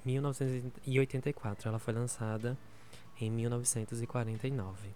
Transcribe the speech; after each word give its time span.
1984, 0.05 1.69
ela 1.69 1.79
foi 1.79 1.95
lançada 1.95 2.57
em 3.21 3.31
1949. 3.31 4.89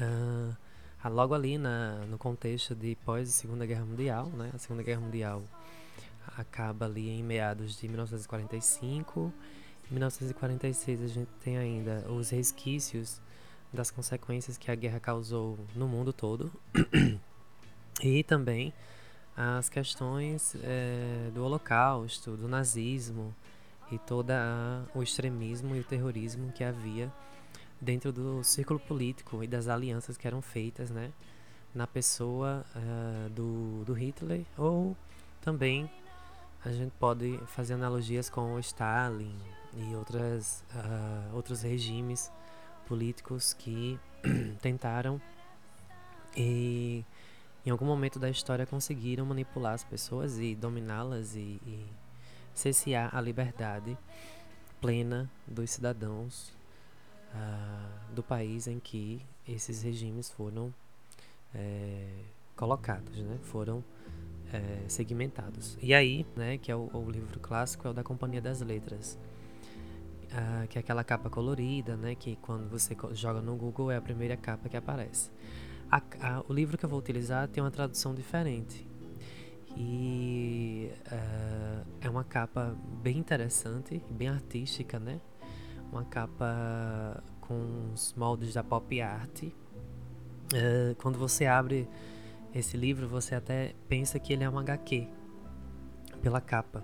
Uh, 0.00 0.56
logo 1.08 1.34
ali 1.34 1.58
na, 1.58 2.04
no 2.06 2.18
contexto 2.18 2.74
de 2.74 2.96
pós 3.04 3.28
Segunda 3.30 3.66
Guerra 3.66 3.84
Mundial, 3.84 4.26
né, 4.26 4.50
a 4.54 4.58
Segunda 4.58 4.82
Guerra 4.82 5.00
Mundial 5.00 5.42
acaba 6.36 6.86
ali 6.86 7.08
em 7.08 7.22
meados 7.22 7.78
de 7.78 7.88
1945 7.88 9.32
em 9.90 9.94
1946 9.94 11.02
a 11.02 11.06
gente 11.06 11.30
tem 11.42 11.56
ainda 11.56 12.04
os 12.10 12.28
resquícios 12.30 13.20
das 13.72 13.90
consequências 13.90 14.58
que 14.58 14.70
a 14.70 14.74
guerra 14.74 15.00
causou 15.00 15.58
no 15.74 15.88
mundo 15.88 16.12
todo 16.12 16.52
e 18.02 18.22
também 18.22 18.72
as 19.40 19.68
questões 19.68 20.56
é, 20.64 21.30
do 21.32 21.44
Holocausto, 21.44 22.36
do 22.36 22.48
nazismo 22.48 23.32
e 23.92 23.98
todo 23.98 24.32
o 24.94 25.02
extremismo 25.02 25.76
e 25.76 25.80
o 25.80 25.84
terrorismo 25.84 26.50
que 26.50 26.64
havia 26.64 27.12
dentro 27.80 28.12
do 28.12 28.42
círculo 28.42 28.80
político 28.80 29.44
e 29.44 29.46
das 29.46 29.68
alianças 29.68 30.16
que 30.16 30.26
eram 30.26 30.42
feitas, 30.42 30.90
né, 30.90 31.12
na 31.72 31.86
pessoa 31.86 32.66
uh, 32.74 33.30
do, 33.30 33.84
do 33.84 33.92
Hitler 33.92 34.44
ou 34.56 34.96
também 35.40 35.88
a 36.64 36.72
gente 36.72 36.90
pode 36.98 37.38
fazer 37.46 37.74
analogias 37.74 38.28
com 38.28 38.54
o 38.54 38.58
Stalin, 38.58 39.38
e 39.76 39.94
outras, 39.94 40.64
uh, 40.74 41.36
outros 41.36 41.62
regimes 41.62 42.32
políticos 42.86 43.52
que 43.52 43.98
tentaram 44.60 45.20
e 46.36 47.04
em 47.64 47.70
algum 47.70 47.84
momento 47.84 48.18
da 48.18 48.30
história 48.30 48.66
conseguiram 48.66 49.26
manipular 49.26 49.74
as 49.74 49.84
pessoas 49.84 50.38
e 50.38 50.54
dominá-las 50.54 51.34
e, 51.34 51.60
e 51.66 51.86
cessear 52.54 53.14
a 53.14 53.20
liberdade 53.20 53.96
plena 54.80 55.30
dos 55.46 55.70
cidadãos 55.70 56.52
uh, 57.34 58.14
do 58.14 58.22
país 58.22 58.66
em 58.66 58.78
que 58.78 59.20
esses 59.46 59.82
regimes 59.82 60.30
foram 60.30 60.72
é, 61.54 62.06
colocados, 62.54 63.18
né? 63.18 63.38
foram 63.42 63.82
é, 64.52 64.84
segmentados. 64.88 65.76
E 65.80 65.94
aí, 65.94 66.26
né, 66.36 66.58
que 66.58 66.70
é 66.70 66.76
o, 66.76 66.90
o 66.92 67.10
livro 67.10 67.40
clássico, 67.40 67.88
é 67.88 67.90
o 67.90 67.94
da 67.94 68.02
Companhia 68.02 68.40
das 68.40 68.60
Letras 68.60 69.18
Uh, 70.28 70.68
que 70.68 70.76
é 70.76 70.80
aquela 70.80 71.02
capa 71.02 71.30
colorida, 71.30 71.96
né? 71.96 72.14
Que 72.14 72.36
quando 72.42 72.68
você 72.68 72.94
joga 73.12 73.40
no 73.40 73.56
Google 73.56 73.90
é 73.90 73.96
a 73.96 74.00
primeira 74.00 74.36
capa 74.36 74.68
que 74.68 74.76
aparece. 74.76 75.30
A, 75.90 76.02
a, 76.20 76.44
o 76.46 76.52
livro 76.52 76.76
que 76.76 76.84
eu 76.84 76.88
vou 76.88 76.98
utilizar 76.98 77.48
tem 77.48 77.62
uma 77.62 77.70
tradução 77.70 78.14
diferente. 78.14 78.86
E 79.76 80.90
uh, 81.06 81.86
é 82.00 82.10
uma 82.10 82.24
capa 82.24 82.76
bem 83.02 83.18
interessante, 83.18 84.02
bem 84.10 84.28
artística, 84.28 84.98
né? 84.98 85.20
Uma 85.90 86.04
capa 86.04 87.22
com 87.40 87.90
os 87.94 88.12
moldes 88.14 88.54
da 88.54 88.62
pop 88.62 89.00
art. 89.00 89.44
Uh, 89.44 90.94
quando 90.98 91.18
você 91.18 91.46
abre 91.46 91.88
esse 92.54 92.76
livro, 92.76 93.08
você 93.08 93.34
até 93.34 93.74
pensa 93.88 94.18
que 94.18 94.32
ele 94.32 94.44
é 94.44 94.50
um 94.50 94.58
HQ 94.58 95.08
pela 96.22 96.40
capa 96.40 96.82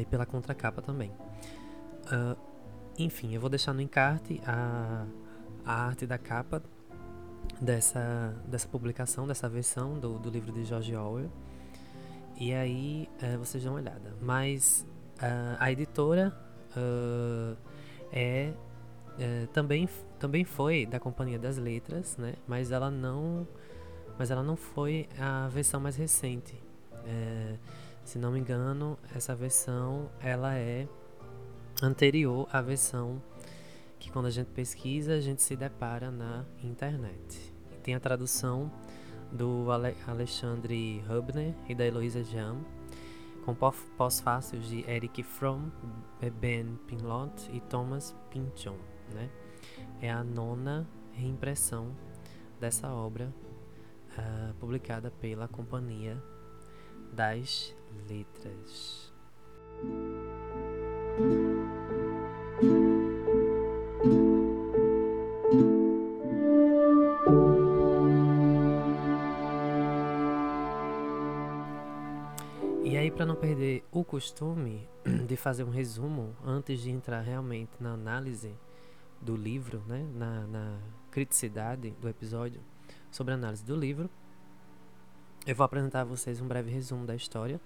e 0.00 0.04
pela 0.06 0.26
contracapa 0.26 0.82
também. 0.82 1.12
Uh, 2.06 2.36
enfim, 2.98 3.32
eu 3.32 3.40
vou 3.40 3.48
deixar 3.48 3.72
no 3.72 3.80
encarte 3.80 4.40
a, 4.44 5.06
a 5.64 5.86
arte 5.86 6.04
da 6.04 6.18
capa 6.18 6.62
dessa, 7.60 8.34
dessa 8.46 8.68
publicação, 8.68 9.26
dessa 9.26 9.48
versão 9.48 9.98
do, 9.98 10.18
do 10.18 10.30
livro 10.30 10.52
de 10.52 10.64
George 10.64 10.94
Orwell. 10.94 11.30
E 12.36 12.52
aí 12.52 13.08
uh, 13.22 13.38
vocês 13.38 13.62
dão 13.62 13.72
uma 13.72 13.80
olhada. 13.80 14.14
Mas 14.20 14.86
uh, 15.16 15.56
a 15.58 15.72
editora 15.72 16.32
é, 18.12 18.52
é, 19.18 19.46
também, 19.52 19.88
também 20.18 20.44
foi 20.44 20.86
da 20.86 21.00
Companhia 21.00 21.38
das 21.38 21.56
Letras, 21.58 22.16
né? 22.16 22.34
Mas 22.46 22.70
ela 22.70 22.90
não, 22.90 23.46
mas 24.18 24.30
ela 24.30 24.42
não 24.42 24.56
foi 24.56 25.08
a 25.18 25.48
versão 25.48 25.80
mais 25.80 25.96
recente. 25.96 26.60
É, 27.04 27.56
se 28.04 28.18
não 28.18 28.32
me 28.32 28.38
engano, 28.38 28.98
essa 29.14 29.34
versão 29.34 30.08
ela 30.20 30.54
é 30.54 30.86
anterior 31.82 32.48
à 32.52 32.60
versão 32.60 33.20
que 33.98 34.10
quando 34.10 34.26
a 34.26 34.30
gente 34.30 34.50
pesquisa 34.50 35.14
a 35.14 35.20
gente 35.20 35.42
se 35.42 35.56
depara 35.56 36.10
na 36.10 36.44
internet. 36.62 37.54
Tem 37.82 37.94
a 37.94 38.00
tradução 38.00 38.70
do 39.32 39.70
Ale 39.70 39.94
Alexandre 40.06 41.02
Hubner 41.08 41.54
e 41.68 41.74
da 41.74 41.84
Heloísa 41.86 42.22
Jam, 42.24 42.64
com 43.44 43.54
pós-fácios 43.54 44.68
de 44.68 44.88
Eric 44.90 45.22
Fromm, 45.22 45.70
Ben 46.40 46.78
Pinlot 46.86 47.50
e 47.52 47.60
Thomas 47.60 48.14
Pynchon. 48.30 48.76
Né? 49.14 49.30
É 50.00 50.10
a 50.10 50.22
nona 50.22 50.86
reimpressão 51.12 51.94
dessa 52.60 52.88
obra 52.92 53.32
uh, 54.18 54.54
publicada 54.54 55.10
pela 55.10 55.48
Companhia 55.48 56.22
das 57.12 57.74
Letras. 58.08 59.12
Perder 73.68 73.84
o 73.92 74.02
costume 74.02 74.88
de 75.26 75.36
fazer 75.36 75.62
um 75.62 75.70
resumo 75.70 76.34
antes 76.44 76.80
de 76.80 76.90
entrar 76.90 77.20
realmente 77.20 77.70
na 77.78 77.92
análise 77.92 78.54
do 79.20 79.36
livro, 79.36 79.82
né, 79.86 80.06
na, 80.14 80.46
na 80.46 80.78
criticidade 81.10 81.90
do 82.00 82.08
episódio 82.08 82.60
sobre 83.10 83.34
a 83.34 83.36
análise 83.36 83.64
do 83.64 83.76
livro, 83.76 84.08
eu 85.46 85.54
vou 85.54 85.64
apresentar 85.64 86.02
a 86.02 86.04
vocês 86.04 86.40
um 86.40 86.46
breve 86.46 86.70
resumo 86.70 87.06
da 87.06 87.14
história. 87.14 87.60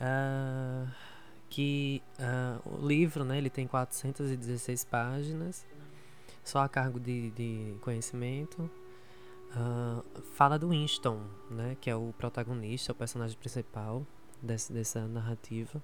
Uh, 0.00 0.88
que 1.48 2.00
uh, 2.18 2.78
o 2.78 2.86
livro, 2.86 3.24
né, 3.24 3.36
ele 3.38 3.50
tem 3.50 3.66
416 3.66 4.84
páginas, 4.84 5.66
só 6.44 6.60
a 6.60 6.68
cargo 6.68 7.00
de, 7.00 7.30
de 7.32 7.74
conhecimento. 7.80 8.70
Uh, 9.50 10.22
fala 10.34 10.58
do 10.58 10.68
Winston, 10.68 11.20
né, 11.50 11.76
que 11.80 11.90
é 11.90 11.96
o 11.96 12.14
protagonista, 12.16 12.92
o 12.92 12.94
personagem 12.94 13.36
principal 13.36 14.06
desse, 14.42 14.72
dessa 14.72 15.06
narrativa. 15.06 15.82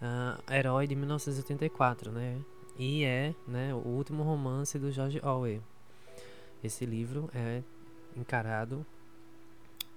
uh, 0.00 0.52
Herói 0.52 0.86
de 0.86 0.94
1984, 0.94 2.10
né? 2.10 2.40
E 2.78 3.04
é 3.04 3.34
né, 3.46 3.74
o 3.74 3.88
último 3.88 4.22
romance 4.22 4.78
do 4.78 4.90
George 4.92 5.20
Orwell. 5.24 5.62
Esse 6.62 6.86
livro 6.86 7.28
é 7.34 7.62
encarado 8.16 8.86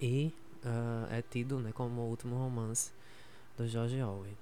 e 0.00 0.32
uh, 0.64 1.12
é 1.12 1.22
tido 1.22 1.58
né, 1.58 1.70
como 1.72 2.00
o 2.00 2.08
último 2.08 2.36
romance 2.36 2.92
do 3.56 3.66
George 3.66 4.02
Orwell. 4.02 4.36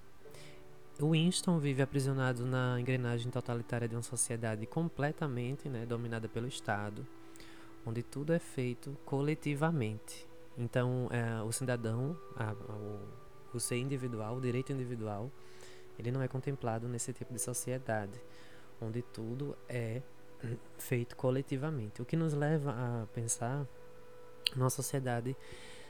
Winston 0.98 1.58
vive 1.58 1.82
aprisionado 1.82 2.44
na 2.44 2.78
engrenagem 2.78 3.30
totalitária 3.30 3.88
de 3.88 3.94
uma 3.94 4.02
sociedade 4.02 4.66
completamente 4.66 5.68
né, 5.68 5.86
dominada 5.86 6.28
pelo 6.28 6.46
Estado, 6.46 7.06
onde 7.86 8.02
tudo 8.02 8.32
é 8.32 8.38
feito 8.38 8.96
coletivamente. 9.04 10.26
Então, 10.58 11.08
é, 11.10 11.42
o 11.42 11.52
cidadão, 11.52 12.16
a, 12.36 12.52
o, 12.52 13.00
o 13.56 13.60
ser 13.60 13.76
individual, 13.76 14.36
o 14.36 14.40
direito 14.40 14.72
individual, 14.72 15.30
ele 15.98 16.10
não 16.10 16.22
é 16.22 16.28
contemplado 16.28 16.88
nesse 16.88 17.12
tipo 17.12 17.32
de 17.32 17.38
sociedade, 17.38 18.20
onde 18.80 19.02
tudo 19.02 19.56
é 19.68 20.02
feito 20.78 21.16
coletivamente. 21.16 22.00
O 22.00 22.04
que 22.04 22.16
nos 22.16 22.32
leva 22.32 22.70
a 22.70 23.06
pensar 23.14 23.66
numa 24.56 24.70
sociedade 24.70 25.36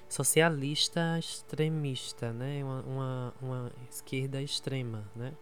socialista 0.08 1.16
extremista, 1.18 2.32
né? 2.32 2.62
Uma, 2.64 2.82
uma, 2.82 3.34
uma 3.40 3.72
esquerda 3.88 4.42
extrema, 4.42 5.04
né? 5.14 5.32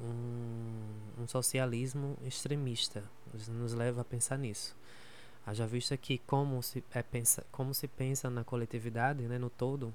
Um, 0.00 1.22
um, 1.22 1.26
socialismo 1.26 2.16
extremista 2.24 3.02
nos 3.48 3.72
leva 3.72 4.02
a 4.02 4.04
pensar 4.04 4.38
nisso. 4.38 4.76
Haja 5.44 5.66
vista 5.66 5.96
que 5.96 6.18
como 6.18 6.62
se, 6.62 6.84
é, 6.92 7.02
pensa, 7.02 7.44
como 7.50 7.74
se 7.74 7.88
pensa 7.88 8.30
na 8.30 8.44
coletividade, 8.44 9.26
né, 9.26 9.38
no 9.38 9.50
todo, 9.50 9.92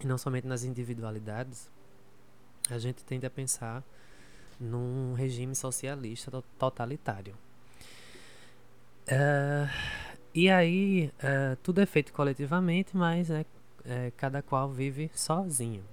e 0.00 0.06
não 0.06 0.18
somente 0.18 0.46
nas 0.46 0.64
individualidades, 0.64 1.70
a 2.70 2.78
gente 2.78 3.04
tende 3.04 3.26
a 3.26 3.30
pensar 3.30 3.82
num 4.58 5.14
regime 5.14 5.54
socialista 5.54 6.42
totalitário. 6.58 7.34
Uh, 9.06 9.70
e 10.34 10.50
aí, 10.50 11.12
uh, 11.18 11.56
tudo 11.62 11.80
é 11.80 11.86
feito 11.86 12.12
coletivamente, 12.12 12.96
mas 12.96 13.30
é, 13.30 13.46
é, 13.84 14.12
cada 14.16 14.42
qual 14.42 14.70
vive 14.70 15.10
sozinho. 15.14 15.84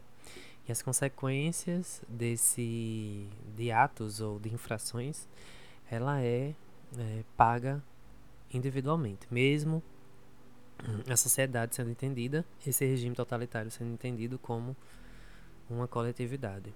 E 0.67 0.71
as 0.71 0.81
consequências 0.81 2.01
desse 2.07 3.27
de 3.55 3.71
atos 3.71 4.19
ou 4.19 4.39
de 4.39 4.53
infrações, 4.53 5.27
ela 5.91 6.21
é, 6.21 6.53
é 6.97 7.23
paga 7.37 7.83
individualmente, 8.51 9.27
mesmo 9.29 9.83
a 11.07 11.15
sociedade 11.15 11.75
sendo 11.75 11.91
entendida, 11.91 12.45
esse 12.65 12.85
regime 12.85 13.15
totalitário 13.15 13.71
sendo 13.71 13.93
entendido 13.93 14.37
como 14.37 14.75
uma 15.69 15.87
coletividade. 15.87 16.73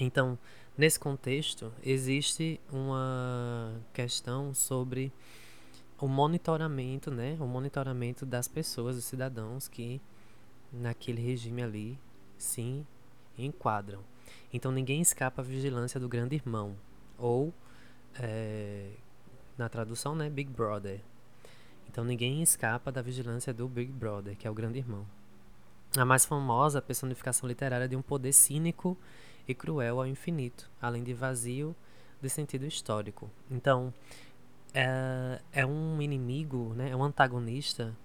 Então, 0.00 0.38
nesse 0.76 0.98
contexto, 0.98 1.72
existe 1.82 2.60
uma 2.72 3.80
questão 3.92 4.52
sobre 4.52 5.12
o 6.00 6.08
monitoramento, 6.08 7.10
né? 7.10 7.36
O 7.40 7.46
monitoramento 7.46 8.26
das 8.26 8.48
pessoas, 8.48 8.96
dos 8.96 9.04
cidadãos 9.04 9.68
que 9.68 10.00
naquele 10.72 11.22
regime 11.22 11.62
ali 11.62 11.98
se 12.36 12.84
enquadram. 13.38 14.02
Então 14.52 14.72
ninguém 14.72 15.00
escapa 15.00 15.42
à 15.42 15.44
vigilância 15.44 16.00
do 16.00 16.08
grande 16.08 16.34
irmão. 16.34 16.76
Ou, 17.16 17.54
é, 18.18 18.90
na 19.56 19.68
tradução, 19.68 20.14
né? 20.14 20.28
Big 20.28 20.50
Brother. 20.50 21.00
Então 21.94 22.02
ninguém 22.02 22.42
escapa 22.42 22.90
da 22.90 23.00
vigilância 23.00 23.54
do 23.54 23.68
Big 23.68 23.92
Brother, 23.92 24.36
que 24.36 24.48
é 24.48 24.50
o 24.50 24.54
grande 24.54 24.80
irmão. 24.80 25.06
A 25.96 26.04
mais 26.04 26.24
famosa 26.26 26.82
personificação 26.82 27.48
literária 27.48 27.86
de 27.86 27.94
um 27.94 28.02
poder 28.02 28.32
cínico 28.32 28.98
e 29.46 29.54
cruel 29.54 30.00
ao 30.00 30.06
infinito, 30.08 30.68
além 30.82 31.04
de 31.04 31.14
vazio 31.14 31.72
de 32.20 32.28
sentido 32.28 32.66
histórico. 32.66 33.30
Então, 33.48 33.94
é, 34.74 35.40
é 35.52 35.64
um 35.64 36.02
inimigo, 36.02 36.74
né, 36.74 36.90
é 36.90 36.96
um 36.96 37.04
antagonista 37.04 37.96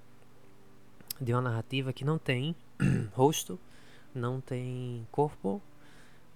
de 1.20 1.34
uma 1.34 1.42
narrativa 1.42 1.92
que 1.92 2.06
não 2.06 2.20
tem 2.20 2.56
rosto, 3.14 3.60
não 4.14 4.40
tem 4.40 5.08
corpo, 5.12 5.60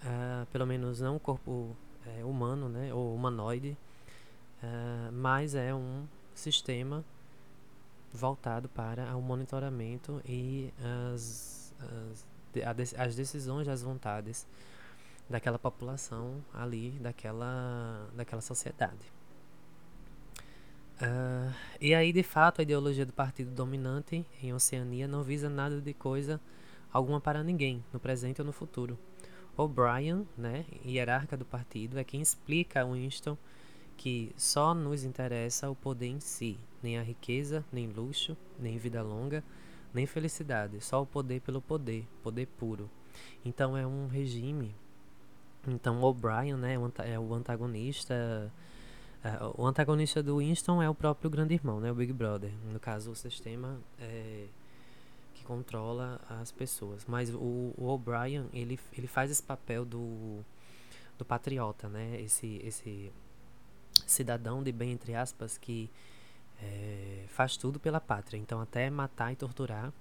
uh, 0.02 0.48
pelo 0.52 0.66
menos 0.66 1.02
não 1.02 1.18
um 1.18 1.20
corpo 1.20 1.78
é, 2.18 2.26
humano, 2.26 2.68
né, 2.68 2.92
ou 2.92 3.14
humanoide, 3.14 3.78
uh, 4.64 5.12
mas 5.12 5.54
é 5.54 5.72
um 5.72 6.08
sistema 6.34 7.06
voltado 8.14 8.70
para 8.70 9.16
o 9.18 9.22
monitoramento 9.22 10.22
e 10.24 10.72
as, 11.12 11.74
as, 12.64 12.94
as 12.94 13.16
decisões, 13.16 13.68
as 13.68 13.82
vontades 13.82 14.46
daquela 15.30 15.58
população 15.58 16.44
ali, 16.54 16.92
daquela, 17.02 18.08
daquela 18.16 18.42
sociedade. 18.42 19.12
Uh, 21.02 21.52
e 21.82 21.96
aí, 21.96 22.14
de 22.14 22.22
fato, 22.22 22.62
a 22.62 22.64
ideologia 22.64 23.06
do 23.06 23.14
partido 23.14 23.50
dominante 23.52 24.26
em 24.42 24.54
Oceania 24.54 25.08
não 25.08 25.24
visa 25.24 25.50
nada 25.50 25.82
de 25.82 25.94
coisa 25.94 26.40
alguma 26.92 27.20
para 27.20 27.44
ninguém, 27.44 27.84
no 27.92 28.00
presente 28.00 28.40
ou 28.40 28.46
no 28.46 28.54
futuro. 28.54 28.98
O'Brien, 29.58 30.28
né, 30.38 30.66
hierarca 30.86 31.36
do 31.36 31.46
partido, 31.46 31.98
é 31.98 32.04
quem 32.04 32.22
explica 32.22 32.82
a 32.82 32.86
Winston 32.86 33.36
que 33.98 34.34
só 34.38 34.74
nos 34.74 35.04
interessa 35.04 35.70
o 35.70 35.76
poder 35.76 36.08
em 36.08 36.20
si, 36.20 36.58
nem 36.82 36.98
a 36.98 37.02
riqueza, 37.02 37.64
nem 37.72 37.88
luxo, 37.88 38.36
nem 38.60 38.78
vida 38.78 39.02
longa, 39.02 39.44
nem 39.94 40.06
felicidade, 40.06 40.82
só 40.82 41.02
o 41.02 41.06
poder 41.06 41.42
pelo 41.42 41.62
poder, 41.62 42.08
poder 42.22 42.48
puro. 42.48 42.90
Então 43.46 43.78
é 43.78 43.86
um 43.86 44.08
regime. 44.08 44.76
Então 45.68 46.02
O'Brien, 46.02 46.56
né, 46.56 46.76
é 47.06 47.20
o 47.20 47.34
antagonista 47.34 48.52
é, 49.24 49.40
o 49.56 49.66
antagonista 49.66 50.22
do 50.22 50.40
Winston 50.40 50.84
é 50.84 50.90
o 50.90 50.94
próprio 50.94 51.30
grande 51.30 51.54
irmão, 51.54 51.80
né? 51.80 51.90
O 51.90 51.96
Big 51.96 52.12
Brother. 52.12 52.52
No 52.72 52.80
caso, 52.80 53.12
o 53.12 53.16
sistema 53.16 53.80
é, 53.98 54.48
que 55.34 55.46
controla 55.46 56.20
as 56.30 56.52
pessoas. 56.52 57.06
Mas 57.08 57.34
o, 57.34 57.74
o 57.78 57.88
O'Brien, 57.88 58.50
ele, 58.54 58.78
ele 58.92 59.08
faz 59.08 59.32
esse 59.32 59.42
papel 59.42 59.86
do, 59.86 60.44
do 61.18 61.24
patriota, 61.24 61.88
né? 61.88 62.20
Esse, 62.20 62.60
esse 62.66 63.14
cidadão 64.08 64.64
de 64.64 64.72
bem, 64.72 64.92
entre 64.92 65.16
aspas, 65.16 65.58
que 65.58 65.90
é, 66.62 67.26
faz 67.28 67.58
tudo 67.58 67.80
pela 67.80 68.00
pátria. 68.00 68.38
Então, 68.38 68.62
até 68.62 68.90
matar 68.90 69.32
e 69.32 69.36
torturar, 69.36 69.92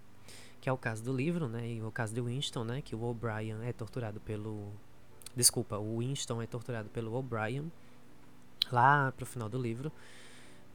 que 0.61 0.69
é 0.69 0.73
o 0.73 0.79
caso 0.79 1.03
do 1.03 1.15
livro, 1.15 1.49
né? 1.49 1.69
E 1.69 1.83
o 1.83 1.91
caso 1.91 2.15
de 2.15 2.21
Winston, 2.21 2.65
né? 2.65 2.83
Que 2.83 2.95
o 2.95 3.03
O'Brien 3.03 3.57
é 3.65 3.73
torturado 3.73 4.21
pelo... 4.21 4.69
Desculpa, 5.35 5.79
o 5.79 5.99
Winston 5.99 6.43
é 6.43 6.47
torturado 6.47 6.89
pelo 6.91 7.15
O'Brien 7.15 7.71
lá 8.71 9.13
pro 9.13 9.27
final 9.27 9.49
do 9.49 9.61
livro. 9.61 9.91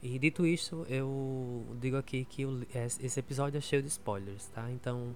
E 0.02 0.18
dito 0.18 0.46
isso, 0.46 0.86
eu 0.88 1.66
digo 1.80 1.96
aqui 1.96 2.24
que 2.24 2.46
o, 2.46 2.64
esse 3.00 3.18
episódio 3.18 3.58
é 3.58 3.60
cheio 3.60 3.82
de 3.82 3.88
spoilers, 3.88 4.46
tá? 4.48 4.70
Então, 4.70 5.14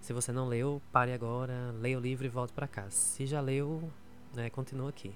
se 0.00 0.12
você 0.12 0.32
não 0.32 0.48
leu, 0.48 0.82
pare 0.90 1.12
agora, 1.12 1.72
leia 1.80 1.96
o 1.96 2.00
livro 2.00 2.26
e 2.26 2.28
volte 2.28 2.52
para 2.52 2.66
cá. 2.66 2.90
Se 2.90 3.24
já 3.24 3.40
leu, 3.40 3.90
né, 4.34 4.50
continua 4.50 4.90
aqui. 4.90 5.14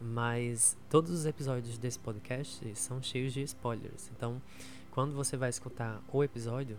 Mas 0.00 0.76
todos 0.88 1.10
os 1.10 1.26
episódios 1.26 1.76
desse 1.76 1.98
podcast 1.98 2.74
são 2.74 3.02
cheios 3.02 3.34
de 3.34 3.42
spoilers. 3.42 4.10
Então, 4.16 4.40
quando 4.90 5.14
você 5.14 5.36
vai 5.36 5.50
escutar 5.50 6.02
o 6.10 6.24
episódio, 6.24 6.78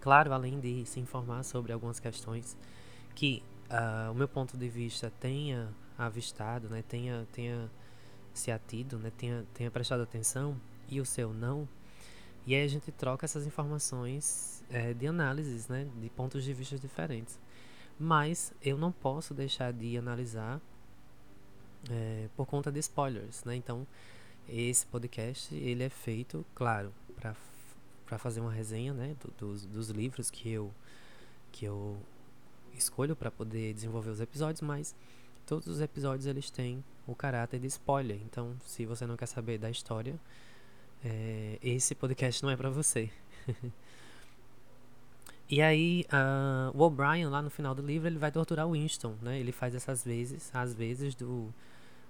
claro, 0.00 0.32
além 0.32 0.60
de 0.60 0.86
se 0.86 1.00
informar 1.00 1.42
sobre 1.42 1.72
algumas 1.72 1.98
questões 1.98 2.56
que 3.14 3.42
uh, 3.68 4.12
o 4.12 4.14
meu 4.14 4.28
ponto 4.28 4.56
de 4.56 4.68
vista 4.68 5.12
tenha 5.18 5.68
avistado, 5.98 6.68
né, 6.68 6.82
tenha, 6.88 7.26
tenha 7.32 7.70
se 8.32 8.50
atido, 8.50 8.98
né, 8.98 9.12
tenha, 9.16 9.44
tenha 9.52 9.70
prestado 9.70 10.02
atenção 10.02 10.56
e 10.88 11.00
o 11.00 11.04
seu 11.04 11.32
não. 11.34 11.68
E 12.46 12.54
aí 12.54 12.64
a 12.64 12.68
gente 12.68 12.90
troca 12.90 13.26
essas 13.26 13.46
informações 13.46 14.64
é, 14.70 14.94
de 14.94 15.06
análises, 15.06 15.68
né, 15.68 15.86
de 16.00 16.08
pontos 16.10 16.42
de 16.44 16.54
vista 16.54 16.78
diferentes. 16.78 17.38
Mas 17.98 18.54
eu 18.62 18.78
não 18.78 18.90
posso 18.90 19.34
deixar 19.34 19.72
de 19.72 19.98
analisar 19.98 20.60
é, 21.88 22.28
por 22.36 22.46
conta 22.46 22.70
de 22.70 22.78
spoilers, 22.80 23.44
né? 23.44 23.56
Então 23.56 23.86
esse 24.48 24.84
podcast 24.86 25.54
ele 25.54 25.84
é 25.84 25.88
feito, 25.88 26.44
claro, 26.54 26.92
para 27.16 28.18
fazer 28.18 28.40
uma 28.40 28.52
resenha, 28.52 28.92
né, 28.92 29.14
do, 29.20 29.30
dos, 29.38 29.66
dos 29.66 29.90
livros 29.90 30.30
que 30.30 30.50
eu 30.50 30.72
que 31.52 31.64
eu 31.64 31.96
escolho 32.74 33.16
para 33.16 33.30
poder 33.30 33.74
desenvolver 33.74 34.10
os 34.10 34.20
episódios, 34.20 34.60
mas 34.60 34.94
todos 35.46 35.66
os 35.66 35.80
episódios 35.80 36.26
eles 36.26 36.50
têm 36.50 36.82
o 37.06 37.14
caráter 37.14 37.58
de 37.58 37.66
spoiler. 37.66 38.18
Então, 38.24 38.56
se 38.64 38.86
você 38.86 39.06
não 39.06 39.16
quer 39.16 39.26
saber 39.26 39.58
da 39.58 39.68
história, 39.70 40.18
é, 41.04 41.58
esse 41.62 41.94
podcast 41.94 42.42
não 42.42 42.50
é 42.50 42.56
para 42.56 42.70
você. 42.70 43.10
e 45.50 45.60
aí, 45.60 46.06
uh, 46.12 46.70
o 46.78 46.82
O'Brien, 46.84 47.26
lá 47.26 47.42
no 47.42 47.50
final 47.50 47.74
do 47.74 47.82
livro, 47.82 48.06
ele 48.06 48.18
vai 48.18 48.30
torturar 48.30 48.68
o 48.68 48.72
Winston, 48.72 49.16
né? 49.20 49.40
Ele 49.40 49.50
faz 49.50 49.74
essas 49.74 50.04
vezes, 50.04 50.48
às 50.54 50.72
vezes, 50.72 51.16
do... 51.16 51.52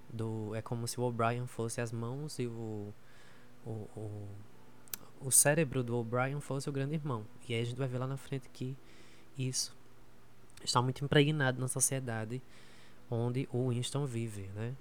do 0.07 0.53
é 0.53 0.61
como 0.61 0.87
se 0.87 0.99
o 0.99 1.03
O'Brien 1.03 1.47
fosse 1.47 1.81
as 1.81 1.91
mãos 1.91 2.37
e 2.37 2.45
o, 2.45 2.93
o, 3.65 3.71
o, 3.97 4.27
o 5.21 5.31
cérebro 5.31 5.83
do 5.83 5.97
O'Brien 5.97 6.39
fosse 6.39 6.69
o 6.69 6.71
grande 6.71 6.93
irmão. 6.93 7.25
E 7.49 7.55
aí 7.55 7.61
a 7.61 7.65
gente 7.65 7.77
vai 7.77 7.87
ver 7.87 7.97
lá 7.97 8.05
na 8.05 8.15
frente 8.17 8.47
que 8.53 8.77
isso 9.35 9.75
está 10.63 10.79
muito 10.79 11.03
impregnado 11.03 11.59
na 11.59 11.67
sociedade 11.67 12.39
onde 13.09 13.49
o 13.51 13.69
Winston 13.69 14.05
vive, 14.05 14.51
né? 14.55 14.75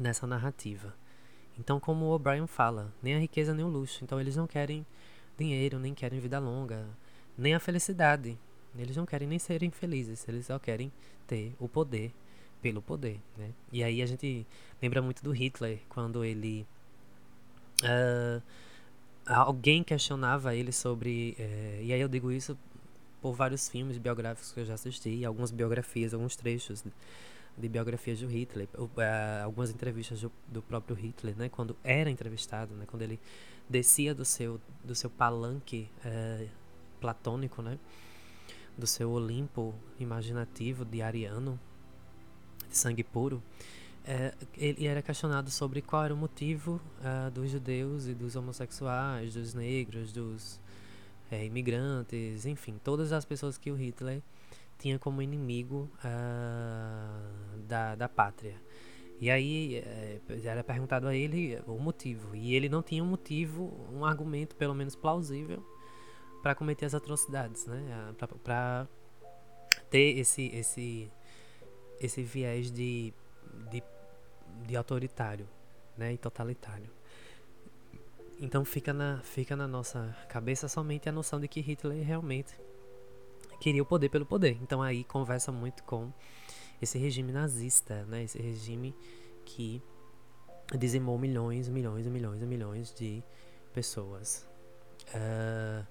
Nessa 0.00 0.26
narrativa. 0.26 0.94
Então, 1.58 1.78
como 1.78 2.06
o 2.06 2.14
O'Brien 2.14 2.46
fala, 2.46 2.90
nem 3.02 3.14
a 3.14 3.18
riqueza 3.18 3.52
nem 3.52 3.62
o 3.62 3.68
luxo. 3.68 4.02
Então, 4.02 4.18
eles 4.18 4.36
não 4.36 4.46
querem 4.46 4.86
dinheiro, 5.36 5.78
nem 5.78 5.94
querem 5.94 6.18
vida 6.18 6.38
longa, 6.38 6.86
nem 7.36 7.54
a 7.54 7.60
felicidade. 7.60 8.38
Eles 8.76 8.96
não 8.96 9.04
querem 9.04 9.28
nem 9.28 9.38
serem 9.38 9.70
felizes, 9.70 10.26
eles 10.28 10.46
só 10.46 10.58
querem 10.58 10.90
ter 11.26 11.54
o 11.58 11.68
poder 11.68 12.12
pelo 12.62 12.80
poder, 12.80 13.20
né? 13.36 13.50
E 13.72 13.82
aí 13.82 14.00
a 14.00 14.06
gente 14.06 14.46
lembra 14.80 15.02
muito 15.02 15.22
do 15.22 15.32
Hitler 15.32 15.80
quando 15.88 16.24
ele 16.24 16.66
uh, 17.82 18.42
alguém 19.26 19.82
questionava 19.82 20.54
ele 20.54 20.72
sobre 20.72 21.36
uh, 21.38 21.82
e 21.82 21.92
aí 21.92 22.00
eu 22.00 22.08
digo 22.08 22.30
isso 22.30 22.56
por 23.20 23.34
vários 23.34 23.68
filmes 23.68 23.98
biográficos 23.98 24.52
que 24.52 24.60
eu 24.60 24.64
já 24.64 24.74
assisti, 24.74 25.24
algumas 25.24 25.50
biografias, 25.50 26.14
alguns 26.14 26.34
trechos 26.34 26.84
de, 27.56 27.68
biografias 27.68 28.20
do 28.20 28.26
Hitler, 28.26 28.68
uh, 28.76 28.88
algumas 29.44 29.70
entrevistas 29.70 30.20
do, 30.20 30.32
do, 30.48 30.62
próprio 30.62 30.96
Hitler, 30.96 31.36
né? 31.36 31.48
Quando 31.48 31.76
era 31.84 32.10
entrevistado, 32.10 32.74
né? 32.74 32.84
Quando 32.86 33.02
ele 33.02 33.20
descia 33.68 34.14
do 34.14 34.24
seu 34.24 34.60
do 34.84 34.94
seu 34.94 35.08
palanque 35.08 35.88
eh, 36.04 36.46
platônico, 37.02 37.60
né? 37.60 37.78
Do 38.78 38.86
seu 38.86 39.10
Olimpo 39.10 39.74
imaginativo 39.98 40.84
de 40.84 41.02
Ariano, 41.02 41.60
de 42.70 42.78
sangue 42.78 43.04
puro, 43.04 43.42
é, 44.04 44.34
ele 44.56 44.86
era 44.86 45.02
questionado 45.02 45.50
sobre 45.50 45.80
qual 45.80 46.04
era 46.04 46.14
o 46.14 46.16
motivo 46.16 46.80
uh, 47.00 47.30
dos 47.30 47.50
judeus 47.50 48.06
e 48.06 48.14
dos 48.14 48.34
homossexuais, 48.34 49.34
dos 49.34 49.54
negros, 49.54 50.12
dos 50.12 50.60
é, 51.30 51.44
imigrantes, 51.44 52.46
enfim, 52.46 52.80
todas 52.82 53.12
as 53.12 53.24
pessoas 53.24 53.56
que 53.56 53.70
o 53.70 53.76
Hitler 53.76 54.20
tinha 54.78 54.98
como 54.98 55.22
inimigo 55.22 55.88
uh, 55.98 57.58
da, 57.68 57.94
da 57.94 58.08
pátria. 58.08 58.56
E 59.20 59.30
aí 59.30 59.76
é, 59.76 60.20
era 60.42 60.64
perguntado 60.64 61.06
a 61.06 61.14
ele 61.14 61.60
o 61.66 61.78
motivo, 61.78 62.34
e 62.34 62.56
ele 62.56 62.68
não 62.68 62.82
tinha 62.82 63.04
um 63.04 63.06
motivo, 63.06 63.72
um 63.92 64.04
argumento 64.04 64.56
pelo 64.56 64.74
menos 64.74 64.96
plausível 64.96 65.64
para 66.42 66.54
cometer 66.54 66.86
as 66.86 66.94
atrocidades, 66.94 67.66
né? 67.66 68.14
Para 68.42 68.86
ter 69.90 70.18
esse 70.18 70.46
esse 70.48 71.10
esse 72.00 72.22
viés 72.22 72.70
de, 72.70 73.14
de, 73.70 73.82
de 74.66 74.76
autoritário 74.76 75.48
né, 75.96 76.12
e 76.12 76.18
totalitário. 76.18 76.90
Então 78.40 78.64
fica 78.64 78.92
na, 78.92 79.20
fica 79.22 79.54
na 79.54 79.68
nossa 79.68 80.16
cabeça 80.28 80.66
somente 80.66 81.08
a 81.08 81.12
noção 81.12 81.38
de 81.38 81.46
que 81.46 81.60
Hitler 81.60 82.04
realmente 82.04 82.58
queria 83.60 83.82
o 83.82 83.86
poder 83.86 84.08
pelo 84.08 84.26
poder. 84.26 84.58
Então 84.60 84.82
aí 84.82 85.04
conversa 85.04 85.52
muito 85.52 85.84
com 85.84 86.12
esse 86.80 86.98
regime 86.98 87.30
nazista, 87.30 88.04
né? 88.06 88.24
Esse 88.24 88.42
regime 88.42 88.96
que 89.44 89.80
dizimou 90.76 91.16
milhões, 91.18 91.68
milhões 91.68 92.04
e 92.04 92.10
milhões 92.10 92.42
e 92.42 92.46
milhões 92.46 92.92
de 92.92 93.22
pessoas. 93.72 94.48
Uh, 95.08 95.86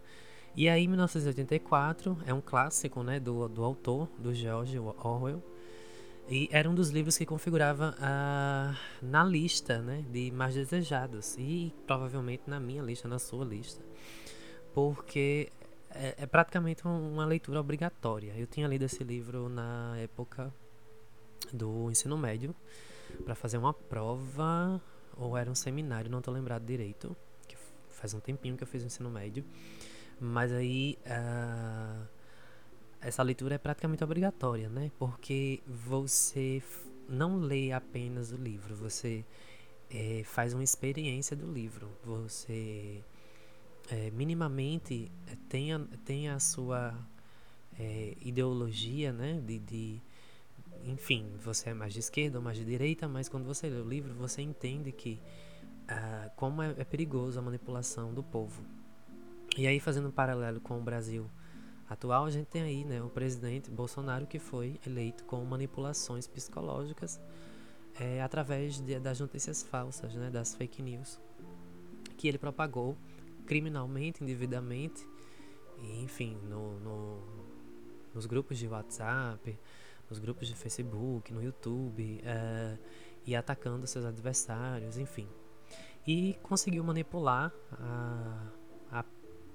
e 0.56 0.68
aí 0.68 0.88
1984 0.88 2.18
é 2.26 2.34
um 2.34 2.42
clássico, 2.42 3.04
né, 3.04 3.20
do, 3.20 3.48
do 3.48 3.64
autor, 3.64 4.10
do 4.18 4.34
George 4.34 4.78
Orwell, 4.80 5.42
e 6.30 6.48
era 6.52 6.70
um 6.70 6.74
dos 6.74 6.90
livros 6.90 7.18
que 7.18 7.26
configurava 7.26 7.94
uh, 7.98 9.06
na 9.06 9.24
lista 9.24 9.82
né, 9.82 10.06
de 10.10 10.32
mais 10.32 10.56
desejados. 10.56 11.36
E 11.38 11.74
provavelmente 11.86 12.44
na 12.48 12.58
minha 12.60 12.82
lista, 12.82 13.06
na 13.06 13.20
sua 13.20 13.44
lista. 13.44 13.84
Porque 14.74 15.52
é, 15.90 16.16
é 16.20 16.26
praticamente 16.26 16.88
uma 16.88 17.26
leitura 17.26 17.60
obrigatória. 17.60 18.34
Eu 18.38 18.48
tinha 18.48 18.66
lido 18.66 18.86
esse 18.86 19.04
livro 19.04 19.50
na 19.50 19.98
época 19.98 20.54
do 21.52 21.92
ensino 21.92 22.18
médio 22.18 22.56
para 23.26 23.36
fazer 23.36 23.58
uma 23.58 23.74
prova 23.74 24.82
ou 25.18 25.36
era 25.36 25.52
um 25.52 25.56
seminário, 25.56 26.10
não 26.10 26.20
estou 26.20 26.34
lembrado 26.34 26.64
direito. 26.64 27.16
Que 27.46 27.58
faz 27.90 28.14
um 28.14 28.22
tempinho 28.22 28.56
que 28.56 28.64
eu 28.64 28.68
fiz 28.68 28.84
o 28.84 28.86
ensino 28.86 29.10
médio. 29.10 29.44
Mas 30.22 30.54
aí. 30.54 30.98
Uh, 31.06 32.22
essa 33.02 33.24
leitura 33.24 33.56
é 33.56 33.58
praticamente 33.58 34.04
obrigatória, 34.04 34.70
né? 34.70 34.92
Porque 35.00 35.62
você 35.68 36.62
não 37.10 37.38
lê 37.38 37.72
apenas 37.72 38.32
o 38.32 38.36
livro, 38.36 38.76
você 38.76 39.26
é, 39.90 40.22
faz 40.24 40.54
uma 40.54 40.64
experiência 40.64 41.36
do 41.36 41.52
livro, 41.52 41.90
você 42.06 43.04
é, 43.90 44.12
minimamente 44.12 45.12
é, 45.28 45.36
tem 45.50 45.74
a, 45.74 45.82
tem 46.06 46.30
a 46.30 46.40
sua 46.40 46.96
é, 47.80 48.16
ideologia, 48.22 49.12
né? 49.12 49.42
De, 49.44 49.58
de, 49.58 50.02
enfim, 50.86 51.26
você 51.44 51.72
é 51.72 51.74
mais 51.74 51.94
de 51.94 52.00
esquerda 52.00 52.38
ou 52.38 52.44
mais 52.44 52.58
de 52.58 52.64
direita, 52.64 53.08
mas 53.08 53.28
quando 53.28 53.46
você 53.46 53.68
lê 53.68 53.82
o 53.82 53.88
livro, 53.88 54.14
você 54.14 54.44
entende 54.44 54.92
que 54.92 55.20
ah, 55.88 56.30
como 56.36 56.62
é, 56.62 56.76
é 56.78 56.84
perigoso 56.84 57.40
a 57.40 57.42
manipulação 57.42 58.14
do 58.14 58.22
povo. 58.22 58.64
E 59.58 59.68
aí, 59.68 59.80
fazendo 59.80 60.08
um 60.08 60.12
paralelo 60.12 60.62
com 60.62 60.80
o 60.80 60.82
Brasil 60.82 61.30
atual, 61.90 62.26
a 62.26 62.30
gente 62.30 62.48
tem 62.48 62.62
aí 62.62 62.86
né, 62.86 63.02
o 63.02 63.10
presidente 63.10 63.70
Bolsonaro 63.70 64.26
que 64.26 64.40
foi 64.40 64.80
eleito 64.88 65.26
com 65.26 65.44
manipulações 65.44 66.26
psicológicas 66.26 67.20
é, 68.00 68.22
através 68.22 68.82
de, 68.82 68.98
das 68.98 69.20
notícias 69.20 69.62
falsas, 69.62 70.16
né, 70.16 70.30
das 70.30 70.56
fake 70.56 70.82
news, 70.82 71.20
que 72.18 72.30
ele 72.30 72.38
propagou 72.38 72.98
criminalmente, 73.46 74.24
indevidamente, 74.24 75.06
enfim, 76.02 76.38
no, 76.44 76.80
no, 76.80 77.22
nos 78.14 78.26
grupos 78.26 78.58
de 78.58 78.70
WhatsApp, 78.70 79.60
nos 80.10 80.18
grupos 80.18 80.48
de 80.48 80.56
Facebook, 80.56 81.34
no 81.34 81.44
YouTube, 81.44 82.22
é, 82.24 82.78
e 83.26 83.36
atacando 83.36 83.86
seus 83.86 84.06
adversários, 84.06 84.98
enfim. 84.98 85.28
E 86.08 86.38
conseguiu 86.42 86.84
manipular 86.86 87.52
a 87.74 88.61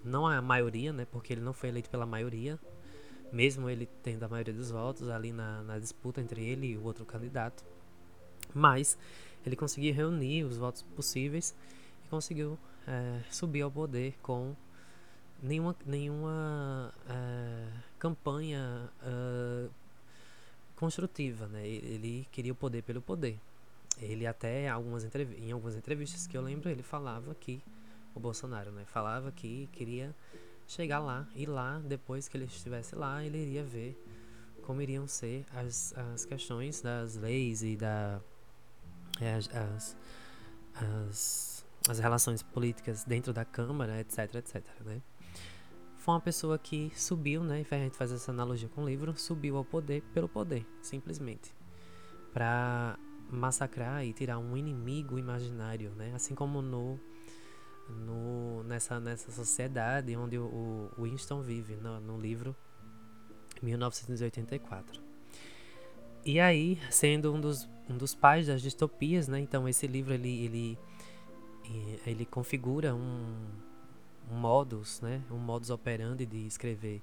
não 0.06 0.26
a 0.26 0.40
maioria, 0.40 0.92
né, 0.92 1.06
porque 1.10 1.32
ele 1.32 1.40
não 1.40 1.52
foi 1.52 1.68
eleito 1.68 1.90
pela 1.90 2.06
maioria, 2.06 2.58
mesmo 3.32 3.68
ele 3.68 3.86
tendo 4.02 4.22
a 4.22 4.28
maioria 4.28 4.54
dos 4.54 4.70
votos 4.70 5.08
ali 5.08 5.32
na, 5.32 5.62
na 5.62 5.78
disputa 5.78 6.20
entre 6.20 6.44
ele 6.44 6.68
e 6.68 6.76
o 6.76 6.84
outro 6.84 7.04
candidato. 7.04 7.64
Mas 8.54 8.96
ele 9.44 9.56
conseguiu 9.56 9.92
reunir 9.94 10.44
os 10.44 10.56
votos 10.56 10.82
possíveis 10.82 11.54
e 12.04 12.08
conseguiu 12.08 12.58
é, 12.86 13.20
subir 13.30 13.62
ao 13.62 13.70
poder 13.70 14.14
com 14.22 14.54
nenhuma, 15.42 15.76
nenhuma 15.84 16.92
é, 17.08 17.66
campanha 17.98 18.90
é, 19.02 19.68
construtiva. 20.76 21.46
Né? 21.46 21.66
Ele 21.66 22.26
queria 22.30 22.52
o 22.52 22.56
poder 22.56 22.82
pelo 22.82 23.00
poder. 23.00 23.38
Ele 24.00 24.26
até 24.26 24.68
algumas 24.68 25.04
em 25.38 25.52
algumas 25.52 25.74
entrevistas 25.74 26.26
que 26.26 26.36
eu 26.36 26.42
lembro, 26.42 26.68
ele 26.68 26.82
falava 26.82 27.34
que 27.34 27.62
o 28.16 28.20
Bolsonaro, 28.20 28.72
né? 28.72 28.84
Falava 28.86 29.30
que 29.30 29.68
queria 29.72 30.14
chegar 30.66 30.98
lá 30.98 31.28
e 31.34 31.46
lá, 31.46 31.80
depois 31.84 32.28
que 32.28 32.36
ele 32.36 32.46
estivesse 32.46 32.94
lá, 32.94 33.22
ele 33.24 33.38
iria 33.38 33.62
ver 33.62 33.96
como 34.62 34.82
iriam 34.82 35.06
ser 35.06 35.46
as, 35.54 35.94
as 35.96 36.24
questões 36.24 36.80
das 36.80 37.14
leis 37.14 37.62
e 37.62 37.76
da 37.76 38.20
é, 39.20 39.34
as, 39.34 39.96
as, 40.74 41.64
as 41.88 41.98
relações 41.98 42.42
políticas 42.42 43.04
dentro 43.04 43.32
da 43.32 43.44
Câmara, 43.44 44.00
etc, 44.00 44.34
etc, 44.34 44.64
né? 44.84 45.00
Foi 45.98 46.14
uma 46.14 46.20
pessoa 46.20 46.58
que 46.58 46.92
subiu, 46.94 47.42
né? 47.42 47.64
E 47.68 47.74
a 47.74 47.78
gente 47.78 47.96
faz 47.96 48.12
essa 48.12 48.30
analogia 48.30 48.68
com 48.68 48.82
o 48.82 48.88
livro, 48.88 49.16
subiu 49.18 49.56
ao 49.56 49.64
poder 49.64 50.02
pelo 50.14 50.28
poder, 50.28 50.66
simplesmente, 50.80 51.52
para 52.32 52.98
massacrar 53.30 54.04
e 54.04 54.12
tirar 54.12 54.38
um 54.38 54.56
inimigo 54.56 55.18
imaginário, 55.18 55.90
né? 55.96 56.12
Assim 56.14 56.34
como 56.34 56.62
no 56.62 56.98
no, 57.88 58.62
nessa, 58.64 58.98
nessa 59.00 59.30
sociedade 59.30 60.16
onde 60.16 60.38
o, 60.38 60.90
o 60.96 61.02
Winston 61.02 61.42
vive, 61.42 61.76
no, 61.76 62.00
no 62.00 62.20
livro 62.20 62.54
1984. 63.62 65.00
E 66.24 66.40
aí, 66.40 66.78
sendo 66.90 67.32
um 67.32 67.40
dos, 67.40 67.68
um 67.88 67.96
dos 67.96 68.14
pais 68.14 68.48
das 68.48 68.60
distopias, 68.60 69.28
né? 69.28 69.38
Então 69.38 69.68
esse 69.68 69.86
livro 69.86 70.12
ele, 70.12 70.44
ele, 70.44 70.78
ele 72.04 72.24
configura 72.26 72.94
um, 72.94 73.34
um 74.30 74.34
modus, 74.34 75.00
né? 75.00 75.22
Um 75.30 75.38
modus 75.38 75.70
operandi 75.70 76.26
de 76.26 76.46
escrever 76.46 77.00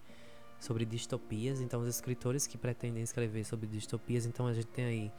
sobre 0.60 0.86
distopias. 0.86 1.62
Então 1.62 1.82
os 1.82 1.88
escritores 1.88 2.46
que 2.46 2.58
pretendem 2.58 3.02
escrever 3.02 3.46
sobre 3.46 3.68
distopias, 3.68 4.26
então 4.26 4.46
a 4.46 4.54
gente 4.54 4.68
tem 4.68 4.86
aí 4.86 5.12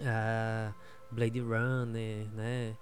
uh, 0.00 0.74
Blade 1.12 1.40
Runner, 1.40 2.28
né? 2.34 2.76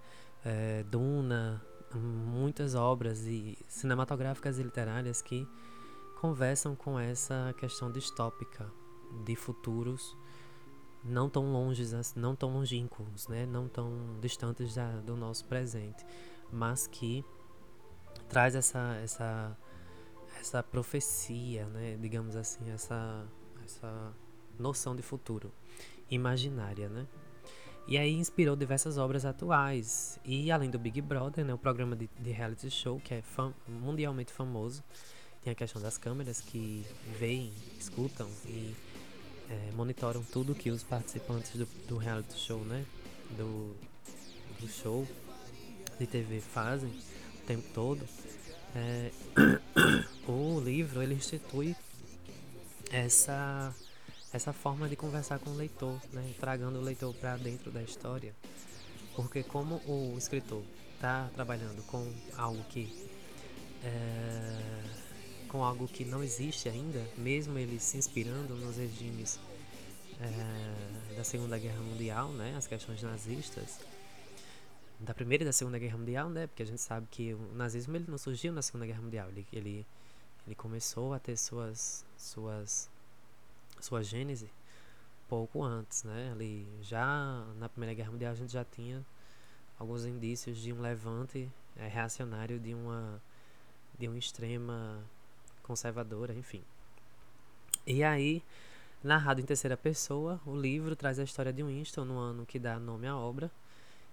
É, 0.49 0.83
Duna, 0.85 1.63
muitas 1.95 2.75
obras 2.75 3.27
e 3.27 3.59
cinematográficas 3.69 4.59
e 4.59 4.63
literárias 4.63 5.21
que 5.21 5.47
conversam 6.21 6.75
com 6.75 6.99
essa 6.99 7.55
questão 7.59 7.93
distópica 7.93 8.71
de 9.25 9.37
futuros 9.37 10.17
não 11.05 11.29
tão 11.29 11.53
longes, 11.53 12.15
não 12.15 12.35
tão 12.35 12.53
longínquos, 12.53 13.29
né? 13.29 13.47
não 13.47 13.69
tão 13.69 14.19
distantes 14.21 14.75
da, 14.75 15.01
do 15.01 15.17
nosso 15.17 15.45
presente, 15.45 16.05
mas 16.51 16.87
que 16.87 17.25
traz 18.29 18.55
essa, 18.55 18.99
essa 19.03 19.57
essa 20.41 20.63
profecia, 20.63 21.67
né, 21.67 21.97
digamos 22.01 22.37
assim, 22.37 22.71
essa, 22.71 23.27
essa 23.65 24.15
noção 24.59 24.95
de 24.95 25.03
futuro 25.03 25.53
imaginária, 26.11 26.89
né? 26.89 27.07
E 27.89 27.97
aí 27.97 28.13
inspirou 28.13 28.55
diversas 28.55 28.99
obras 28.99 29.25
atuais. 29.25 30.21
E 30.23 30.51
além 30.51 30.69
do 30.69 30.79
Big 30.79 31.01
Brother, 31.01 31.43
né, 31.43 31.55
o 31.55 31.59
programa 31.59 31.97
de, 31.97 32.07
de 32.21 32.31
reality 32.31 32.71
show, 32.71 33.01
que 33.01 33.15
é 33.15 33.23
fam 33.23 33.55
mundialmente 33.67 34.31
famoso, 34.31 34.85
tem 35.43 35.51
a 35.51 35.57
questão 35.57 35.81
das 35.81 35.97
câmeras 35.97 36.39
que 36.39 36.85
veem, 37.19 37.51
escutam 37.81 38.29
e 38.45 38.77
é, 39.49 39.73
monitoram 39.75 40.23
tudo 40.23 40.55
que 40.55 40.71
os 40.71 40.83
participantes 40.83 41.57
do, 41.57 41.67
do 41.89 41.97
reality 41.97 42.39
show, 42.39 42.61
né? 42.61 42.85
Do, 43.39 43.75
do 44.61 44.69
show 44.69 45.09
de 45.99 46.07
TV 46.07 46.43
fazem 46.43 46.91
o 46.91 47.47
tempo 47.47 47.67
todo. 47.73 48.07
É, 48.77 49.11
o 50.29 50.61
livro 50.61 51.03
ele 51.03 51.15
institui 51.15 51.75
essa 52.91 53.75
essa 54.33 54.53
forma 54.53 54.89
de 54.89 54.97
conversar 54.97 55.39
com 55.39 55.51
o 55.51 55.57
leitor, 55.57 55.99
né? 56.13 56.35
tragando 56.39 56.79
o 56.79 56.83
leitor 56.83 57.15
para 57.15 57.37
dentro 57.37 57.71
da 57.71 57.83
história. 57.83 58.35
Porque 59.17 59.43
como 59.43 59.77
o 59.87 60.17
escritor 60.17 60.63
está 60.95 61.29
trabalhando 61.35 61.83
com 61.87 62.13
algo 62.37 62.63
que 62.65 63.09
é, 63.83 64.83
com 65.49 65.65
algo 65.65 65.89
que 65.89 66.05
não 66.05 66.23
existe 66.23 66.69
ainda, 66.69 67.05
mesmo 67.17 67.59
ele 67.59 67.81
se 67.81 67.97
inspirando 67.97 68.55
nos 68.55 68.77
regimes 68.77 69.41
é, 70.21 71.17
da 71.17 71.25
Segunda 71.25 71.59
Guerra 71.59 71.81
Mundial, 71.81 72.29
né, 72.33 72.55
as 72.57 72.67
questões 72.67 73.03
nazistas, 73.03 73.81
da 75.01 75.15
Primeira 75.15 75.45
e 75.45 75.47
da 75.47 75.53
Segunda 75.53 75.79
Guerra 75.79 75.97
Mundial, 75.97 76.29
né, 76.29 76.47
porque 76.47 76.63
a 76.63 76.67
gente 76.67 76.81
sabe 76.81 77.07
que 77.11 77.33
o 77.35 77.55
nazismo 77.55 77.97
ele 77.97 78.05
não 78.09 78.19
surgiu 78.19 78.53
na 78.53 78.63
Segunda 78.63 78.87
Guerra 78.87 79.01
Mundial, 79.01 79.29
ele, 79.31 79.47
ele, 79.53 79.87
ele 80.47 80.55
começou 80.55 81.15
a 81.15 81.19
ter 81.19 81.37
suas, 81.37 82.05
suas 82.17 82.91
sua 83.85 84.03
gênese 84.03 84.51
pouco 85.29 85.63
antes, 85.63 86.05
né? 86.05 86.31
Ali 86.33 86.67
já 86.83 87.45
na 87.59 87.69
Primeira 87.69 87.95
Guerra 87.95 88.11
Mundial 88.11 88.33
a 88.33 88.35
gente 88.35 88.53
já 88.53 88.65
tinha 88.65 89.05
alguns 89.79 90.05
indícios 90.05 90.59
de 90.59 90.73
um 90.73 90.81
levante 90.81 91.49
é, 91.77 91.87
reacionário 91.87 92.59
de 92.59 92.75
uma 92.75 93.21
de 93.99 94.07
uma 94.09 94.19
extrema 94.19 95.03
conservadora, 95.63 96.33
enfim. 96.33 96.63
E 97.87 98.05
aí, 98.05 98.43
narrado 99.03 99.41
em 99.41 99.45
terceira 99.45 99.77
pessoa, 99.77 100.41
o 100.47 100.57
livro 100.57 100.95
traz 100.95 101.19
a 101.19 101.25
história 101.25 101.53
de 101.53 101.63
Winston 101.63 102.05
no 102.05 102.19
ano 102.19 102.47
que 102.47 102.59
dá 102.59 102.79
nome 102.79 103.07
à 103.07 103.17
obra. 103.17 103.51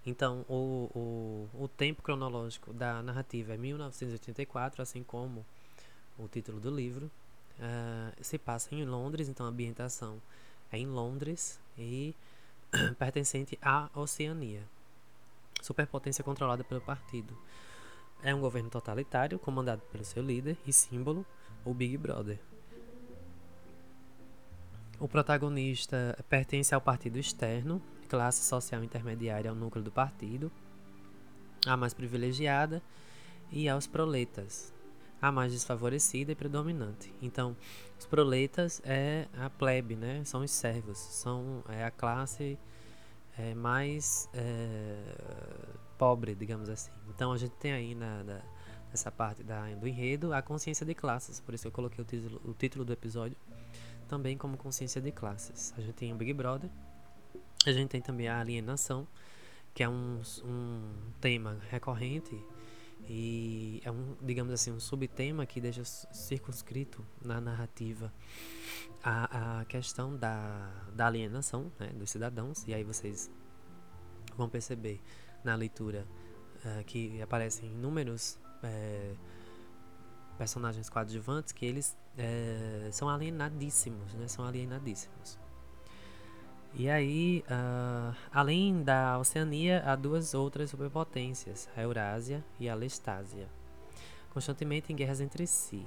Então, 0.04 0.44
o, 0.48 1.48
o, 1.54 1.64
o 1.64 1.68
tempo 1.68 2.02
cronológico 2.02 2.72
da 2.72 3.02
narrativa 3.02 3.54
é 3.54 3.56
1984, 3.56 4.82
assim 4.82 5.02
como 5.02 5.44
o 6.18 6.28
título 6.28 6.60
do 6.60 6.70
livro. 6.70 7.10
Uh, 7.58 8.12
se 8.22 8.38
passa 8.38 8.74
em 8.74 8.84
Londres, 8.84 9.28
então 9.28 9.46
a 9.46 9.48
ambientação 9.48 10.20
é 10.70 10.78
em 10.78 10.86
Londres 10.86 11.58
e 11.78 12.14
pertencente 12.98 13.58
à 13.62 13.88
Oceania. 13.94 14.62
Superpotência 15.62 16.22
controlada 16.22 16.62
pelo 16.62 16.80
partido. 16.80 17.36
É 18.22 18.34
um 18.34 18.40
governo 18.40 18.68
totalitário 18.70 19.38
comandado 19.38 19.82
pelo 19.92 20.04
seu 20.04 20.22
líder 20.22 20.56
e 20.66 20.72
símbolo, 20.72 21.24
o 21.64 21.72
Big 21.72 21.96
Brother. 21.96 22.38
O 24.98 25.06
protagonista 25.06 26.18
pertence 26.28 26.74
ao 26.74 26.80
partido 26.80 27.18
externo, 27.18 27.82
classe 28.08 28.42
social 28.44 28.82
intermediária 28.82 29.50
ao 29.50 29.56
núcleo 29.56 29.84
do 29.84 29.92
partido, 29.92 30.50
a 31.66 31.76
mais 31.76 31.92
privilegiada, 31.92 32.82
e 33.50 33.68
aos 33.68 33.86
proletas, 33.86 34.72
a 35.20 35.32
mais 35.32 35.52
desfavorecida 35.52 36.32
e 36.32 36.34
predominante. 36.34 37.12
Então, 37.22 37.56
os 37.98 38.06
proletas 38.06 38.80
é 38.84 39.26
a 39.38 39.48
plebe, 39.48 39.96
né? 39.96 40.22
São 40.24 40.42
os 40.42 40.50
servos, 40.50 40.98
são 40.98 41.62
é 41.68 41.84
a 41.84 41.90
classe 41.90 42.58
é, 43.38 43.54
mais 43.54 44.28
é, 44.34 44.98
pobre, 45.98 46.34
digamos 46.34 46.68
assim. 46.68 46.90
Então, 47.08 47.32
a 47.32 47.38
gente 47.38 47.54
tem 47.56 47.72
aí 47.72 47.94
na, 47.94 48.22
na, 48.22 48.42
nessa 48.90 49.10
parte 49.10 49.42
da, 49.42 49.66
do 49.74 49.88
enredo 49.88 50.32
a 50.32 50.42
consciência 50.42 50.84
de 50.84 50.94
classes. 50.94 51.40
Por 51.40 51.54
isso 51.54 51.62
que 51.62 51.68
eu 51.68 51.72
coloquei 51.72 52.02
o 52.02 52.06
título, 52.06 52.40
o 52.44 52.52
título 52.52 52.84
do 52.84 52.92
episódio 52.92 53.36
também 54.06 54.36
como 54.38 54.56
consciência 54.56 55.00
de 55.00 55.10
classes. 55.12 55.74
A 55.76 55.80
gente 55.80 55.94
tem 55.94 56.12
o 56.12 56.16
Big 56.16 56.32
Brother, 56.32 56.70
a 57.64 57.72
gente 57.72 57.90
tem 57.90 58.00
também 58.00 58.28
a 58.28 58.40
alienação, 58.40 59.06
que 59.74 59.82
é 59.82 59.88
um, 59.88 60.20
um 60.44 60.82
tema 61.20 61.58
recorrente 61.68 62.40
e 63.08 63.80
é 63.84 63.90
um, 63.90 64.16
digamos 64.20 64.52
assim, 64.52 64.72
um 64.72 64.80
subtema 64.80 65.46
que 65.46 65.60
deixa 65.60 65.84
circunscrito 65.84 67.04
na 67.24 67.40
narrativa 67.40 68.12
a, 69.02 69.60
a 69.60 69.64
questão 69.64 70.16
da, 70.16 70.70
da 70.94 71.06
alienação 71.06 71.70
né, 71.78 71.88
dos 71.88 72.10
cidadãos. 72.10 72.66
E 72.66 72.74
aí 72.74 72.82
vocês 72.82 73.30
vão 74.36 74.48
perceber 74.48 75.00
na 75.44 75.54
leitura 75.54 76.06
uh, 76.64 76.84
que 76.84 77.22
aparecem 77.22 77.70
inúmeros 77.70 78.38
é, 78.62 79.14
personagens 80.36 80.88
coadjuvantes 80.88 81.52
que 81.52 81.64
eles 81.64 81.96
é, 82.18 82.88
são 82.92 83.08
alienadíssimos, 83.08 84.14
né? 84.14 84.28
São 84.28 84.44
alienadíssimos. 84.44 85.38
E 86.78 86.90
aí, 86.90 87.42
uh, 87.48 88.14
além 88.30 88.82
da 88.82 89.18
Oceania, 89.18 89.82
há 89.86 89.96
duas 89.96 90.34
outras 90.34 90.68
superpotências, 90.68 91.66
a 91.74 91.80
Eurásia 91.80 92.44
e 92.60 92.68
a 92.68 92.74
Lestásia, 92.74 93.48
constantemente 94.28 94.92
em 94.92 94.96
guerras 94.96 95.22
entre 95.22 95.46
si. 95.46 95.86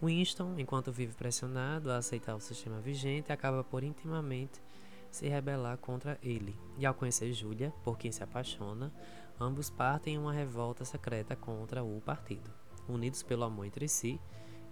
Winston, 0.00 0.54
enquanto 0.56 0.92
vive 0.92 1.14
pressionado 1.14 1.90
a 1.90 1.96
aceitar 1.96 2.36
o 2.36 2.40
sistema 2.40 2.80
vigente, 2.80 3.32
acaba 3.32 3.64
por 3.64 3.82
intimamente 3.82 4.62
se 5.10 5.26
rebelar 5.28 5.78
contra 5.78 6.16
ele. 6.22 6.56
E 6.78 6.86
ao 6.86 6.94
conhecer 6.94 7.32
Julia, 7.32 7.74
por 7.82 7.98
quem 7.98 8.12
se 8.12 8.22
apaixona, 8.22 8.92
ambos 9.40 9.68
partem 9.68 10.14
em 10.14 10.18
uma 10.18 10.32
revolta 10.32 10.84
secreta 10.84 11.34
contra 11.34 11.82
o 11.82 12.00
partido, 12.00 12.52
unidos 12.88 13.24
pelo 13.24 13.42
amor 13.42 13.66
entre 13.66 13.88
si 13.88 14.20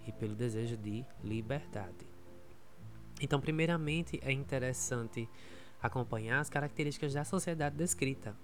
e 0.07 0.11
pelo 0.13 0.35
desejo 0.35 0.77
de 0.77 1.05
liberdade. 1.21 2.12
Então, 3.23 3.39
primeiramente, 3.39 4.19
é 4.21 4.33
interessante 4.33 5.29
acompanhar 5.81 6.41
as 6.41 6.49
características 6.49 7.13
da 7.13 7.23
sociedade 7.23 7.77
descrita 7.77 8.35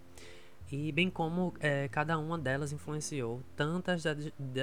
e 0.71 0.89
bem 0.93 1.09
como 1.09 1.53
é, 1.59 1.89
cada 1.89 2.17
uma 2.17 2.37
delas 2.37 2.71
influenciou 2.71 3.43
tantas 3.57 4.03
da, 4.03 4.15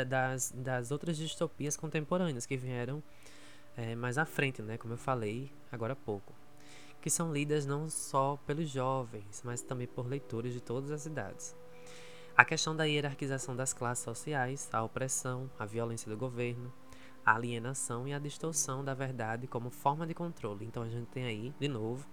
das, 0.04 0.52
das 0.52 0.90
outras 0.90 1.18
distopias 1.18 1.76
contemporâneas 1.76 2.46
que 2.46 2.56
vieram 2.56 3.02
é, 3.76 3.94
mais 3.94 4.16
à 4.16 4.24
frente, 4.24 4.62
né, 4.62 4.78
como 4.78 4.94
eu 4.94 4.98
falei 4.98 5.52
agora 5.70 5.92
há 5.92 5.96
pouco, 5.96 6.32
que 7.02 7.10
são 7.10 7.30
lidas 7.30 7.66
não 7.66 7.90
só 7.90 8.38
pelos 8.46 8.70
jovens, 8.70 9.42
mas 9.44 9.60
também 9.60 9.86
por 9.86 10.06
leitores 10.06 10.54
de 10.54 10.62
todas 10.62 10.90
as 10.90 11.04
idades. 11.04 11.54
A 12.34 12.44
questão 12.44 12.74
da 12.74 12.84
hierarquização 12.84 13.54
das 13.54 13.74
classes 13.74 14.04
sociais, 14.04 14.68
a 14.72 14.82
opressão, 14.82 15.50
a 15.58 15.66
violência 15.66 16.10
do 16.10 16.16
governo, 16.16 16.72
a 17.26 17.34
alienação 17.34 18.06
e 18.06 18.14
a 18.14 18.20
distorção 18.20 18.84
da 18.84 18.94
verdade 18.94 19.48
como 19.48 19.68
forma 19.68 20.06
de 20.06 20.14
controle. 20.14 20.64
Então 20.64 20.84
a 20.84 20.88
gente 20.88 21.08
tem 21.08 21.24
aí, 21.24 21.52
de 21.58 21.66
novo, 21.66 22.06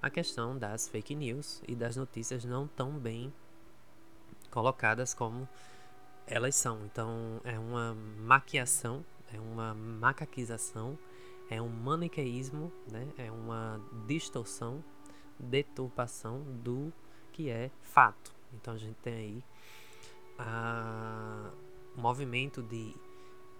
a 0.00 0.08
questão 0.08 0.56
das 0.56 0.88
fake 0.88 1.16
news 1.16 1.60
e 1.66 1.74
das 1.74 1.96
notícias 1.96 2.44
não 2.44 2.68
tão 2.68 2.92
bem 2.92 3.32
colocadas 4.52 5.12
como 5.12 5.48
elas 6.28 6.54
são. 6.54 6.84
Então 6.86 7.40
é 7.42 7.58
uma 7.58 7.96
maquiação, 8.20 9.04
é 9.34 9.40
uma 9.40 9.74
macaquização, 9.74 10.96
é 11.50 11.60
um 11.60 11.68
maniqueísmo, 11.68 12.72
né? 12.88 13.08
é 13.18 13.32
uma 13.32 13.80
distorção, 14.06 14.82
deturpação 15.40 16.40
do 16.62 16.92
que 17.32 17.50
é 17.50 17.68
fato. 17.82 18.32
Então 18.54 18.74
a 18.74 18.78
gente 18.78 18.96
tem 19.02 19.14
aí 19.14 19.44
o 21.96 22.00
movimento 22.00 22.62
de 22.62 22.94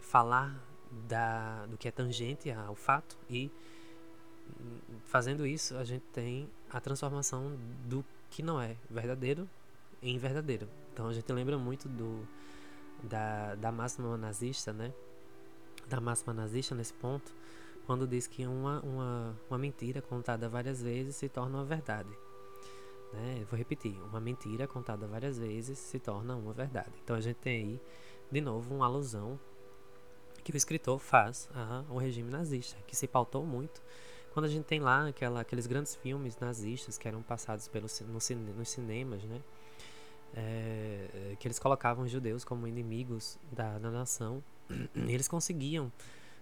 falar 0.00 0.71
da, 1.08 1.66
do 1.66 1.76
que 1.76 1.88
é 1.88 1.90
tangente 1.90 2.50
ao 2.50 2.74
fato 2.74 3.16
e 3.28 3.50
fazendo 5.04 5.46
isso 5.46 5.76
a 5.76 5.84
gente 5.84 6.04
tem 6.12 6.48
a 6.70 6.80
transformação 6.80 7.56
do 7.86 8.04
que 8.30 8.42
não 8.42 8.60
é 8.60 8.76
verdadeiro 8.90 9.48
em 10.02 10.18
verdadeiro. 10.18 10.68
Então 10.92 11.08
a 11.08 11.12
gente 11.12 11.30
lembra 11.32 11.56
muito 11.56 11.88
do 11.88 12.26
da, 13.02 13.54
da 13.56 13.72
máxima 13.72 14.16
nazista, 14.16 14.72
né? 14.72 14.92
Da 15.88 16.00
máxima 16.00 16.32
nazista 16.32 16.74
nesse 16.74 16.92
ponto, 16.94 17.32
quando 17.86 18.06
diz 18.06 18.26
que 18.26 18.46
uma, 18.46 18.80
uma, 18.80 19.36
uma 19.48 19.58
mentira 19.58 20.00
contada 20.00 20.48
várias 20.48 20.82
vezes 20.82 21.16
se 21.16 21.28
torna 21.28 21.58
uma 21.58 21.64
verdade. 21.64 22.10
Né? 23.12 23.44
vou 23.50 23.58
repetir, 23.58 23.94
uma 24.04 24.20
mentira 24.20 24.66
contada 24.66 25.06
várias 25.06 25.38
vezes 25.38 25.78
se 25.78 25.98
torna 25.98 26.34
uma 26.34 26.52
verdade. 26.52 26.92
Então 27.04 27.14
a 27.14 27.20
gente 27.20 27.36
tem 27.36 27.62
aí, 27.62 27.80
de 28.30 28.40
novo, 28.40 28.74
uma 28.74 28.86
alusão 28.86 29.38
que 30.42 30.52
o 30.52 30.56
escritor 30.56 30.98
faz 30.98 31.48
ao 31.88 31.96
regime 31.96 32.30
nazista, 32.30 32.76
que 32.86 32.96
se 32.96 33.06
pautou 33.06 33.44
muito 33.44 33.82
quando 34.32 34.46
a 34.46 34.48
gente 34.48 34.64
tem 34.64 34.80
lá 34.80 35.08
aquela, 35.08 35.40
aqueles 35.42 35.66
grandes 35.66 35.94
filmes 35.94 36.38
nazistas 36.38 36.96
que 36.96 37.06
eram 37.06 37.22
passados 37.22 37.68
pelo, 37.68 37.86
no, 38.08 38.54
nos 38.54 38.68
cinemas, 38.68 39.22
né? 39.24 39.40
é, 40.34 41.36
que 41.38 41.46
eles 41.46 41.58
colocavam 41.58 42.04
os 42.04 42.10
judeus 42.10 42.44
como 42.44 42.66
inimigos 42.66 43.38
da, 43.50 43.78
da 43.78 43.90
nação. 43.90 44.42
Eles 44.96 45.28
conseguiam 45.28 45.92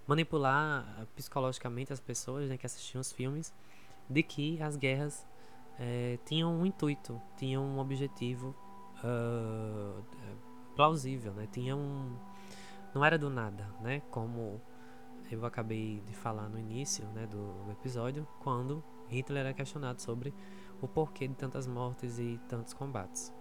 manipular 0.06 1.06
psicologicamente 1.14 1.92
as 1.92 2.00
pessoas 2.00 2.48
né, 2.48 2.56
que 2.56 2.66
assistiam 2.66 3.00
os 3.00 3.12
filmes 3.12 3.52
de 4.08 4.22
que 4.22 4.60
as 4.62 4.76
guerras 4.76 5.26
é, 5.78 6.18
tinham 6.24 6.52
um 6.52 6.66
intuito, 6.66 7.20
tinham 7.36 7.62
um 7.62 7.78
objetivo 7.78 8.54
uh, 9.04 10.02
plausível, 10.74 11.32
né? 11.32 11.48
Tinha 11.50 11.76
um, 11.76 12.16
não 12.94 13.04
era 13.04 13.18
do 13.18 13.30
nada, 13.30 13.66
né? 13.80 14.02
Como 14.10 14.60
eu 15.30 15.44
acabei 15.46 16.02
de 16.06 16.14
falar 16.14 16.48
no 16.48 16.58
início 16.58 17.04
né, 17.14 17.26
do, 17.26 17.70
episódio, 17.70 18.26
quando 18.40 18.82
Hitler 19.08 19.46
era 19.46 19.54
questionado 19.54 20.02
sobre 20.02 20.34
o 20.80 20.88
porquê 20.88 21.28
de 21.28 21.34
tantas 21.34 21.66
mortes 21.66 22.18
e 22.18 22.40
tantos 22.48 22.72
combates. 22.72 23.32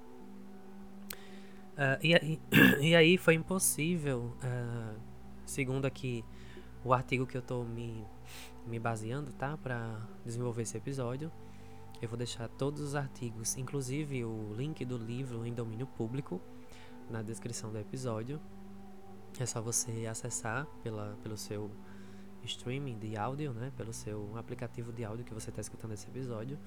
Uh, 1.74 1.98
e, 2.04 2.14
aí, 2.14 2.42
e, 2.80 2.96
aí 2.96 3.18
foi 3.18 3.34
impossível, 3.34 4.36
uh, 4.44 5.00
segundo 5.46 5.86
aqui 5.86 6.24
o 6.84 6.94
artigo 6.94 7.26
que 7.26 7.36
eu 7.36 7.42
estou 7.42 7.66
me, 7.66 8.06
me 8.68 8.80
baseando, 8.80 9.32
tá, 9.34 9.58
para 9.58 10.00
desenvolver 10.24 10.62
esse 10.64 10.78
episódio. 10.78 11.32
Eu 12.02 12.08
vou 12.08 12.18
deixar 12.18 12.48
todos 12.48 12.82
os 12.82 12.96
artigos, 12.96 13.58
inclusive 13.58 14.24
o 14.24 14.54
link 14.54 14.86
do 14.86 14.98
livro 14.98 15.46
em 15.46 15.54
domínio 15.54 15.88
público, 15.88 16.40
na 17.10 17.22
descrição 17.22 17.72
do 17.72 17.78
episódio. 17.78 18.40
É 19.38 19.46
só 19.46 19.62
você 19.62 20.06
acessar 20.06 20.66
pela, 20.84 21.18
pelo 21.22 21.38
seu 21.38 21.72
streaming 22.44 22.98
de 22.98 23.18
áudio, 23.18 23.54
né? 23.54 23.72
Pelo 23.78 23.94
seu 23.94 24.38
aplicativo 24.38 24.92
de 24.92 25.04
áudio 25.04 25.26
que 25.26 25.34
você 25.34 25.50
está 25.50 25.62
escutando 25.62 25.94
esse 25.94 26.08
episódio. 26.08 26.58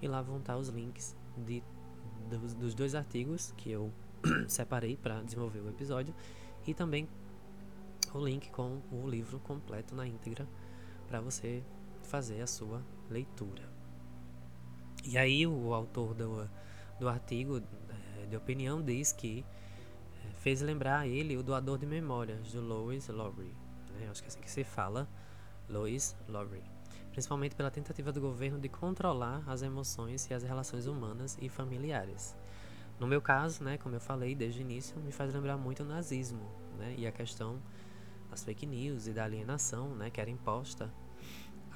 E 0.00 0.08
lá 0.08 0.22
vão 0.22 0.38
estar 0.38 0.56
os 0.56 0.68
links 0.68 1.16
de, 1.36 1.62
dos, 2.28 2.54
dos 2.54 2.74
dois 2.74 2.94
artigos 2.94 3.52
que 3.56 3.70
eu 3.70 3.92
separei 4.48 4.96
para 4.96 5.22
desenvolver 5.22 5.60
o 5.60 5.68
episódio. 5.68 6.14
E 6.66 6.74
também 6.74 7.08
o 8.14 8.24
link 8.24 8.50
com 8.50 8.80
o 8.90 9.08
livro 9.08 9.38
completo 9.40 9.94
na 9.94 10.06
íntegra 10.06 10.46
para 11.06 11.20
você 11.20 11.62
fazer 12.02 12.40
a 12.40 12.46
sua 12.46 12.82
leitura. 13.10 13.70
E 15.04 15.18
aí 15.18 15.46
o 15.46 15.74
autor 15.74 16.14
do, 16.14 16.48
do 16.98 17.08
artigo 17.08 17.62
é, 18.18 18.26
de 18.26 18.36
opinião 18.36 18.82
diz 18.82 19.12
que 19.12 19.44
fez 20.36 20.60
lembrar 20.60 21.06
ele 21.06 21.36
o 21.36 21.42
doador 21.42 21.78
de 21.78 21.86
memórias 21.86 22.52
do 22.52 22.60
Lois 22.60 23.08
Lowry, 23.08 23.54
né? 23.94 24.08
acho 24.10 24.22
que 24.22 24.26
é 24.26 24.28
assim 24.28 24.40
que 24.40 24.50
se 24.50 24.64
fala, 24.64 25.08
Lois 25.68 26.16
Lowry, 26.28 26.62
principalmente 27.12 27.54
pela 27.54 27.70
tentativa 27.70 28.12
do 28.12 28.20
governo 28.20 28.58
de 28.58 28.68
controlar 28.68 29.42
as 29.46 29.62
emoções 29.62 30.28
e 30.30 30.34
as 30.34 30.42
relações 30.42 30.86
humanas 30.86 31.38
e 31.40 31.48
familiares. 31.48 32.36
No 32.98 33.06
meu 33.06 33.20
caso, 33.20 33.64
né, 33.64 33.78
como 33.78 33.96
eu 33.96 34.00
falei 34.00 34.34
desde 34.34 34.60
o 34.60 34.62
início, 34.62 34.96
me 35.00 35.12
faz 35.12 35.32
lembrar 35.32 35.56
muito 35.56 35.82
o 35.82 35.86
nazismo, 35.86 36.48
né, 36.78 36.94
e 36.96 37.06
a 37.06 37.12
questão 37.12 37.60
das 38.30 38.44
fake 38.44 38.66
news 38.66 39.06
e 39.06 39.12
da 39.12 39.24
alienação, 39.24 39.94
né, 39.94 40.10
que 40.10 40.20
era 40.20 40.30
imposta 40.30 40.92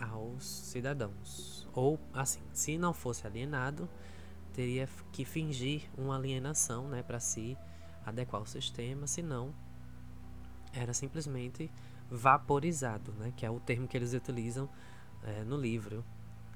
aos 0.00 0.44
cidadãos. 0.44 1.68
Ou, 1.72 1.98
assim, 2.12 2.40
se 2.52 2.78
não 2.78 2.92
fosse 2.92 3.26
alienado, 3.26 3.88
teria 4.52 4.88
que 5.12 5.24
fingir 5.24 5.82
uma 5.96 6.16
alienação, 6.16 6.88
né, 6.88 7.02
para 7.02 7.20
si 7.20 7.56
adequar 8.06 8.40
o 8.40 8.46
sistema, 8.46 9.06
senão 9.06 9.52
era 10.72 10.94
simplesmente 10.94 11.70
vaporizado, 12.10 13.12
né? 13.14 13.32
que 13.36 13.44
é 13.44 13.50
o 13.50 13.58
termo 13.58 13.88
que 13.88 13.96
eles 13.96 14.14
utilizam 14.14 14.68
é, 15.24 15.42
no 15.42 15.56
livro, 15.56 16.04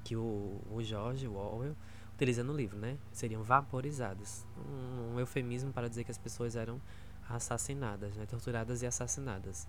que 0.05 0.15
o, 0.17 0.61
o 0.71 0.83
George 0.83 1.27
Orwell 1.27 1.77
utiliza 2.15 2.45
no 2.45 2.53
livro, 2.53 2.79
né? 2.79 2.99
Seriam 3.13 3.43
vaporizados. 3.43 4.47
Um, 4.57 5.15
um, 5.15 5.21
eufemismo 5.21 5.73
para 5.73 5.89
dizer 5.89 6.05
que 6.05 6.11
as 6.11 6.19
pessoas 6.19 6.55
eram 6.55 6.81
assassinadas, 7.29 8.15
né? 8.17 8.27
torturadas 8.27 8.83
e 8.83 8.87
assassinadas. 8.87 9.67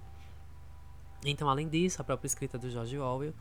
Então, 1.25 1.49
além 1.49 1.67
disso, 1.67 2.01
a 2.01 2.03
própria 2.03 2.27
escrita 2.27 2.57
do 2.57 2.69
George 2.69 2.97
Orwell 2.97 3.33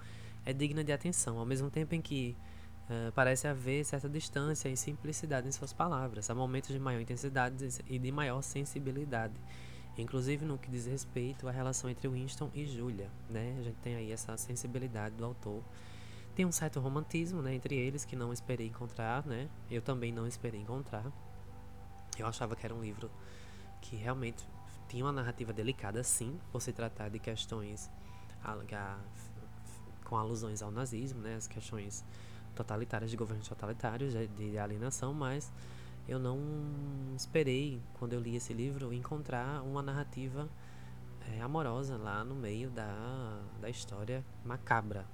é 0.44 0.52
digna 0.52 0.84
de 0.84 0.92
atenção, 0.92 1.38
ao 1.38 1.46
mesmo 1.46 1.70
tempo 1.70 1.94
em 1.94 2.00
que 2.00 2.36
Uh, 2.90 3.12
parece 3.12 3.46
haver 3.46 3.84
certa 3.84 4.08
distância 4.08 4.68
e 4.68 4.76
simplicidade 4.76 5.46
em 5.46 5.52
suas 5.52 5.72
palavras. 5.72 6.28
Há 6.28 6.34
momentos 6.34 6.70
de 6.70 6.78
maior 6.80 7.00
intensidade 7.00 7.68
e 7.86 8.00
de 8.00 8.10
maior 8.10 8.42
sensibilidade, 8.42 9.34
inclusive 9.96 10.44
no 10.44 10.58
que 10.58 10.68
diz 10.68 10.86
respeito 10.86 11.46
à 11.46 11.52
relação 11.52 11.88
entre 11.88 12.08
Winston 12.08 12.50
e 12.52 12.66
Julia. 12.66 13.08
Né? 13.28 13.56
A 13.60 13.62
gente 13.62 13.76
tem 13.76 13.94
aí 13.94 14.10
essa 14.10 14.36
sensibilidade 14.36 15.14
do 15.14 15.24
autor. 15.24 15.62
Tem 16.34 16.44
um 16.44 16.50
certo 16.50 16.80
romantismo 16.80 17.40
né, 17.40 17.54
entre 17.54 17.76
eles 17.76 18.04
que 18.04 18.16
não 18.16 18.32
esperei 18.32 18.66
encontrar, 18.66 19.24
né? 19.24 19.48
Eu 19.70 19.82
também 19.82 20.10
não 20.10 20.26
esperei 20.26 20.60
encontrar. 20.60 21.04
Eu 22.18 22.26
achava 22.26 22.56
que 22.56 22.66
era 22.66 22.74
um 22.74 22.80
livro 22.80 23.08
que 23.80 23.94
realmente 23.94 24.44
tinha 24.88 25.04
uma 25.04 25.12
narrativa 25.12 25.52
delicada, 25.52 26.02
sim, 26.02 26.40
por 26.50 26.60
se 26.60 26.72
tratar 26.72 27.08
de 27.08 27.20
questões 27.20 27.88
com 30.04 30.16
alusões 30.16 30.60
ao 30.60 30.72
nazismo, 30.72 31.20
né? 31.20 31.36
As 31.36 31.46
questões 31.46 32.04
totalitárias, 32.54 33.10
de 33.10 33.16
governos 33.16 33.48
totalitários, 33.48 34.14
de 34.36 34.58
alienação, 34.58 35.12
mas 35.12 35.52
eu 36.08 36.18
não 36.18 36.38
esperei, 37.16 37.80
quando 37.94 38.12
eu 38.12 38.20
li 38.20 38.36
esse 38.36 38.52
livro, 38.52 38.92
encontrar 38.92 39.62
uma 39.62 39.82
narrativa 39.82 40.48
é, 41.32 41.40
amorosa 41.40 41.96
lá 41.96 42.24
no 42.24 42.34
meio 42.34 42.70
da, 42.70 43.40
da 43.60 43.68
história 43.68 44.24
macabra. 44.44 45.06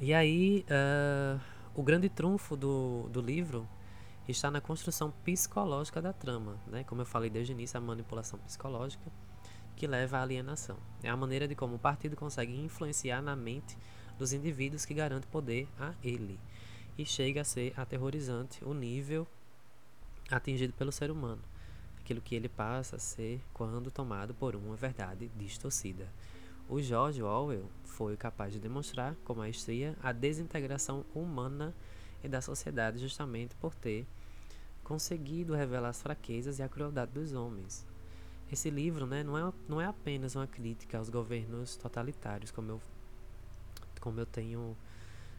E 0.00 0.12
aí, 0.12 0.64
uh, 0.68 1.40
o 1.74 1.82
grande 1.82 2.08
trunfo 2.08 2.56
do, 2.56 3.08
do 3.10 3.20
livro 3.20 3.66
está 4.28 4.50
na 4.50 4.60
construção 4.60 5.10
psicológica 5.24 6.00
da 6.00 6.12
trama, 6.12 6.56
né? 6.66 6.84
Como 6.84 7.02
eu 7.02 7.06
falei 7.06 7.30
desde 7.30 7.52
o 7.52 7.54
início, 7.54 7.78
a 7.78 7.80
manipulação 7.80 8.38
psicológica 8.40 9.10
que 9.76 9.86
leva 9.86 10.18
à 10.18 10.22
alienação. 10.22 10.76
É 11.02 11.08
a 11.08 11.16
maneira 11.16 11.48
de 11.48 11.54
como 11.54 11.76
o 11.76 11.78
partido 11.78 12.16
consegue 12.16 12.58
influenciar 12.60 13.20
na 13.20 13.34
mente 13.34 13.76
dos 14.18 14.32
indivíduos 14.32 14.84
que 14.84 14.94
garante 14.94 15.26
poder 15.26 15.68
a 15.78 15.94
ele. 16.02 16.38
E 16.96 17.04
chega 17.04 17.40
a 17.40 17.44
ser 17.44 17.72
aterrorizante 17.76 18.64
o 18.64 18.72
nível 18.72 19.26
atingido 20.30 20.72
pelo 20.72 20.92
ser 20.92 21.10
humano, 21.10 21.42
aquilo 21.98 22.20
que 22.20 22.34
ele 22.34 22.48
passa 22.48 22.96
a 22.96 22.98
ser 22.98 23.40
quando 23.52 23.90
tomado 23.90 24.32
por 24.34 24.54
uma 24.54 24.76
verdade 24.76 25.30
distorcida. 25.36 26.08
O 26.68 26.80
George 26.80 27.22
Orwell 27.22 27.68
foi 27.84 28.16
capaz 28.16 28.52
de 28.52 28.58
demonstrar 28.58 29.14
com 29.24 29.34
maestria 29.34 29.96
a 30.02 30.12
desintegração 30.12 31.04
humana 31.14 31.74
e 32.22 32.28
da 32.28 32.40
sociedade 32.40 32.98
justamente 32.98 33.54
por 33.56 33.74
ter 33.74 34.06
conseguido 34.82 35.54
revelar 35.54 35.90
as 35.90 36.00
fraquezas 36.00 36.58
e 36.58 36.62
a 36.62 36.68
crueldade 36.68 37.12
dos 37.12 37.32
homens. 37.32 37.86
Esse 38.50 38.70
livro 38.70 39.06
né, 39.06 39.22
não, 39.22 39.36
é, 39.36 39.52
não 39.68 39.80
é 39.80 39.86
apenas 39.86 40.36
uma 40.36 40.46
crítica 40.46 40.98
aos 40.98 41.08
governos 41.08 41.76
totalitários, 41.76 42.50
como 42.50 42.72
eu 42.72 42.82
como 44.04 44.20
eu 44.20 44.26
tenho 44.26 44.76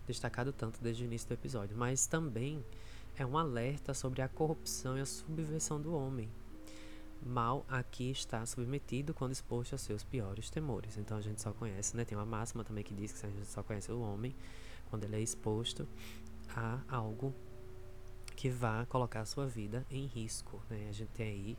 destacado 0.08 0.52
tanto 0.52 0.82
desde 0.82 1.04
o 1.04 1.06
início 1.06 1.28
do 1.28 1.36
episódio, 1.36 1.78
mas 1.78 2.08
também 2.08 2.66
é 3.16 3.24
um 3.24 3.38
alerta 3.38 3.94
sobre 3.94 4.24
a 4.24 4.28
corrupção 4.28 4.98
e 4.98 5.02
a 5.02 5.06
subversão 5.06 5.80
do 5.80 5.94
homem. 5.94 6.28
Mal 7.24 7.64
aqui 7.70 8.10
está 8.10 8.44
submetido 8.44 9.14
quando 9.14 9.34
exposto 9.34 9.76
a 9.76 9.78
seus 9.78 10.04
piores 10.04 10.50
temores. 10.50 10.98
Então 10.98 11.16
a 11.16 11.22
gente 11.22 11.42
só 11.42 11.54
conhece, 11.54 11.96
né? 11.96 12.04
Tem 12.06 12.18
uma 12.18 12.26
máxima 12.26 12.64
também 12.64 12.84
que 12.84 12.94
diz 12.94 13.14
que 13.14 13.26
a 13.26 13.30
gente 13.30 13.46
só 13.46 13.62
conhece 13.62 13.92
o 13.92 14.02
homem 14.02 14.36
quando 14.90 15.04
ele 15.04 15.16
é 15.16 15.22
exposto 15.22 15.88
a 16.50 16.82
algo 16.88 17.34
que 18.36 18.50
vá 18.50 18.86
colocar 18.88 19.22
a 19.22 19.26
sua 19.26 19.46
vida 19.46 19.86
em 19.92 20.08
risco. 20.08 20.60
Né? 20.70 20.88
A 20.90 20.92
gente 20.92 21.10
tem 21.10 21.28
aí 21.28 21.58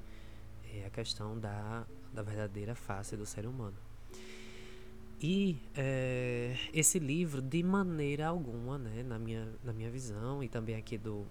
é, 0.75 0.87
a 0.87 0.91
questão 0.91 1.39
da, 1.39 1.87
da 2.13 2.23
verdadeira 2.23 2.75
face 2.75 3.17
do 3.17 3.25
ser 3.25 3.47
humano. 3.47 3.86
E 5.21 5.59
é, 5.75 6.57
esse 6.73 6.99
livro, 6.99 7.41
de 7.41 7.63
maneira 7.63 8.27
alguma, 8.27 8.77
né, 8.77 9.03
na, 9.03 9.19
minha, 9.19 9.49
na 9.65 9.73
minha 9.73 9.91
visão, 9.91 10.43
e 10.43 10.49
também 10.49 10.77
aqui 10.77 10.99
do, 10.99 11.27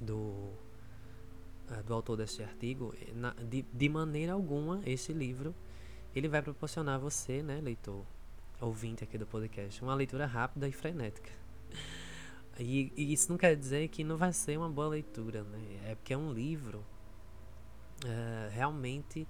do, 0.00 0.14
uh, 0.14 1.82
do 1.86 1.94
autor 1.94 2.18
desse 2.18 2.42
artigo, 2.42 2.94
na, 3.14 3.30
de, 3.34 3.64
de 3.72 3.88
maneira 3.88 4.34
alguma, 4.34 4.82
esse 4.84 5.12
livro, 5.12 5.54
ele 6.14 6.28
vai 6.28 6.42
proporcionar 6.42 6.96
a 6.96 6.98
você, 6.98 7.42
né, 7.42 7.60
leitor, 7.62 8.04
ouvinte 8.60 9.02
aqui 9.04 9.16
do 9.16 9.26
podcast, 9.26 9.82
uma 9.82 9.94
leitura 9.94 10.26
rápida 10.26 10.68
e 10.68 10.72
frenética. 10.72 11.30
E, 12.58 12.92
e, 12.96 13.12
isso 13.12 13.30
não 13.30 13.38
quer 13.38 13.54
dizer 13.54 13.88
que 13.88 14.02
não 14.02 14.16
vai 14.16 14.32
ser 14.32 14.56
uma 14.56 14.68
boa 14.68 14.88
leitura, 14.88 15.44
né? 15.44 15.60
É 15.84 15.94
porque 15.94 16.14
é 16.14 16.16
um 16.16 16.32
livro 16.32 16.78
uh, 18.04 18.50
realmente 18.50 19.26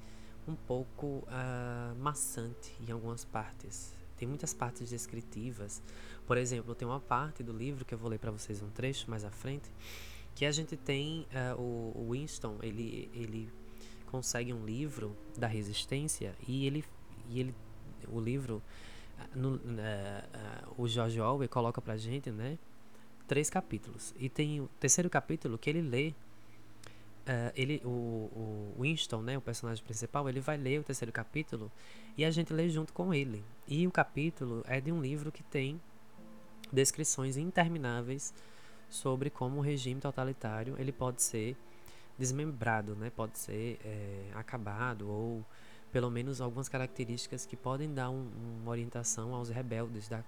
um 0.46 0.54
pouco 0.54 1.06
uh, 1.06 1.96
maçante 1.98 2.72
em 2.86 2.92
algumas 2.92 3.24
partes. 3.24 3.94
Tem 4.16 4.26
muitas 4.26 4.54
partes 4.54 4.88
descritivas. 4.90 5.82
Por 6.26 6.36
exemplo, 6.36 6.74
tem 6.74 6.86
uma 6.86 7.00
parte 7.00 7.42
do 7.42 7.52
livro 7.52 7.84
que 7.84 7.94
eu 7.94 7.98
vou 7.98 8.08
ler 8.08 8.18
para 8.18 8.30
vocês 8.30 8.62
um 8.62 8.70
trecho 8.70 9.10
mais 9.10 9.24
à 9.24 9.30
frente, 9.30 9.70
que 10.34 10.44
a 10.44 10.52
gente 10.52 10.76
tem 10.76 11.26
uh, 11.56 11.60
o, 11.60 12.12
Winston, 12.12 12.58
ele, 12.62 13.10
ele 13.14 13.52
consegue 14.06 14.52
um 14.52 14.64
livro 14.64 15.16
da 15.36 15.46
resistência 15.46 16.34
e 16.46 16.66
ele, 16.66 16.84
e 17.28 17.40
ele 17.40 17.54
o 18.08 18.20
livro, 18.20 18.62
no, 19.34 19.56
uh, 19.56 19.60
o 20.78 20.86
George 20.86 21.20
Orwell 21.20 21.48
coloca 21.48 21.80
pra 21.80 21.96
gente, 21.96 22.30
né? 22.30 22.58
três 23.26 23.50
capítulos. 23.50 24.14
E 24.18 24.28
tem 24.28 24.60
o 24.60 24.68
terceiro 24.80 25.10
capítulo 25.10 25.58
que 25.58 25.68
ele 25.68 25.82
lê. 25.82 26.14
Uh, 27.26 27.50
ele, 27.56 27.82
o, 27.84 27.88
o 27.88 28.76
Winston, 28.78 29.20
né, 29.20 29.36
o 29.36 29.40
personagem 29.40 29.82
principal, 29.82 30.28
ele 30.28 30.38
vai 30.38 30.56
ler 30.56 30.78
o 30.78 30.84
terceiro 30.84 31.10
capítulo 31.10 31.72
e 32.16 32.24
a 32.24 32.30
gente 32.30 32.52
lê 32.52 32.68
junto 32.68 32.92
com 32.92 33.12
ele. 33.12 33.44
E 33.66 33.84
o 33.84 33.90
capítulo 33.90 34.62
é 34.68 34.80
de 34.80 34.92
um 34.92 35.00
livro 35.00 35.32
que 35.32 35.42
tem 35.42 35.80
descrições 36.72 37.36
intermináveis 37.36 38.32
sobre 38.88 39.30
como 39.30 39.58
o 39.58 39.60
regime 39.60 40.00
totalitário 40.00 40.76
ele 40.78 40.92
pode 40.92 41.22
ser 41.22 41.56
desmembrado, 42.18 42.94
né? 42.94 43.10
pode 43.10 43.38
ser 43.38 43.78
é, 43.84 44.30
acabado 44.34 45.08
ou 45.08 45.44
pelo 45.92 46.10
menos 46.10 46.40
algumas 46.40 46.68
características 46.68 47.44
que 47.44 47.56
podem 47.56 47.92
dar 47.92 48.10
um, 48.10 48.30
uma 48.62 48.70
orientação 48.70 49.34
aos 49.34 49.48
rebeldes 49.48 50.08
da, 50.08 50.22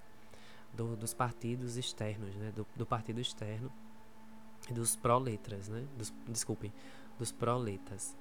do, 0.74 0.96
dos 0.96 1.14
partidos 1.14 1.76
externos, 1.76 2.34
né? 2.36 2.52
do, 2.54 2.66
do 2.76 2.84
partido 2.84 3.20
externo 3.20 3.70
dos 4.70 4.96
proletras, 4.96 5.68
né? 5.68 5.86
Dos, 5.96 6.12
desculpem, 6.26 6.72
dos 7.18 7.32
proletas. 7.32 8.16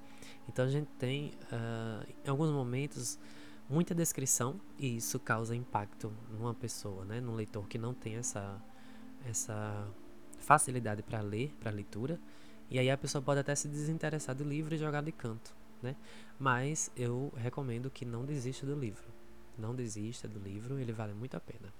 Então 0.47 0.65
a 0.65 0.69
gente 0.69 0.87
tem, 0.97 1.33
uh, 1.51 2.07
em 2.25 2.29
alguns 2.29 2.51
momentos, 2.51 3.19
muita 3.69 3.93
descrição 3.93 4.59
e 4.77 4.97
isso 4.97 5.19
causa 5.19 5.55
impacto 5.55 6.11
numa 6.31 6.53
pessoa, 6.53 7.03
né? 7.05 7.19
num 7.19 7.35
leitor 7.35 7.67
que 7.67 7.77
não 7.77 7.93
tem 7.93 8.15
essa, 8.15 8.61
essa 9.25 9.87
facilidade 10.39 11.03
para 11.03 11.21
ler, 11.21 11.53
para 11.59 11.71
leitura. 11.71 12.19
E 12.69 12.79
aí 12.79 12.89
a 12.89 12.97
pessoa 12.97 13.21
pode 13.21 13.39
até 13.39 13.55
se 13.55 13.67
desinteressar 13.67 14.35
do 14.35 14.43
livro 14.43 14.75
e 14.75 14.77
jogar 14.77 15.01
de 15.01 15.11
canto, 15.11 15.55
né? 15.81 15.95
Mas 16.37 16.91
eu 16.97 17.31
recomendo 17.37 17.89
que 17.89 18.03
não 18.03 18.25
desista 18.25 18.65
do 18.65 18.77
livro. 18.77 19.05
Não 19.57 19.73
desista 19.73 20.27
do 20.27 20.37
livro, 20.37 20.77
ele 20.77 20.91
vale 20.91 21.13
muito 21.13 21.35
a 21.37 21.39
pena. 21.39 21.73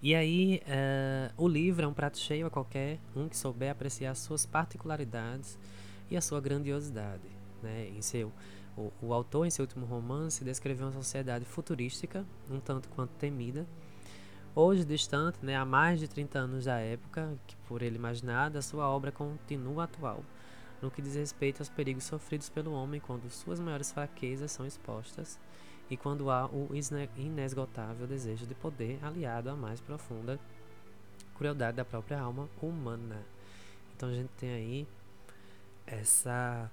E 0.00 0.14
aí, 0.14 0.62
uh, 0.64 1.42
o 1.42 1.48
livro 1.48 1.84
é 1.84 1.88
um 1.88 1.92
prato 1.92 2.18
cheio 2.18 2.46
a 2.46 2.50
qualquer 2.50 3.00
um 3.16 3.28
que 3.28 3.36
souber 3.36 3.70
apreciar 3.70 4.14
suas 4.14 4.46
particularidades 4.46 5.58
e 6.10 6.16
a 6.16 6.20
sua 6.20 6.40
grandiosidade. 6.40 7.28
Né? 7.62 7.88
Em 7.88 8.00
seu, 8.00 8.32
o, 8.76 8.92
o 9.02 9.12
autor, 9.12 9.46
em 9.46 9.50
seu 9.50 9.64
último 9.64 9.84
romance, 9.84 10.44
descreveu 10.44 10.86
uma 10.86 10.92
sociedade 10.92 11.44
futurística, 11.44 12.24
um 12.48 12.60
tanto 12.60 12.88
quanto 12.90 13.10
temida, 13.14 13.66
Hoje, 14.60 14.84
distante, 14.84 15.38
né, 15.40 15.54
há 15.54 15.64
mais 15.64 16.00
de 16.00 16.08
30 16.08 16.36
anos 16.36 16.64
da 16.64 16.78
época 16.80 17.38
que 17.46 17.54
por 17.68 17.80
ele 17.80 17.94
imaginada, 17.94 18.60
sua 18.60 18.88
obra 18.88 19.12
continua 19.12 19.84
atual, 19.84 20.24
no 20.82 20.90
que 20.90 21.00
diz 21.00 21.14
respeito 21.14 21.60
aos 21.60 21.68
perigos 21.68 22.02
sofridos 22.02 22.48
pelo 22.48 22.72
homem 22.72 23.00
quando 23.00 23.30
suas 23.30 23.60
maiores 23.60 23.92
fraquezas 23.92 24.50
são 24.50 24.66
expostas 24.66 25.38
e 25.90 25.96
quando 25.96 26.30
há 26.30 26.46
o 26.46 26.70
inesgotável 27.16 28.06
desejo 28.06 28.46
de 28.46 28.54
poder 28.54 28.98
aliado 29.02 29.50
à 29.50 29.56
mais 29.56 29.80
profunda 29.80 30.38
crueldade 31.34 31.76
da 31.76 31.84
própria 31.84 32.20
alma 32.20 32.48
humana. 32.60 33.24
Então 33.96 34.08
a 34.08 34.12
gente 34.12 34.30
tem 34.36 34.50
aí 34.50 34.88
essa 35.86 36.70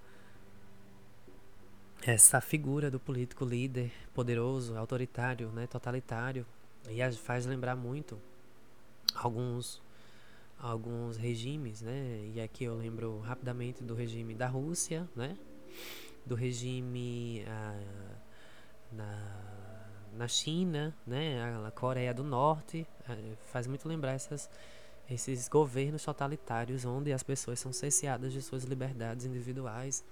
essa 2.05 2.41
figura 2.41 2.91
do 2.91 2.99
político 2.99 3.45
líder 3.45 3.91
poderoso, 4.13 4.77
autoritário, 4.77 5.49
né, 5.49 5.65
totalitário, 5.65 6.45
e 6.89 7.11
faz 7.13 7.45
lembrar 7.45 7.75
muito 7.75 8.19
alguns 9.15 9.81
alguns 10.59 11.17
regimes, 11.17 11.81
né? 11.81 12.31
E 12.33 12.41
aqui 12.41 12.63
eu 12.63 12.75
lembro 12.75 13.19
rapidamente 13.19 13.83
do 13.83 13.93
regime 13.93 14.33
da 14.33 14.47
Rússia, 14.47 15.07
né? 15.15 15.37
Do 16.25 16.33
regime 16.33 17.43
ah, 17.47 18.15
na, 18.91 19.87
na 20.13 20.27
China, 20.27 20.95
né? 21.05 21.41
A 21.65 21.71
Coreia 21.71 22.13
do 22.13 22.23
Norte 22.23 22.87
ah, 23.07 23.15
faz 23.47 23.67
muito 23.67 23.87
lembrar 23.87 24.13
essas 24.13 24.49
esses 25.07 25.47
governos 25.47 26.03
totalitários 26.03 26.83
onde 26.83 27.13
as 27.13 27.21
pessoas 27.21 27.59
são 27.59 27.71
cerceadas 27.71 28.33
de 28.33 28.41
suas 28.41 28.63
liberdades 28.63 29.23
individuais 29.23 30.03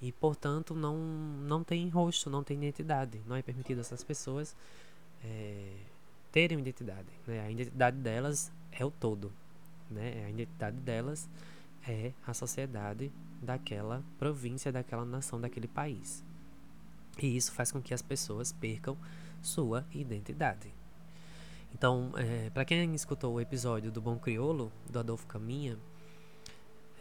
e 0.00 0.12
portanto 0.12 0.74
não 0.74 0.96
não 0.96 1.64
tem 1.64 1.88
rosto, 1.88 2.30
não 2.30 2.44
tem 2.44 2.56
identidade, 2.56 3.20
não 3.26 3.34
é 3.34 3.42
permitido 3.42 3.80
essas 3.80 4.04
pessoas 4.04 4.54
é, 5.24 5.74
terem 6.30 6.58
identidade. 6.58 7.08
Né? 7.26 7.40
A 7.40 7.50
identidade 7.50 7.96
delas 7.98 8.52
é 8.70 8.84
o 8.84 8.90
todo. 8.90 9.32
Né? 9.90 10.24
A 10.26 10.30
identidade 10.30 10.76
delas 10.78 11.28
é 11.86 12.12
a 12.26 12.32
sociedade 12.32 13.12
daquela 13.40 14.02
província, 14.18 14.72
daquela 14.72 15.04
nação, 15.04 15.40
daquele 15.40 15.68
país. 15.68 16.24
E 17.20 17.36
isso 17.36 17.52
faz 17.52 17.70
com 17.70 17.80
que 17.80 17.92
as 17.92 18.02
pessoas 18.02 18.52
percam 18.52 18.96
sua 19.42 19.84
identidade. 19.92 20.72
Então, 21.74 22.12
é, 22.16 22.50
para 22.50 22.64
quem 22.64 22.94
escutou 22.94 23.34
o 23.34 23.40
episódio 23.40 23.90
do 23.90 24.00
Bom 24.00 24.18
Criolo, 24.18 24.72
do 24.90 24.98
Adolfo 24.98 25.26
Caminha, 25.26 25.78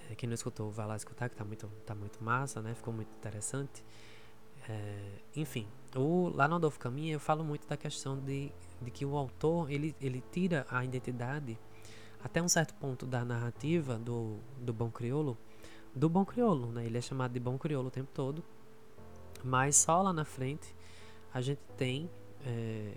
é, 0.10 0.16
quem 0.16 0.28
não 0.28 0.34
escutou, 0.34 0.72
vai 0.72 0.86
lá 0.86 0.96
escutar, 0.96 1.30
que 1.30 1.36
tá 1.36 1.44
muito, 1.44 1.68
tá 1.86 1.94
muito 1.94 2.24
massa, 2.24 2.62
né? 2.62 2.74
Ficou 2.74 2.94
muito 2.94 3.14
interessante. 3.16 3.84
É, 4.68 5.20
enfim, 5.36 5.68
o, 5.96 6.30
lá 6.30 6.48
no 6.48 6.56
Adolfo 6.56 6.80
Caminha 6.80 7.14
eu 7.14 7.20
falo 7.20 7.44
muito 7.44 7.68
da 7.68 7.76
questão 7.76 8.18
de, 8.18 8.52
de 8.82 8.92
que 8.92 9.06
o 9.06 9.18
autor 9.18 9.72
ele, 9.72 9.96
ele 10.00 10.24
tira 10.32 10.66
a 10.70 10.86
identidade 10.86 11.58
até 12.24 12.42
um 12.42 12.48
certo 12.48 12.74
ponto 12.76 13.06
da 13.06 13.26
narrativa 13.26 13.98
do, 13.98 14.38
do 14.60 14.72
bom 14.72 14.92
crioulo 14.92 15.38
do 15.94 16.10
bom 16.10 16.26
crioulo, 16.26 16.72
né? 16.72 16.86
Ele 16.86 16.98
é 16.98 17.02
chamado 17.02 17.34
de 17.34 17.40
bom 17.40 17.58
crioulo 17.58 17.90
o 17.90 17.92
tempo 17.92 18.10
todo, 18.14 18.44
mas 19.44 19.76
só 19.76 20.02
lá 20.02 20.14
na 20.14 20.26
frente 20.26 20.76
a 21.34 21.42
gente 21.42 21.62
tem 21.78 22.10
é, 22.46 22.94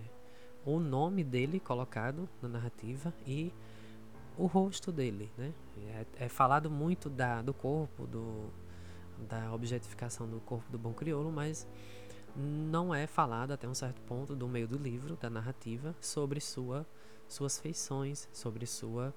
o 0.64 0.78
nome 0.78 1.22
dele 1.22 1.61
colocado 1.61 2.28
na 2.42 2.48
narrativa 2.48 3.12
e 3.26 3.52
o 4.37 4.46
rosto 4.46 4.90
dele, 4.90 5.30
né? 5.37 5.52
É, 6.18 6.24
é 6.24 6.28
falado 6.28 6.70
muito 6.70 7.09
da, 7.09 7.42
do 7.42 7.54
corpo, 7.54 8.07
do, 8.07 8.50
da 9.28 9.52
objetificação 9.52 10.28
do 10.28 10.40
corpo 10.40 10.70
do 10.70 10.78
bom 10.78 10.92
crioulo, 10.92 11.30
mas 11.30 11.66
não 12.37 12.92
é 12.94 13.07
falado 13.07 13.52
até 13.52 13.68
um 13.68 13.74
certo 13.74 14.00
ponto 14.02 14.35
do 14.35 14.48
meio 14.48 14.66
do 14.66 14.76
livro, 14.76 15.16
da 15.16 15.30
narrativa, 15.30 15.94
sobre 16.00 16.40
sua, 16.40 16.85
suas 17.28 17.59
feições, 17.59 18.28
sobre 18.33 18.66
sua, 18.66 19.14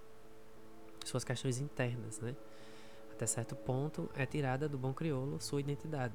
suas 1.03 1.23
questões 1.23 1.59
internas, 1.59 2.19
né? 2.19 2.35
Até 3.11 3.25
certo 3.25 3.55
ponto 3.55 4.09
é 4.13 4.25
tirada 4.27 4.69
do 4.69 4.77
bom 4.77 4.93
crioulo 4.93 5.41
sua 5.41 5.59
identidade. 5.59 6.13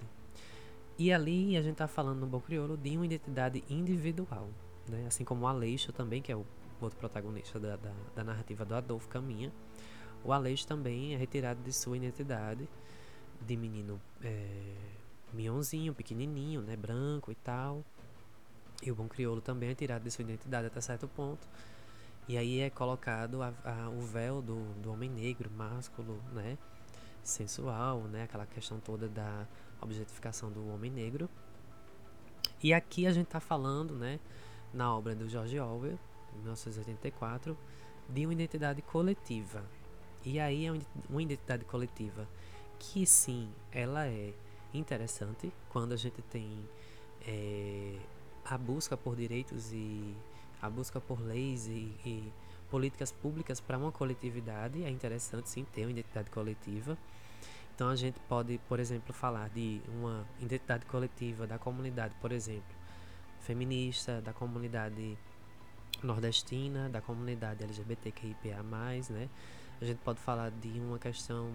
E 0.98 1.12
ali 1.12 1.56
a 1.56 1.62
gente 1.62 1.72
está 1.72 1.88
falando 1.88 2.20
no 2.20 2.26
bom 2.26 2.40
crioulo 2.40 2.76
de 2.76 2.96
uma 2.96 3.06
identidade 3.06 3.64
individual, 3.68 4.48
né? 4.88 5.06
Assim 5.06 5.24
como 5.24 5.44
o 5.44 5.48
Aleixo 5.48 5.92
também, 5.92 6.20
que 6.20 6.30
é 6.30 6.36
o 6.36 6.46
outro 6.80 6.98
protagonista 6.98 7.58
da, 7.58 7.76
da, 7.76 7.92
da 8.14 8.24
narrativa 8.24 8.64
do 8.64 8.74
Adolfo 8.74 9.08
Caminha, 9.08 9.52
o 10.24 10.32
Aleixo 10.32 10.66
também 10.66 11.14
é 11.14 11.16
retirado 11.16 11.60
de 11.62 11.72
sua 11.72 11.96
identidade 11.96 12.68
de 13.40 13.56
menino 13.56 14.00
é, 14.22 14.74
mionzinho, 15.32 15.94
pequenininho, 15.94 16.60
né, 16.60 16.76
branco 16.76 17.32
e 17.32 17.34
tal. 17.34 17.84
E 18.82 18.90
o 18.90 18.94
bom 18.94 19.08
crioulo 19.08 19.40
também 19.40 19.70
é 19.70 19.74
tirado 19.74 20.02
de 20.02 20.10
sua 20.10 20.22
identidade 20.22 20.66
até 20.66 20.80
certo 20.80 21.08
ponto. 21.08 21.46
E 22.28 22.36
aí 22.36 22.60
é 22.60 22.70
colocado 22.70 23.42
a, 23.42 23.52
a, 23.64 23.88
o 23.90 24.00
véu 24.00 24.40
do, 24.40 24.62
do 24.74 24.92
homem 24.92 25.10
negro, 25.10 25.50
másculo, 25.50 26.22
né, 26.32 26.56
sensual, 27.22 28.02
né, 28.02 28.24
aquela 28.24 28.46
questão 28.46 28.78
toda 28.78 29.08
da 29.08 29.46
objetificação 29.82 30.50
do 30.50 30.68
homem 30.68 30.90
negro. 30.90 31.28
E 32.62 32.72
aqui 32.72 33.06
a 33.06 33.12
gente 33.12 33.26
está 33.26 33.40
falando, 33.40 33.94
né, 33.94 34.20
na 34.72 34.94
obra 34.96 35.14
do 35.14 35.28
George 35.28 35.58
Orwell, 35.58 35.98
1984, 36.36 37.56
de 38.08 38.24
uma 38.24 38.32
identidade 38.32 38.80
coletiva. 38.82 39.64
E 40.24 40.38
aí 40.38 40.66
é 40.66 40.72
uma 41.10 41.22
identidade 41.22 41.64
coletiva 41.64 42.28
que 42.78 43.06
sim, 43.06 43.48
ela 43.70 44.06
é 44.06 44.32
interessante 44.74 45.52
quando 45.68 45.92
a 45.92 45.96
gente 45.96 46.20
tem 46.22 46.68
é, 47.26 47.96
a 48.44 48.58
busca 48.58 48.96
por 48.96 49.14
direitos 49.14 49.72
e 49.72 50.14
a 50.60 50.68
busca 50.68 51.00
por 51.00 51.20
leis 51.20 51.66
e, 51.66 51.94
e 52.04 52.32
políticas 52.70 53.12
públicas 53.12 53.60
para 53.60 53.78
uma 53.78 53.92
coletividade. 53.92 54.82
É 54.82 54.90
interessante 54.90 55.48
sim 55.48 55.64
ter 55.64 55.82
uma 55.82 55.90
identidade 55.90 56.30
coletiva. 56.30 56.96
Então 57.82 57.90
a 57.90 57.96
gente 57.96 58.20
pode, 58.28 58.60
por 58.68 58.78
exemplo, 58.78 59.12
falar 59.12 59.48
de 59.48 59.82
uma 59.88 60.24
identidade 60.40 60.86
coletiva 60.86 61.48
da 61.48 61.58
comunidade, 61.58 62.14
por 62.20 62.30
exemplo, 62.30 62.76
feminista, 63.40 64.20
da 64.20 64.32
comunidade 64.32 65.18
nordestina, 66.00 66.88
da 66.88 67.00
comunidade 67.00 67.64
LGBTQIA+, 67.64 68.62
né? 69.10 69.28
A 69.80 69.84
gente 69.84 69.98
pode 69.98 70.20
falar 70.20 70.52
de 70.52 70.68
uma 70.78 70.96
questão 70.96 71.50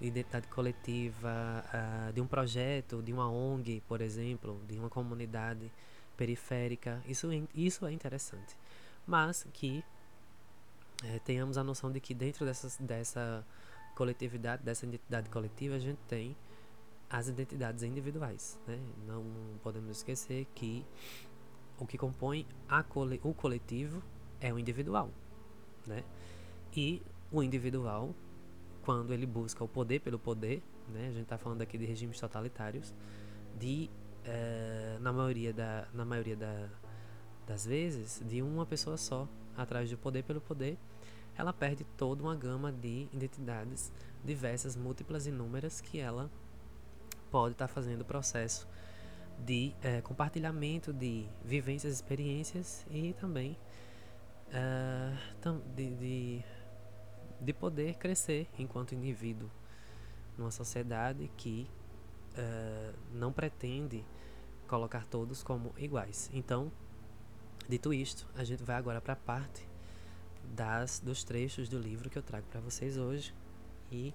de 0.00 0.06
identidade 0.06 0.46
coletiva, 0.46 1.64
uh, 1.74 2.12
de 2.12 2.20
um 2.20 2.28
projeto, 2.28 3.02
de 3.02 3.12
uma 3.12 3.28
ONG, 3.28 3.82
por 3.88 4.00
exemplo, 4.00 4.60
de 4.68 4.78
uma 4.78 4.88
comunidade 4.88 5.68
periférica. 6.16 7.02
Isso, 7.08 7.26
isso 7.52 7.84
é 7.84 7.92
interessante. 7.92 8.56
Mas 9.04 9.44
que 9.52 9.84
é, 11.02 11.18
tenhamos 11.18 11.58
a 11.58 11.64
noção 11.64 11.90
de 11.90 11.98
que 11.98 12.14
dentro 12.14 12.46
dessas, 12.46 12.76
dessa 12.76 13.44
coletividade, 13.96 14.62
dessa 14.62 14.86
identidade 14.86 15.28
coletiva, 15.30 15.74
a 15.74 15.78
gente 15.80 15.98
tem 16.06 16.36
as 17.10 17.26
identidades 17.28 17.82
individuais. 17.82 18.58
Né? 18.66 18.78
Não 19.06 19.24
podemos 19.62 19.96
esquecer 19.96 20.46
que 20.54 20.84
o 21.78 21.86
que 21.86 21.98
compõe 21.98 22.46
cole, 22.88 23.20
o 23.24 23.34
coletivo 23.34 24.02
é 24.40 24.52
o 24.52 24.58
individual. 24.58 25.10
né? 25.86 26.04
E 26.76 27.02
o 27.32 27.42
individual, 27.42 28.14
quando 28.82 29.12
ele 29.12 29.26
busca 29.26 29.64
o 29.64 29.68
poder 29.68 30.00
pelo 30.00 30.18
poder, 30.18 30.62
né? 30.88 31.08
A 31.08 31.12
gente 31.12 31.22
está 31.22 31.38
falando 31.38 31.62
aqui 31.62 31.76
de 31.76 31.84
regimes 31.84 32.20
totalitários, 32.20 32.94
de 33.58 33.90
eh, 34.24 34.98
na 35.00 35.12
maioria 35.12 35.52
da 35.52 35.88
na 35.92 36.04
maioria 36.04 36.36
da, 36.36 36.68
das 37.46 37.66
vezes 37.66 38.22
de 38.24 38.42
uma 38.42 38.66
pessoa 38.66 38.96
só 38.96 39.28
atrás 39.56 39.90
do 39.90 39.96
poder 39.96 40.22
pelo 40.22 40.40
poder, 40.40 40.78
ela 41.36 41.52
perde 41.52 41.84
toda 41.96 42.22
uma 42.22 42.34
gama 42.34 42.72
de 42.72 43.08
identidades 43.12 43.92
diversas, 44.24 44.76
múltiplas, 44.76 45.26
inúmeras 45.26 45.80
que 45.80 45.98
ela 45.98 46.30
pode 47.30 47.52
estar 47.52 47.68
tá 47.68 47.72
fazendo 47.72 48.00
o 48.00 48.04
processo 48.04 48.66
de 49.44 49.74
é, 49.82 50.00
compartilhamento 50.00 50.92
de 50.92 51.26
vivências, 51.44 51.92
experiências 51.92 52.86
e 52.90 53.12
também 53.14 53.56
uh, 54.48 55.52
de, 55.74 55.90
de, 55.94 56.44
de, 57.40 57.52
poder 57.52 57.96
crescer 57.96 58.48
enquanto 58.58 58.94
indivíduo 58.94 59.50
numa 60.38 60.50
sociedade 60.50 61.30
que 61.36 61.68
uh, 62.32 62.94
não 63.12 63.32
pretende 63.32 64.04
colocar 64.66 65.04
todos 65.06 65.42
como 65.42 65.74
iguais. 65.76 66.30
Então, 66.32 66.72
dito 67.68 67.92
isto, 67.92 68.26
a 68.34 68.44
gente 68.44 68.62
vai 68.62 68.76
agora 68.76 69.00
para 69.00 69.12
a 69.12 69.16
parte 69.16 69.68
das 70.54 71.00
dos 71.00 71.24
trechos 71.24 71.68
do 71.68 71.78
livro 71.78 72.08
que 72.08 72.18
eu 72.18 72.22
trago 72.22 72.46
para 72.50 72.60
vocês 72.60 72.96
hoje 72.96 73.34
e 73.90 74.12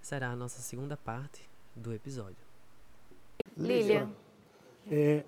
será 0.00 0.30
a 0.30 0.36
nossa 0.36 0.60
segunda 0.60 0.96
parte 0.96 1.48
do 1.74 1.92
episódio. 1.92 2.44
Lília. 3.56 4.08
É, 4.90 5.24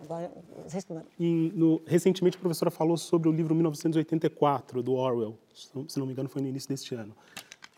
em, 1.18 1.50
no, 1.54 1.80
recentemente 1.86 2.36
a 2.36 2.40
professora 2.40 2.70
falou 2.70 2.96
sobre 2.98 3.28
o 3.28 3.32
livro 3.32 3.54
1984 3.54 4.82
do 4.82 4.92
Orwell, 4.92 5.38
se 5.54 5.98
não 5.98 6.04
me 6.04 6.12
engano 6.12 6.28
foi 6.28 6.42
no 6.42 6.48
início 6.48 6.68
deste 6.68 6.94
ano. 6.94 7.16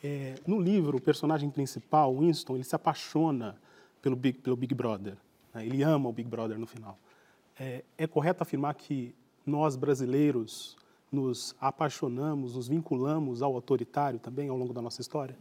É, 0.03 0.35
no 0.47 0.61
livro, 0.61 0.99
o 0.99 1.01
personagem 1.01 1.51
principal, 1.51 2.17
Winston, 2.17 2.57
ele 2.57 2.65
se 2.65 2.75
apaixona 2.75 3.57
pelo 4.03 4.17
Big, 4.17 4.39
pelo 4.39 4.57
Big 4.57 4.75
Brother. 4.75 5.17
Né? 5.55 5.67
Ele 5.67 5.83
ama 5.83 6.09
o 6.09 6.13
Big 6.13 6.29
Brother 6.29 6.59
no 6.59 6.67
final. 6.67 6.99
É, 7.59 7.85
é 7.97 8.07
correto 8.07 8.43
afirmar 8.43 8.75
que 8.75 9.15
nós 9.45 9.77
brasileiros 9.77 10.77
nos 11.11 11.55
apaixonamos, 11.61 12.55
nos 12.55 12.69
vinculamos 12.69 13.43
ao 13.43 13.55
autoritário 13.55 14.19
também 14.19 14.49
ao 14.49 14.57
longo 14.57 14.73
da 14.73 14.83
nossa 14.83 15.01
história? 15.01 15.37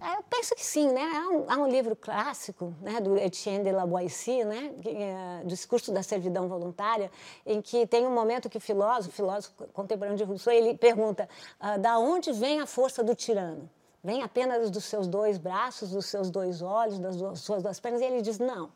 É, 0.00 0.16
eu 0.16 0.22
penso 0.22 0.54
que 0.54 0.64
sim, 0.64 0.92
né? 0.92 1.02
Há 1.02 1.28
um, 1.28 1.44
há 1.48 1.56
um 1.56 1.68
livro 1.68 1.96
clássico, 1.96 2.74
né, 2.80 3.00
do 3.00 3.16
Etienne 3.16 3.64
de 3.64 3.72
la 3.72 3.86
Boétie, 3.86 4.44
né, 4.44 4.72
é, 4.84 5.44
Discurso 5.44 5.92
da 5.92 6.02
Servidão 6.02 6.48
Voluntária, 6.48 7.10
em 7.44 7.60
que 7.60 7.86
tem 7.86 8.06
um 8.06 8.14
momento 8.14 8.48
que 8.48 8.56
o 8.56 8.60
filósofo, 8.60 9.14
filósofo 9.14 9.66
contemporâneo 9.72 10.16
de 10.16 10.24
Rousseau, 10.24 10.54
ele 10.54 10.76
pergunta: 10.76 11.28
ah, 11.58 11.76
da 11.76 11.98
onde 11.98 12.32
vem 12.32 12.60
a 12.60 12.66
força 12.66 13.02
do 13.02 13.14
tirano? 13.14 13.68
Vem 14.02 14.22
apenas 14.22 14.70
dos 14.70 14.84
seus 14.84 15.06
dois 15.06 15.36
braços, 15.36 15.90
dos 15.90 16.06
seus 16.06 16.30
dois 16.30 16.62
olhos, 16.62 16.98
das 16.98 17.16
suas 17.40 17.62
duas 17.62 17.80
pernas? 17.80 18.00
E 18.00 18.04
ele 18.04 18.22
diz: 18.22 18.38
não. 18.38 18.70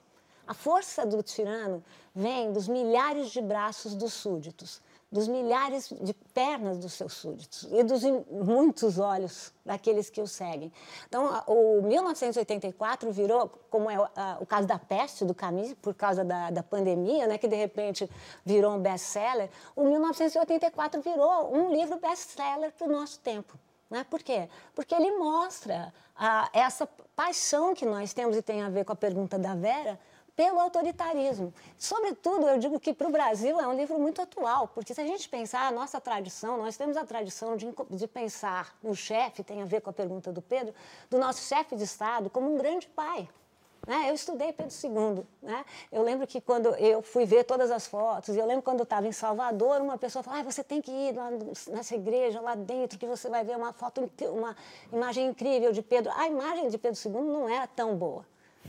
A 0.46 0.52
força 0.52 1.06
do 1.06 1.22
tirano 1.22 1.82
vem 2.14 2.52
dos 2.52 2.68
milhares 2.68 3.30
de 3.30 3.40
braços 3.40 3.94
dos 3.94 4.12
súditos 4.12 4.82
dos 5.14 5.28
milhares 5.28 5.94
de 6.00 6.12
pernas 6.12 6.76
dos 6.76 6.92
seus 6.92 7.12
súditos 7.12 7.68
e 7.70 7.84
dos 7.84 8.02
muitos 8.28 8.98
olhos 8.98 9.52
daqueles 9.64 10.10
que 10.10 10.20
o 10.20 10.26
seguem. 10.26 10.72
Então, 11.06 11.40
o 11.46 11.80
1984 11.82 13.12
virou, 13.12 13.48
como 13.70 13.88
é 13.88 13.96
o 14.40 14.44
caso 14.44 14.66
da 14.66 14.76
peste 14.76 15.24
do 15.24 15.32
Camus, 15.32 15.72
por 15.74 15.94
causa 15.94 16.24
da, 16.24 16.50
da 16.50 16.64
pandemia, 16.64 17.28
né, 17.28 17.38
que 17.38 17.46
de 17.46 17.54
repente 17.54 18.10
virou 18.44 18.74
um 18.74 18.80
best-seller, 18.80 19.48
o 19.76 19.84
1984 19.84 21.00
virou 21.00 21.54
um 21.54 21.70
livro 21.70 21.96
best-seller 22.00 22.72
para 22.72 22.88
o 22.88 22.90
nosso 22.90 23.20
tempo. 23.20 23.56
Né? 23.88 24.04
Por 24.10 24.20
quê? 24.20 24.48
Porque 24.74 24.96
ele 24.96 25.12
mostra 25.16 25.94
a, 26.16 26.50
essa 26.52 26.88
paixão 27.14 27.72
que 27.72 27.86
nós 27.86 28.12
temos, 28.12 28.36
e 28.36 28.42
tem 28.42 28.62
a 28.62 28.68
ver 28.68 28.84
com 28.84 28.92
a 28.92 28.96
pergunta 28.96 29.38
da 29.38 29.54
Vera, 29.54 29.96
pelo 30.36 30.60
autoritarismo. 30.60 31.52
Sobretudo, 31.78 32.48
eu 32.48 32.58
digo 32.58 32.80
que 32.80 32.92
para 32.92 33.08
o 33.08 33.10
Brasil 33.10 33.60
é 33.60 33.66
um 33.66 33.74
livro 33.74 33.98
muito 33.98 34.20
atual, 34.20 34.68
porque 34.68 34.94
se 34.94 35.00
a 35.00 35.06
gente 35.06 35.28
pensar 35.28 35.66
a 35.66 35.70
nossa 35.70 36.00
tradição, 36.00 36.56
nós 36.58 36.76
temos 36.76 36.96
a 36.96 37.04
tradição 37.04 37.56
de, 37.56 37.72
de 37.90 38.08
pensar 38.08 38.76
no 38.82 38.94
chefe, 38.94 39.44
tem 39.44 39.62
a 39.62 39.64
ver 39.64 39.80
com 39.80 39.90
a 39.90 39.92
pergunta 39.92 40.32
do 40.32 40.42
Pedro, 40.42 40.74
do 41.08 41.18
nosso 41.18 41.42
chefe 41.42 41.76
de 41.76 41.84
Estado 41.84 42.28
como 42.28 42.52
um 42.52 42.56
grande 42.56 42.86
pai. 42.88 43.28
Né? 43.86 44.08
Eu 44.08 44.14
estudei 44.14 44.52
Pedro 44.52 44.74
II. 44.82 45.24
Né? 45.42 45.64
Eu 45.92 46.02
lembro 46.02 46.26
que 46.26 46.40
quando 46.40 46.74
eu 46.76 47.02
fui 47.02 47.26
ver 47.26 47.44
todas 47.44 47.70
as 47.70 47.86
fotos, 47.86 48.34
eu 48.34 48.46
lembro 48.46 48.62
quando 48.62 48.80
eu 48.80 48.84
estava 48.84 49.06
em 49.06 49.12
Salvador, 49.12 49.80
uma 49.80 49.98
pessoa 49.98 50.22
falou: 50.22 50.40
ah, 50.40 50.42
você 50.42 50.64
tem 50.64 50.80
que 50.80 50.90
ir 50.90 51.14
lá 51.14 51.30
nessa 51.70 51.94
igreja, 51.94 52.40
lá 52.40 52.54
dentro, 52.54 52.98
que 52.98 53.06
você 53.06 53.28
vai 53.28 53.44
ver 53.44 53.56
uma 53.56 53.72
foto, 53.72 54.10
uma 54.30 54.56
imagem 54.92 55.26
incrível 55.26 55.72
de 55.72 55.82
Pedro. 55.82 56.10
A 56.16 56.26
imagem 56.26 56.68
de 56.68 56.78
Pedro 56.78 56.98
II 57.04 57.22
não 57.22 57.48
era 57.48 57.66
tão 57.66 57.94
boa. 57.94 58.24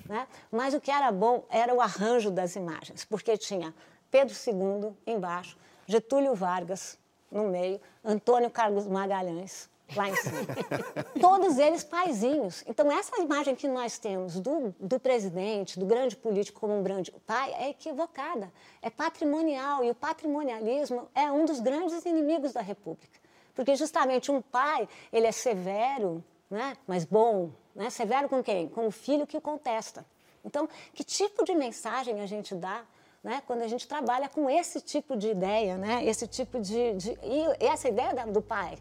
Né? 0.07 0.27
Mas 0.51 0.73
o 0.73 0.81
que 0.81 0.91
era 0.91 1.11
bom 1.11 1.43
era 1.49 1.73
o 1.73 1.81
arranjo 1.81 2.29
das 2.29 2.55
imagens, 2.55 3.05
porque 3.05 3.37
tinha 3.37 3.73
Pedro 4.11 4.35
II 4.35 4.93
embaixo, 5.05 5.57
Getúlio 5.87 6.33
Vargas 6.35 6.97
no 7.31 7.47
meio, 7.49 7.79
Antônio 8.03 8.49
Carlos 8.49 8.87
Magalhães 8.87 9.69
lá 9.93 10.09
em 10.09 10.15
cima. 10.15 10.37
Todos 11.19 11.57
eles 11.57 11.83
paizinhos. 11.83 12.63
Então, 12.67 12.91
essa 12.91 13.21
imagem 13.21 13.55
que 13.55 13.67
nós 13.67 13.99
temos 13.99 14.39
do, 14.39 14.73
do 14.79 14.99
presidente, 14.99 15.77
do 15.77 15.85
grande 15.85 16.15
político 16.15 16.59
como 16.59 16.77
um 16.77 16.81
grande 16.83 17.11
pai, 17.25 17.53
é 17.53 17.69
equivocada. 17.69 18.51
É 18.81 18.89
patrimonial. 18.89 19.83
E 19.83 19.91
o 19.91 19.95
patrimonialismo 19.95 21.07
é 21.13 21.31
um 21.31 21.45
dos 21.45 21.59
grandes 21.59 22.05
inimigos 22.05 22.53
da 22.53 22.61
República. 22.61 23.19
Porque, 23.53 23.75
justamente, 23.75 24.31
um 24.31 24.41
pai, 24.41 24.87
ele 25.13 25.27
é 25.27 25.31
severo, 25.31 26.23
né? 26.49 26.75
mas 26.87 27.05
bom, 27.05 27.51
né? 27.75 27.89
Severo 27.89 28.29
com 28.29 28.41
quem? 28.41 28.67
Com 28.67 28.87
o 28.87 28.91
filho 28.91 29.27
que 29.27 29.37
o 29.37 29.41
contesta. 29.41 30.05
Então, 30.43 30.69
que 30.93 31.03
tipo 31.03 31.43
de 31.43 31.53
mensagem 31.53 32.21
a 32.21 32.25
gente 32.25 32.55
dá 32.55 32.83
né, 33.23 33.41
quando 33.47 33.63
a 33.63 33.67
gente 33.67 33.87
trabalha 33.87 34.29
com 34.29 34.47
esse 34.47 34.79
tipo 34.79 35.17
de 35.17 35.29
ideia, 35.29 35.77
né, 35.77 36.05
esse 36.05 36.27
tipo 36.27 36.59
de, 36.59 36.93
de 36.93 37.17
e 37.23 37.65
essa 37.65 37.89
ideia 37.89 38.13
do 38.27 38.39
pai 38.39 38.77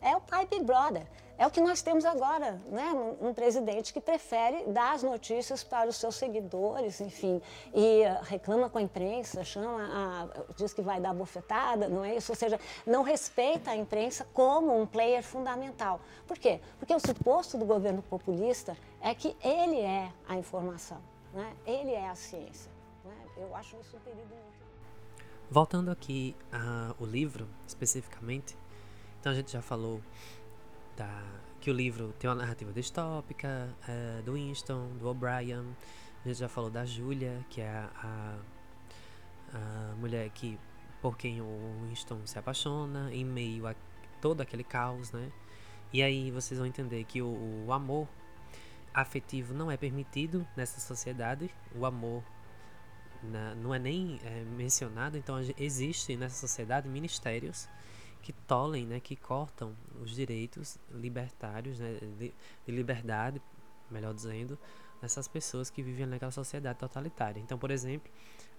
é 0.00 0.16
o 0.16 0.20
pai 0.20 0.46
Big 0.46 0.62
Brother. 0.62 1.04
É 1.38 1.46
o 1.46 1.50
que 1.52 1.60
nós 1.60 1.80
temos 1.80 2.04
agora, 2.04 2.60
né? 2.66 2.92
Um, 3.20 3.32
presidente 3.32 3.92
que 3.92 4.00
prefere 4.00 4.64
dar 4.72 4.94
as 4.94 5.04
notícias 5.04 5.62
para 5.62 5.88
os 5.88 5.94
seus 5.94 6.16
seguidores, 6.16 7.00
enfim, 7.00 7.40
e 7.72 8.02
uh, 8.02 8.24
reclama 8.24 8.68
com 8.68 8.78
a 8.78 8.82
imprensa, 8.82 9.44
chama, 9.44 9.84
a, 9.84 10.52
diz 10.56 10.74
que 10.74 10.82
vai 10.82 11.00
dar 11.00 11.14
bofetada, 11.14 11.88
não 11.88 12.04
é 12.04 12.16
isso? 12.16 12.32
Ou 12.32 12.36
seja, 12.36 12.58
não 12.84 13.04
respeita 13.04 13.70
a 13.70 13.76
imprensa 13.76 14.26
como 14.34 14.76
um 14.76 14.84
player 14.84 15.22
fundamental. 15.22 16.00
Por 16.26 16.36
quê? 16.36 16.60
Porque 16.76 16.92
o 16.92 16.98
suposto 16.98 17.56
do 17.56 17.64
governo 17.64 18.02
populista 18.02 18.76
é 19.00 19.14
que 19.14 19.36
ele 19.40 19.80
é 19.80 20.12
a 20.28 20.36
informação, 20.36 21.00
né? 21.32 21.54
ele 21.64 21.92
é 21.92 22.08
a 22.08 22.16
ciência. 22.16 22.72
Né? 23.04 23.14
Eu 23.36 23.54
acho 23.54 23.76
isso 23.76 23.96
um 23.96 24.00
perigo 24.00 24.26
muito. 24.26 24.58
Voltando 25.48 25.90
aqui 25.90 26.34
ao 26.98 27.06
livro, 27.06 27.48
especificamente, 27.64 28.56
então 29.20 29.32
a 29.32 29.34
gente 29.34 29.52
já 29.52 29.62
falou 29.62 30.00
da, 30.98 31.22
que 31.60 31.70
o 31.70 31.72
livro 31.74 32.12
tem 32.18 32.28
uma 32.28 32.36
narrativa 32.36 32.72
distópica, 32.72 33.68
é, 33.86 34.20
do 34.22 34.34
Winston, 34.34 34.96
do 34.98 35.08
O'Brien. 35.08 35.64
A 36.24 36.28
gente 36.28 36.38
já 36.38 36.48
falou 36.48 36.68
da 36.68 36.84
Julia, 36.84 37.44
que 37.48 37.60
é 37.60 37.68
a, 37.68 37.90
a, 38.02 39.56
a, 39.56 39.94
mulher 39.96 40.28
que 40.30 40.58
por 41.00 41.16
quem 41.16 41.40
o 41.40 41.86
Winston 41.88 42.20
se 42.26 42.38
apaixona 42.38 43.14
em 43.14 43.24
meio 43.24 43.66
a 43.66 43.74
todo 44.20 44.40
aquele 44.40 44.64
caos, 44.64 45.12
né? 45.12 45.30
E 45.92 46.02
aí 46.02 46.30
vocês 46.32 46.58
vão 46.58 46.66
entender 46.66 47.04
que 47.04 47.22
o, 47.22 47.64
o 47.66 47.72
amor 47.72 48.08
afetivo 48.92 49.54
não 49.54 49.70
é 49.70 49.76
permitido 49.76 50.46
nessa 50.56 50.80
sociedade. 50.80 51.48
O 51.74 51.86
amor 51.86 52.22
na, 53.22 53.54
não 53.54 53.72
é 53.72 53.78
nem 53.78 54.20
é, 54.24 54.42
mencionado, 54.56 55.16
então 55.16 55.36
existe 55.56 56.16
nessa 56.16 56.34
sociedade 56.34 56.88
ministérios 56.88 57.68
que 58.22 58.32
tolem, 58.32 58.86
né, 58.86 59.00
que 59.00 59.16
cortam 59.16 59.74
os 60.02 60.10
direitos 60.10 60.78
libertários, 60.90 61.78
né, 61.78 61.98
de, 62.18 62.32
de 62.66 62.72
liberdade, 62.72 63.40
melhor 63.90 64.14
dizendo, 64.14 64.58
dessas 65.00 65.28
pessoas 65.28 65.70
que 65.70 65.82
vivem 65.82 66.06
naquela 66.06 66.32
sociedade 66.32 66.78
totalitária. 66.78 67.40
Então, 67.40 67.58
por 67.58 67.70
exemplo, 67.70 68.10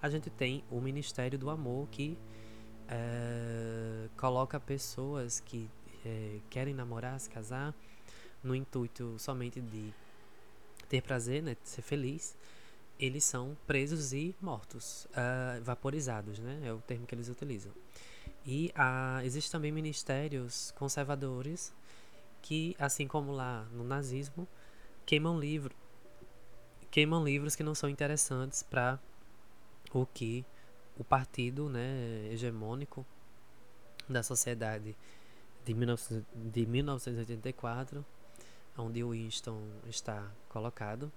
a 0.01 0.10
gente 0.10 0.30
tem 0.30 0.64
o 0.72 0.80
Ministério 0.80 1.38
do 1.38 1.49
Amor 1.49 1.88
que 1.89 2.18
é, 2.88 4.07
coloca 4.18 4.60
pessoas 4.60 5.39
que 5.39 5.70
é, 6.05 6.39
querem 6.49 6.74
namorar, 6.74 7.20
se 7.20 7.30
casar, 7.30 7.76
no 8.43 8.55
intuito 8.55 9.16
somente 9.20 9.60
de 9.60 9.93
ter 10.88 11.01
prazer, 11.01 11.43
né, 11.43 11.55
de 11.62 11.70
ser 11.70 11.82
feliz, 11.82 12.36
eles 12.99 13.24
são 13.24 13.55
presos 13.68 14.12
e 14.12 14.36
mortos, 14.41 15.05
uh, 15.12 15.62
vaporizados, 15.64 16.39
né, 16.39 16.62
é 16.66 16.74
o 16.74 16.80
termo 16.80 17.05
que 17.05 17.16
eles 17.16 17.30
utilizam. 17.30 17.72
E 18.45 18.71
ah, 18.75 19.21
existem 19.23 19.51
também 19.51 19.71
ministérios 19.71 20.71
conservadores 20.71 21.73
que, 22.41 22.75
assim 22.79 23.07
como 23.07 23.31
lá 23.31 23.65
no 23.71 23.83
nazismo, 23.83 24.47
queimam 25.05 25.39
livro, 25.39 25.75
queimam 26.89 27.23
livros 27.23 27.55
que 27.55 27.63
não 27.63 27.75
são 27.75 27.89
interessantes 27.89 28.63
para 28.63 28.99
o 29.93 30.05
que 30.05 30.45
o 30.97 31.03
partido 31.03 31.69
né, 31.69 32.29
hegemônico 32.31 33.05
da 34.07 34.23
sociedade 34.23 34.95
de, 35.65 35.73
19, 35.73 36.25
de 36.35 36.65
1984, 36.65 38.05
onde 38.77 39.03
o 39.03 39.11
Winston 39.11 39.61
está 39.87 40.29
colocado. 40.47 41.11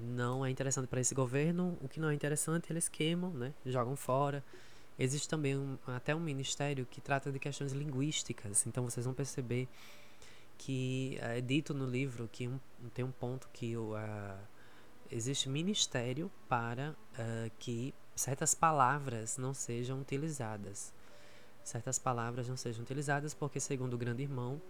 Não 0.00 0.44
é 0.44 0.50
interessante 0.50 0.86
para 0.86 1.00
esse 1.00 1.14
governo. 1.14 1.76
O 1.80 1.88
que 1.88 2.00
não 2.00 2.10
é 2.10 2.14
interessante, 2.14 2.72
eles 2.72 2.88
queimam, 2.88 3.30
né? 3.30 3.52
jogam 3.64 3.96
fora. 3.96 4.44
Existe 4.98 5.28
também 5.28 5.56
um, 5.56 5.78
até 5.86 6.14
um 6.14 6.20
ministério 6.20 6.84
que 6.86 7.00
trata 7.00 7.30
de 7.30 7.38
questões 7.38 7.72
linguísticas. 7.72 8.66
Então 8.66 8.84
vocês 8.84 9.06
vão 9.06 9.14
perceber 9.14 9.68
que 10.56 11.16
é 11.20 11.40
dito 11.40 11.72
no 11.72 11.86
livro 11.86 12.28
que 12.30 12.48
um, 12.48 12.58
tem 12.92 13.04
um 13.04 13.12
ponto 13.12 13.48
que 13.52 13.76
o, 13.76 13.94
uh, 13.94 14.38
existe 15.10 15.48
ministério 15.48 16.30
para 16.48 16.90
uh, 16.90 17.50
que 17.58 17.94
certas 18.16 18.54
palavras 18.54 19.38
não 19.38 19.54
sejam 19.54 20.00
utilizadas. 20.00 20.92
Certas 21.62 21.98
palavras 21.98 22.48
não 22.48 22.56
sejam 22.56 22.82
utilizadas 22.82 23.34
porque, 23.34 23.60
segundo 23.60 23.94
o 23.94 23.98
grande 23.98 24.22
irmão, 24.22 24.60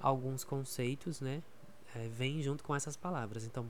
alguns 0.00 0.42
conceitos 0.42 1.20
né, 1.20 1.42
é, 1.94 2.08
vêm 2.08 2.42
junto 2.42 2.64
com 2.64 2.74
essas 2.74 2.96
palavras. 2.96 3.44
Então, 3.44 3.68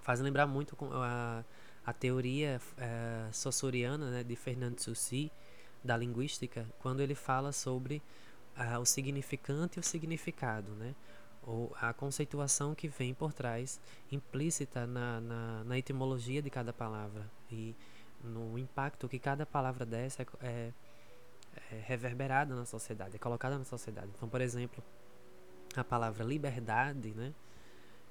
faz 0.00 0.20
lembrar 0.20 0.46
muito 0.46 0.76
a, 0.92 1.44
a 1.86 1.92
teoria 1.92 2.60
é, 2.76 3.28
sossoriana 3.32 4.10
né, 4.10 4.24
de 4.24 4.34
Fernand 4.34 4.74
Saussure, 4.76 5.30
da 5.84 5.96
linguística, 5.96 6.66
quando 6.80 7.00
ele 7.00 7.14
fala 7.14 7.52
sobre 7.52 8.02
uh, 8.58 8.80
o 8.80 8.84
significante 8.84 9.78
e 9.78 9.80
o 9.80 9.82
significado, 9.84 10.72
né? 10.72 10.94
ou 11.46 11.72
a 11.80 11.92
conceituação 11.92 12.74
que 12.74 12.88
vem 12.88 13.14
por 13.14 13.32
trás, 13.32 13.80
implícita 14.10 14.84
na, 14.84 15.20
na, 15.20 15.64
na 15.64 15.78
etimologia 15.78 16.42
de 16.42 16.50
cada 16.50 16.72
palavra 16.72 17.30
e 17.52 17.72
no 18.24 18.58
impacto 18.58 19.08
que 19.08 19.20
cada 19.20 19.46
palavra 19.46 19.86
dessa 19.86 20.22
é, 20.22 20.26
é, 20.42 20.72
é 21.70 21.82
reverberada 21.86 22.52
na 22.52 22.64
sociedade, 22.64 23.14
é 23.14 23.18
colocada 23.18 23.56
na 23.56 23.64
sociedade. 23.64 24.10
Então, 24.16 24.28
por 24.28 24.40
exemplo, 24.40 24.82
a 25.76 25.84
palavra 25.84 26.24
liberdade, 26.24 27.12
né? 27.14 27.32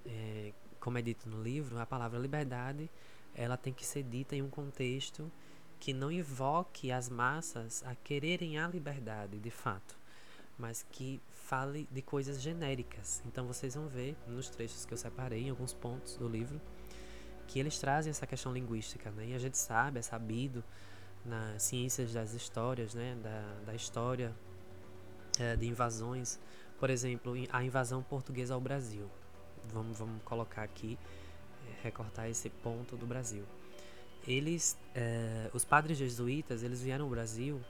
É, 0.05 0.53
como 0.79 0.97
é 0.97 1.01
dito 1.01 1.27
no 1.27 1.41
livro, 1.43 1.77
a 1.77 1.85
palavra 1.85 2.17
liberdade 2.17 2.89
ela 3.35 3.57
tem 3.57 3.73
que 3.73 3.85
ser 3.85 4.03
dita 4.03 4.35
em 4.35 4.41
um 4.41 4.49
contexto 4.49 5.31
que 5.79 5.93
não 5.93 6.11
invoque 6.11 6.91
as 6.91 7.09
massas 7.09 7.83
a 7.85 7.93
quererem 7.95 8.57
a 8.57 8.67
liberdade, 8.67 9.37
de 9.37 9.51
fato, 9.51 9.97
mas 10.57 10.85
que 10.89 11.21
fale 11.29 11.87
de 11.91 12.01
coisas 12.01 12.41
genéricas. 12.41 13.21
Então 13.25 13.45
vocês 13.45 13.75
vão 13.75 13.87
ver 13.87 14.15
nos 14.27 14.49
trechos 14.49 14.85
que 14.85 14.93
eu 14.93 14.97
separei, 14.97 15.43
em 15.43 15.49
alguns 15.49 15.73
pontos 15.73 16.15
do 16.15 16.27
livro, 16.27 16.59
que 17.47 17.59
eles 17.59 17.77
trazem 17.77 18.09
essa 18.09 18.25
questão 18.25 18.51
linguística, 18.51 19.11
né? 19.11 19.27
E 19.27 19.33
a 19.35 19.37
gente 19.37 19.57
sabe, 19.57 19.99
é 19.99 20.01
sabido 20.01 20.63
nas 21.23 21.61
ciências 21.63 22.13
das 22.13 22.33
histórias, 22.33 22.95
né? 22.95 23.15
Da, 23.21 23.65
da 23.67 23.75
história 23.75 24.33
é, 25.39 25.55
de 25.55 25.67
invasões, 25.67 26.39
por 26.79 26.89
exemplo, 26.89 27.33
a 27.51 27.63
invasão 27.63 28.01
portuguesa 28.01 28.53
ao 28.53 28.61
Brasil. 28.61 29.09
Vamos, 29.73 29.99
vamos 29.99 30.21
colocar 30.23 30.63
aqui 30.63 30.97
recortar 31.83 32.29
esse 32.29 32.49
ponto 32.49 32.95
do 32.95 33.05
Brasil. 33.05 33.43
Eles, 34.27 34.77
é, 34.93 35.49
os 35.53 35.63
padres 35.63 35.97
jesuítas, 35.97 36.63
eles 36.63 36.81
vieram 36.81 37.05
ao 37.05 37.11
Brasil 37.11 37.61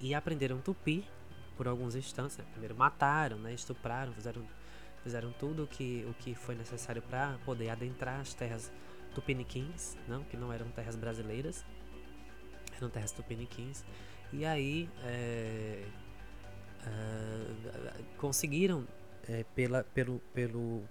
e 0.00 0.14
aprenderam 0.14 0.60
tupi 0.60 1.04
por 1.56 1.66
alguns 1.66 1.94
instantes. 1.94 2.36
Né? 2.38 2.44
Primeiro 2.52 2.76
mataram, 2.76 3.38
né? 3.38 3.52
estupraram, 3.52 4.12
fizeram, 4.12 4.46
fizeram 5.02 5.32
tudo 5.32 5.64
o 5.64 5.66
que, 5.66 6.06
o 6.08 6.14
que 6.14 6.34
foi 6.34 6.54
necessário 6.54 7.02
para 7.02 7.38
poder 7.44 7.70
adentrar 7.70 8.20
as 8.20 8.32
terras 8.32 8.70
tupiniquins, 9.14 9.96
não, 10.06 10.22
que 10.22 10.36
não 10.36 10.52
eram 10.52 10.68
terras 10.70 10.94
brasileiras, 10.94 11.64
eram 12.76 12.88
terras 12.88 13.10
tupiniquins. 13.10 13.84
E 14.32 14.44
aí 14.44 14.88
é, 15.02 15.84
é, 16.86 18.04
conseguiram, 18.18 18.86
é, 19.28 19.44
pela, 19.54 19.82
pelo, 19.84 20.20
pelo, 20.32 20.82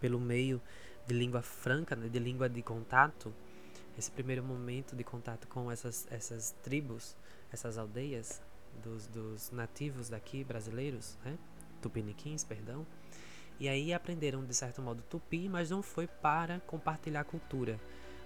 pelo 0.00 0.20
meio 0.20 0.60
de 1.06 1.14
língua 1.14 1.42
franca, 1.42 1.94
né, 1.94 2.08
de 2.08 2.18
língua 2.18 2.48
de 2.48 2.62
contato, 2.62 3.32
esse 3.96 4.10
primeiro 4.10 4.42
momento 4.42 4.94
de 4.94 5.04
contato 5.04 5.46
com 5.48 5.70
essas, 5.70 6.06
essas 6.10 6.52
tribos, 6.62 7.16
essas 7.52 7.78
aldeias 7.78 8.42
dos, 8.82 9.06
dos 9.06 9.50
nativos 9.50 10.08
daqui, 10.08 10.44
brasileiros, 10.44 11.16
né, 11.24 11.38
tupiniquins, 11.80 12.44
perdão, 12.44 12.86
e 13.58 13.68
aí 13.68 13.92
aprenderam 13.94 14.44
de 14.44 14.52
certo 14.52 14.82
modo 14.82 15.02
tupi, 15.02 15.48
mas 15.48 15.70
não 15.70 15.82
foi 15.82 16.06
para 16.06 16.60
compartilhar 16.60 17.24
cultura, 17.24 17.80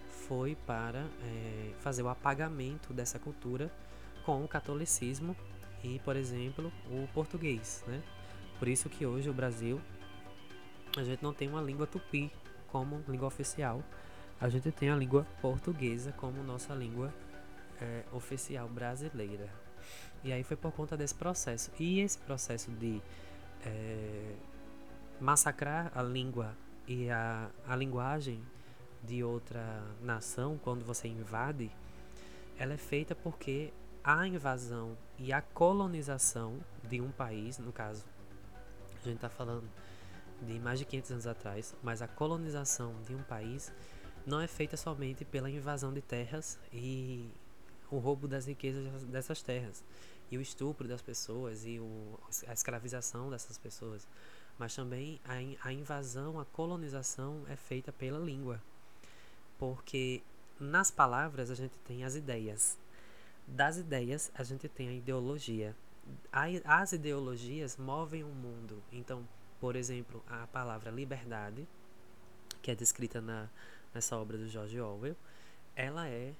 foi 0.08 0.56
para 0.66 1.06
é, 1.22 1.72
fazer 1.78 2.02
o 2.02 2.08
apagamento 2.08 2.92
dessa 2.92 3.18
cultura 3.18 3.72
com 4.24 4.44
o 4.44 4.48
catolicismo 4.48 5.36
e, 5.84 5.98
por 6.00 6.16
exemplo, 6.16 6.72
o 6.90 7.06
português, 7.14 7.84
né? 7.86 8.02
Por 8.58 8.68
isso 8.68 8.88
que 8.88 9.06
hoje 9.06 9.30
o 9.30 9.32
Brasil 9.32 9.80
a 10.96 11.04
gente 11.04 11.22
não 11.22 11.32
tem 11.32 11.48
uma 11.48 11.62
língua 11.62 11.86
tupi 11.86 12.30
como 12.70 13.02
língua 13.08 13.28
oficial, 13.28 13.82
a 14.40 14.48
gente 14.48 14.70
tem 14.72 14.90
a 14.90 14.96
língua 14.96 15.26
portuguesa 15.40 16.12
como 16.12 16.42
nossa 16.42 16.74
língua 16.74 17.12
é, 17.80 18.04
oficial 18.12 18.68
brasileira. 18.68 19.48
E 20.22 20.32
aí 20.32 20.42
foi 20.42 20.56
por 20.56 20.72
conta 20.72 20.96
desse 20.96 21.14
processo. 21.14 21.70
E 21.78 22.00
esse 22.00 22.18
processo 22.18 22.70
de 22.70 23.02
é, 23.64 24.34
massacrar 25.20 25.90
a 25.94 26.02
língua 26.02 26.54
e 26.86 27.10
a, 27.10 27.50
a 27.66 27.76
linguagem 27.76 28.42
de 29.02 29.22
outra 29.24 29.82
nação, 30.02 30.58
quando 30.62 30.84
você 30.84 31.08
invade, 31.08 31.70
ela 32.58 32.74
é 32.74 32.76
feita 32.76 33.14
porque 33.14 33.72
a 34.04 34.26
invasão 34.26 34.96
e 35.18 35.32
a 35.32 35.40
colonização 35.40 36.58
de 36.88 37.00
um 37.00 37.10
país, 37.10 37.58
no 37.58 37.72
caso, 37.72 38.04
a 39.00 39.04
gente 39.04 39.16
está 39.16 39.28
falando 39.28 39.68
de 40.42 40.58
mais 40.58 40.78
de 40.78 40.84
500 40.84 41.10
anos 41.12 41.26
atrás, 41.26 41.74
mas 41.82 42.02
a 42.02 42.08
colonização 42.08 42.94
de 43.02 43.14
um 43.14 43.22
país 43.22 43.72
não 44.26 44.40
é 44.40 44.46
feita 44.46 44.76
somente 44.76 45.24
pela 45.24 45.50
invasão 45.50 45.92
de 45.92 46.00
terras 46.00 46.58
e 46.72 47.30
o 47.90 47.98
roubo 47.98 48.28
das 48.28 48.46
riquezas 48.46 49.04
dessas 49.04 49.42
terras 49.42 49.82
e 50.30 50.38
o 50.38 50.40
estupro 50.40 50.86
das 50.86 51.02
pessoas 51.02 51.66
e 51.66 51.78
o, 51.80 52.18
a 52.46 52.52
escravização 52.52 53.30
dessas 53.30 53.58
pessoas, 53.58 54.06
mas 54.58 54.74
também 54.74 55.20
a, 55.24 55.68
a 55.68 55.72
invasão, 55.72 56.38
a 56.38 56.44
colonização 56.44 57.44
é 57.48 57.56
feita 57.56 57.92
pela 57.92 58.18
língua, 58.18 58.62
porque 59.58 60.22
nas 60.58 60.90
palavras 60.90 61.50
a 61.50 61.54
gente 61.54 61.74
tem 61.84 62.04
as 62.04 62.14
ideias, 62.14 62.78
das 63.46 63.76
ideias 63.76 64.30
a 64.34 64.44
gente 64.44 64.68
tem 64.68 64.88
a 64.88 64.92
ideologia, 64.92 65.74
as 66.64 66.92
ideologias 66.92 67.76
movem 67.76 68.22
o 68.22 68.28
mundo, 68.28 68.80
então 68.92 69.26
por 69.60 69.76
exemplo, 69.76 70.24
a 70.26 70.46
palavra 70.46 70.90
liberdade, 70.90 71.66
que 72.62 72.70
é 72.70 72.74
descrita 72.74 73.20
na, 73.20 73.48
nessa 73.94 74.16
obra 74.16 74.38
do 74.38 74.48
George 74.48 74.80
Orwell, 74.80 75.16
ela 75.76 76.08
é, 76.08 76.34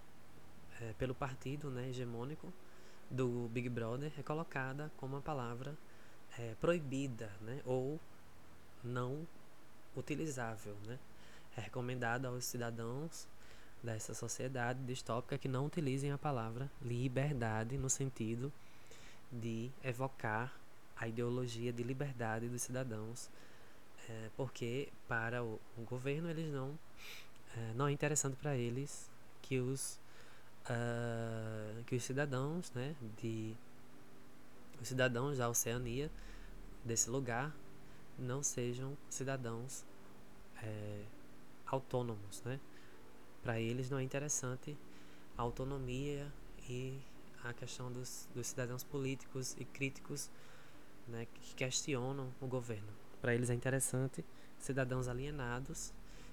é, 0.81 0.95
pelo 0.99 1.15
partido 1.15 1.71
né, 1.71 1.89
hegemônico 1.91 2.53
do 3.11 3.49
Big 3.53 3.69
Brother, 3.69 4.13
é 4.19 4.23
colocada 4.23 4.91
como 4.97 5.17
uma 5.17 5.23
palavra 5.23 5.77
é, 6.39 6.55
proibida 6.61 7.31
né, 7.41 7.61
ou 7.65 8.01
não 8.83 9.27
utilizável. 9.97 10.77
Né? 10.87 10.99
É 11.57 11.61
recomendado 11.61 12.27
aos 12.27 12.45
cidadãos 12.45 13.27
dessa 13.83 14.15
sociedade 14.15 14.83
distópica 14.85 15.39
que 15.39 15.49
não 15.49 15.67
utilizem 15.67 16.13
a 16.13 16.19
palavra 16.19 16.71
liberdade 16.83 17.77
no 17.79 17.89
sentido 17.89 18.53
de 19.33 19.71
evocar 19.83 20.60
a 21.01 21.09
ideologia 21.09 21.73
de 21.73 21.83
liberdade 21.83 22.47
dos 22.47 22.61
cidadãos, 22.61 23.31
é, 24.09 24.31
porque 24.37 24.89
para 25.09 25.43
o, 25.43 25.59
o, 25.79 25.83
governo 25.83 26.29
eles 26.29 26.53
não 26.53 26.79
é, 27.57 27.73
não 27.75 27.89
é 27.89 27.93
interessante 27.93 28.37
para 28.37 28.55
eles 28.55 29.11
que 29.41 29.59
os 29.59 29.99
uh, 30.67 31.83
que 31.85 31.97
os 31.97 32.05
cidadãos, 32.05 32.71
né, 32.73 32.95
de 33.17 33.57
os 34.81 34.89
cidadãos 34.89 35.39
da 35.39 35.49
Oceania 35.49 36.11
desse 36.85 37.09
lugar 37.09 37.55
não 38.19 38.43
sejam 38.43 38.97
cidadãos 39.09 39.85
é, 40.63 41.05
autônomos, 41.67 42.43
né? 42.43 42.61
Para 43.43 43.59
eles 43.59 43.89
não 43.89 43.99
é 43.99 44.03
interessante 44.03 44.77
a 45.37 45.43
autonomia 45.43 46.31
e 46.69 46.99
a 47.43 47.55
questão 47.55 47.91
dos, 47.91 48.29
dos 48.35 48.49
cidadãos 48.49 48.85
políticos 48.85 49.57
e 49.59 49.65
críticos 49.65 50.29
né, 51.11 51.27
que 51.35 51.55
questionam 51.55 52.33
o 52.41 52.47
governo. 52.47 52.89
Para 53.21 53.35
eles 53.35 53.51
é 53.51 53.55
interessante 53.55 54.25
cidadãos 54.59 55.09
alienados 55.09 55.93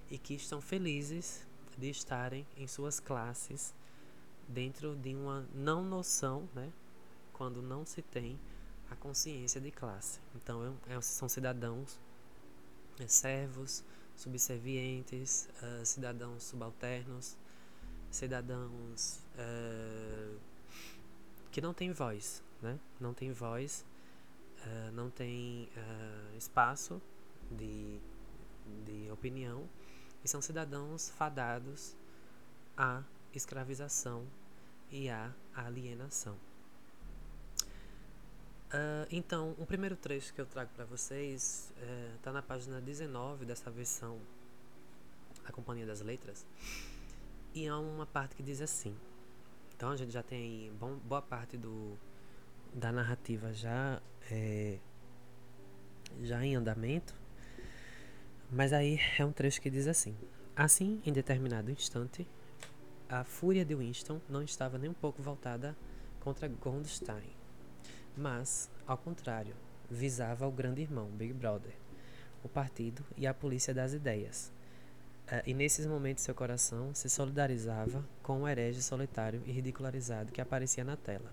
e 0.10 0.18
que 0.18 0.36
estão 0.36 0.62
felizes 0.62 1.46
de 1.78 1.90
estarem 1.90 2.46
em 2.56 2.68
suas 2.68 3.00
classes 3.00 3.74
dentro 4.48 4.96
de 4.96 5.14
uma 5.14 5.46
não 5.54 5.84
noção, 5.84 6.48
né, 6.56 6.72
quando 7.34 7.62
não 7.62 7.86
se 7.86 8.02
tem 8.02 8.40
a 8.90 8.96
consciência 8.96 9.60
de 9.60 9.72
classe. 9.72 10.20
Então 10.36 10.78
é, 10.88 10.96
é 10.96 11.02
são 11.02 11.28
cidadãos 11.28 12.00
é, 13.00 13.08
servos, 13.08 13.84
subservientes, 14.16 15.48
uh, 15.62 15.86
cidadãos 15.86 16.44
subalternos, 16.44 17.38
cidadãos 18.10 19.20
uh, 19.36 20.40
que 21.52 21.62
não 21.62 21.74
têm 21.74 21.92
voz, 21.92 22.42
né? 22.62 22.80
Não 23.00 23.14
têm 23.14 23.32
voz 23.32 23.86
uh, 24.68 24.92
não 24.92 25.10
tem 25.10 25.70
uh, 25.76 26.38
espaço 26.38 27.02
de, 27.50 28.00
de 28.86 29.10
opinião 29.12 29.68
e 30.24 30.28
são 30.28 30.42
cidadãos 30.42 31.10
fadados 31.10 31.96
à 32.76 33.02
escravização 33.34 34.26
e 34.92 35.10
à 35.10 35.34
alienação. 35.56 36.36
Uh, 38.68 39.08
então, 39.10 39.56
o 39.58 39.66
primeiro 39.66 39.96
trecho 39.96 40.34
que 40.34 40.42
eu 40.42 40.46
trago 40.46 40.70
para 40.76 40.84
vocês 40.84 41.72
está 42.16 42.34
na 42.34 42.42
página 42.42 42.82
19 42.82 43.46
dessa 43.46 43.72
versão 43.72 44.20
A 45.46 45.52
Companhia 45.52 45.86
das 45.86 46.02
Letras. 46.02 46.46
E 47.54 47.68
há 47.68 47.78
uma 47.78 48.06
parte 48.06 48.36
que 48.36 48.44
diz 48.44 48.62
assim. 48.62 48.96
Então 49.76 49.92
a 49.92 49.96
gente 49.96 50.12
já 50.12 50.24
tem 50.24 50.74
bom, 50.74 50.98
boa 50.98 51.22
parte 51.22 51.56
do, 51.56 51.98
da 52.74 52.92
narrativa 52.92 53.54
já, 53.54 54.02
é, 54.32 54.78
já 56.22 56.46
em 56.46 56.56
andamento. 56.56 57.14
Mas 58.52 58.74
aí 58.74 59.00
é 59.18 59.26
um 59.26 59.32
trecho 59.32 59.62
que 59.62 59.70
diz 59.70 59.88
assim: 59.88 60.16
Assim, 60.56 61.02
em 61.06 61.12
determinado 61.12 61.72
instante, 61.72 62.28
a 63.10 63.24
fúria 63.24 63.66
de 63.66 63.76
Winston 63.76 64.22
não 64.30 64.42
estava 64.42 64.78
nem 64.78 64.90
um 64.90 64.94
pouco 64.94 65.22
voltada 65.22 65.76
contra 66.20 66.48
Goldstein 66.48 67.38
mas, 68.18 68.70
ao 68.88 68.98
contrário, 68.98 69.54
visava 69.90 70.48
o 70.48 70.52
grande 70.52 70.82
irmão, 70.82 71.08
Big 71.12 71.32
Brother, 71.34 71.74
o 72.44 72.50
partido 72.50 73.06
e 73.16 73.28
a 73.28 73.34
polícia 73.34 73.74
das 73.74 73.94
ideias. 73.94 74.52
Uh, 75.28 75.44
e 75.46 75.54
nesses 75.54 75.86
momentos 75.86 76.24
seu 76.24 76.34
coração 76.34 76.96
se 76.96 77.10
solidarizava 77.10 78.04
com 78.24 78.42
o 78.42 78.48
herege 78.48 78.82
solitário 78.82 79.44
e 79.46 79.52
ridicularizado 79.52 80.32
que 80.32 80.42
aparecia 80.42 80.84
na 80.84 80.98
tela, 80.98 81.32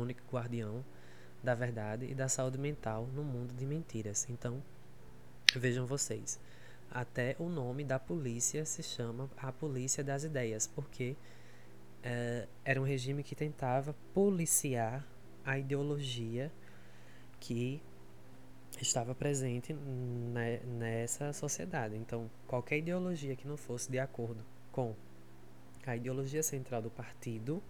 único 0.00 0.20
guardião 0.30 0.84
da 1.42 1.54
verdade 1.54 2.06
e 2.06 2.14
da 2.14 2.28
saúde 2.28 2.58
mental 2.58 3.08
no 3.14 3.22
mundo 3.22 3.52
de 3.54 3.66
mentiras. 3.66 4.26
Então, 4.30 4.62
vejam 5.54 5.86
vocês, 5.86 6.38
até 6.90 7.34
o 7.38 7.48
nome 7.48 7.84
da 7.84 7.98
polícia 7.98 8.64
se 8.64 8.82
chama 8.82 9.28
a 9.36 9.50
Polícia 9.50 10.04
das 10.04 10.24
Ideias, 10.24 10.66
porque 10.66 11.16
uh, 12.04 12.48
era 12.64 12.80
um 12.80 12.84
regime 12.84 13.22
que 13.22 13.34
tentava 13.34 13.94
policiar 14.14 15.04
a 15.44 15.58
ideologia 15.58 16.52
que 17.40 17.82
estava 18.80 19.14
presente 19.14 19.74
nessa 20.78 21.32
sociedade. 21.32 21.96
Então, 21.96 22.30
qualquer 22.46 22.78
ideologia 22.78 23.34
que 23.36 23.46
não 23.46 23.56
fosse 23.56 23.90
de 23.90 23.98
acordo 23.98 24.44
com 24.70 24.94
a 25.86 25.96
ideologia 25.96 26.42
central 26.42 26.80
do 26.80 26.90
partido, 26.90 27.62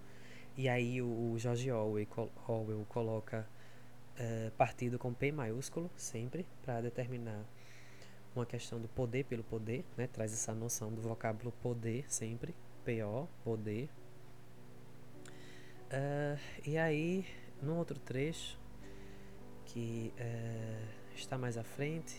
e 0.57 0.69
aí 0.69 1.01
o 1.01 1.35
George 1.39 1.71
Orwell, 1.71 2.09
Orwell 2.47 2.87
coloca 2.89 3.47
uh, 4.19 4.51
partido 4.53 4.99
com 4.99 5.13
P 5.13 5.33
maiúsculo 5.33 5.91
sempre 5.97 6.47
para 6.63 6.81
determinar 6.81 7.45
uma 8.35 8.47
questão 8.47 8.81
do 8.81 8.89
poder 8.89 9.25
pelo 9.25 9.45
poder, 9.45 9.85
né? 9.97 10.07
traz 10.07 10.33
essa 10.33 10.55
noção 10.55 10.93
do 10.93 11.01
vocábulo 11.03 11.53
poder 11.63 12.05
sempre, 12.09 12.55
PO, 12.85 13.29
poder. 13.45 13.89
Uh, 15.91 16.39
e 16.67 16.79
aí 16.79 17.27
num 17.63 17.77
outro 17.77 17.99
trecho 18.01 18.59
que 19.67 20.13
é, 20.19 20.83
está 21.15 21.39
mais 21.39 21.57
à 21.57 21.63
frente, 21.63 22.17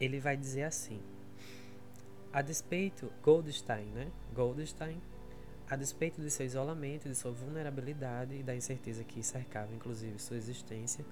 ele 0.00 0.20
vai 0.20 0.36
dizer 0.36 0.64
assim: 0.64 1.00
a 2.32 2.42
despeito 2.42 3.10
Goldstein, 3.22 3.86
né? 3.86 4.10
Goldstein, 4.34 5.00
a 5.72 5.76
despeito 5.76 6.20
de 6.20 6.30
seu 6.30 6.44
isolamento, 6.44 7.08
de 7.08 7.14
sua 7.14 7.32
vulnerabilidade 7.32 8.34
e 8.34 8.42
da 8.42 8.54
incerteza 8.54 9.02
que 9.02 9.22
cercava, 9.22 9.72
inclusive, 9.74 10.18
sua 10.18 10.36
existência, 10.36 11.02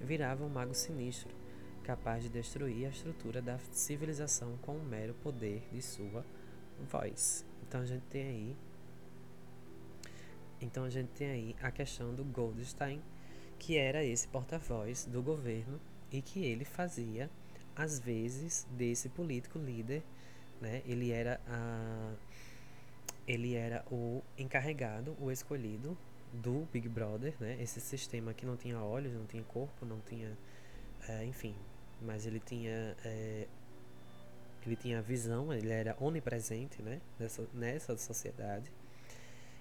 virava 0.00 0.44
um 0.44 0.48
mago 0.48 0.74
sinistro, 0.74 1.32
capaz 1.84 2.24
de 2.24 2.28
destruir 2.28 2.86
a 2.86 2.88
estrutura 2.88 3.40
da 3.40 3.60
civilização 3.70 4.56
com 4.60 4.72
o 4.72 4.84
mero 4.84 5.14
poder 5.22 5.62
de 5.72 5.80
sua 5.80 6.26
voz. 6.90 7.46
Então 7.62 7.80
a 7.82 7.86
gente 7.86 8.02
tem 8.10 8.26
aí 8.26 8.56
então 10.60 10.82
a 10.82 10.90
gente 10.90 11.10
tem 11.10 11.30
aí 11.30 11.56
a 11.62 11.70
questão 11.70 12.12
do 12.12 12.24
Goldstein, 12.24 13.00
que 13.56 13.78
era 13.78 14.04
esse 14.04 14.26
porta-voz 14.26 15.04
do 15.04 15.22
governo 15.22 15.80
e 16.10 16.20
que 16.20 16.44
ele 16.44 16.64
fazia 16.64 17.30
às 17.76 18.00
vezes 18.00 18.66
desse 18.72 19.08
político 19.08 19.60
líder, 19.60 20.02
né? 20.60 20.82
Ele 20.84 21.12
era 21.12 21.40
a 21.46 22.14
ele 23.28 23.54
era 23.54 23.84
o 23.92 24.22
encarregado, 24.38 25.14
o 25.20 25.30
escolhido 25.30 25.96
do 26.32 26.66
Big 26.72 26.88
Brother, 26.88 27.34
né? 27.38 27.58
Esse 27.60 27.78
sistema 27.78 28.32
que 28.32 28.46
não 28.46 28.56
tinha 28.56 28.80
olhos, 28.80 29.12
não 29.12 29.26
tinha 29.26 29.42
corpo, 29.44 29.84
não 29.84 30.00
tinha, 30.00 30.36
é, 31.06 31.24
enfim, 31.26 31.54
mas 32.00 32.26
ele 32.26 32.40
tinha 32.40 32.96
é, 33.04 33.46
ele 34.64 34.76
tinha 34.76 35.02
visão, 35.02 35.52
ele 35.52 35.70
era 35.70 35.94
onipresente, 36.00 36.80
né? 36.82 37.00
Nessa, 37.18 37.46
nessa 37.52 37.96
sociedade. 37.98 38.72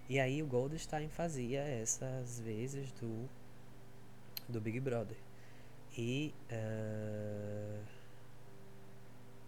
E 0.10 0.18
aí 0.18 0.42
o 0.42 0.48
Goldstein 0.48 1.10
fazia 1.10 1.60
essas 1.60 2.40
vezes 2.40 2.94
do, 2.94 3.30
do 4.48 4.62
Big 4.62 4.80
Brother. 4.80 5.18
E 5.98 6.34
uh, 6.52 7.84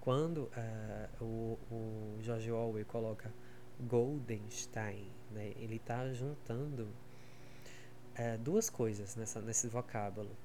quando 0.02 0.40
uh, 0.40 1.24
o, 1.24 1.60
o 1.72 2.18
George 2.22 2.52
Orwell 2.52 2.86
coloca 2.86 3.32
Goldenstein, 3.80 5.10
né, 5.32 5.54
ele 5.58 5.78
está 5.78 6.12
juntando 6.14 6.84
uh, 6.84 8.38
duas 8.40 8.70
coisas 8.70 9.16
nessa, 9.16 9.42
nesse 9.42 9.68
vocábulo. 9.68 10.36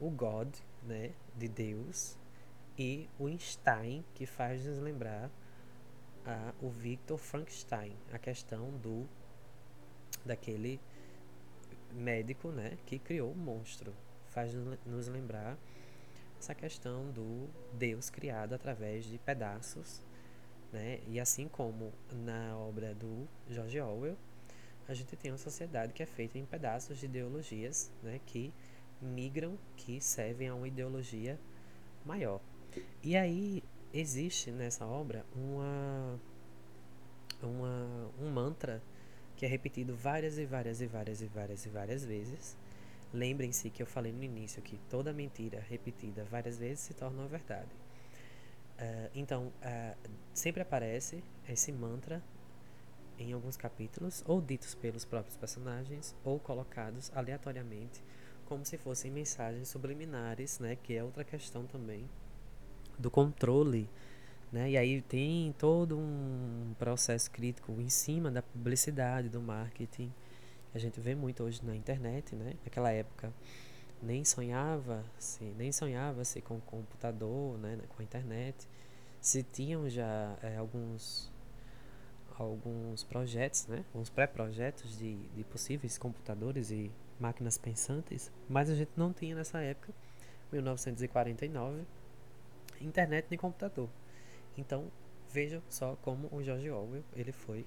O 0.00 0.10
God, 0.10 0.54
né, 0.82 1.12
de 1.36 1.48
Deus, 1.48 2.16
e 2.78 3.08
o 3.18 3.28
Stein, 3.38 4.04
que 4.14 4.26
faz 4.26 4.64
nos 4.64 4.78
lembrar 4.78 5.30
o 6.60 6.70
Victor 6.70 7.18
Frankenstein, 7.18 7.94
a 8.12 8.18
questão 8.18 8.70
do 8.78 9.06
daquele 10.24 10.80
médico, 11.92 12.48
né, 12.48 12.78
que 12.86 12.98
criou 12.98 13.32
o 13.32 13.36
monstro. 13.36 13.94
Faz 14.28 14.52
nos 14.86 15.06
lembrar 15.06 15.56
essa 16.38 16.54
questão 16.54 17.10
do 17.10 17.48
Deus 17.74 18.10
criado 18.10 18.54
através 18.54 19.04
de 19.04 19.18
pedaços, 19.18 20.02
né? 20.74 20.98
E 21.06 21.20
assim 21.20 21.46
como 21.46 21.92
na 22.12 22.58
obra 22.58 22.92
do 22.94 23.28
George 23.48 23.80
Orwell, 23.80 24.16
a 24.88 24.92
gente 24.92 25.16
tem 25.16 25.30
uma 25.30 25.38
sociedade 25.38 25.92
que 25.92 26.02
é 26.02 26.06
feita 26.06 26.36
em 26.36 26.44
pedaços 26.44 26.98
de 26.98 27.06
ideologias, 27.06 27.92
né, 28.02 28.20
que 28.26 28.52
migram, 29.00 29.56
que 29.76 30.00
servem 30.00 30.48
a 30.48 30.54
uma 30.54 30.66
ideologia 30.66 31.38
maior. 32.04 32.40
E 33.02 33.16
aí 33.16 33.62
existe 33.92 34.50
nessa 34.50 34.84
obra 34.84 35.24
uma, 35.34 36.20
uma 37.40 38.10
um 38.20 38.28
mantra 38.30 38.82
que 39.36 39.46
é 39.46 39.48
repetido 39.48 39.94
várias 39.94 40.38
e 40.38 40.44
várias 40.44 40.80
e 40.80 40.86
várias 40.86 41.22
e 41.22 41.26
várias 41.26 41.64
e 41.64 41.68
várias 41.68 42.04
vezes. 42.04 42.56
Lembrem-se 43.12 43.70
que 43.70 43.80
eu 43.80 43.86
falei 43.86 44.12
no 44.12 44.24
início 44.24 44.60
que 44.60 44.76
toda 44.90 45.12
mentira 45.12 45.64
repetida 45.70 46.24
várias 46.24 46.58
vezes 46.58 46.80
se 46.80 46.94
torna 46.94 47.22
uma 47.22 47.28
verdade. 47.28 47.83
Uh, 48.78 49.10
então, 49.14 49.46
uh, 49.46 50.10
sempre 50.32 50.62
aparece 50.62 51.22
esse 51.48 51.70
mantra 51.72 52.22
em 53.18 53.32
alguns 53.32 53.56
capítulos, 53.56 54.24
ou 54.26 54.40
ditos 54.40 54.74
pelos 54.74 55.04
próprios 55.04 55.36
personagens, 55.36 56.14
ou 56.24 56.40
colocados 56.40 57.12
aleatoriamente, 57.14 58.02
como 58.46 58.64
se 58.64 58.76
fossem 58.76 59.10
mensagens 59.10 59.68
subliminares, 59.68 60.58
né, 60.58 60.76
que 60.76 60.94
é 60.94 61.04
outra 61.04 61.22
questão 61.22 61.64
também 61.64 62.08
do 62.98 63.10
controle 63.10 63.88
né? 64.54 64.70
E 64.70 64.76
aí 64.76 65.02
tem 65.02 65.52
todo 65.58 65.98
um 65.98 66.74
processo 66.78 67.28
crítico 67.28 67.72
em 67.80 67.88
cima 67.88 68.30
da 68.30 68.40
publicidade, 68.40 69.28
do 69.28 69.40
marketing, 69.40 70.12
que 70.70 70.78
a 70.78 70.80
gente 70.80 71.00
vê 71.00 71.12
muito 71.12 71.42
hoje 71.42 71.60
na 71.64 71.74
internet, 71.74 72.36
né? 72.36 72.54
Naquela 72.64 72.92
época 72.92 73.32
nem 74.04 74.24
sonhava-se, 74.24 75.44
nem 75.56 75.72
sonhava-se 75.72 76.40
com 76.40 76.56
o 76.56 76.60
computador, 76.60 77.58
né? 77.58 77.78
com 77.88 78.02
a 78.02 78.04
internet. 78.04 78.68
Se 79.20 79.42
tinham 79.42 79.88
já 79.88 80.36
é, 80.42 80.56
alguns 80.56 81.32
alguns 82.36 83.04
projetos, 83.04 83.66
né? 83.68 83.84
Uns 83.94 84.10
pré-projetos 84.10 84.98
de, 84.98 85.16
de 85.16 85.44
possíveis 85.44 85.96
computadores 85.96 86.70
e 86.70 86.90
máquinas 87.18 87.56
pensantes, 87.56 88.30
mas 88.48 88.68
a 88.68 88.74
gente 88.74 88.90
não 88.96 89.12
tinha 89.12 89.36
nessa 89.36 89.60
época, 89.60 89.92
1949, 90.52 91.84
internet 92.80 93.26
nem 93.30 93.38
computador. 93.38 93.88
Então, 94.58 94.90
vejam 95.30 95.62
só 95.68 95.96
como 96.02 96.28
o 96.32 96.42
George 96.42 96.70
Orwell 96.70 97.04
ele 97.14 97.32
foi 97.32 97.64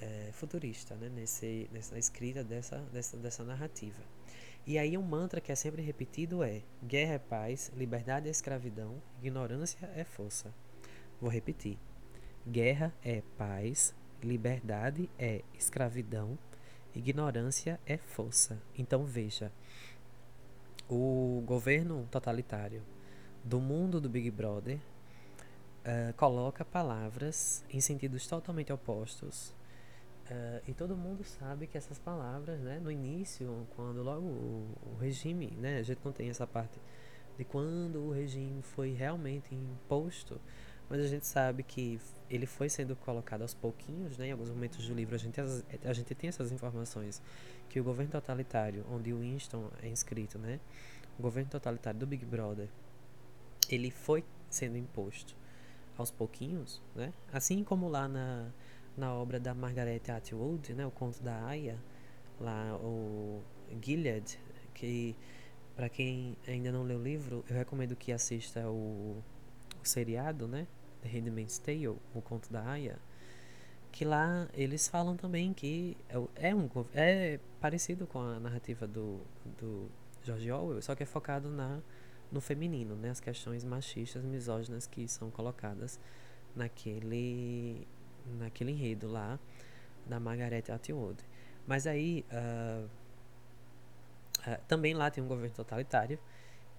é, 0.00 0.30
futurista 0.32 0.94
né, 0.94 1.08
nesse, 1.08 1.68
nessa 1.72 1.98
escrita 1.98 2.44
dessa, 2.44 2.78
dessa, 2.92 3.16
dessa 3.16 3.44
narrativa. 3.44 4.00
E 4.68 4.78
aí 4.78 4.98
um 4.98 5.02
mantra 5.02 5.40
que 5.40 5.50
é 5.50 5.54
sempre 5.54 5.80
repetido 5.80 6.42
é 6.42 6.60
guerra 6.84 7.14
é 7.14 7.18
paz, 7.18 7.72
liberdade 7.74 8.28
é 8.28 8.30
escravidão, 8.30 9.02
ignorância 9.18 9.90
é 9.96 10.04
força. 10.04 10.52
Vou 11.18 11.30
repetir. 11.30 11.78
Guerra 12.46 12.92
é 13.02 13.22
paz, 13.38 13.94
liberdade 14.22 15.08
é 15.18 15.40
escravidão, 15.54 16.38
ignorância 16.94 17.80
é 17.86 17.96
força. 17.96 18.60
Então 18.76 19.06
veja, 19.06 19.50
o 20.86 21.42
governo 21.46 22.06
totalitário 22.10 22.82
do 23.42 23.58
mundo 23.60 23.98
do 23.98 24.10
Big 24.10 24.30
Brother 24.30 24.76
uh, 24.76 26.12
coloca 26.14 26.62
palavras 26.62 27.64
em 27.70 27.80
sentidos 27.80 28.26
totalmente 28.26 28.70
opostos. 28.70 29.54
Uh, 30.30 30.60
e 30.68 30.74
todo 30.74 30.94
mundo 30.94 31.24
sabe 31.24 31.66
que 31.66 31.78
essas 31.78 31.98
palavras, 31.98 32.60
né, 32.60 32.78
no 32.78 32.92
início, 32.92 33.66
quando 33.74 34.02
logo 34.02 34.26
o, 34.26 34.68
o, 34.92 34.96
regime, 35.00 35.46
né, 35.58 35.78
a 35.78 35.82
gente 35.82 36.00
não 36.04 36.12
tem 36.12 36.28
essa 36.28 36.46
parte 36.46 36.78
de 37.38 37.44
quando 37.44 37.98
o 38.00 38.10
regime 38.10 38.60
foi 38.60 38.92
realmente 38.92 39.54
imposto, 39.54 40.38
mas 40.90 41.00
a 41.00 41.06
gente 41.06 41.26
sabe 41.26 41.62
que 41.62 41.98
ele 42.28 42.44
foi 42.44 42.68
sendo 42.68 42.94
colocado 42.94 43.40
aos 43.40 43.54
pouquinhos, 43.54 44.18
né, 44.18 44.28
em 44.28 44.32
alguns 44.32 44.50
momentos 44.50 44.86
do 44.86 44.94
livro 44.94 45.14
a 45.14 45.18
gente, 45.18 45.40
a 45.40 45.92
gente 45.94 46.14
tem 46.14 46.28
essas 46.28 46.52
informações, 46.52 47.22
que 47.70 47.80
o 47.80 47.84
governo 47.84 48.12
totalitário, 48.12 48.84
onde 48.90 49.14
o 49.14 49.20
Winston 49.20 49.70
é 49.82 49.88
inscrito, 49.88 50.38
né, 50.38 50.60
o 51.18 51.22
governo 51.22 51.48
totalitário 51.48 51.98
do 51.98 52.06
Big 52.06 52.26
Brother, 52.26 52.68
ele 53.70 53.90
foi 53.90 54.22
sendo 54.50 54.76
imposto 54.76 55.34
aos 55.96 56.10
pouquinhos, 56.10 56.80
né? 56.94 57.12
Assim 57.32 57.64
como 57.64 57.88
lá 57.88 58.06
na, 58.06 58.50
na 58.98 59.14
obra 59.14 59.38
da 59.38 59.54
Margaret 59.54 60.02
Atwood, 60.08 60.74
né, 60.74 60.84
o 60.84 60.90
conto 60.90 61.22
da 61.22 61.46
Aya, 61.46 61.78
lá 62.40 62.76
o 62.76 63.40
Gilead, 63.80 64.38
que 64.74 65.16
para 65.76 65.88
quem 65.88 66.36
ainda 66.46 66.72
não 66.72 66.82
leu 66.82 66.98
o 66.98 67.02
livro, 67.02 67.44
eu 67.48 67.56
recomendo 67.56 67.94
que 67.94 68.12
assista 68.12 68.68
o, 68.68 69.22
o 69.80 69.84
seriado, 69.84 70.48
né, 70.48 70.66
The 71.02 71.08
Handmaid's 71.08 71.58
Tale, 71.58 71.88
o 71.88 72.20
conto 72.22 72.52
da 72.52 72.68
Aya, 72.68 72.98
que 73.92 74.04
lá 74.04 74.48
eles 74.52 74.88
falam 74.88 75.16
também 75.16 75.54
que 75.54 75.96
é, 76.08 76.48
é, 76.50 76.54
um, 76.54 76.68
é 76.92 77.38
parecido 77.60 78.06
com 78.06 78.18
a 78.18 78.40
narrativa 78.40 78.86
do, 78.86 79.20
do 79.58 79.88
George 80.22 80.50
Orwell, 80.50 80.82
só 80.82 80.94
que 80.94 81.04
é 81.04 81.06
focado 81.06 81.48
na 81.48 81.80
no 82.30 82.40
feminino, 82.40 82.94
né? 82.94 83.10
As 83.10 83.20
questões 83.20 83.64
machistas, 83.64 84.22
misóginas 84.24 84.86
que 84.86 85.08
são 85.08 85.30
colocadas 85.30 85.98
naquele, 86.54 87.86
naquele 88.38 88.72
enredo 88.72 89.08
lá 89.08 89.38
da 90.06 90.18
Margaret 90.18 90.64
Atwood. 90.70 91.22
Mas 91.66 91.86
aí 91.86 92.24
uh, 92.32 92.88
uh, 94.40 94.60
também 94.66 94.94
lá 94.94 95.10
tem 95.10 95.22
um 95.22 95.28
governo 95.28 95.54
totalitário 95.54 96.18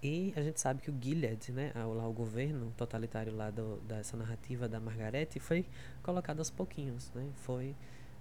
e 0.02 0.34
a 0.36 0.41
gente 0.41 0.60
sabe 0.60 0.82
que 0.82 0.89
o 0.89 0.97
Gilead, 1.00 1.52
né, 1.52 1.74
lá 1.76 2.08
o 2.08 2.14
governo 2.14 2.74
totalitário 2.78 3.36
lá 3.36 3.52
do, 3.52 3.78
dessa 3.82 4.16
narrativa 4.16 4.68
da 4.68 4.80
Margaret 4.80 5.28
foi 5.39 5.66
colocado 6.02 6.39
aos 6.39 6.50
pouquinhos, 6.50 7.12
né? 7.14 7.30
Foi 7.36 7.76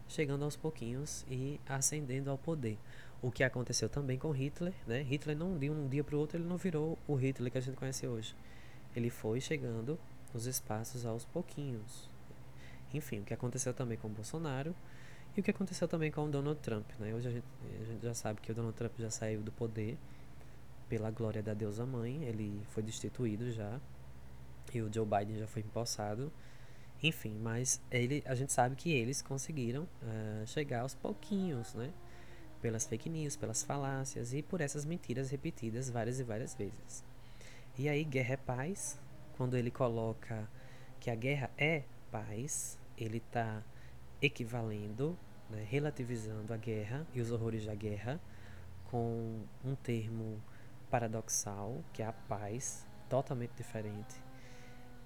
chegando 0.08 0.44
aos 0.44 0.56
pouquinhos 0.56 1.24
e 1.30 1.60
ascendendo 1.66 2.30
ao 2.30 2.38
poder. 2.38 2.76
O 3.22 3.30
que 3.30 3.44
aconteceu 3.44 3.88
também 3.88 4.18
com 4.18 4.32
Hitler, 4.32 4.74
né? 4.88 5.02
Hitler 5.02 5.36
não 5.36 5.56
de 5.56 5.70
um 5.70 5.86
dia 5.88 6.02
para 6.02 6.16
o 6.16 6.18
outro 6.18 6.36
ele 6.36 6.48
não 6.48 6.56
virou 6.56 6.98
o 7.06 7.14
Hitler 7.14 7.52
que 7.52 7.58
a 7.58 7.60
gente 7.60 7.76
conhece 7.76 8.08
hoje. 8.08 8.34
Ele 8.96 9.10
foi 9.10 9.40
chegando 9.40 9.96
nos 10.34 10.46
espaços 10.46 11.06
aos 11.06 11.24
pouquinhos. 11.24 12.10
Enfim, 12.92 13.20
o 13.20 13.24
que 13.24 13.34
aconteceu 13.34 13.74
também 13.74 13.98
com 13.98 14.08
Bolsonaro 14.08 14.74
e 15.36 15.40
o 15.40 15.42
que 15.42 15.50
aconteceu 15.50 15.86
também 15.86 16.10
com 16.10 16.24
o 16.24 16.30
Donald 16.30 16.60
Trump, 16.60 16.86
né? 16.98 17.14
Hoje 17.14 17.28
a 17.28 17.30
gente, 17.30 17.46
a 17.80 17.84
gente 17.84 18.02
já 18.02 18.14
sabe 18.14 18.40
que 18.40 18.50
o 18.50 18.54
Donald 18.54 18.76
Trump 18.76 18.92
já 18.98 19.10
saiu 19.10 19.42
do 19.42 19.52
poder 19.52 19.98
pela 20.88 21.10
glória 21.10 21.42
da 21.42 21.52
deusa 21.54 21.84
mãe, 21.84 22.24
ele 22.24 22.62
foi 22.70 22.82
destituído 22.82 23.52
já 23.52 23.78
e 24.72 24.80
o 24.80 24.92
Joe 24.92 25.06
Biden 25.06 25.38
já 25.38 25.46
foi 25.46 25.62
empossado. 25.62 26.32
Enfim, 27.02 27.38
mas 27.40 27.80
ele, 27.90 28.24
a 28.26 28.34
gente 28.34 28.52
sabe 28.52 28.74
que 28.74 28.90
eles 28.90 29.22
conseguiram 29.22 29.82
uh, 29.82 30.46
chegar 30.46 30.80
aos 30.80 30.94
pouquinhos, 30.94 31.74
né? 31.74 31.92
pelas 32.60 32.86
fake 32.86 33.08
news, 33.08 33.36
pelas 33.36 33.62
falácias 33.62 34.34
e 34.34 34.42
por 34.42 34.60
essas 34.60 34.84
mentiras 34.84 35.30
repetidas 35.30 35.88
várias 35.88 36.20
e 36.20 36.24
várias 36.24 36.54
vezes. 36.54 37.04
E 37.78 37.88
aí, 37.88 38.04
guerra 38.04 38.34
é 38.34 38.36
paz, 38.36 38.98
quando 39.36 39.56
ele 39.56 39.70
coloca 39.70 40.48
que 40.98 41.10
a 41.10 41.14
guerra 41.14 41.50
é 41.56 41.84
paz, 42.10 42.77
ele 42.98 43.18
está 43.18 43.62
equivalendo, 44.20 45.16
né, 45.50 45.66
relativizando 45.68 46.52
a 46.52 46.56
guerra 46.56 47.06
e 47.14 47.20
os 47.20 47.30
horrores 47.30 47.66
da 47.66 47.74
guerra 47.74 48.20
com 48.90 49.42
um 49.64 49.74
termo 49.74 50.42
paradoxal, 50.90 51.82
que 51.92 52.02
é 52.02 52.06
a 52.06 52.12
paz, 52.12 52.86
totalmente 53.08 53.52
diferente. 53.56 54.16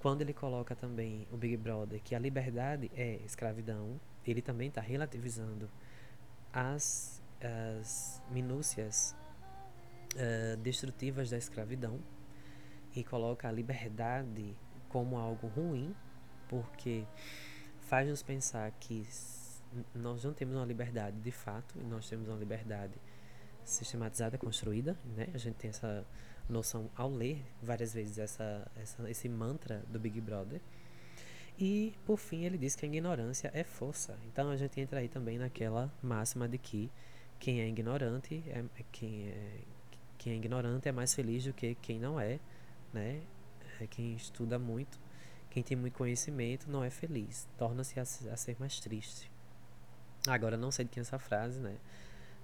Quando 0.01 0.22
ele 0.22 0.32
coloca 0.32 0.74
também 0.74 1.26
o 1.30 1.36
Big 1.36 1.57
Brother 1.57 2.01
que 2.03 2.14
a 2.14 2.18
liberdade 2.18 2.90
é 2.95 3.16
escravidão, 3.24 4.01
ele 4.26 4.43
também 4.43 4.68
está 4.68 4.80
relativizando 4.80 5.68
as 6.53 7.22
as 7.45 8.22
minúcias 8.30 9.16
uh, 10.14 10.57
destrutivas 10.59 11.30
da 11.30 11.36
escravidão 11.36 11.99
e 12.95 13.03
coloca 13.03 13.49
a 13.49 13.53
liberdade 13.53 14.55
como 14.88 15.16
algo 15.16 15.49
ruim, 15.49 15.95
porque 16.49 17.05
faz-nos 17.93 18.22
pensar 18.22 18.70
que 18.80 19.07
nós 19.95 20.24
não 20.24 20.32
temos 20.32 20.57
uma 20.57 20.64
liberdade 20.64 21.20
de 21.20 21.30
fato, 21.30 21.78
e 21.78 21.84
nós 21.84 22.09
temos 22.09 22.26
uma 22.26 22.38
liberdade 22.38 22.95
sistematizada, 23.66 24.38
construída, 24.38 24.97
né? 25.14 25.28
A 25.34 25.36
gente 25.36 25.57
tem 25.57 25.68
essa 25.68 26.03
noção 26.49 26.88
ao 26.97 27.11
ler 27.11 27.45
várias 27.62 27.93
vezes 27.93 28.16
essa, 28.16 28.66
essa, 28.80 29.11
esse 29.11 29.28
mantra 29.28 29.84
do 29.90 30.01
Big 30.01 30.18
Brother. 30.22 30.59
E, 31.59 31.93
por 32.07 32.16
fim, 32.16 32.47
ele 32.47 32.57
diz 32.57 32.74
que 32.74 32.86
a 32.86 32.88
ignorância 32.88 33.51
é 33.53 33.62
força. 33.62 34.18
Então, 34.26 34.49
a 34.49 34.57
gente 34.57 34.80
entra 34.80 35.01
aí 35.01 35.09
também 35.09 35.36
naquela 35.36 35.93
máxima 36.03 36.49
de 36.49 36.57
que 36.57 36.90
quem 37.38 37.61
é 37.61 37.68
ignorante 37.68 38.43
é, 38.47 38.61
é 38.61 38.84
quem 38.90 39.28
é 39.28 39.61
quem 40.16 40.32
é 40.32 40.36
ignorante 40.36 40.88
é 40.88 40.93
mais 40.93 41.12
feliz 41.12 41.45
do 41.45 41.53
que 41.53 41.74
quem 41.74 41.99
não 41.99 42.18
é, 42.18 42.40
né? 42.90 43.20
É 43.78 43.86
quem 43.86 44.14
estuda 44.14 44.59
muito, 44.59 44.99
quem 45.53 45.62
tem 45.62 45.76
muito 45.76 45.98
conhecimento 45.98 46.70
não 46.70 46.82
é 46.82 46.88
feliz, 46.88 47.46
torna-se 47.59 48.00
a, 48.00 48.03
a, 48.03 48.36
ser 48.38 48.57
mais 48.59 48.80
triste. 48.80 49.30
Agora 50.26 50.57
não 50.57 50.70
sei 50.70 50.86
de 50.86 50.90
quem 50.90 51.03
é 51.03 51.03
essa 51.03 51.18
frase, 51.18 51.61
né? 51.61 51.76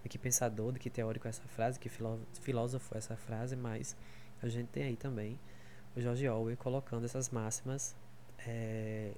De 0.03 0.11
que 0.11 0.19
pensador, 0.19 0.73
de 0.73 0.79
que 0.79 0.91
teórico 0.91 1.27
é 1.27 1.31
essa 1.31 1.49
frase, 1.49 1.81
que 1.81 1.89
filósofo 1.89 2.95
é 2.95 2.99
essa 2.99 3.17
frase, 3.17 3.57
mas 3.57 3.97
a 4.43 4.49
gente 4.49 4.69
tem 4.69 4.83
aí 4.83 4.97
também 4.97 5.41
o 5.97 6.01
George 6.03 6.29
Orwell 6.29 6.57
colocando 6.59 7.07
essas 7.07 7.31
máximas 7.31 7.97
é, 8.47 9.15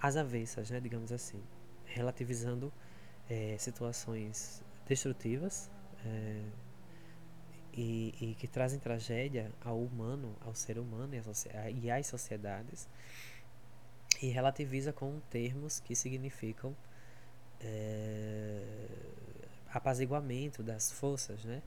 às 0.00 0.16
avessas, 0.16 0.70
né? 0.70 0.78
Digamos 0.78 1.10
assim, 1.10 1.42
relativizando 1.86 2.72
é, 3.28 3.56
situações 3.58 4.62
destrutivas 4.86 5.68
é, 6.04 6.40
e, 7.76 8.14
e, 8.20 8.34
que 8.34 8.48
trazem 8.48 8.78
tragédia 8.78 9.52
ao 9.62 9.78
humano, 9.78 10.34
ao 10.40 10.54
ser 10.54 10.78
humano 10.78 11.14
e, 11.14 11.90
às 11.90 12.06
sociedades, 12.06 12.88
e 14.22 14.28
relativiza 14.28 14.92
com 14.92 15.20
termos 15.28 15.78
que 15.78 15.94
significam 15.94 16.74
é, 17.60 18.62
apaziguamento 19.70 20.62
das 20.62 20.90
forças, 20.90 21.44
né? 21.44 21.62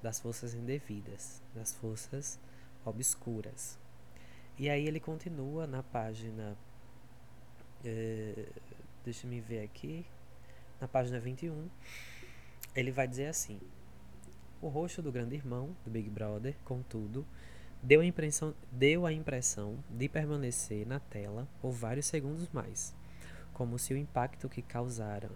das 0.00 0.20
forças 0.20 0.54
indevidas, 0.54 1.42
das 1.54 1.74
forças 1.74 2.38
obscuras. 2.84 3.76
E 4.56 4.70
aí 4.70 4.86
ele 4.86 5.00
continua 5.00 5.66
na 5.66 5.82
página. 5.82 6.56
É, 7.84 8.46
deixa 9.04 9.26
me 9.26 9.40
ver 9.40 9.64
aqui. 9.64 10.06
Na 10.80 10.86
página 10.86 11.18
21 11.18 11.68
ele 12.74 12.92
vai 12.92 13.08
dizer 13.08 13.26
assim: 13.26 13.60
O 14.60 14.66
rosto 14.66 15.00
do 15.00 15.12
grande 15.12 15.36
irmão, 15.36 15.76
do 15.84 15.90
Big 15.90 16.10
Brother, 16.10 16.56
contudo, 16.64 17.24
deu 17.80 18.00
a 18.00 18.04
impressão, 18.04 18.52
deu 18.72 19.06
a 19.06 19.12
impressão 19.12 19.78
de 19.88 20.08
permanecer 20.08 20.84
na 20.84 20.98
tela 20.98 21.46
por 21.60 21.70
vários 21.70 22.06
segundos 22.06 22.48
mais, 22.52 22.92
como 23.52 23.78
se 23.78 23.94
o 23.94 23.96
impacto 23.96 24.48
que 24.48 24.60
causaram 24.60 25.30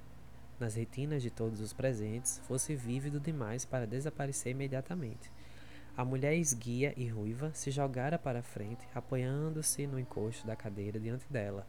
nas 0.59 0.75
retinas 0.75 1.23
de 1.23 1.31
todos 1.31 1.61
os 1.61 1.73
presentes 1.73 2.41
fosse 2.49 2.75
vívido 2.75 3.20
demais 3.20 3.64
para 3.64 3.87
desaparecer 3.87 4.51
imediatamente. 4.51 5.31
A 5.97 6.05
mulher 6.05 6.35
esguia 6.35 6.93
e 6.97 7.07
ruiva 7.07 7.53
se 7.55 7.70
jogara 7.70 8.18
para 8.18 8.43
frente, 8.43 8.89
apoiando-se 8.93 9.87
no 9.87 10.01
encosto 10.01 10.45
da 10.47 10.57
cadeira 10.57 10.99
diante 10.99 11.27
dela, 11.31 11.64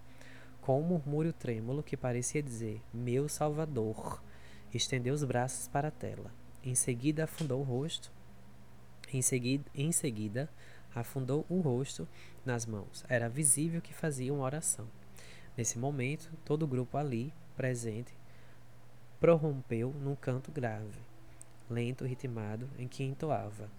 com 0.59 0.81
um 0.81 0.83
murmúrio 0.83 1.33
trêmulo 1.33 1.83
que 1.83 1.95
parecia 1.95 2.41
dizer: 2.41 2.81
Meu 2.91 3.29
Salvador! 3.29 4.23
Estendeu 4.73 5.13
os 5.13 5.23
braços 5.23 5.67
para 5.67 5.89
a 5.89 5.91
tela. 5.91 6.31
Em 6.63 6.75
seguida, 6.75 7.25
afundou 7.25 7.59
o 7.59 7.63
rosto. 7.63 8.11
Em 9.11 9.21
seguida, 9.21 9.65
em 9.75 9.91
seguida, 9.91 10.49
afundou 10.95 11.45
o 11.49 11.59
rosto 11.59 12.07
nas 12.45 12.65
mãos. 12.65 13.03
Era 13.09 13.27
visível 13.29 13.81
que 13.81 13.93
fazia 13.93 14.33
uma 14.33 14.43
oração. 14.43 14.87
Nesse 15.57 15.77
momento, 15.77 16.31
todo 16.45 16.63
o 16.63 16.67
grupo 16.67 16.97
ali 16.97 17.33
presente 17.55 18.13
prorrompeu 19.19 19.93
num 20.01 20.15
canto 20.15 20.51
grave, 20.51 20.99
lento, 21.69 22.05
ritmado, 22.05 22.69
em 22.77 22.87
que 22.87 23.03
entoava 23.03 23.69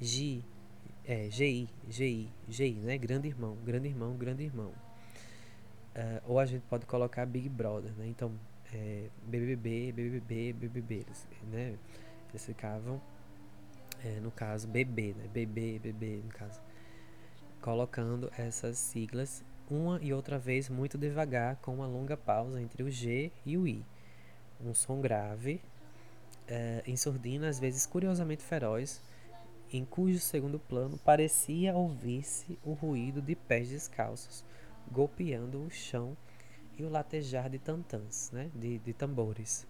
Gi, 0.00 0.42
é, 1.04 1.28
GI, 1.30 1.68
GI, 1.88 2.30
GI, 2.48 2.72
né? 2.72 2.96
Grande 2.96 3.28
irmão, 3.28 3.56
grande 3.64 3.88
irmão, 3.88 4.16
grande 4.16 4.44
irmão. 4.44 4.72
Uh, 5.94 6.22
ou 6.24 6.38
a 6.38 6.46
gente 6.46 6.62
pode 6.62 6.86
colocar 6.86 7.26
Big 7.26 7.48
Brother, 7.48 7.92
né? 7.92 8.06
Então, 8.06 8.32
é, 8.72 9.08
BBB, 9.26 9.92
BBB, 9.92 10.52
BBB, 10.54 11.06
né? 11.50 11.76
Eles 12.30 12.44
ficavam 12.44 13.00
é, 14.04 14.20
no 14.20 14.30
caso 14.30 14.66
bebê, 14.66 15.14
né? 15.16 15.28
Bebê, 15.32 15.78
bebê, 15.78 16.20
no 16.24 16.30
caso, 16.30 16.60
colocando 17.60 18.30
essas 18.38 18.78
siglas 18.78 19.44
uma 19.70 20.00
e 20.02 20.12
outra 20.12 20.38
vez 20.38 20.68
muito 20.68 20.98
devagar, 20.98 21.56
com 21.56 21.74
uma 21.74 21.86
longa 21.86 22.16
pausa 22.16 22.60
entre 22.60 22.82
o 22.82 22.90
G 22.90 23.30
e 23.46 23.56
o 23.56 23.68
I. 23.68 23.84
Um 24.60 24.74
som 24.74 25.00
grave, 25.00 25.60
é, 26.48 26.82
em 26.86 26.96
surdina, 26.96 27.48
às 27.48 27.60
vezes 27.60 27.86
curiosamente 27.86 28.42
feroz, 28.42 29.00
em 29.72 29.84
cujo 29.84 30.18
segundo 30.18 30.58
plano 30.58 30.98
parecia 30.98 31.74
ouvir-se 31.74 32.58
o 32.64 32.72
ruído 32.72 33.22
de 33.22 33.36
pés 33.36 33.68
descalços, 33.68 34.44
golpeando 34.90 35.62
o 35.62 35.70
chão 35.70 36.16
e 36.76 36.82
o 36.82 36.88
latejar 36.88 37.48
de 37.48 37.58
tantãs, 37.58 38.30
né? 38.32 38.50
de, 38.54 38.78
de 38.78 38.92
tambores. 38.92 39.66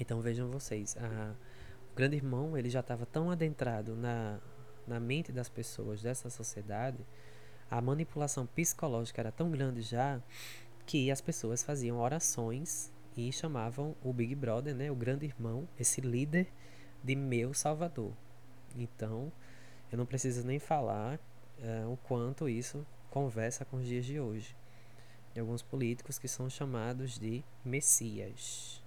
Então 0.00 0.20
vejam 0.20 0.50
vocês, 0.50 0.96
a, 0.98 1.34
o 1.92 1.96
grande 1.96 2.16
irmão 2.16 2.56
ele 2.56 2.68
já 2.68 2.80
estava 2.80 3.06
tão 3.06 3.30
adentrado 3.30 3.96
na, 3.96 4.38
na 4.86 5.00
mente 5.00 5.32
das 5.32 5.48
pessoas 5.48 6.02
dessa 6.02 6.28
sociedade, 6.28 6.98
a 7.70 7.80
manipulação 7.80 8.46
psicológica 8.46 9.20
era 9.20 9.32
tão 9.32 9.50
grande 9.50 9.82
já 9.82 10.20
que 10.84 11.10
as 11.10 11.20
pessoas 11.20 11.62
faziam 11.62 11.98
orações 11.98 12.92
e 13.16 13.32
chamavam 13.32 13.96
o 14.02 14.12
Big 14.12 14.34
Brother, 14.34 14.74
né, 14.74 14.90
o 14.90 14.94
grande 14.94 15.26
irmão, 15.26 15.68
esse 15.78 16.00
líder 16.00 16.46
de 17.02 17.16
meu 17.16 17.52
salvador. 17.54 18.12
Então, 18.76 19.32
eu 19.90 19.98
não 19.98 20.06
preciso 20.06 20.46
nem 20.46 20.58
falar 20.58 21.18
uh, 21.58 21.90
o 21.90 21.96
quanto 21.96 22.48
isso 22.48 22.86
conversa 23.10 23.64
com 23.64 23.78
os 23.78 23.86
dias 23.86 24.04
de 24.04 24.20
hoje. 24.20 24.54
De 25.32 25.40
alguns 25.40 25.62
políticos 25.62 26.18
que 26.18 26.28
são 26.28 26.48
chamados 26.48 27.18
de 27.18 27.42
Messias. 27.64 28.82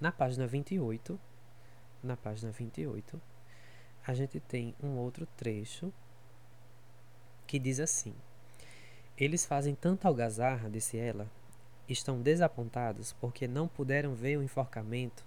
Na 0.00 0.12
página 0.12 0.46
28, 0.46 1.18
na 2.04 2.16
página 2.16 2.52
28, 2.52 3.20
a 4.06 4.14
gente 4.14 4.38
tem 4.38 4.72
um 4.80 4.96
outro 4.96 5.26
trecho 5.36 5.92
que 7.48 7.58
diz 7.58 7.80
assim: 7.80 8.14
Eles 9.16 9.44
fazem 9.44 9.74
tanta 9.74 10.06
algazarra, 10.06 10.70
disse 10.70 10.96
ela, 10.96 11.28
estão 11.88 12.22
desapontados 12.22 13.12
porque 13.14 13.48
não 13.48 13.66
puderam 13.66 14.14
ver 14.14 14.36
o 14.36 14.42
enforcamento. 14.44 15.26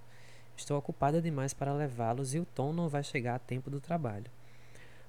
Estou 0.56 0.78
ocupada 0.78 1.22
demais 1.22 1.54
para 1.54 1.74
levá-los 1.74 2.34
e 2.34 2.40
o 2.40 2.46
Tom 2.46 2.72
não 2.72 2.88
vai 2.88 3.04
chegar 3.04 3.36
a 3.36 3.40
tempo 3.40 3.70
do 3.70 3.82
trabalho. 3.82 4.32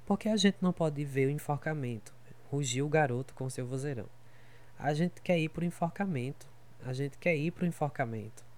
Por 0.05 0.19
que 0.19 0.29
a 0.29 0.37
gente 0.37 0.57
não 0.61 0.73
pode 0.73 1.05
ver 1.05 1.29
o 1.29 1.31
enforcamento? 1.31 2.13
Rugiu 2.51 2.85
o 2.85 2.91
garoto 2.91 3.33
com 3.33 3.49
seu 3.49 3.65
vozeirão. 3.65 4.09
A 4.77 4.93
gente 4.93 5.23
quer 5.23 5.39
ir 5.39 5.51
para 5.51 5.63
o 5.63 5.67
enforcamento. 5.67 6.49
A 6.85 6.93
gente 6.93 7.17
quer 7.17 7.37
ir 7.37 7.53
para 7.53 7.63
o 7.63 7.69
enforcamento 7.69 8.51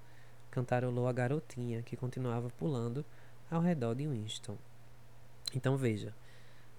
cantarolou 0.54 1.08
a 1.08 1.12
garotinha, 1.12 1.82
que 1.82 1.96
continuava 1.96 2.48
pulando 2.50 3.04
ao 3.50 3.60
redor 3.60 3.94
de 3.94 4.06
Winston. 4.06 4.56
Então 5.52 5.76
veja, 5.76 6.14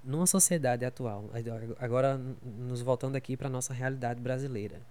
numa 0.01 0.25
sociedade 0.25 0.85
atual, 0.85 1.29
agora 1.77 2.17
nos 2.43 2.81
voltando 2.81 3.17
aqui 3.17 3.35
para 3.35 3.47
a 3.47 3.51
nossa 3.51 3.73
realidade 3.73 4.21
brasileira, 4.21 4.81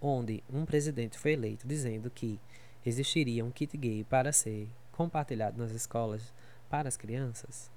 onde 0.00 0.42
um 0.50 0.64
presidente 0.64 1.18
foi 1.18 1.32
eleito 1.32 1.68
dizendo 1.68 2.10
que 2.10 2.40
existiria 2.84 3.44
um 3.44 3.50
kit 3.50 3.76
gay 3.76 4.04
para 4.04 4.32
ser 4.32 4.66
compartilhado 4.90 5.58
nas 5.58 5.72
escolas 5.72 6.32
para 6.70 6.88
as 6.88 6.96
crianças, 6.96 7.70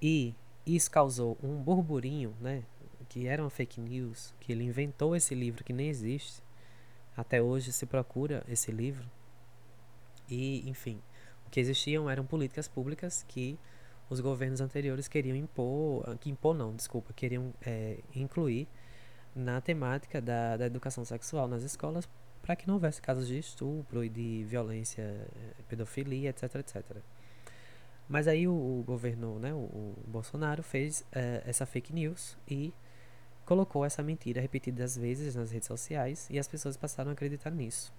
e 0.00 0.34
isso 0.64 0.90
causou 0.90 1.36
um 1.42 1.62
burburinho, 1.62 2.34
né, 2.40 2.62
que 3.08 3.26
era 3.26 3.42
uma 3.42 3.50
fake 3.50 3.80
news, 3.80 4.34
que 4.40 4.52
ele 4.52 4.64
inventou 4.64 5.14
esse 5.14 5.34
livro 5.34 5.62
que 5.62 5.72
nem 5.74 5.88
existe. 5.88 6.42
Até 7.16 7.40
hoje 7.40 7.72
se 7.72 7.86
procura 7.86 8.42
esse 8.48 8.72
livro 8.72 9.04
e, 10.28 10.68
enfim, 10.68 11.00
o 11.46 11.50
que 11.50 11.60
existiam 11.60 12.08
eram 12.08 12.24
políticas 12.24 12.68
públicas 12.68 13.24
que 13.26 13.58
os 14.10 14.20
governos 14.20 14.60
anteriores 14.60 15.08
queriam 15.08 15.36
impor, 15.36 16.16
que 16.18 16.30
impor 16.30 16.54
não, 16.54 16.74
desculpa, 16.74 17.12
queriam 17.12 17.52
é, 17.64 17.98
incluir 18.14 18.68
na 19.34 19.60
temática 19.60 20.20
da, 20.20 20.56
da 20.56 20.66
educação 20.66 21.04
sexual 21.04 21.48
nas 21.48 21.62
escolas 21.62 22.08
para 22.42 22.54
que 22.54 22.66
não 22.66 22.74
houvesse 22.74 23.00
casos 23.00 23.26
de 23.26 23.38
estupro 23.38 24.04
e 24.04 24.08
de 24.08 24.44
violência, 24.44 25.02
é, 25.02 25.62
pedofilia, 25.68 26.30
etc, 26.30 26.56
etc. 26.56 26.82
Mas 28.06 28.28
aí 28.28 28.46
o, 28.46 28.52
o 28.52 28.84
governo, 28.86 29.38
né, 29.38 29.52
o, 29.54 29.56
o 29.56 30.04
Bolsonaro 30.06 30.62
fez 30.62 31.04
é, 31.10 31.42
essa 31.46 31.64
fake 31.64 31.92
news 31.92 32.36
e 32.46 32.72
colocou 33.46 33.84
essa 33.84 34.02
mentira 34.02 34.40
repetidas 34.40 34.96
vezes 34.96 35.34
nas 35.34 35.50
redes 35.50 35.66
sociais 35.66 36.28
e 36.30 36.38
as 36.38 36.46
pessoas 36.46 36.76
passaram 36.76 37.10
a 37.10 37.12
acreditar 37.14 37.50
nisso. 37.50 37.92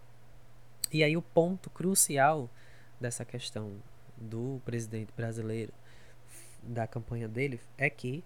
E 0.91 1.03
aí 1.03 1.17
o 1.17 1.21
ponto 1.21 1.69
crucial 1.69 2.49
dessa 2.99 3.25
questão 3.25 3.73
do 4.17 4.61
presidente 4.63 5.11
brasileiro, 5.15 5.73
da 6.63 6.87
campanha 6.87 7.27
dele, 7.27 7.59
é 7.77 7.89
que 7.89 8.23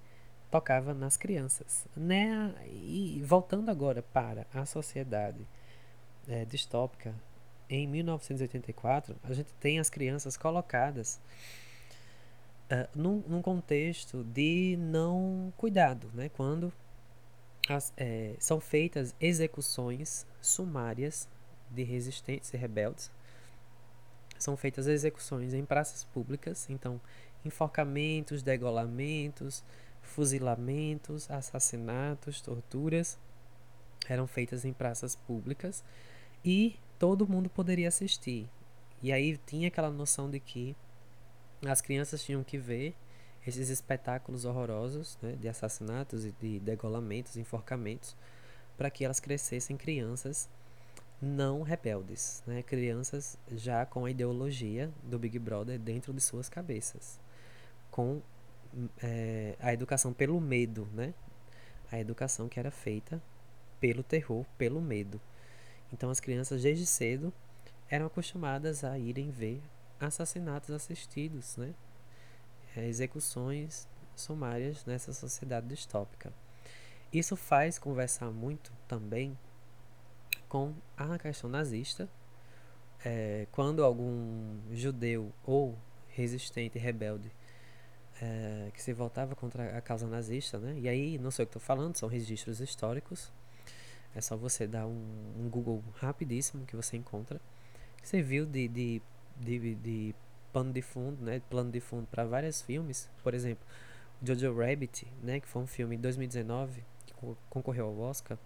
tocava 0.49 0.93
nas 0.93 1.17
crianças. 1.17 1.85
Né? 1.95 2.53
E 2.67 3.21
voltando 3.25 3.69
agora 3.69 4.01
para 4.01 4.45
a 4.53 4.65
sociedade 4.65 5.47
é, 6.27 6.45
distópica, 6.45 7.13
em 7.69 7.87
1984, 7.87 9.15
a 9.23 9.33
gente 9.33 9.53
tem 9.59 9.79
as 9.79 9.89
crianças 9.91 10.35
colocadas 10.35 11.19
uh, 12.71 12.89
num, 12.95 13.23
num, 13.27 13.43
contexto 13.43 14.23
de 14.23 14.75
não 14.79 15.53
cuidado, 15.55 16.09
né? 16.15 16.29
quando 16.29 16.73
as, 17.69 17.93
é, 17.95 18.33
são 18.39 18.59
feitas 18.59 19.13
execuções 19.21 20.25
sumárias 20.41 21.29
de 21.71 21.83
resistentes 21.83 22.53
e 22.53 22.57
rebeldes. 22.57 23.11
São 24.37 24.55
feitas 24.55 24.87
execuções 24.87 25.53
em 25.53 25.65
praças 25.65 26.03
públicas, 26.03 26.69
então 26.69 26.99
enforcamentos, 27.43 28.41
degolamentos, 28.41 29.63
fuzilamentos, 30.01 31.29
assassinatos, 31.29 32.41
torturas 32.41 33.17
eram 34.07 34.27
feitas 34.27 34.65
em 34.65 34.73
praças 34.73 35.15
públicas 35.15 35.83
e 36.43 36.77
todo 36.97 37.27
mundo 37.27 37.49
poderia 37.49 37.87
assistir. 37.87 38.47
E 39.01 39.11
aí 39.11 39.37
tinha 39.45 39.67
aquela 39.67 39.89
noção 39.89 40.29
de 40.29 40.39
que 40.39 40.75
as 41.65 41.81
crianças 41.81 42.23
tinham 42.23 42.43
que 42.43 42.57
ver 42.57 42.95
esses 43.45 43.69
espetáculos 43.69 44.45
horrorosos 44.45 45.17
né, 45.21 45.33
de 45.33 45.47
assassinatos 45.47 46.25
e 46.25 46.31
de 46.33 46.59
degolamentos, 46.59 47.37
enforcamentos, 47.37 48.15
para 48.77 48.89
que 48.89 49.03
elas 49.03 49.19
crescessem 49.19 49.77
crianças 49.77 50.49
não 51.21 51.61
rebeldes, 51.61 52.41
né? 52.47 52.63
crianças 52.63 53.37
já 53.51 53.85
com 53.85 54.05
a 54.05 54.11
ideologia 54.11 54.89
do 55.03 55.19
Big 55.19 55.37
Brother 55.37 55.77
dentro 55.77 56.13
de 56.13 56.21
suas 56.21 56.47
cabeças, 56.47 57.19
com 57.91 58.21
é, 59.01 59.55
a 59.59 59.73
educação 59.73 60.13
pelo 60.13 60.39
medo, 60.39 60.87
né? 60.93 61.13
a 61.91 61.99
educação 61.99 62.47
que 62.47 62.59
era 62.59 62.71
feita 62.71 63.21
pelo 63.79 64.03
terror, 64.03 64.45
pelo 64.57 64.81
medo. 64.81 65.19
Então 65.91 66.09
as 66.09 66.19
crianças 66.19 66.61
desde 66.61 66.85
cedo 66.85 67.33
eram 67.89 68.05
acostumadas 68.05 68.83
a 68.83 68.97
irem 68.97 69.31
ver 69.31 69.61
assassinatos 69.99 70.69
assistidos, 70.71 71.57
né? 71.57 71.73
É, 72.75 72.85
execuções 72.87 73.87
sumárias 74.15 74.85
nessa 74.85 75.11
sociedade 75.11 75.67
distópica. 75.67 76.31
Isso 77.11 77.35
faz 77.35 77.79
conversar 77.79 78.29
muito 78.29 78.71
também 78.87 79.35
com 80.49 80.73
a 80.97 81.17
questão 81.17 81.49
nazista. 81.49 82.09
É, 83.05 83.47
quando 83.51 83.85
algum 83.85 84.57
judeu 84.73 85.31
ou 85.45 85.77
resistente, 86.09 86.77
rebelde, 86.77 87.31
é, 88.21 88.69
que 88.73 88.81
se 88.81 88.91
voltava 88.91 89.35
contra 89.35 89.77
a 89.77 89.79
causa 89.79 90.05
nazista, 90.07 90.57
né? 90.57 90.77
E 90.77 90.89
aí, 90.89 91.17
não 91.17 91.31
sei 91.31 91.43
o 91.43 91.45
que 91.45 91.51
estou 91.51 91.61
falando, 91.61 91.95
são 91.95 92.09
registros 92.09 92.59
históricos. 92.59 93.31
É 94.13 94.19
só 94.19 94.35
você 94.35 94.67
dar 94.67 94.87
um, 94.87 95.33
um 95.37 95.47
Google 95.49 95.81
rapidíssimo 95.95 96.65
que 96.65 96.75
você 96.75 96.97
encontra. 96.97 97.39
Serviu 98.03 98.45
de, 98.45 98.67
de, 98.67 99.01
de, 99.37 99.75
de 99.75 100.15
pano 100.51 100.73
de 100.73 100.81
fundo, 100.81 101.23
né? 101.23 101.41
Plano 101.49 101.71
de 101.71 101.79
fundo 101.79 102.07
para 102.07 102.25
vários 102.25 102.61
filmes. 102.61 103.07
Por 103.23 103.33
exemplo, 103.33 103.65
Jojo 104.21 104.53
Rabbit, 104.57 105.07
né? 105.23 105.39
Que 105.39 105.47
foi 105.47 105.61
um 105.61 105.67
filme 105.67 105.95
de 105.95 106.01
2019 106.01 106.83
que 107.05 107.13
concorreu 107.49 107.85
ao 107.85 107.97
Oscar 107.99 108.37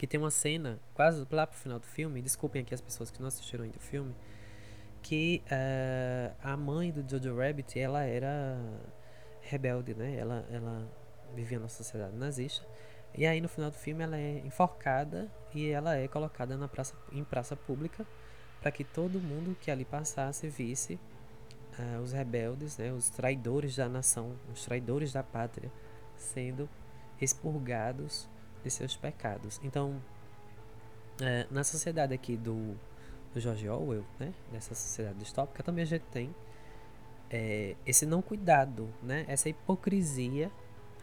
que 0.00 0.06
tem 0.06 0.18
uma 0.18 0.30
cena, 0.30 0.80
quase 0.94 1.26
lá 1.30 1.46
pro 1.46 1.58
final 1.58 1.78
do 1.78 1.84
filme, 1.84 2.22
desculpem 2.22 2.62
aqui 2.62 2.72
as 2.72 2.80
pessoas 2.80 3.10
que 3.10 3.20
não 3.20 3.28
assistiram 3.28 3.64
ainda 3.64 3.76
o 3.76 3.80
filme, 3.82 4.16
que 5.02 5.42
uh, 5.44 6.34
a 6.42 6.56
mãe 6.56 6.90
do 6.90 7.06
Jojo 7.06 7.36
Rabbit, 7.36 7.78
ela 7.78 8.02
era 8.02 8.58
rebelde, 9.42 9.92
né? 9.92 10.16
Ela, 10.16 10.46
ela 10.50 10.90
vivia 11.34 11.58
na 11.58 11.68
sociedade 11.68 12.16
nazista. 12.16 12.66
E 13.14 13.26
aí 13.26 13.42
no 13.42 13.48
final 13.48 13.70
do 13.70 13.76
filme 13.76 14.02
ela 14.02 14.16
é 14.16 14.38
enforcada 14.38 15.30
e 15.54 15.68
ela 15.68 15.94
é 15.94 16.08
colocada 16.08 16.56
na 16.56 16.66
praça, 16.66 16.94
em 17.12 17.22
praça 17.22 17.54
pública 17.54 18.06
para 18.58 18.70
que 18.70 18.84
todo 18.84 19.20
mundo 19.20 19.54
que 19.60 19.70
ali 19.70 19.84
passasse 19.84 20.48
visse 20.48 20.98
uh, 21.78 22.00
os 22.00 22.12
rebeldes, 22.12 22.78
né, 22.78 22.90
os 22.90 23.10
traidores 23.10 23.76
da 23.76 23.86
nação, 23.86 24.34
os 24.50 24.64
traidores 24.64 25.12
da 25.12 25.22
pátria 25.22 25.70
sendo 26.16 26.66
expurgados 27.20 28.26
de 28.62 28.70
seus 28.70 28.96
pecados. 28.96 29.60
Então, 29.62 30.00
é, 31.20 31.46
na 31.50 31.64
sociedade 31.64 32.14
aqui 32.14 32.36
do, 32.36 32.76
do 33.32 33.40
George 33.40 33.68
Orwell, 33.68 34.04
né, 34.18 34.32
nessa 34.52 34.74
sociedade 34.74 35.18
distópica, 35.18 35.62
também 35.62 35.82
a 35.82 35.86
gente 35.86 36.04
tem 36.10 36.34
é, 37.30 37.76
esse 37.86 38.04
não 38.04 38.20
cuidado, 38.20 38.92
né? 39.02 39.24
essa 39.28 39.48
hipocrisia 39.48 40.50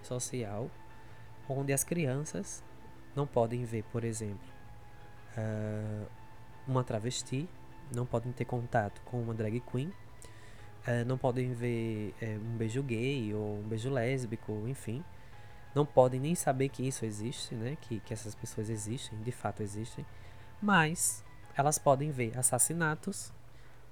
social, 0.03 0.69
onde 1.47 1.71
as 1.71 1.83
crianças 1.83 2.63
não 3.15 3.25
podem 3.25 3.63
ver, 3.63 3.83
por 3.85 4.03
exemplo, 4.03 4.47
uh, 5.37 6.07
uma 6.67 6.83
travesti, 6.83 7.47
não 7.95 8.05
podem 8.05 8.31
ter 8.33 8.45
contato 8.45 9.01
com 9.05 9.21
uma 9.21 9.33
drag 9.33 9.61
queen, 9.61 9.87
uh, 9.87 11.05
não 11.05 11.17
podem 11.17 11.53
ver 11.53 12.13
uh, 12.21 12.45
um 12.45 12.57
beijo 12.57 12.83
gay 12.83 13.33
ou 13.33 13.59
um 13.59 13.63
beijo 13.63 13.89
lésbico, 13.89 14.51
enfim. 14.67 15.03
Não 15.75 15.85
podem 15.85 16.19
nem 16.19 16.35
saber 16.35 16.69
que 16.69 16.87
isso 16.87 17.05
existe, 17.05 17.55
né? 17.55 17.77
Que, 17.81 17.99
que 17.99 18.13
essas 18.13 18.33
pessoas 18.33 18.69
existem, 18.69 19.19
de 19.21 19.31
fato 19.31 19.61
existem. 19.61 20.05
Mas 20.61 21.23
elas 21.55 21.77
podem 21.77 22.11
ver 22.11 22.37
assassinatos, 22.37 23.31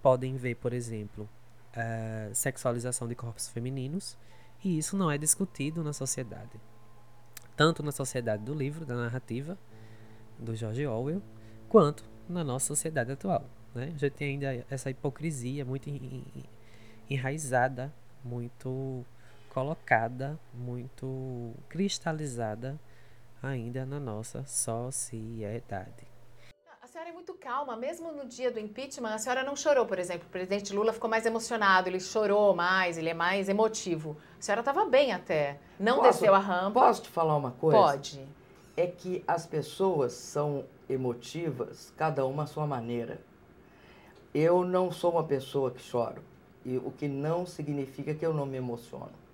podem 0.01 0.35
ver, 0.37 0.55
por 0.55 0.73
exemplo, 0.73 1.29
uh, 1.75 2.33
sexualização 2.33 3.07
de 3.07 3.15
corpos 3.15 3.49
femininos, 3.49 4.17
e 4.63 4.77
isso 4.77 4.95
não 4.97 5.11
é 5.11 5.17
discutido 5.17 5.83
na 5.83 5.93
sociedade. 5.93 6.59
Tanto 7.55 7.83
na 7.83 7.91
sociedade 7.91 8.43
do 8.43 8.53
livro, 8.53 8.85
da 8.85 8.95
narrativa, 8.95 9.57
do 10.39 10.55
George 10.55 10.85
Orwell, 10.85 11.21
quanto 11.69 12.03
na 12.27 12.43
nossa 12.43 12.67
sociedade 12.67 13.11
atual. 13.11 13.45
Né? 13.73 13.93
Já 13.97 14.09
tem 14.09 14.31
ainda 14.31 14.65
essa 14.69 14.89
hipocrisia 14.89 15.63
muito 15.63 15.89
enraizada, 17.09 17.93
muito 18.23 19.05
colocada, 19.55 20.37
muito 20.53 21.53
cristalizada 21.69 22.77
ainda 23.41 23.85
na 23.85 24.01
nossa 24.01 24.45
sociedade 24.45 26.05
senhora 26.95 27.09
é 27.09 27.13
muito 27.13 27.33
calma, 27.33 27.75
mesmo 27.75 28.09
no 28.13 28.25
dia 28.25 28.49
do 28.49 28.57
impeachment, 28.57 29.13
a 29.13 29.17
senhora 29.17 29.43
não 29.43 29.53
chorou, 29.53 29.85
por 29.85 29.99
exemplo. 29.99 30.25
O 30.27 30.31
presidente 30.31 30.73
Lula 30.73 30.93
ficou 30.93 31.09
mais 31.09 31.25
emocionado, 31.25 31.89
ele 31.89 31.99
chorou 31.99 32.55
mais, 32.55 32.97
ele 32.97 33.09
é 33.09 33.13
mais 33.13 33.49
emotivo. 33.49 34.15
A 34.39 34.41
senhora 34.41 34.61
estava 34.61 34.85
bem 34.85 35.11
até. 35.11 35.59
Não 35.77 35.97
posso, 35.97 36.07
desceu 36.07 36.33
a 36.33 36.39
rampa. 36.39 36.79
Posso 36.79 37.01
te 37.01 37.09
falar 37.09 37.35
uma 37.35 37.51
coisa? 37.51 37.77
Pode. 37.77 38.25
É 38.77 38.87
que 38.87 39.21
as 39.27 39.45
pessoas 39.45 40.13
são 40.13 40.63
emotivas, 40.87 41.91
cada 41.97 42.25
uma 42.25 42.43
à 42.43 42.47
sua 42.47 42.65
maneira. 42.65 43.19
Eu 44.33 44.63
não 44.63 44.89
sou 44.89 45.11
uma 45.11 45.23
pessoa 45.25 45.71
que 45.71 45.81
choro, 45.81 46.23
e 46.63 46.77
o 46.77 46.91
que 46.91 47.09
não 47.09 47.45
significa 47.45 48.13
que 48.13 48.25
eu 48.25 48.33
não 48.33 48.45
me 48.45 48.55
emociono. 48.55 49.24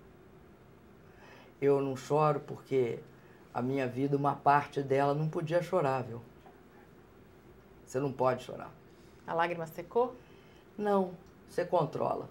Eu 1.62 1.80
não 1.80 1.96
choro 1.96 2.40
porque 2.40 2.98
a 3.54 3.62
minha 3.62 3.86
vida, 3.86 4.16
uma 4.16 4.34
parte 4.34 4.82
dela 4.82 5.14
não 5.14 5.28
podia 5.28 5.62
chorar, 5.62 6.02
viu? 6.02 6.20
Você 7.86 8.00
não 8.00 8.12
pode 8.12 8.42
chorar. 8.42 8.72
A 9.24 9.32
lágrima 9.32 9.64
secou? 9.68 10.16
Não, 10.76 11.14
você 11.48 11.64
controla. 11.64 12.28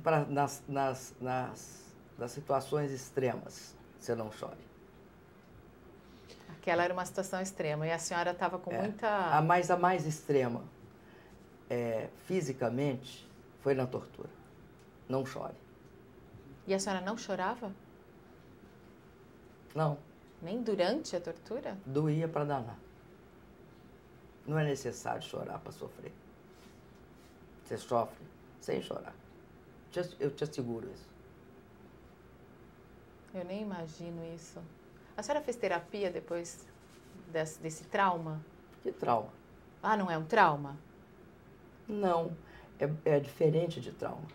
Pra, 0.00 0.24
nas, 0.26 0.62
nas, 0.68 1.12
nas, 1.20 1.96
nas 2.16 2.30
situações 2.30 2.92
extremas, 2.92 3.74
você 3.98 4.14
não 4.14 4.30
chore. 4.30 4.68
Aquela 6.50 6.84
era 6.84 6.92
uma 6.92 7.04
situação 7.04 7.40
extrema 7.40 7.84
e 7.84 7.90
a 7.90 7.98
senhora 7.98 8.30
estava 8.30 8.60
com 8.60 8.70
é, 8.70 8.82
muita. 8.82 9.08
A 9.08 9.42
mais, 9.42 9.72
a 9.72 9.76
mais 9.76 10.06
extrema, 10.06 10.62
é, 11.68 12.10
fisicamente, 12.26 13.28
foi 13.60 13.74
na 13.74 13.88
tortura. 13.88 14.30
Não 15.08 15.26
chore. 15.26 15.56
E 16.68 16.74
a 16.74 16.78
senhora 16.78 17.00
não 17.00 17.16
chorava? 17.16 17.72
Não. 19.74 19.96
Nem 20.42 20.62
durante 20.62 21.16
a 21.16 21.20
tortura? 21.20 21.78
Doía 21.86 22.28
para 22.28 22.44
danar. 22.44 22.78
Não 24.46 24.58
é 24.58 24.64
necessário 24.64 25.22
chorar 25.22 25.60
para 25.60 25.72
sofrer. 25.72 26.12
Você 27.64 27.78
sofre 27.78 28.22
sem 28.60 28.82
chorar. 28.82 29.14
Eu 30.20 30.30
te 30.30 30.44
asseguro 30.44 30.86
isso. 30.92 31.08
Eu 33.32 33.46
nem 33.46 33.62
imagino 33.62 34.22
isso. 34.34 34.60
A 35.16 35.22
senhora 35.22 35.42
fez 35.42 35.56
terapia 35.56 36.10
depois 36.10 36.66
desse, 37.32 37.58
desse 37.62 37.84
trauma? 37.84 38.44
Que 38.82 38.92
trauma? 38.92 39.32
Ah, 39.82 39.96
não 39.96 40.10
é 40.10 40.18
um 40.18 40.24
trauma? 40.26 40.76
Não, 41.88 42.36
é, 42.78 43.16
é 43.16 43.20
diferente 43.20 43.80
de 43.80 43.90
trauma. 43.90 44.28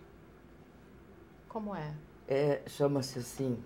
Como 1.47 1.75
é? 1.75 1.93
É 2.27 2.61
chama-se 2.67 3.19
assim 3.19 3.61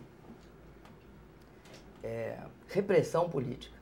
é, 2.03 2.39
repressão 2.70 3.30
política. 3.30 3.76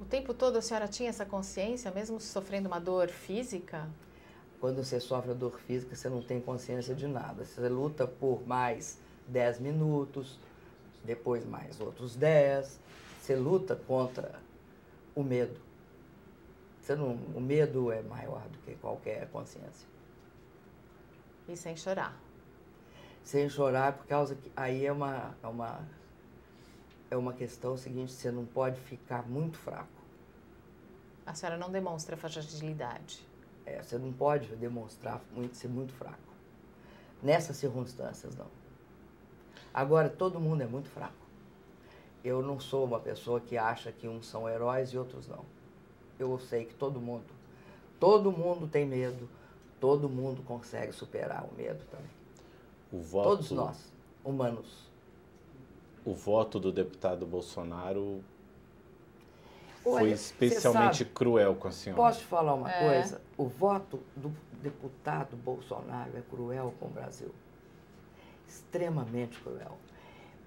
O 0.00 0.04
tempo 0.04 0.34
todo 0.34 0.56
a 0.56 0.62
senhora 0.62 0.88
tinha 0.88 1.08
essa 1.08 1.24
consciência, 1.24 1.90
mesmo 1.90 2.20
sofrendo 2.20 2.68
uma 2.68 2.78
dor 2.78 3.08
física? 3.08 3.88
Quando 4.60 4.82
você 4.84 5.00
sofre 5.00 5.32
dor 5.34 5.58
física, 5.60 5.94
você 5.94 6.08
não 6.08 6.22
tem 6.22 6.40
consciência 6.40 6.94
de 6.94 7.06
nada. 7.06 7.44
Você 7.44 7.68
luta 7.68 8.06
por 8.06 8.46
mais 8.46 8.98
10 9.28 9.60
minutos, 9.60 10.38
depois 11.04 11.46
mais 11.46 11.80
outros 11.80 12.16
10. 12.16 12.78
Você 13.20 13.36
luta 13.36 13.76
contra 13.76 14.40
o 15.14 15.22
medo. 15.22 15.58
Você 16.82 16.94
não, 16.94 17.14
o 17.34 17.40
medo 17.40 17.90
é 17.90 18.02
maior 18.02 18.42
do 18.48 18.58
que 18.58 18.74
qualquer 18.76 19.28
consciência. 19.30 19.88
E 21.48 21.56
sem 21.56 21.76
chorar? 21.76 22.25
Sem 23.26 23.48
chorar, 23.48 23.92
por 23.92 24.06
causa 24.06 24.36
que 24.36 24.52
aí 24.54 24.86
é 24.86 24.92
uma, 24.92 25.34
é 25.42 25.46
uma 25.48 25.80
é 27.10 27.16
uma 27.16 27.32
questão 27.32 27.76
seguinte, 27.76 28.12
você 28.12 28.30
não 28.30 28.46
pode 28.46 28.80
ficar 28.80 29.28
muito 29.28 29.58
fraco. 29.58 29.88
A 31.26 31.34
senhora 31.34 31.58
não 31.58 31.68
demonstra 31.68 32.16
fragilidade. 32.16 33.26
É, 33.64 33.82
você 33.82 33.98
não 33.98 34.12
pode 34.12 34.54
demonstrar 34.54 35.20
muito, 35.32 35.56
ser 35.56 35.66
muito 35.66 35.92
fraco. 35.92 36.20
Nessas 37.20 37.56
circunstâncias, 37.56 38.36
não. 38.36 38.46
Agora, 39.74 40.08
todo 40.08 40.38
mundo 40.38 40.62
é 40.62 40.66
muito 40.66 40.88
fraco. 40.88 41.26
Eu 42.22 42.42
não 42.42 42.60
sou 42.60 42.84
uma 42.84 43.00
pessoa 43.00 43.40
que 43.40 43.58
acha 43.58 43.90
que 43.90 44.06
uns 44.06 44.28
são 44.28 44.48
heróis 44.48 44.90
e 44.90 44.98
outros 44.98 45.26
não. 45.26 45.44
Eu 46.16 46.38
sei 46.38 46.64
que 46.64 46.74
todo 46.74 47.00
mundo, 47.00 47.26
todo 47.98 48.30
mundo 48.30 48.68
tem 48.68 48.86
medo, 48.86 49.28
todo 49.80 50.08
mundo 50.08 50.44
consegue 50.44 50.92
superar 50.92 51.44
o 51.44 51.52
medo 51.56 51.84
também. 51.90 52.15
O 52.92 52.98
voto... 52.98 53.28
Todos 53.28 53.50
nós, 53.50 53.92
humanos 54.24 54.86
o 56.06 56.14
voto 56.14 56.60
do 56.60 56.70
deputado 56.70 57.26
Bolsonaro 57.26 58.22
foi 59.82 60.12
especialmente 60.12 60.98
sabe, 60.98 61.10
cruel 61.10 61.56
com 61.56 61.66
a 61.66 61.72
senhora. 61.72 62.00
Posso 62.00 62.20
te 62.20 62.26
falar 62.26 62.54
uma 62.54 62.70
é. 62.70 62.88
coisa? 62.88 63.20
O 63.36 63.46
voto 63.46 64.00
do 64.14 64.32
deputado 64.62 65.36
Bolsonaro 65.36 66.16
é 66.16 66.22
cruel 66.22 66.72
com 66.78 66.86
o 66.86 66.90
Brasil. 66.90 67.34
Extremamente 68.46 69.38
cruel. 69.40 69.76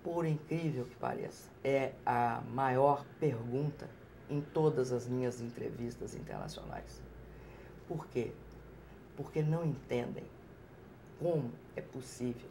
Por 0.02 0.26
incrível 0.26 0.86
que 0.86 0.96
pareça, 0.96 1.50
é 1.62 1.92
a 2.06 2.42
maior 2.54 3.06
pergunta 3.20 3.90
em 4.30 4.40
todas 4.40 4.94
as 4.94 5.10
minhas 5.10 5.42
entrevistas 5.42 6.16
internacionais. 6.16 7.02
Por 7.86 8.08
quê? 8.08 8.32
Porque 9.18 9.42
não 9.42 9.66
entendem 9.66 10.24
como 11.20 11.52
é 11.76 11.82
possível 11.82 12.50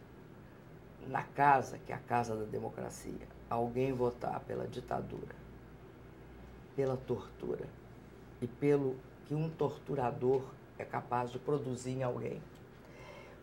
na 1.07 1.23
casa, 1.23 1.79
que 1.79 1.93
é 1.93 1.95
a 1.95 1.99
casa 1.99 2.37
da 2.37 2.45
democracia, 2.45 3.27
alguém 3.49 3.93
votar 3.93 4.41
pela 4.41 4.66
ditadura, 4.66 5.35
pela 6.77 6.97
tortura 6.97 7.66
e 8.43 8.47
pelo 8.47 8.97
que 9.27 9.35
um 9.35 9.49
torturador 9.49 10.43
é 10.79 10.85
capaz 10.85 11.31
de 11.31 11.39
produzir 11.39 11.93
em 11.93 12.03
alguém. 12.03 12.43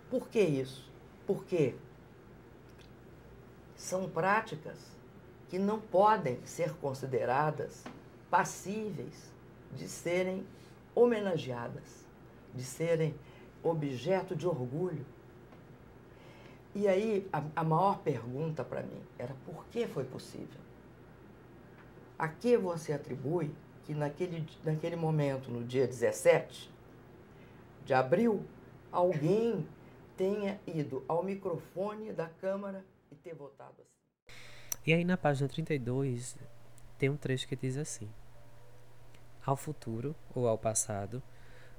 Por 0.10 0.30
que 0.30 0.40
isso? 0.40 0.90
Porque 1.26 1.76
são 3.76 4.10
práticas 4.10 4.96
que 5.50 5.58
não 5.58 5.80
podem 5.80 6.40
ser 6.46 6.74
consideradas 6.76 7.84
passíveis 8.30 9.32
de 9.74 9.88
serem 9.88 10.46
homenageadas, 10.94 12.06
de 12.54 12.64
serem 12.64 13.16
objeto 13.64 14.36
de 14.36 14.48
orgulho 14.48 15.06
e 16.76 16.90
aí, 16.90 17.26
a, 17.32 17.42
a 17.56 17.64
maior 17.64 18.00
pergunta 18.00 18.62
para 18.62 18.84
mim 18.84 19.02
era 19.18 19.34
por 19.46 19.66
que 19.68 19.88
foi 19.88 20.04
possível? 20.04 20.60
A 22.20 22.28
que 22.28 22.58
você 22.58 22.92
atribui 22.92 23.50
que 23.86 23.94
naquele, 23.94 24.46
naquele 24.62 24.98
momento, 24.98 25.50
no 25.50 25.64
dia 25.64 25.88
17 25.88 26.70
de 27.86 27.94
abril, 27.94 28.46
alguém 28.92 29.66
tenha 30.18 30.60
ido 30.68 31.02
ao 31.08 31.24
microfone 31.24 32.12
da 32.12 32.28
Câmara 32.28 32.84
e 33.10 33.16
ter 33.16 33.34
votado 33.34 33.76
assim? 33.82 34.36
E 34.86 34.94
aí, 34.94 35.06
na 35.06 35.16
página 35.16 35.48
32, 35.48 36.38
tem 37.00 37.10
um 37.10 37.16
trecho 37.16 37.48
que 37.48 37.56
diz 37.56 37.78
assim: 37.78 38.10
Ao 39.46 39.56
futuro, 39.56 40.14
ou 40.36 40.46
ao 40.46 40.58
passado, 40.58 41.24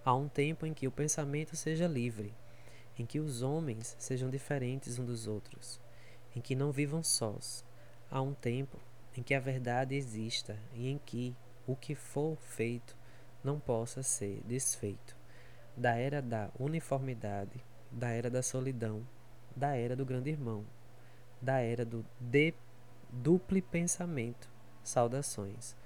há 0.03 0.14
um 0.14 0.26
tempo 0.26 0.64
em 0.64 0.72
que 0.72 0.88
o 0.88 0.92
pensamento 0.92 1.55
seja 1.55 1.86
livre 1.86 2.34
em 2.99 3.05
que 3.05 3.20
os 3.20 3.42
homens 3.42 3.97
sejam 3.99 4.30
diferentes 4.30 4.99
uns 4.99 5.07
dos 5.07 5.26
outros, 5.26 5.80
em 6.34 6.40
que 6.40 6.55
não 6.55 6.72
vivam 6.72 7.03
sós. 7.03 7.64
Há 8.11 8.20
um 8.20 8.34
tempo 8.34 8.78
em 9.16 9.22
que 9.22 9.34
a 9.34 9.40
verdade 9.40 9.94
exista 9.94 10.59
e 10.74 10.88
em 10.88 10.99
que 10.99 11.34
o 11.66 11.74
que 11.74 11.94
for 11.94 12.36
feito 12.36 12.97
não 13.42 13.59
possa 13.59 14.03
ser 14.03 14.42
desfeito. 14.44 15.16
da 15.76 15.94
era 15.94 16.22
da 16.22 16.51
uniformidade, 16.59 17.62
da 17.90 18.09
era 18.09 18.30
da 18.30 18.42
solidão, 18.42 19.07
da 19.55 19.76
era 19.76 19.94
do 19.94 20.07
grande 20.07 20.30
irmão, 20.30 20.64
da 21.40 21.61
era 21.61 21.84
do 21.84 22.05
de, 22.18 22.55
duplo 23.11 23.61
pensamento. 23.62 24.49
Saudações. 24.82 25.76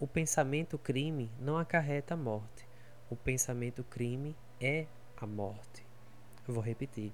O 0.00 0.06
pensamento 0.06 0.78
crime 0.78 1.30
não 1.38 1.56
acarreta 1.58 2.14
a 2.14 2.16
morte. 2.16 2.66
O 3.10 3.16
pensamento 3.16 3.84
crime 3.84 4.34
é 4.60 4.86
a 5.16 5.26
morte. 5.26 5.87
Vou 6.48 6.62
repetir. 6.62 7.12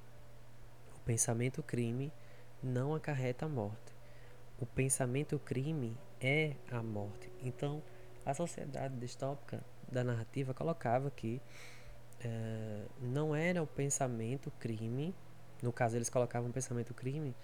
O 0.97 1.01
pensamento 1.01 1.61
crime 1.61 2.12
não 2.62 2.95
acarreta 2.95 3.47
a 3.47 3.49
morte. 3.49 3.93
O 4.61 4.64
pensamento 4.64 5.41
crime 5.41 5.99
é 6.20 6.55
a 6.70 6.80
morte. 6.80 7.28
Então, 7.43 7.82
a 8.24 8.32
sociedade 8.32 8.97
distópica 8.97 9.61
da 9.91 10.05
narrativa 10.05 10.55
colocava 10.55 11.11
que 11.11 11.43
é, 12.20 12.85
não 13.01 13.35
era 13.35 13.61
o 13.61 13.66
pensamento 13.66 14.53
crime, 14.53 15.12
no 15.61 15.72
caso 15.72 15.97
eles 15.97 16.09
colocavam 16.09 16.51
o 16.51 16.53
pensamento 16.53 16.95
crime, 16.95 17.35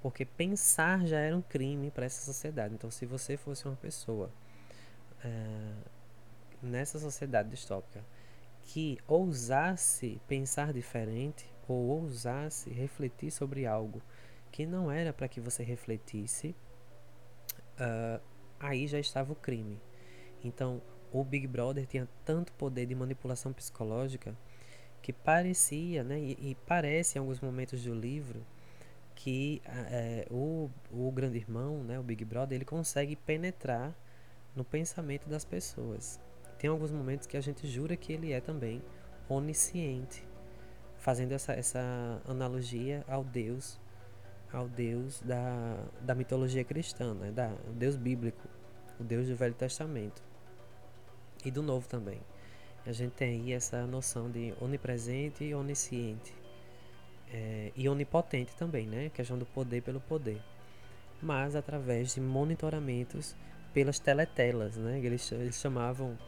porque 0.00 0.24
pensar 0.24 1.04
já 1.04 1.18
era 1.18 1.36
um 1.36 1.42
crime 1.42 1.90
para 1.90 2.06
essa 2.06 2.24
sociedade. 2.24 2.74
Então, 2.74 2.92
se 2.92 3.04
você 3.04 3.36
fosse 3.36 3.66
uma 3.66 3.76
pessoa 3.76 4.30
é, 5.24 5.72
nessa 6.62 7.00
sociedade 7.00 7.50
distópica 7.50 8.04
que 8.62 8.98
ousasse 9.06 10.20
pensar 10.28 10.72
diferente 10.72 11.50
ou 11.66 11.88
ousasse 11.88 12.70
refletir 12.70 13.30
sobre 13.30 13.66
algo 13.66 14.02
que 14.50 14.66
não 14.66 14.90
era 14.90 15.12
para 15.12 15.28
que 15.28 15.40
você 15.40 15.62
refletisse, 15.62 16.54
uh, 17.78 18.20
aí 18.58 18.86
já 18.86 18.98
estava 18.98 19.32
o 19.32 19.36
crime. 19.36 19.80
Então, 20.42 20.82
o 21.12 21.24
Big 21.24 21.46
Brother 21.46 21.86
tinha 21.86 22.08
tanto 22.24 22.52
poder 22.52 22.86
de 22.86 22.94
manipulação 22.94 23.52
psicológica 23.52 24.36
que 25.02 25.12
parecia, 25.12 26.04
né, 26.04 26.18
e, 26.18 26.50
e 26.50 26.56
parece 26.66 27.16
em 27.16 27.20
alguns 27.20 27.40
momentos 27.40 27.82
do 27.82 27.94
livro, 27.94 28.44
que 29.14 29.60
é, 29.64 30.26
o, 30.30 30.70
o 30.90 31.10
grande 31.10 31.38
irmão, 31.38 31.82
né, 31.84 31.98
o 31.98 32.02
Big 32.02 32.24
Brother, 32.24 32.56
ele 32.56 32.64
consegue 32.64 33.16
penetrar 33.16 33.94
no 34.54 34.64
pensamento 34.64 35.28
das 35.28 35.44
pessoas. 35.44 36.20
Tem 36.60 36.68
alguns 36.68 36.92
momentos 36.92 37.26
que 37.26 37.38
a 37.38 37.40
gente 37.40 37.66
jura 37.66 37.96
que 37.96 38.12
ele 38.12 38.32
é 38.32 38.40
também 38.40 38.82
onisciente, 39.28 40.22
fazendo 40.98 41.32
essa, 41.32 41.54
essa 41.54 42.20
analogia 42.28 43.02
ao 43.08 43.24
Deus, 43.24 43.80
ao 44.52 44.68
Deus 44.68 45.20
da, 45.22 45.82
da 46.02 46.14
mitologia 46.14 46.62
cristã, 46.62 47.14
né, 47.14 47.30
da, 47.30 47.48
o 47.66 47.72
Deus 47.72 47.96
bíblico, 47.96 48.46
o 48.98 49.02
Deus 49.02 49.28
do 49.28 49.34
Velho 49.34 49.54
Testamento 49.54 50.22
e 51.42 51.50
do 51.50 51.62
Novo 51.62 51.88
também. 51.88 52.20
A 52.86 52.92
gente 52.92 53.12
tem 53.12 53.40
aí 53.40 53.52
essa 53.52 53.86
noção 53.86 54.30
de 54.30 54.52
onipresente 54.60 55.44
e 55.44 55.54
onisciente. 55.54 56.34
É, 57.32 57.72
e 57.76 57.88
onipotente 57.88 58.54
também, 58.56 58.86
né? 58.86 59.06
A 59.06 59.10
questão 59.10 59.38
do 59.38 59.46
poder 59.46 59.82
pelo 59.82 60.00
poder. 60.00 60.42
Mas 61.22 61.54
através 61.54 62.14
de 62.14 62.20
monitoramentos 62.20 63.36
pelas 63.72 63.98
teletelas, 63.98 64.76
né? 64.76 64.98
Eles, 64.98 65.30
eles 65.32 65.56
chamavam. 65.56 66.18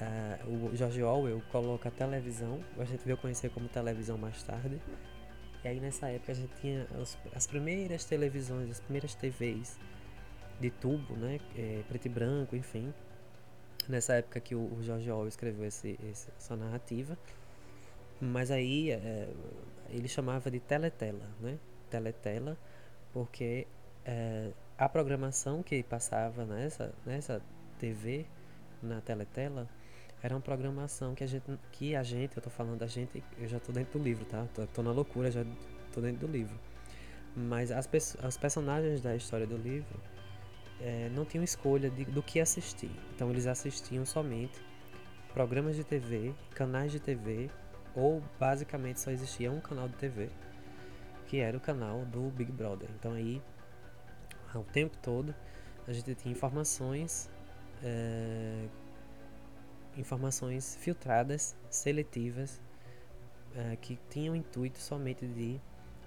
Uh, 0.00 0.70
o 0.72 0.76
George 0.76 1.02
Orwell 1.02 1.42
coloca 1.52 1.90
televisão, 1.90 2.64
a 2.78 2.84
gente 2.84 3.04
veio 3.04 3.18
conhecer 3.18 3.50
como 3.50 3.68
televisão 3.68 4.16
mais 4.16 4.42
tarde. 4.42 4.80
E 5.62 5.68
aí 5.68 5.78
nessa 5.78 6.08
época 6.08 6.32
a 6.32 6.34
gente 6.34 6.54
tinha 6.60 6.86
os, 6.98 7.18
as 7.34 7.46
primeiras 7.46 8.04
televisões, 8.04 8.70
as 8.70 8.80
primeiras 8.80 9.14
TVs 9.14 9.78
de 10.58 10.70
tubo, 10.70 11.14
né? 11.16 11.38
É, 11.56 11.82
preto 11.86 12.06
e 12.06 12.08
branco, 12.08 12.56
enfim 12.56 12.92
nessa 13.90 14.14
época 14.14 14.40
que 14.40 14.54
o, 14.54 14.78
George 14.82 15.10
Orwell 15.10 15.28
escreveu 15.28 15.66
esse, 15.66 15.98
essa 16.38 16.56
narrativa. 16.56 17.18
Mas 18.20 18.50
aí 18.50 18.90
é, 18.90 19.28
ele 19.88 20.08
chamava 20.08 20.50
de 20.50 20.60
teletela, 20.60 21.28
né? 21.40 21.58
Teletela, 21.90 22.56
porque 23.12 23.66
é, 24.04 24.50
a 24.78 24.88
programação 24.88 25.62
que 25.62 25.82
passava 25.82 26.44
nessa, 26.44 26.94
nessa 27.04 27.42
TV, 27.78 28.26
na 28.82 29.00
teletela, 29.00 29.68
era 30.22 30.34
uma 30.34 30.40
programação 30.40 31.14
que 31.14 31.24
a 31.24 31.26
gente, 31.26 31.44
que 31.72 31.96
a 31.96 32.02
gente 32.02 32.36
eu 32.36 32.42
tô 32.42 32.50
falando 32.50 32.78
da 32.78 32.86
gente, 32.86 33.22
eu 33.38 33.48
já 33.48 33.58
tô 33.58 33.72
dentro 33.72 33.98
do 33.98 34.04
livro, 34.04 34.24
tá? 34.24 34.46
Tô, 34.54 34.66
tô 34.66 34.82
na 34.82 34.92
loucura, 34.92 35.30
já 35.30 35.44
tô 35.92 36.00
dentro 36.00 36.26
do 36.26 36.32
livro. 36.32 36.54
Mas 37.34 37.70
as, 37.70 37.88
as 38.22 38.36
personagens 38.36 39.00
da 39.00 39.14
história 39.16 39.46
do 39.46 39.56
livro 39.56 40.00
é, 40.80 41.10
não 41.14 41.24
tinham 41.24 41.44
escolha 41.44 41.88
de, 41.88 42.04
do 42.04 42.22
que 42.22 42.40
assistir. 42.40 42.90
Então 43.14 43.30
eles 43.30 43.46
assistiam 43.46 44.04
somente 44.04 44.60
programas 45.32 45.76
de 45.76 45.84
TV, 45.84 46.34
canais 46.54 46.90
de 46.92 47.00
TV, 47.00 47.50
ou 47.94 48.22
basicamente 48.38 49.00
só 49.00 49.10
existia 49.10 49.50
um 49.50 49.60
canal 49.60 49.88
de 49.88 49.96
TV, 49.96 50.28
que 51.26 51.38
era 51.38 51.56
o 51.56 51.60
canal 51.60 52.04
do 52.06 52.30
Big 52.30 52.50
Brother. 52.50 52.88
Então 52.98 53.12
aí, 53.12 53.40
o 54.54 54.64
tempo 54.64 54.96
todo, 54.98 55.34
a 55.86 55.92
gente 55.92 56.14
tinha 56.14 56.32
informações, 56.32 57.30
é, 57.82 58.66
informações 59.96 60.76
filtradas, 60.76 61.56
seletivas, 61.68 62.60
é, 63.54 63.76
que 63.76 63.98
tinham 64.08 64.34
o 64.34 64.36
intuito 64.36 64.78
somente 64.78 65.26
de 65.26 65.60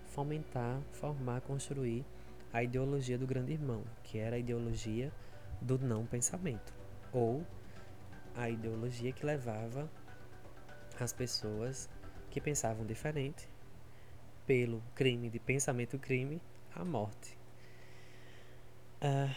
fomentar, 0.08 0.80
formar, 0.92 1.42
construir 1.42 2.06
a 2.54 2.64
ideologia 2.64 3.18
do 3.18 3.26
grande 3.26 3.54
irmão, 3.54 3.84
que 4.04 4.18
era 4.18 4.36
a 4.36 4.40
ideologia 4.40 5.12
do 5.60 5.78
não 5.80 6.06
pensamento, 6.06 6.74
ou 7.12 7.46
a 8.36 8.50
ideologia 8.50 9.12
que 9.12 9.26
levava 9.26 9.90
as 11.00 11.12
pessoas 11.12 11.90
que 12.30 12.40
pensavam 12.40 12.86
diferente, 12.86 13.48
pelo 14.46 14.84
crime 14.94 15.30
de 15.30 15.40
pensamento 15.40 15.98
crime, 15.98 16.42
à 16.76 16.84
morte. 16.84 17.38
Uh, 19.02 19.36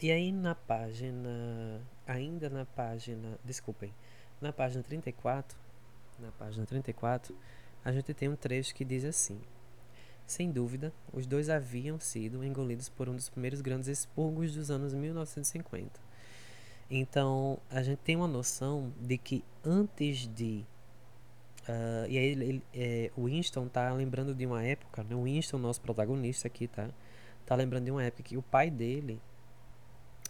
e 0.00 0.10
aí 0.10 0.32
na 0.32 0.54
página, 0.54 1.80
ainda 2.06 2.48
na 2.48 2.64
página, 2.64 3.38
desculpem, 3.44 3.92
na 4.40 4.52
página 4.52 4.82
34, 4.82 5.58
na 6.18 6.30
página 6.32 6.64
34, 6.64 7.36
a 7.84 7.92
gente 7.92 8.12
tem 8.14 8.28
um 8.28 8.36
trecho 8.36 8.74
que 8.74 8.84
diz 8.84 9.04
assim: 9.04 9.40
sem 10.26 10.50
dúvida, 10.50 10.92
os 11.12 11.24
dois 11.24 11.48
haviam 11.48 12.00
sido 12.00 12.42
engolidos 12.42 12.88
por 12.88 13.08
um 13.08 13.14
dos 13.14 13.28
primeiros 13.28 13.60
grandes 13.60 13.88
expurgos 13.88 14.54
dos 14.54 14.70
anos 14.70 14.92
1950. 14.92 16.00
Então, 16.90 17.58
a 17.70 17.82
gente 17.82 17.98
tem 17.98 18.16
uma 18.16 18.26
noção 18.26 18.92
de 19.00 19.16
que 19.18 19.44
antes 19.64 20.26
de. 20.26 20.64
Uh, 21.68 22.06
e 22.08 22.18
aí, 22.18 22.26
ele, 22.26 22.62
é, 22.74 23.10
o 23.16 23.24
Winston 23.24 23.68
tá 23.68 23.92
lembrando 23.92 24.34
de 24.34 24.46
uma 24.46 24.62
época, 24.64 25.02
né? 25.04 25.14
O 25.14 25.24
Winston, 25.24 25.58
nosso 25.58 25.80
protagonista 25.80 26.46
aqui, 26.48 26.68
tá? 26.68 26.88
Tá 27.44 27.54
lembrando 27.54 27.84
de 27.84 27.90
uma 27.90 28.02
época 28.02 28.22
que 28.22 28.36
o 28.36 28.42
pai 28.42 28.70
dele. 28.70 29.20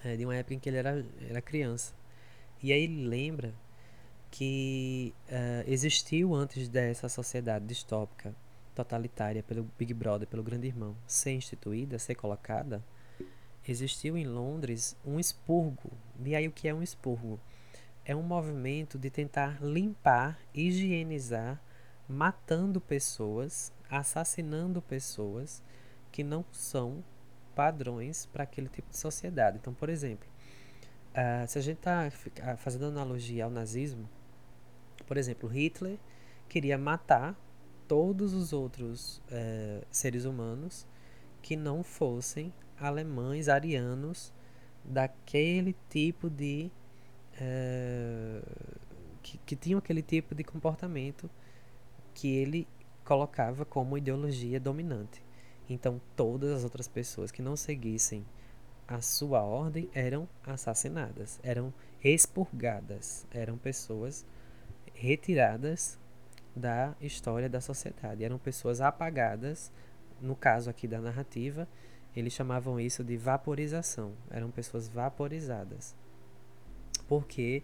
É, 0.05 0.17
de 0.17 0.25
uma 0.25 0.37
época 0.37 0.55
em 0.55 0.59
que 0.59 0.69
ele 0.69 0.77
era, 0.77 1.05
era 1.29 1.41
criança. 1.41 1.95
E 2.63 2.73
aí 2.73 2.83
ele 2.83 3.07
lembra 3.07 3.55
que 4.31 5.15
uh, 5.29 5.71
existiu 5.71 6.35
antes 6.35 6.69
dessa 6.69 7.09
sociedade 7.09 7.65
distópica 7.67 8.35
totalitária 8.75 9.43
pelo 9.43 9.69
Big 9.79 9.95
Brother, 9.95 10.29
pelo 10.29 10.43
Grande 10.43 10.67
Irmão, 10.67 10.95
ser 11.07 11.33
instituída, 11.33 11.99
ser 11.99 12.15
colocada, 12.15 12.85
existiu 13.67 14.17
em 14.17 14.27
Londres 14.27 14.97
um 15.05 15.19
expurgo. 15.19 15.91
E 16.23 16.35
aí 16.35 16.47
o 16.47 16.53
que 16.53 16.69
é 16.69 16.75
um 16.75 16.83
expurgo? 16.83 17.41
É 18.05 18.15
um 18.15 18.23
movimento 18.23 18.99
de 18.99 19.11
tentar 19.11 19.59
limpar, 19.63 20.39
higienizar, 20.55 21.61
matando 22.09 22.81
pessoas, 22.81 23.73
assassinando 23.91 24.81
pessoas 24.83 25.63
que 26.13 26.23
não 26.23 26.45
são 26.53 27.03
padrões 27.57 28.27
para 28.27 28.45
aquele 28.45 28.69
tipo 28.69 28.89
de 28.91 28.99
sociedade. 28.99 29.59
Então, 29.61 29.75
por 29.75 29.89
exemplo, 29.89 30.29
uh, 31.13 31.49
se 31.49 31.59
a 31.59 31.63
gente 31.63 31.79
está 31.79 32.09
fazendo 32.59 32.87
analogia 32.87 33.45
ao 33.47 33.51
nazismo, 33.51 34.09
por 35.07 35.17
exemplo, 35.17 35.49
Hitler 35.49 35.99
queria 36.49 36.77
matar 36.77 37.35
todos 37.89 38.35
os 38.35 38.53
outros 38.53 39.23
é, 39.31 39.83
seres 39.91 40.25
humanos 40.25 40.87
que 41.41 41.57
não 41.57 41.83
fossem 41.83 42.53
alemães, 42.79 43.49
arianos, 43.49 44.33
daquele 44.85 45.75
tipo 45.89 46.29
de. 46.29 46.71
É, 47.39 48.41
que, 49.23 49.39
que 49.39 49.57
tinham 49.57 49.79
aquele 49.79 50.03
tipo 50.03 50.35
de 50.35 50.43
comportamento 50.43 51.29
que 52.15 52.29
ele 52.29 52.67
colocava 53.05 53.65
como 53.65 53.97
ideologia 53.99 54.59
dominante. 54.59 55.26
Então, 55.69 56.01
todas 56.15 56.51
as 56.53 56.65
outras 56.65 56.87
pessoas 56.87 57.31
que 57.31 57.43
não 57.43 57.57
seguissem 57.57 58.25
a 58.87 59.01
sua 59.01 59.43
ordem 59.43 59.91
eram 59.93 60.29
assassinadas, 60.45 61.41
eram 61.43 61.75
expurgadas, 62.03 63.27
eram 63.33 63.59
pessoas 63.59 64.25
retiradas 64.95 65.99
da 66.55 66.95
história 67.01 67.49
da 67.49 67.61
sociedade. 67.61 68.25
Eram 68.25 68.39
pessoas 68.39 68.81
apagadas, 68.81 69.71
no 70.21 70.35
caso 70.35 70.71
aqui 70.71 70.89
da 70.89 71.01
narrativa, 71.01 71.69
eles 72.15 72.33
chamavam 72.33 72.81
isso 72.81 73.05
de 73.05 73.17
vaporização. 73.17 74.13
Eram 74.31 74.51
pessoas 74.51 74.89
vaporizadas. 74.89 75.95
Porque 77.07 77.63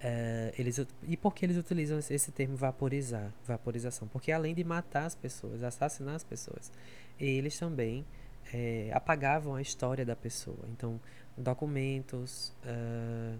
é, 0.00 0.52
eles, 0.58 0.84
e 1.04 1.16
por 1.16 1.34
que 1.34 1.46
eles 1.46 1.56
utilizam 1.56 1.98
esse 1.98 2.30
termo 2.32 2.56
vaporizar, 2.56 3.32
vaporização? 3.46 4.06
Porque 4.08 4.30
além 4.30 4.54
de 4.54 4.62
matar 4.62 5.06
as 5.06 5.14
pessoas, 5.14 5.62
assassinar 5.62 6.14
as 6.14 6.24
pessoas, 6.24 6.70
eles 7.18 7.58
também 7.58 8.04
é, 8.52 8.90
apagavam 8.92 9.54
a 9.54 9.62
história 9.62 10.04
da 10.04 10.14
pessoa. 10.14 10.68
Então, 10.70 11.00
documentos, 11.36 12.52
uh, 12.64 13.38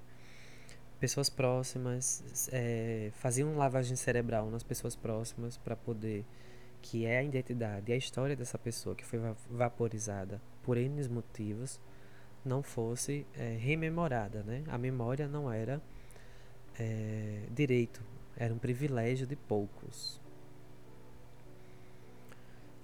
pessoas 0.99 1.29
próximas, 1.29 2.49
é, 2.53 3.11
faziam 3.15 3.57
lavagem 3.57 3.97
cerebral 3.97 4.51
nas 4.51 4.63
pessoas 4.63 4.97
próximas 4.97 5.57
para 5.57 5.77
poder 5.77 6.25
que 6.83 7.05
é 7.05 7.19
a 7.19 7.23
identidade 7.23 7.91
e 7.91 7.95
a 7.95 7.97
história 7.97 8.37
dessa 8.37 8.59
pessoa 8.59 8.95
que 8.95 9.05
foi 9.05 9.19
vaporizada 9.51 10.41
por 10.63 10.77
N 10.77 11.09
motivos 11.09 11.81
não 12.45 12.63
fosse 12.63 13.27
é, 13.35 13.57
rememorada, 13.59 14.43
né? 14.45 14.63
A 14.69 14.79
memória 14.79 15.27
não 15.27 15.53
era 15.53 15.83
é, 16.79 17.43
direito, 17.51 18.03
era 18.37 18.53
um 18.53 18.59
privilégio 18.59 19.27
de 19.27 19.37
poucos. 19.37 20.21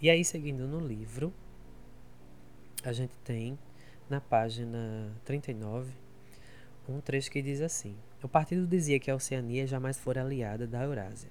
E 0.00 0.10
aí, 0.10 0.24
seguindo 0.24 0.66
no 0.66 0.80
livro, 0.80 1.32
a 2.82 2.92
gente 2.92 3.12
tem 3.24 3.58
na 4.10 4.20
página 4.20 5.12
39 5.24 5.92
um 6.88 7.00
trecho 7.00 7.30
que 7.30 7.40
diz 7.40 7.60
assim: 7.60 7.96
O 8.22 8.28
partido 8.28 8.66
dizia 8.66 8.98
que 8.98 9.10
a 9.10 9.14
Oceania 9.14 9.66
jamais 9.66 9.98
fora 9.98 10.22
aliada 10.22 10.66
da 10.66 10.82
Eurásia. 10.82 11.30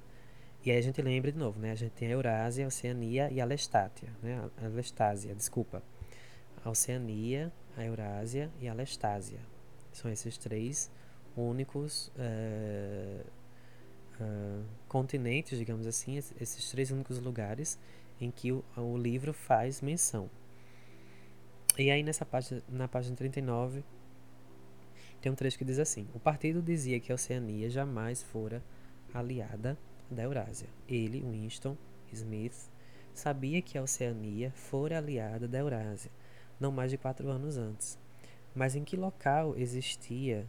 E 0.64 0.72
aí 0.72 0.78
a 0.78 0.82
gente 0.82 1.02
lembra 1.02 1.32
de 1.32 1.38
novo, 1.38 1.60
né? 1.60 1.72
A 1.72 1.76
gente 1.76 1.92
tem 1.92 2.08
a 2.08 2.12
Eurásia, 2.12 2.66
a 2.66 2.68
Oceania 2.68 3.30
e 3.32 3.42
a 3.42 3.46
Lestátia, 3.46 4.10
né? 4.22 4.50
A 4.64 4.68
Lestásia, 4.68 5.34
desculpa. 5.34 5.84
A 6.64 6.70
Oceania, 6.70 7.52
a 7.76 7.84
Eurásia 7.84 8.50
e 8.62 8.68
a 8.68 8.74
Lestásia. 8.74 9.40
São 9.92 10.10
esses 10.12 10.38
três 10.38 10.92
únicos 11.36 12.12
uh, 12.18 13.26
continentes, 14.88 15.58
digamos 15.58 15.88
assim, 15.88 16.18
esses 16.18 16.70
três 16.70 16.92
únicos 16.92 17.20
lugares 17.20 17.80
em 18.20 18.30
que 18.30 18.52
o, 18.52 18.64
o 18.78 18.98
livro 18.98 19.34
faz 19.34 19.82
menção. 19.82 20.30
E 21.78 21.90
aí 21.90 22.04
nessa 22.04 22.26
página, 22.26 22.62
na 22.70 22.88
página 22.88 23.16
39 23.16 23.84
tem 25.22 25.32
um 25.32 25.36
trecho 25.36 25.58
que 25.58 25.66
diz 25.66 25.80
assim: 25.80 26.08
O 26.14 26.20
partido 26.20 26.62
dizia 26.62 27.00
que 27.00 27.12
a 27.12 27.16
Oceania 27.16 27.70
jamais 27.70 28.22
fora 28.22 28.62
aliada 29.14 29.78
da 30.10 30.24
Eurásia. 30.24 30.68
Ele, 30.88 31.22
Winston 31.22 31.78
Smith, 32.12 32.70
sabia 33.14 33.62
que 33.62 33.78
a 33.78 33.84
Oceania 33.84 34.52
fora 34.52 34.98
aliada 34.98 35.48
da 35.48 35.60
Eurásia, 35.60 36.12
não 36.60 36.72
mais 36.72 36.92
de 36.92 36.98
quatro 36.98 37.30
anos 37.30 37.58
antes. 37.58 37.98
Mas 38.54 38.76
em 38.76 38.84
que 38.84 38.98
local 38.98 39.56
existia 39.58 40.46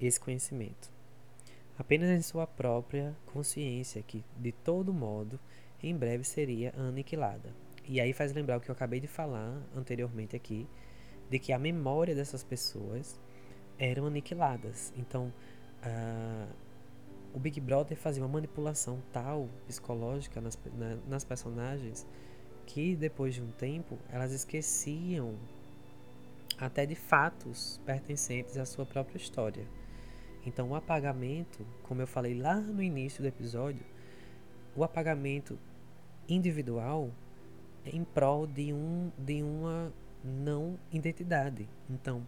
esse 0.00 0.18
conhecimento? 0.18 0.90
Apenas 1.78 2.10
em 2.10 2.22
sua 2.22 2.46
própria 2.46 3.14
consciência, 3.26 4.02
que, 4.02 4.24
de 4.38 4.52
todo 4.52 4.92
modo, 4.92 5.38
em 5.82 5.94
breve 5.94 6.24
seria 6.24 6.72
aniquilada. 6.76 7.54
E 7.84 8.00
aí 8.00 8.12
faz 8.12 8.32
lembrar 8.32 8.56
o 8.56 8.60
que 8.60 8.70
eu 8.70 8.74
acabei 8.74 8.98
de 8.98 9.06
falar 9.06 9.62
anteriormente 9.74 10.34
aqui, 10.34 10.66
de 11.30 11.38
que 11.38 11.52
a 11.52 11.58
memória 11.58 12.14
dessas 12.14 12.42
pessoas 12.42 13.20
eram 13.78 14.06
aniquiladas. 14.06 14.92
Então, 14.96 15.32
o 17.34 17.38
Big 17.38 17.60
Brother 17.60 17.96
fazia 17.96 18.22
uma 18.22 18.28
manipulação 18.28 19.02
tal 19.12 19.48
psicológica 19.66 20.40
nas, 20.40 20.58
na, 20.74 20.96
nas 21.06 21.24
personagens 21.24 22.06
que 22.64 22.96
depois 22.96 23.34
de 23.34 23.42
um 23.42 23.50
tempo 23.52 23.98
elas 24.10 24.32
esqueciam 24.32 25.36
até 26.58 26.86
de 26.86 26.94
fatos 26.94 27.80
pertencentes 27.84 28.56
à 28.56 28.64
sua 28.64 28.86
própria 28.86 29.18
história. 29.18 29.66
Então, 30.46 30.70
o 30.70 30.76
apagamento, 30.76 31.66
como 31.82 32.00
eu 32.00 32.06
falei 32.06 32.40
lá 32.40 32.54
no 32.54 32.80
início 32.80 33.20
do 33.20 33.26
episódio, 33.26 33.84
o 34.76 34.84
apagamento 34.84 35.58
individual 36.28 37.10
é 37.84 37.90
em 37.90 38.04
prol 38.04 38.46
de, 38.46 38.72
um, 38.72 39.10
de 39.18 39.42
uma 39.42 39.92
não 40.22 40.78
identidade. 40.92 41.68
Então, 41.90 42.24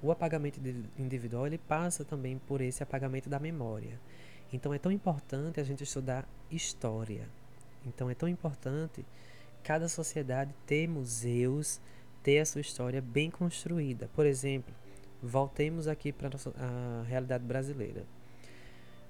o 0.00 0.12
apagamento 0.12 0.60
individual 0.96 1.46
ele 1.46 1.58
passa 1.58 2.04
também 2.04 2.38
por 2.38 2.60
esse 2.60 2.84
apagamento 2.84 3.28
da 3.28 3.40
memória. 3.40 4.00
Então, 4.52 4.72
é 4.72 4.78
tão 4.78 4.92
importante 4.92 5.60
a 5.60 5.64
gente 5.64 5.82
estudar 5.82 6.28
história. 6.52 7.28
Então, 7.84 8.08
é 8.08 8.14
tão 8.14 8.28
importante 8.28 9.04
cada 9.64 9.88
sociedade 9.88 10.54
ter 10.66 10.88
museus, 10.88 11.80
ter 12.22 12.38
a 12.38 12.46
sua 12.46 12.60
história 12.60 13.02
bem 13.02 13.28
construída. 13.28 14.08
Por 14.14 14.24
exemplo, 14.24 14.72
voltemos 15.22 15.86
aqui 15.86 16.12
para 16.12 16.30
a 16.56 17.02
realidade 17.06 17.44
brasileira. 17.44 18.04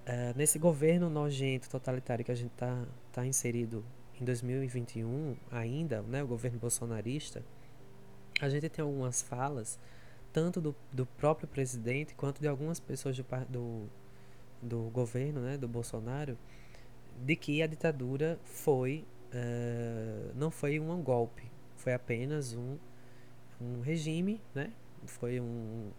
Uh, 0.07 0.37
nesse 0.37 0.59
governo 0.59 1.09
nojento, 1.11 1.69
totalitário 1.69 2.25
que 2.25 2.33
a 2.33 2.35
gente 2.35 2.53
está 2.53 2.85
tá 3.13 3.27
inserido 3.27 3.85
em 4.21 4.25
2021 4.25 5.37
ainda, 5.51 6.03
né, 6.03 6.23
o 6.23 6.27
governo 6.27 6.59
bolsonarista, 6.59 7.43
a 8.41 8.49
gente 8.49 8.69
tem 8.69 8.83
algumas 8.83 9.23
falas, 9.23 9.79
tanto 10.33 10.61
do, 10.61 10.75
do 10.93 11.07
próprio 11.07 11.47
presidente 11.47 12.15
quanto 12.15 12.41
de 12.41 12.49
algumas 12.49 12.81
pessoas 12.81 13.17
do, 13.17 13.25
do, 13.49 13.87
do 14.63 14.91
governo, 14.91 15.41
né, 15.41 15.57
do 15.57 15.69
Bolsonaro, 15.69 16.37
de 17.25 17.37
que 17.37 17.63
a 17.63 17.67
ditadura 17.67 18.39
foi 18.45 19.05
uh, 19.33 20.33
não 20.35 20.51
foi 20.51 20.79
um 20.79 21.03
golpe, 21.03 21.51
foi 21.77 21.93
apenas 21.93 22.55
um, 22.55 22.77
um 23.61 23.81
regime, 23.81 24.41
né? 24.55 24.73
Foi 25.07 25.41
um, 25.41 25.91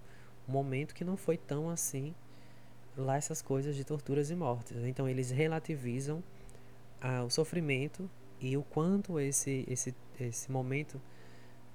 momento 0.48 0.94
que 0.94 1.04
não 1.04 1.16
foi 1.16 1.38
tão 1.38 1.70
assim 1.70 2.14
lá 2.98 3.16
essas 3.16 3.42
coisas 3.42 3.76
de 3.76 3.84
torturas 3.84 4.30
e 4.30 4.36
mortes. 4.36 4.84
Então 4.84 5.08
eles 5.08 5.32
relativizam 5.32 6.24
ah, 7.00 7.24
o 7.24 7.30
sofrimento 7.30 8.10
e 8.40 8.58
o 8.58 8.64
quanto 8.64 9.20
esse, 9.20 9.66
esse, 9.68 9.96
esse 10.20 10.52
momento 10.52 11.00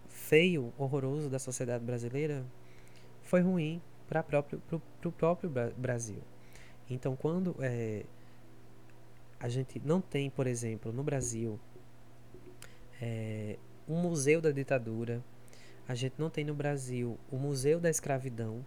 feio, 0.09 0.73
horroroso 0.77 1.31
da 1.31 1.39
sociedade 1.39 1.85
brasileira 1.85 2.45
foi 3.23 3.41
ruim 3.41 3.81
para 4.09 4.25
o 5.05 5.13
próprio 5.13 5.51
Brasil. 5.77 6.23
Então, 6.89 7.17
quando 7.17 7.57
é, 7.61 8.05
a 9.41 9.49
gente 9.49 9.81
não 9.85 10.01
tem, 10.01 10.31
por 10.31 10.47
exemplo, 10.47 10.93
no 10.93 11.03
Brasil, 11.03 11.59
é, 13.01 13.59
um 13.89 14.01
museu 14.01 14.41
da 14.41 14.51
ditadura, 14.51 15.23
a 15.89 15.95
gente 15.95 16.15
não 16.19 16.29
tem 16.29 16.45
no 16.45 16.55
Brasil 16.55 17.19
o 17.31 17.37
museu 17.37 17.79
da 17.79 17.91
escravidão, 17.91 18.65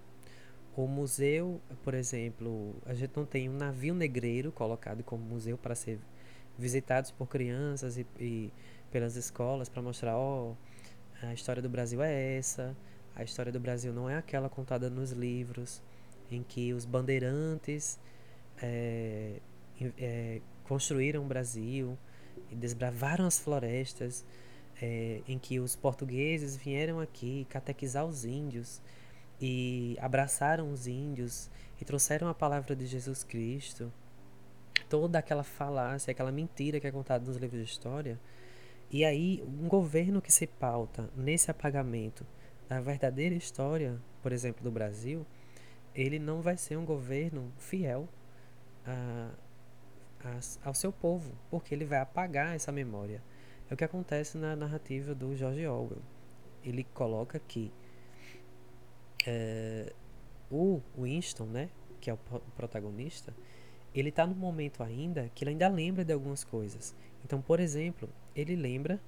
o 0.76 0.88
museu, 0.88 1.60
por 1.84 1.94
exemplo, 1.94 2.76
a 2.86 2.94
gente 2.94 3.12
não 3.16 3.26
tem 3.26 3.50
um 3.50 3.54
navio 3.54 3.94
negreiro 3.94 4.52
colocado 4.52 5.04
como 5.04 5.24
museu 5.24 5.58
para 5.58 5.76
ser 5.76 6.00
visitados 6.58 7.12
por 7.12 7.28
crianças 7.28 7.98
e, 7.98 8.06
e 8.20 8.54
pelas 8.92 9.16
escolas 9.16 9.68
para 9.68 9.82
mostrar, 9.82 10.18
ó, 10.18 10.52
oh, 10.52 11.26
a 11.26 11.34
história 11.34 11.62
do 11.62 11.70
Brasil 11.70 12.02
é 12.02 12.38
essa, 12.38 12.76
a 13.16 13.24
história 13.24 13.52
do 13.52 13.60
Brasil 13.60 13.92
não 13.92 14.10
é 14.10 14.16
aquela 14.16 14.50
contada 14.50 14.90
nos 14.90 15.12
livros, 15.12 15.82
em 16.32 16.44
que 16.44 16.74
os 16.74 16.86
bandeirantes 16.86 18.00
é, 18.62 19.42
é, 19.98 20.42
construíram 20.64 21.24
o 21.24 21.28
Brasil 21.28 21.98
e 22.50 22.56
desbravaram 22.56 23.26
as 23.26 23.40
florestas, 23.40 24.26
é, 24.82 25.22
em 25.28 25.38
que 25.38 25.60
os 25.60 25.76
portugueses 25.76 26.56
vieram 26.56 27.00
aqui 27.00 27.46
catequizar 27.50 28.06
os 28.06 28.26
índios 28.26 28.82
e 29.42 29.98
abraçaram 30.00 30.72
os 30.72 30.88
índios 30.88 31.50
e 31.80 31.86
trouxeram 31.86 32.28
a 32.28 32.34
palavra 32.34 32.76
de 32.76 32.86
Jesus 32.86 33.24
Cristo. 33.24 33.92
Toda 34.90 35.20
aquela 35.20 35.44
falácia, 35.44 36.12
aquela 36.12 36.32
mentira 36.32 36.80
que 36.80 36.88
é 36.88 36.92
contada 36.92 37.26
nos 37.26 37.38
livros 37.38 37.64
de 37.64 37.70
história. 37.70 38.20
E 38.92 39.06
aí, 39.06 39.44
um 39.46 39.68
governo 39.68 40.22
que 40.22 40.32
se 40.32 40.48
pauta 40.48 41.10
nesse 41.16 41.52
apagamento 41.52 42.26
da 42.68 42.82
verdadeira 42.82 43.36
história, 43.36 44.00
por 44.22 44.32
exemplo, 44.32 44.64
do 44.64 44.72
Brasil, 44.72 45.26
ele 45.94 46.18
não 46.18 46.42
vai 46.42 46.58
ser 46.58 46.76
um 46.76 46.86
governo 46.86 47.52
fiel 47.58 48.08
a, 48.86 49.30
ao 50.64 50.74
seu 50.74 50.92
povo, 50.92 51.32
porque 51.50 51.74
ele 51.74 51.86
vai 51.86 52.00
apagar 52.00 52.56
essa 52.56 52.72
memória. 52.72 53.22
É 53.70 53.74
o 53.74 53.78
que 53.78 53.84
acontece 53.84 54.38
na 54.38 54.56
narrativa 54.56 55.14
do 55.14 55.36
George 55.36 55.66
Orwell. 55.66 56.02
Ele 56.64 56.84
coloca 56.94 57.40
que 57.40 57.72
é, 59.26 59.94
o 60.50 60.82
Winston, 60.98 61.46
né, 61.46 61.70
que 62.02 62.10
é 62.10 62.14
o 62.14 62.18
protagonista, 62.56 63.34
ele 63.94 64.10
está 64.10 64.26
no 64.26 64.36
momento 64.36 64.84
ainda 64.84 65.30
que 65.34 65.44
ele 65.44 65.52
ainda 65.52 65.68
lembra 65.68 66.04
de 66.04 66.14
algumas 66.14 66.44
coisas. 66.44 66.96
Então, 67.24 67.42
por 67.42 67.60
exemplo, 67.60 68.10
ele 68.36 68.56
lembra 68.56 69.00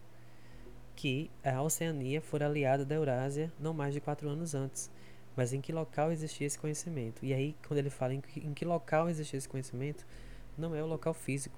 que 0.95 1.31
a 1.43 1.61
Oceania 1.61 2.21
fora 2.21 2.45
aliada 2.45 2.85
da 2.85 2.95
Eurásia 2.95 3.51
não 3.59 3.73
mais 3.73 3.93
de 3.93 4.01
quatro 4.01 4.29
anos 4.29 4.53
antes. 4.53 4.91
Mas 5.35 5.53
em 5.53 5.61
que 5.61 5.71
local 5.71 6.11
existia 6.11 6.45
esse 6.45 6.59
conhecimento? 6.59 7.25
E 7.25 7.33
aí, 7.33 7.55
quando 7.67 7.79
ele 7.79 7.89
fala 7.89 8.13
em 8.13 8.21
que, 8.21 8.39
em 8.39 8.53
que 8.53 8.65
local 8.65 9.09
existia 9.09 9.37
esse 9.37 9.47
conhecimento, 9.47 10.05
não 10.57 10.75
é 10.75 10.83
o 10.83 10.85
local 10.85 11.13
físico. 11.13 11.57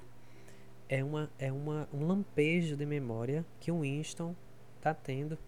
É, 0.93 1.03
uma, 1.03 1.27
é 1.39 1.51
uma, 1.51 1.89
um 1.91 2.05
lampejo 2.05 2.77
de 2.77 2.85
memória 2.85 3.43
que 3.59 3.71
o 3.71 3.79
Winston 3.79 4.35
está 4.77 4.93
tendo 4.93 5.39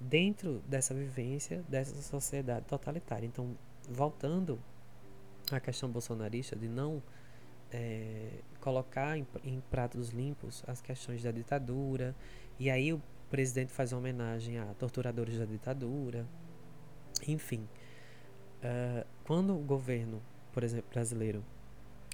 dentro 0.00 0.62
dessa 0.66 0.94
vivência, 0.94 1.62
dessa 1.68 2.00
sociedade 2.00 2.64
totalitária. 2.64 3.26
Então, 3.26 3.54
voltando 3.90 4.58
a 5.52 5.60
questão 5.60 5.90
bolsonarista 5.90 6.56
de 6.56 6.66
não 6.66 7.02
é, 7.70 8.38
colocar 8.58 9.18
em, 9.18 9.26
em, 9.44 9.62
pratos 9.70 10.12
limpos 10.12 10.64
as 10.66 10.80
questões 10.80 11.22
da 11.22 11.30
ditadura. 11.30 12.16
E 12.58 12.70
aí 12.70 12.90
o 12.90 13.02
presidente 13.28 13.74
faz 13.74 13.92
uma 13.92 13.98
homenagem 13.98 14.58
a 14.58 14.64
torturadores 14.78 15.38
da 15.38 15.44
ditadura. 15.44 16.26
Enfim, 17.28 17.68
uh, 18.64 19.06
quando 19.24 19.54
o 19.54 19.58
governo, 19.58 20.22
por 20.54 20.64
exemplo, 20.64 20.88
brasileiro, 20.90 21.44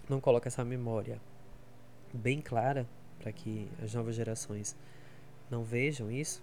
não 0.08 0.20
coloca 0.20 0.48
essa 0.48 0.64
memória 0.64 1.20
bem 2.16 2.40
clara 2.40 2.86
para 3.18 3.32
que 3.32 3.68
as 3.82 3.94
novas 3.94 4.14
gerações 4.14 4.76
não 5.50 5.62
vejam 5.62 6.10
isso, 6.10 6.42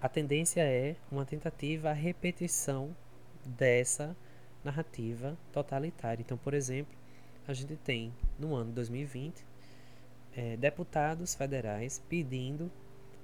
a 0.00 0.08
tendência 0.08 0.62
é 0.62 0.96
uma 1.10 1.24
tentativa 1.24 1.90
a 1.90 1.92
repetição 1.92 2.94
dessa 3.44 4.16
narrativa 4.64 5.36
totalitária. 5.52 6.22
Então, 6.22 6.38
por 6.38 6.54
exemplo, 6.54 6.94
a 7.46 7.52
gente 7.52 7.76
tem 7.76 8.12
no 8.38 8.54
ano 8.54 8.72
2020 8.72 9.44
é, 10.36 10.56
deputados 10.56 11.34
federais 11.34 12.02
pedindo 12.08 12.70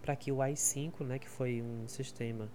para 0.03 0.15
que 0.17 0.31
o 0.31 0.43
AI-5, 0.43 1.05
né, 1.05 1.19
que 1.19 1.29
foi 1.29 1.63
um 1.63 1.89
sistema 1.89 2.49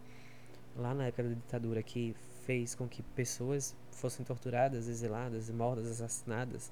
lá 0.76 0.94
na 0.94 1.07
época 1.07 1.23
da 1.23 1.30
ditadura 1.30 1.84
que 1.84 2.15
fez 2.45 2.76
com 2.76 2.88
que 2.88 3.02
pessoas 3.02 3.76
fossem 3.91 4.26
torturadas, 4.26 4.88
exiladas, 4.88 5.49
mortas, 5.49 5.88
assassinadas, 5.88 6.72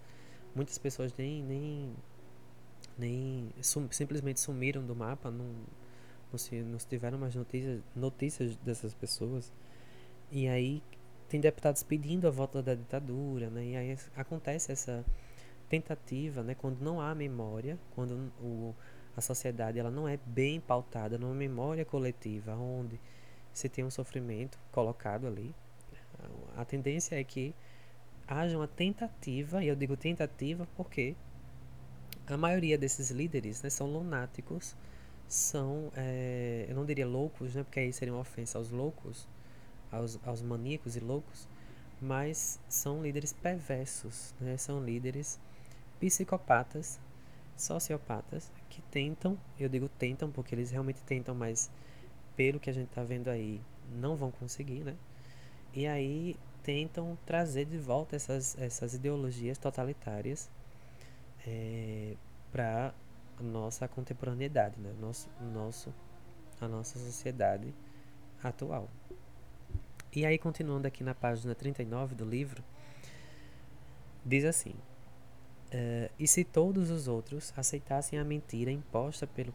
muitas 0.56 0.78
pessoas 0.78 1.14
nem 1.18 1.44
nem 1.44 1.96
nem 3.00 3.50
sum, 3.62 3.88
simplesmente 3.92 4.40
sumiram 4.40 4.86
do 4.86 4.96
mapa, 4.96 5.32
não, 5.32 5.56
não, 6.32 6.38
se, 6.38 6.62
não 6.62 6.78
se 6.78 6.88
tiveram 6.88 7.18
mais 7.18 7.34
notícias, 7.36 7.82
notícias 7.96 8.56
dessas 8.58 8.94
pessoas. 8.94 9.52
E 10.32 10.48
aí 10.48 10.84
tem 11.30 11.40
deputados 11.40 11.82
pedindo 11.84 12.28
a 12.28 12.32
volta 12.32 12.62
da 12.62 12.76
ditadura, 12.76 13.50
né? 13.50 13.66
E 13.66 13.76
aí 13.78 13.98
acontece 14.16 14.72
essa 14.72 15.06
tentativa, 15.70 16.44
né? 16.44 16.56
Quando 16.56 16.82
não 16.82 17.00
há 17.00 17.16
memória, 17.16 17.80
quando 17.96 18.32
o, 18.42 18.76
a 19.16 19.22
sociedade 19.22 19.80
ela 19.80 19.92
não 19.92 20.08
é 20.08 20.18
bem 20.26 20.60
pautada 20.60 21.18
numa 21.18 21.34
memória 21.34 21.86
coletiva, 21.86 22.56
onde 22.56 23.00
se 23.54 23.70
tem 23.70 23.84
um 23.84 23.90
sofrimento 23.90 24.60
colocado 24.72 25.28
ali, 25.28 25.54
a 26.56 26.66
tendência 26.66 27.20
é 27.20 27.24
que 27.24 27.54
haja 28.28 28.58
uma 28.58 28.68
tentativa, 28.68 29.64
e 29.64 29.68
eu 29.68 29.76
digo 29.76 29.96
tentativa 29.98 30.68
porque 30.76 31.16
a 32.30 32.38
maioria 32.38 32.78
desses 32.78 33.10
líderes 33.10 33.62
né, 33.62 33.70
são 33.70 33.88
lunáticos, 33.88 34.76
são, 35.28 35.92
é, 35.96 36.66
eu 36.70 36.76
não 36.76 36.86
diria 36.86 37.08
loucos, 37.08 37.56
né, 37.56 37.64
porque 37.64 37.80
aí 37.80 37.92
seria 37.92 38.14
uma 38.14 38.22
ofensa 38.22 38.58
aos 38.58 38.70
loucos, 38.70 39.28
aos, 39.92 40.20
aos 40.24 40.42
maníacos 40.42 40.96
e 40.96 41.00
loucos, 41.00 41.48
mas 42.00 42.60
são 42.70 43.02
líderes 43.02 43.34
perversos, 43.34 44.34
né, 44.40 44.58
são 44.58 44.84
líderes 44.84 45.40
psicopatas, 46.00 47.00
sociopatas, 47.58 48.52
que 48.70 48.82
tentam, 48.84 49.38
eu 49.60 49.68
digo 49.68 49.90
tentam 49.90 50.32
porque 50.32 50.56
eles 50.56 50.72
realmente 50.72 51.02
tentam, 51.02 51.36
mas 51.36 51.70
pelo 52.36 52.60
que 52.60 52.70
a 52.70 52.74
gente 52.74 52.88
está 52.88 53.04
vendo 53.04 53.28
aí, 53.28 53.60
não 54.00 54.16
vão 54.16 54.32
conseguir, 54.32 54.84
né? 54.84 54.96
E 55.74 55.86
aí 55.86 56.38
tentam 56.64 57.18
trazer 57.26 57.66
de 57.66 57.78
volta 57.78 58.16
essas, 58.16 58.58
essas 58.60 58.94
ideologias 58.94 59.58
totalitárias 59.58 60.50
é, 61.46 62.16
para 62.52 62.94
nossa 63.40 63.88
contemporaneidade, 63.88 64.80
né? 64.80 64.94
nosso, 65.00 65.30
nosso, 65.54 65.94
a 66.60 66.68
nossa 66.68 67.00
sociedade 67.00 67.74
atual. 68.44 68.90
E 70.14 70.26
aí, 70.26 70.38
continuando 70.38 70.88
aqui 70.88 71.04
na 71.04 71.14
página 71.14 71.54
39 71.54 72.16
do 72.16 72.26
livro, 72.26 72.64
diz 74.26 74.44
assim: 74.44 74.72
uh, 74.72 76.12
E 76.18 76.28
se 76.28 76.44
todos 76.44 76.90
os 76.90 77.08
outros 77.08 77.54
aceitassem 77.56 78.18
a 78.18 78.24
mentira 78.24 78.72
imposta 78.72 79.28
pelo, 79.28 79.54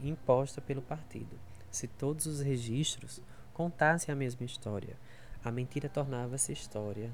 imposta 0.00 0.60
pelo 0.60 0.80
partido, 0.80 1.38
se 1.70 1.86
todos 1.86 2.26
os 2.26 2.40
registros 2.40 3.20
contassem 3.52 4.12
a 4.12 4.16
mesma 4.16 4.46
história, 4.46 4.96
a 5.44 5.50
mentira 5.50 5.88
tornava-se 5.88 6.52
história 6.52 7.10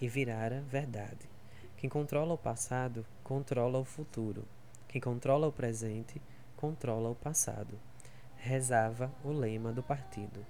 e 0.00 0.08
virara 0.08 0.62
verdade. 0.68 1.33
Quem 1.76 1.90
controla 1.90 2.34
o 2.34 2.38
passado, 2.38 3.04
controla 3.22 3.78
o 3.78 3.84
futuro. 3.84 4.44
Quem 4.88 5.00
controla 5.00 5.46
o 5.46 5.52
presente, 5.52 6.20
controla 6.56 7.10
o 7.10 7.14
passado. 7.14 7.78
Rezava 8.36 9.12
o 9.22 9.30
lema 9.32 9.72
do 9.72 9.82
partido. 9.82 10.44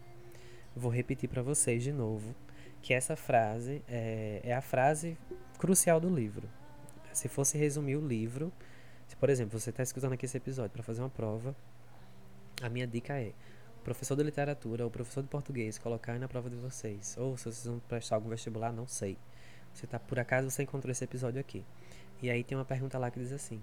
Vou 0.76 0.90
repetir 0.90 1.28
para 1.28 1.42
vocês 1.42 1.82
de 1.82 1.92
novo 1.92 2.34
que 2.82 2.92
essa 2.92 3.16
frase 3.16 3.82
é, 3.88 4.40
é, 4.44 4.54
a 4.54 4.60
frase 4.60 5.16
crucial 5.58 5.98
do 5.98 6.14
livro. 6.14 6.48
Se 7.12 7.28
fosse 7.28 7.56
resumir 7.56 7.96
o 7.96 8.06
livro, 8.06 8.52
se 9.06 9.16
por 9.16 9.30
exemplo 9.30 9.58
você 9.58 9.70
está 9.70 9.82
escutando 9.82 10.12
aqui 10.12 10.26
esse 10.26 10.36
episódio 10.36 10.72
para 10.72 10.82
fazer 10.82 11.00
uma 11.00 11.08
prova, 11.08 11.56
a 12.60 12.68
minha 12.68 12.86
dica 12.86 13.18
é 13.18 13.32
professor 13.82 14.16
de 14.16 14.22
literatura 14.22 14.84
ou 14.84 14.90
professor 14.90 15.22
de 15.22 15.28
português 15.28 15.78
colocar 15.78 16.18
na 16.18 16.26
prova 16.28 16.50
de 16.50 16.56
vocês, 16.56 17.16
ou 17.18 17.36
se 17.36 17.44
vocês 17.44 17.66
vão 17.66 17.78
prestar 17.80 18.16
algum 18.16 18.28
vestibular, 18.28 18.72
não 18.72 18.86
sei. 18.86 19.16
Você 19.74 19.86
tá 19.86 19.98
por 19.98 20.18
acaso 20.18 20.50
você 20.50 20.62
encontrou 20.62 20.92
esse 20.92 21.02
episódio 21.02 21.40
aqui. 21.40 21.64
E 22.22 22.30
aí 22.30 22.44
tem 22.44 22.56
uma 22.56 22.64
pergunta 22.64 22.96
lá 22.96 23.10
que 23.10 23.18
diz 23.18 23.32
assim: 23.32 23.60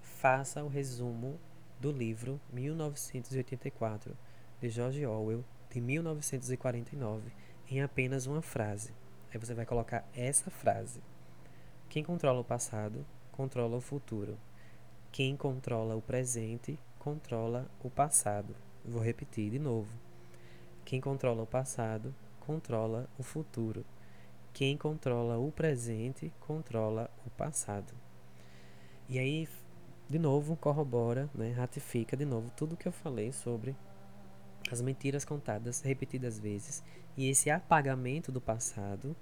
Faça 0.00 0.64
o 0.64 0.68
resumo 0.68 1.38
do 1.78 1.92
livro 1.92 2.40
1984 2.50 4.16
de 4.60 4.70
George 4.70 5.04
Orwell 5.04 5.44
de 5.70 5.80
1949 5.80 7.30
em 7.70 7.82
apenas 7.82 8.26
uma 8.26 8.40
frase. 8.40 8.92
Aí 9.32 9.38
você 9.38 9.52
vai 9.52 9.66
colocar 9.66 10.08
essa 10.16 10.50
frase: 10.50 11.02
Quem 11.90 12.02
controla 12.02 12.40
o 12.40 12.44
passado, 12.44 13.04
controla 13.30 13.76
o 13.76 13.82
futuro. 13.82 14.38
Quem 15.12 15.36
controla 15.36 15.94
o 15.94 16.02
presente, 16.02 16.78
controla 16.98 17.70
o 17.82 17.90
passado. 17.90 18.56
Vou 18.84 19.02
repetir 19.02 19.50
de 19.50 19.58
novo. 19.58 19.92
Quem 20.84 21.00
controla 21.00 21.42
o 21.42 21.46
passado, 21.46 22.14
controla 22.40 23.08
o 23.18 23.22
futuro. 23.22 23.84
Quem 24.54 24.76
controla 24.76 25.36
o 25.36 25.50
presente 25.50 26.32
controla 26.38 27.10
o 27.26 27.30
passado. 27.30 27.92
E 29.08 29.18
aí, 29.18 29.48
de 30.08 30.16
novo, 30.16 30.54
corrobora, 30.54 31.28
né, 31.34 31.50
ratifica 31.50 32.16
de 32.16 32.24
novo 32.24 32.52
tudo 32.56 32.76
que 32.76 32.86
eu 32.86 32.92
falei 32.92 33.32
sobre 33.32 33.74
as 34.70 34.80
mentiras 34.80 35.24
contadas 35.24 35.80
repetidas 35.80 36.38
vezes 36.38 36.84
e 37.16 37.28
esse 37.28 37.50
apagamento 37.50 38.30
do 38.30 38.40
passado, 38.40 39.16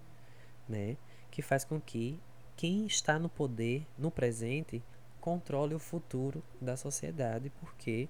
né, 0.68 0.98
que 1.30 1.40
faz 1.40 1.64
com 1.64 1.80
que 1.80 2.20
quem 2.54 2.84
está 2.84 3.18
no 3.18 3.30
poder 3.30 3.86
no 3.96 4.10
presente 4.10 4.82
controle 5.18 5.74
o 5.74 5.78
futuro 5.78 6.44
da 6.60 6.76
sociedade, 6.76 7.50
porque 7.58 8.06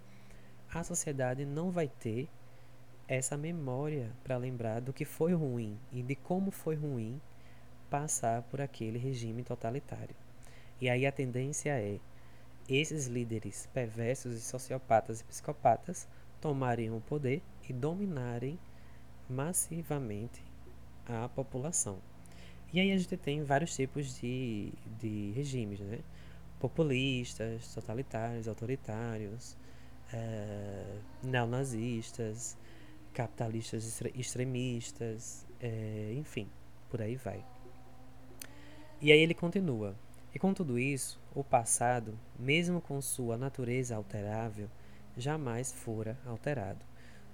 a 0.74 0.82
sociedade 0.82 1.47
não 1.47 1.70
vai 1.70 1.86
ter 1.86 2.28
essa 3.09 3.37
memória 3.37 4.11
para 4.23 4.37
lembrar 4.37 4.81
do 4.81 4.93
que 4.93 5.05
foi 5.05 5.35
ruim 5.35 5.79
e 5.93 6.03
de 6.03 6.15
como 6.15 6.51
foi 6.51 6.74
ruim 6.74 7.20
passar 7.91 8.43
por 8.43 8.61
aquele 8.61 8.99
regime 8.99 9.43
totalitário. 9.43 10.15
E 10.81 10.89
aí 10.89 11.07
a 11.07 11.12
tendência 11.12 11.70
é 11.70 11.99
esses 12.69 13.07
líderes 13.07 13.69
perversos 13.73 14.35
e 14.35 14.41
sociopatas 14.41 15.20
e 15.20 15.24
psicopatas 15.24 16.09
tomarem 16.41 16.91
o 16.91 17.01
poder 17.01 17.43
e 17.69 17.73
dominarem 17.73 18.59
massivamente 19.29 20.43
a 21.07 21.29
população. 21.29 21.99
E 22.73 22.81
aí 22.81 22.91
a 22.91 22.97
gente 22.97 23.16
tem 23.16 23.45
vários 23.45 23.77
tipos 23.77 24.19
de, 24.19 24.73
de 24.99 25.33
regimes, 25.33 25.81
né? 25.81 25.99
Populistas, 26.59 27.74
totalitários, 27.74 28.49
autoritários, 28.49 29.57
é, 30.12 30.85
neonazistas, 31.23 32.57
capitalistas 33.12 34.01
extremistas, 34.14 35.47
é, 35.60 36.12
enfim, 36.16 36.48
por 36.90 37.01
aí 37.01 37.16
vai. 37.16 37.44
E 39.01 39.12
aí 39.12 39.20
ele 39.20 39.34
continua. 39.34 39.94
E 40.34 40.39
com 40.39 40.55
tudo 40.55 40.78
isso, 40.78 41.20
o 41.34 41.44
passado, 41.44 42.18
mesmo 42.39 42.80
com 42.80 43.01
sua 43.02 43.36
natureza 43.36 43.94
alterável, 43.94 44.68
jamais 45.16 45.72
fora 45.72 46.18
alterado. 46.24 46.84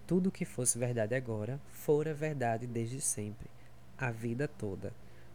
Tudo 0.07 0.33
que 0.33 0.45
fosse 0.45 0.79
verdade 0.79 1.15
agora, 1.15 1.61
fora 1.69 2.13
verdade 2.13 2.67
desde 2.67 3.01
sempre, 3.01 3.49
a 3.97 4.11
vida 4.11 4.49
toda. 4.49 4.93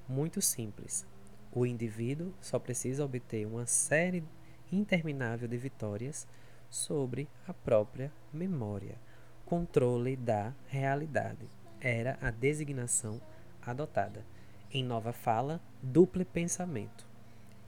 Muito 0.09 0.41
simples. 0.41 1.05
O 1.51 1.65
indivíduo 1.65 2.33
só 2.41 2.59
precisa 2.59 3.05
obter 3.05 3.45
uma 3.45 3.65
série 3.65 4.23
interminável 4.71 5.47
de 5.47 5.55
vitórias 5.55 6.27
sobre 6.69 7.29
a 7.47 7.53
própria 7.53 8.11
memória 8.33 8.97
controle 9.45 10.15
da 10.15 10.53
realidade. 10.67 11.47
Era 11.79 12.17
a 12.21 12.31
designação 12.31 13.21
adotada. 13.61 14.25
Em 14.71 14.83
nova 14.83 15.13
fala, 15.13 15.61
duplo 15.81 16.25
pensamento. 16.25 17.05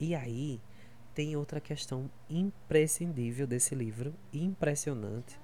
E 0.00 0.14
aí 0.14 0.60
tem 1.14 1.36
outra 1.36 1.60
questão 1.60 2.10
imprescindível 2.28 3.46
desse 3.46 3.74
livro, 3.74 4.14
impressionante 4.32 5.38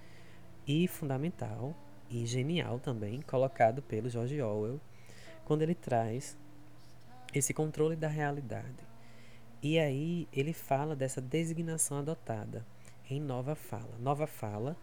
e 0.66 0.86
fundamental 0.86 1.74
e 2.10 2.26
genial 2.26 2.78
também, 2.78 3.22
colocado 3.22 3.80
pelo 3.80 4.10
George 4.10 4.40
Orwell, 4.42 4.80
quando 5.44 5.62
ele 5.62 5.74
traz 5.74 6.36
esse 7.32 7.54
controle 7.54 7.96
da 7.96 8.08
realidade. 8.08 8.86
E 9.62 9.78
aí 9.78 10.28
ele 10.32 10.52
fala 10.52 10.94
dessa 10.94 11.20
designação 11.20 11.98
adotada 11.98 12.66
em 13.08 13.20
nova 13.20 13.54
fala. 13.54 13.96
Nova 13.98 14.26
fala, 14.26 14.76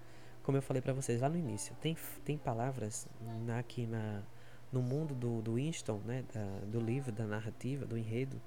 como 0.49 0.57
eu 0.57 0.63
falei 0.63 0.81
para 0.81 0.93
vocês 0.93 1.21
lá 1.21 1.29
no 1.29 1.37
início, 1.37 1.75
tem, 1.79 1.95
tem 2.25 2.35
palavras 2.35 3.07
na, 3.45 3.59
aqui 3.59 3.85
na, 3.85 4.23
no 4.71 4.81
mundo 4.81 5.13
do, 5.13 5.43
do 5.43 5.53
Winston, 5.53 6.01
né, 6.03 6.25
da, 6.33 6.65
do 6.65 6.79
livro, 6.79 7.11
da 7.11 7.27
narrativa, 7.27 7.85
do 7.85 7.95
enredo 7.95 8.41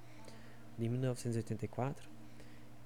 de 0.77 0.89
1984, 0.89 2.11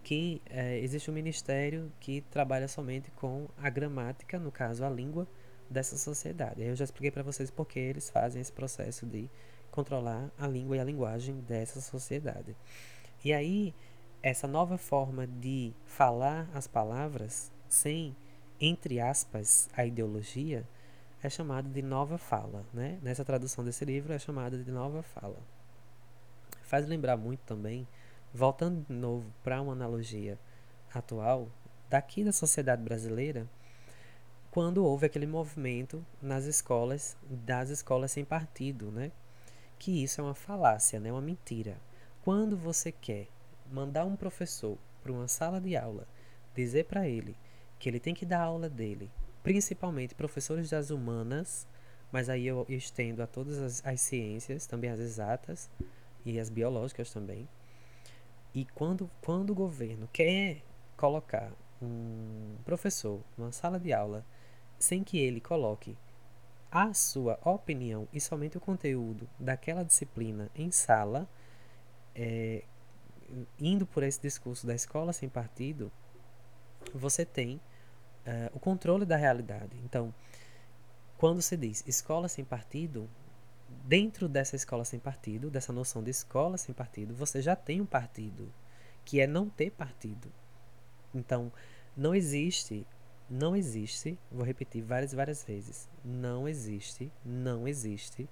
que 0.05 0.43
é, 0.51 0.79
existe 0.81 1.11
um 1.11 1.15
ministério 1.15 1.91
que 1.99 2.21
trabalha 2.31 2.69
somente 2.69 3.11
com 3.13 3.49
a 3.57 3.71
gramática, 3.71 4.39
no 4.39 4.53
caso 4.53 4.85
a 4.85 4.91
língua 4.91 5.27
dessa 5.71 5.97
sociedade. 5.97 6.63
Eu 6.63 6.77
já 6.77 6.85
expliquei 6.85 7.11
para 7.11 7.23
vocês 7.23 7.51
porque 7.51 7.79
eles 7.79 8.11
fazem 8.11 8.43
esse 8.43 8.53
processo 8.53 9.07
de 9.07 9.31
controlar 9.71 10.31
a 10.39 10.47
língua 10.47 10.77
e 10.77 10.81
a 10.81 10.85
linguagem 10.85 11.41
dessa 11.41 11.81
sociedade. 11.81 12.55
E 13.25 13.33
aí, 13.33 13.75
essa 14.23 14.47
nova 14.47 14.77
forma 14.77 15.27
de 15.27 15.73
falar 15.87 16.51
as 16.53 16.67
palavras 16.67 17.51
sem, 17.67 18.15
entre 18.61 19.01
aspas, 19.01 19.69
a 19.77 19.85
ideologia, 19.85 20.67
é 21.23 21.29
chamada 21.29 21.69
de 21.69 21.83
nova 21.83 22.19
fala. 22.19 22.65
Né? 22.73 22.99
Nessa 23.03 23.25
tradução 23.25 23.65
desse 23.65 23.85
livro 23.85 24.13
é 24.13 24.19
chamada 24.19 24.57
de 24.63 24.71
nova 24.71 25.03
fala. 25.03 25.39
Faz 26.63 26.87
lembrar 26.87 27.17
muito 27.17 27.41
também 27.41 27.87
voltando 28.33 28.85
de 28.87 28.93
novo 28.93 29.33
para 29.43 29.63
uma 29.63 29.73
analogia 29.73 30.39
atual, 30.93 31.49
daqui 31.89 32.23
da 32.25 32.33
sociedade 32.33 32.83
brasileira, 32.83 33.49
quando 34.51 34.85
houve 34.85 35.07
aquele 35.07 35.27
movimento 35.27 36.05
nas 36.21 36.45
escolas, 36.45 37.17
das 37.23 37.71
escolas 37.71 38.13
sem 38.13 38.25
partido, 38.25 38.91
né? 38.91 39.13
Que 39.79 40.03
isso 40.03 40.21
é 40.21 40.25
uma 40.25 40.35
falácia, 40.35 40.99
né? 40.99 41.13
Uma 41.13 41.21
mentira. 41.21 41.77
Quando 42.23 42.57
você 42.57 42.91
quer 42.91 43.29
mandar 43.71 44.05
um 44.05 44.17
professor 44.17 44.77
para 45.03 45.13
uma 45.13 45.29
sala 45.29 45.61
de 45.61 45.77
aula, 45.77 46.07
dizer 46.55 46.85
para 46.85 47.09
ele 47.09 47.37
que 47.79 47.89
ele 47.89 48.01
tem 48.01 48.15
que 48.15 48.27
dar 48.27 48.43
aula 48.43 48.69
dele, 48.69 49.11
principalmente 49.43 50.15
professores 50.15 50.71
das 50.71 50.91
humanas, 50.91 51.67
mas 52.11 52.29
aí 52.29 52.47
eu 52.47 52.65
estendo 52.69 53.23
a 53.23 53.27
todas 53.27 53.59
as, 53.59 53.87
as 53.87 54.01
ciências, 54.01 54.67
também 54.67 54.91
as 54.91 55.01
exatas 55.01 55.71
e 56.25 56.39
as 56.39 56.49
biológicas 56.49 57.13
também, 57.13 57.49
e 58.55 58.65
quando, 58.65 59.11
quando 59.21 59.51
o 59.51 59.55
governo 59.55 60.09
quer 60.13 60.63
colocar 60.97 61.53
um 61.81 62.57
professor 62.65 63.21
numa 63.37 63.53
sala 63.53 63.79
de 63.79 63.93
aula 63.93 64.25
sem 64.79 65.05
que 65.05 65.19
ele 65.19 65.41
coloque 65.41 65.97
a 66.71 66.93
sua 66.95 67.39
opinião 67.45 68.09
e 68.13 68.21
somente 68.21 68.57
o 68.57 68.61
conteúdo 68.61 69.29
daquela 69.39 69.85
disciplina 69.85 70.51
em 70.55 70.71
sala, 70.71 71.29
é, 72.15 72.65
indo 73.59 73.87
por 73.87 74.03
esse 74.03 74.21
discurso 74.21 74.67
da 74.67 74.75
escola 74.75 75.13
sem 75.13 75.29
partido, 75.29 75.93
você 76.95 77.25
tem 77.25 77.57
uh, 77.57 78.55
o 78.55 78.59
controle 78.59 79.05
da 79.05 79.17
realidade. 79.17 79.77
Então, 79.85 80.15
quando 81.17 81.41
se 81.41 81.57
diz 81.57 81.83
escola 81.87 82.29
sem 82.29 82.45
partido, 82.45 83.09
dentro 83.85 84.29
dessa 84.29 84.57
escola 84.57 84.85
sem 84.85 84.99
partido, 84.99 85.51
dessa 85.51 85.73
noção 85.73 86.03
de 86.03 86.11
escola 86.11 86.59
sem 86.59 86.75
partido, 86.75 87.15
você 87.15 87.41
já 87.41 87.57
tem 87.57 87.81
um 87.81 87.87
partido, 87.87 88.53
que 89.05 89.21
é 89.21 89.27
não 89.27 89.49
ter 89.49 89.71
partido. 89.71 90.31
Então, 91.15 91.53
não 91.97 92.15
existe, 92.15 92.87
não 93.31 93.57
existe, 93.57 94.19
vou 94.31 94.45
repetir 94.45 94.83
várias 94.83 95.13
várias 95.13 95.43
vezes, 95.43 95.89
não 96.05 96.49
existe, 96.49 97.11
não 97.25 97.67
existe 97.67 98.29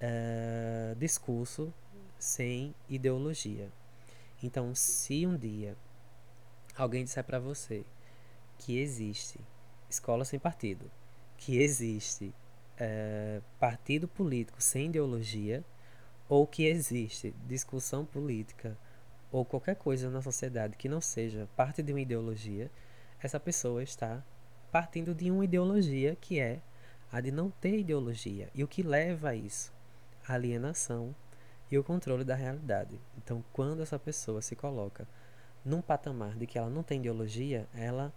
uh, 0.00 0.94
discurso 0.96 1.72
sem 2.18 2.74
ideologia. 2.88 3.70
Então, 4.42 4.74
se 4.74 5.26
um 5.26 5.36
dia 5.36 5.76
alguém 6.76 7.04
disser 7.04 7.24
para 7.24 7.38
você 7.38 7.84
que 8.58 8.78
existe 8.78 9.38
escola 9.88 10.24
sem 10.24 10.38
partido, 10.38 10.90
que 11.36 11.58
existe 11.58 12.34
é, 12.76 13.40
partido 13.58 14.08
político 14.08 14.62
sem 14.62 14.86
ideologia 14.86 15.64
ou 16.28 16.46
que 16.46 16.66
existe 16.66 17.34
discussão 17.46 18.04
política 18.04 18.76
ou 19.30 19.44
qualquer 19.44 19.76
coisa 19.76 20.10
na 20.10 20.22
sociedade 20.22 20.76
que 20.76 20.88
não 20.88 21.00
seja 21.00 21.48
parte 21.56 21.82
de 21.82 21.92
uma 21.92 22.00
ideologia, 22.00 22.70
essa 23.20 23.40
pessoa 23.40 23.82
está 23.82 24.22
partindo 24.70 25.14
de 25.14 25.30
uma 25.30 25.44
ideologia 25.44 26.16
que 26.20 26.38
é 26.38 26.60
a 27.10 27.20
de 27.20 27.30
não 27.30 27.50
ter 27.50 27.78
ideologia. 27.78 28.48
E 28.54 28.64
o 28.64 28.68
que 28.68 28.82
leva 28.82 29.30
a 29.30 29.34
isso? 29.36 29.72
A 30.26 30.34
alienação 30.34 31.14
e 31.70 31.78
o 31.78 31.84
controle 31.84 32.24
da 32.24 32.34
realidade. 32.34 33.00
Então, 33.16 33.44
quando 33.52 33.82
essa 33.82 33.98
pessoa 33.98 34.42
se 34.42 34.56
coloca 34.56 35.06
num 35.64 35.80
patamar 35.80 36.36
de 36.36 36.46
que 36.46 36.58
ela 36.58 36.68
não 36.68 36.82
tem 36.82 37.00
ideologia, 37.00 37.66
ela 37.74 38.12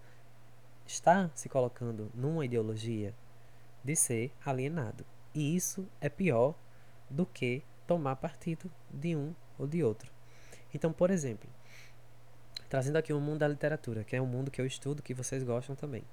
está 0.85 1.29
se 1.33 1.47
colocando 1.49 2.11
numa 2.13 2.45
ideologia 2.45 3.13
de 3.83 3.95
ser 3.95 4.31
alienado. 4.45 5.05
E 5.33 5.55
isso 5.55 5.87
é 6.01 6.09
pior 6.09 6.55
do 7.09 7.25
que 7.25 7.63
tomar 7.85 8.15
partido 8.17 8.69
de 8.89 9.15
um 9.15 9.33
ou 9.57 9.65
de 9.65 9.83
outro. 9.83 10.11
Então, 10.73 10.91
por 10.91 11.09
exemplo, 11.09 11.49
trazendo 12.69 12.97
aqui 12.97 13.13
o 13.13 13.19
mundo 13.19 13.39
da 13.39 13.47
literatura, 13.47 14.03
que 14.03 14.15
é 14.15 14.21
um 14.21 14.25
mundo 14.25 14.51
que 14.51 14.59
eu 14.59 14.65
estudo, 14.65 15.01
que 15.01 15.13
vocês 15.13 15.43
gostam 15.43 15.75
também. 15.75 16.03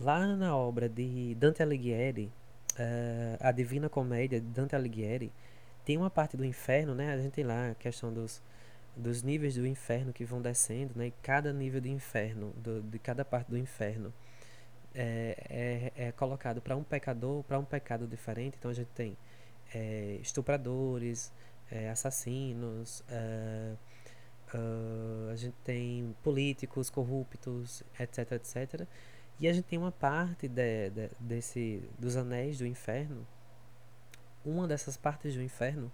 Lá 0.00 0.26
na 0.34 0.56
obra 0.56 0.88
de 0.88 1.34
Dante 1.36 1.62
Alighieri, 1.62 2.32
uh, 2.72 3.36
a 3.40 3.52
Divina 3.52 3.88
Comédia 3.88 4.40
de 4.40 4.46
Dante 4.46 4.74
Alighieri, 4.74 5.32
tem 5.84 5.96
uma 5.96 6.10
parte 6.10 6.36
do 6.36 6.44
inferno, 6.44 6.94
né? 6.94 7.12
A 7.12 7.18
gente 7.18 7.32
tem 7.32 7.44
lá 7.44 7.70
a 7.70 7.74
questão 7.74 8.12
dos, 8.12 8.42
dos 8.96 9.22
níveis 9.22 9.54
do 9.54 9.66
inferno 9.66 10.12
que 10.12 10.24
vão 10.24 10.40
descendo, 10.40 10.92
né? 10.96 11.06
E 11.08 11.10
cada 11.22 11.52
nível 11.52 11.80
do 11.80 11.88
inferno, 11.88 12.50
do, 12.56 12.82
de 12.82 12.98
cada 12.98 13.24
parte 13.24 13.48
do 13.48 13.58
inferno, 13.58 14.12
é, 14.94 15.92
é, 15.96 16.08
é 16.08 16.12
colocado 16.12 16.60
para 16.60 16.76
um 16.76 16.82
pecador, 16.82 17.42
para 17.44 17.58
um 17.58 17.64
pecado 17.64 18.06
diferente. 18.06 18.56
Então 18.58 18.70
a 18.70 18.74
gente 18.74 18.88
tem 18.88 19.16
é, 19.74 20.18
estupradores, 20.20 21.32
é, 21.70 21.88
assassinos, 21.88 23.00
uh, 23.00 23.78
uh, 24.56 25.30
a 25.30 25.36
gente 25.36 25.54
tem 25.64 26.14
políticos 26.22 26.90
corruptos, 26.90 27.82
etc, 27.98 28.32
etc. 28.32 28.86
E 29.38 29.48
a 29.48 29.52
gente 29.52 29.64
tem 29.64 29.78
uma 29.78 29.92
parte 29.92 30.48
de, 30.48 30.90
de, 30.90 31.10
desse, 31.18 31.88
dos 31.98 32.16
anéis 32.16 32.58
do 32.58 32.66
inferno. 32.66 33.26
Uma 34.44 34.66
dessas 34.66 34.96
partes 34.96 35.34
do 35.34 35.42
inferno 35.42 35.92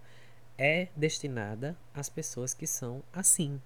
é 0.57 0.87
destinada 0.95 1.77
às 1.93 2.09
pessoas 2.09 2.53
que 2.53 2.65
são 2.65 3.03
assim, 3.13 3.61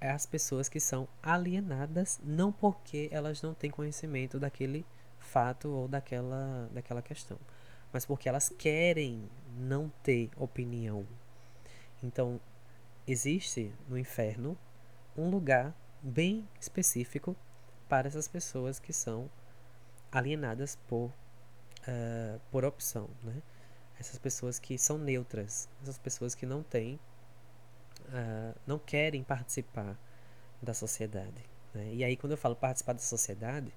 é 0.00 0.10
as 0.10 0.26
pessoas 0.26 0.68
que 0.68 0.80
são 0.80 1.08
alienadas, 1.22 2.20
não 2.22 2.52
porque 2.52 3.08
elas 3.12 3.40
não 3.40 3.54
têm 3.54 3.70
conhecimento 3.70 4.38
daquele 4.38 4.84
fato 5.18 5.70
ou 5.70 5.88
daquela, 5.88 6.68
daquela 6.72 7.00
questão, 7.00 7.38
mas 7.92 8.04
porque 8.04 8.28
elas 8.28 8.48
querem 8.48 9.28
não 9.56 9.90
ter 10.02 10.30
opinião. 10.36 11.06
Então, 12.02 12.40
existe 13.06 13.72
no 13.88 13.96
inferno 13.96 14.58
um 15.16 15.30
lugar 15.30 15.74
bem 16.02 16.48
específico 16.60 17.36
para 17.88 18.08
essas 18.08 18.26
pessoas 18.26 18.78
que 18.78 18.92
são 18.92 19.30
alienadas 20.10 20.76
por, 20.88 21.10
uh, 21.86 22.40
por 22.50 22.64
opção, 22.64 23.08
né? 23.22 23.40
Essas 24.02 24.18
pessoas 24.18 24.58
que 24.58 24.76
são 24.76 24.98
neutras, 24.98 25.68
essas 25.80 25.96
pessoas 25.96 26.34
que 26.34 26.44
não 26.44 26.60
têm 26.60 26.98
uh, 28.08 28.58
não 28.66 28.76
querem 28.76 29.22
participar 29.22 29.96
da 30.60 30.74
sociedade. 30.74 31.48
Né? 31.72 31.94
E 31.94 32.02
aí, 32.02 32.16
quando 32.16 32.32
eu 32.32 32.36
falo 32.36 32.56
participar 32.56 32.94
da 32.94 32.98
sociedade, 32.98 33.72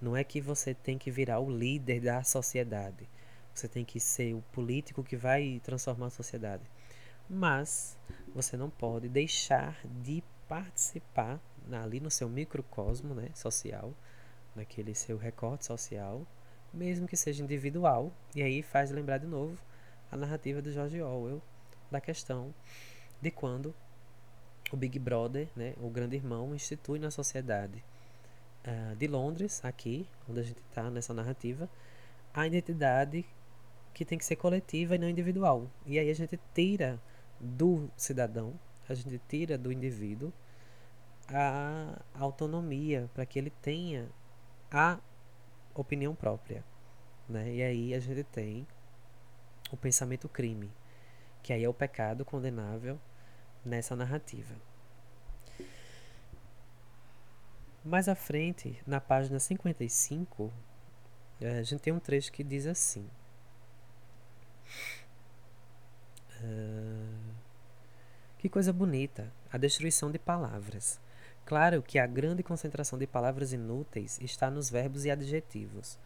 não 0.00 0.16
é 0.16 0.22
que 0.22 0.40
você 0.40 0.74
tem 0.74 0.96
que 0.96 1.10
virar 1.10 1.40
o 1.40 1.50
líder 1.50 2.00
da 2.02 2.22
sociedade. 2.22 3.08
Você 3.52 3.66
tem 3.66 3.84
que 3.84 3.98
ser 3.98 4.32
o 4.32 4.42
político 4.52 5.02
que 5.02 5.16
vai 5.16 5.60
transformar 5.64 6.06
a 6.06 6.10
sociedade. 6.10 6.62
Mas 7.28 7.98
você 8.32 8.56
não 8.56 8.70
pode 8.70 9.08
deixar 9.08 9.84
de 10.04 10.22
participar 10.46 11.40
ali 11.82 11.98
no 11.98 12.12
seu 12.12 12.28
microcosmo 12.28 13.12
né, 13.12 13.30
social, 13.34 13.92
naquele 14.54 14.94
seu 14.94 15.18
recorte 15.18 15.66
social, 15.66 16.24
mesmo 16.74 17.06
que 17.06 17.16
seja 17.16 17.42
individual. 17.42 18.12
E 18.34 18.42
aí 18.42 18.62
faz 18.62 18.90
lembrar 18.90 19.18
de 19.18 19.26
novo 19.26 19.56
a 20.10 20.16
narrativa 20.16 20.60
do 20.60 20.72
George 20.72 21.00
Orwell 21.00 21.42
da 21.90 22.00
questão 22.00 22.54
de 23.20 23.30
quando 23.30 23.74
o 24.72 24.76
Big 24.76 24.98
Brother, 24.98 25.48
né, 25.54 25.74
o 25.76 25.88
grande 25.88 26.16
irmão, 26.16 26.54
institui 26.54 26.98
na 26.98 27.10
sociedade 27.10 27.82
uh, 28.66 28.96
de 28.96 29.06
Londres, 29.06 29.64
aqui, 29.64 30.06
onde 30.28 30.40
a 30.40 30.42
gente 30.42 30.60
está 30.68 30.90
nessa 30.90 31.14
narrativa, 31.14 31.68
a 32.32 32.46
identidade 32.46 33.24
que 33.92 34.04
tem 34.04 34.18
que 34.18 34.24
ser 34.24 34.36
coletiva 34.36 34.96
e 34.96 34.98
não 34.98 35.08
individual. 35.08 35.70
E 35.86 35.98
aí 35.98 36.10
a 36.10 36.14
gente 36.14 36.38
tira 36.52 37.00
do 37.40 37.88
cidadão, 37.96 38.58
a 38.88 38.94
gente 38.94 39.20
tira 39.28 39.56
do 39.56 39.70
indivíduo 39.70 40.32
a 41.28 42.02
autonomia 42.14 43.08
para 43.14 43.24
que 43.24 43.38
ele 43.38 43.50
tenha 43.50 44.08
a 44.70 44.98
opinião 45.82 46.14
própria. 46.14 46.64
Né? 47.28 47.54
E 47.54 47.62
aí 47.62 47.94
a 47.94 48.00
gente 48.00 48.24
tem 48.24 48.66
o 49.70 49.76
pensamento 49.76 50.28
crime, 50.28 50.70
que 51.42 51.52
aí 51.52 51.64
é 51.64 51.68
o 51.68 51.74
pecado 51.74 52.24
condenável 52.24 52.98
nessa 53.64 53.96
narrativa. 53.96 54.54
Mais 57.84 58.08
à 58.08 58.14
frente, 58.14 58.80
na 58.86 59.00
página 59.00 59.38
55, 59.38 60.50
eh, 61.40 61.58
a 61.58 61.62
gente 61.62 61.80
tem 61.80 61.92
um 61.92 62.00
trecho 62.00 62.32
que 62.32 62.42
diz 62.42 62.66
assim. 62.66 63.10
Uh, 66.42 67.34
que 68.38 68.48
coisa 68.48 68.72
bonita, 68.72 69.30
a 69.52 69.58
destruição 69.58 70.10
de 70.10 70.18
palavras. 70.18 71.00
Claro 71.44 71.82
que 71.82 71.98
a 71.98 72.06
grande 72.06 72.42
concentração 72.42 72.98
de 72.98 73.06
palavras 73.06 73.52
inúteis 73.52 74.18
está 74.20 74.50
nos 74.50 74.70
verbos 74.70 75.04
e 75.04 75.10
adjetivos, 75.10 75.98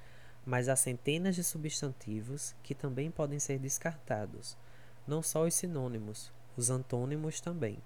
mas 0.44 0.68
há 0.68 0.74
centenas 0.74 1.36
de 1.36 1.44
substantivos 1.44 2.56
que 2.62 2.74
também 2.74 3.10
podem 3.10 3.38
ser 3.38 3.58
descartados, 3.58 4.56
não 5.06 5.22
só 5.22 5.44
os 5.44 5.54
sinônimos, 5.54 6.32
os 6.56 6.70
antônimos 6.70 7.40
também. 7.40 7.78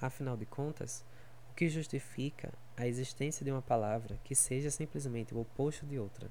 Afinal 0.00 0.36
de 0.36 0.44
contas, 0.44 1.02
o 1.50 1.54
que 1.54 1.68
justifica 1.68 2.52
a 2.76 2.86
existência 2.86 3.44
de 3.44 3.50
uma 3.50 3.62
palavra 3.62 4.18
que 4.22 4.34
seja 4.34 4.70
simplesmente 4.70 5.34
o 5.34 5.40
oposto 5.40 5.86
de 5.86 5.98
outra? 5.98 6.30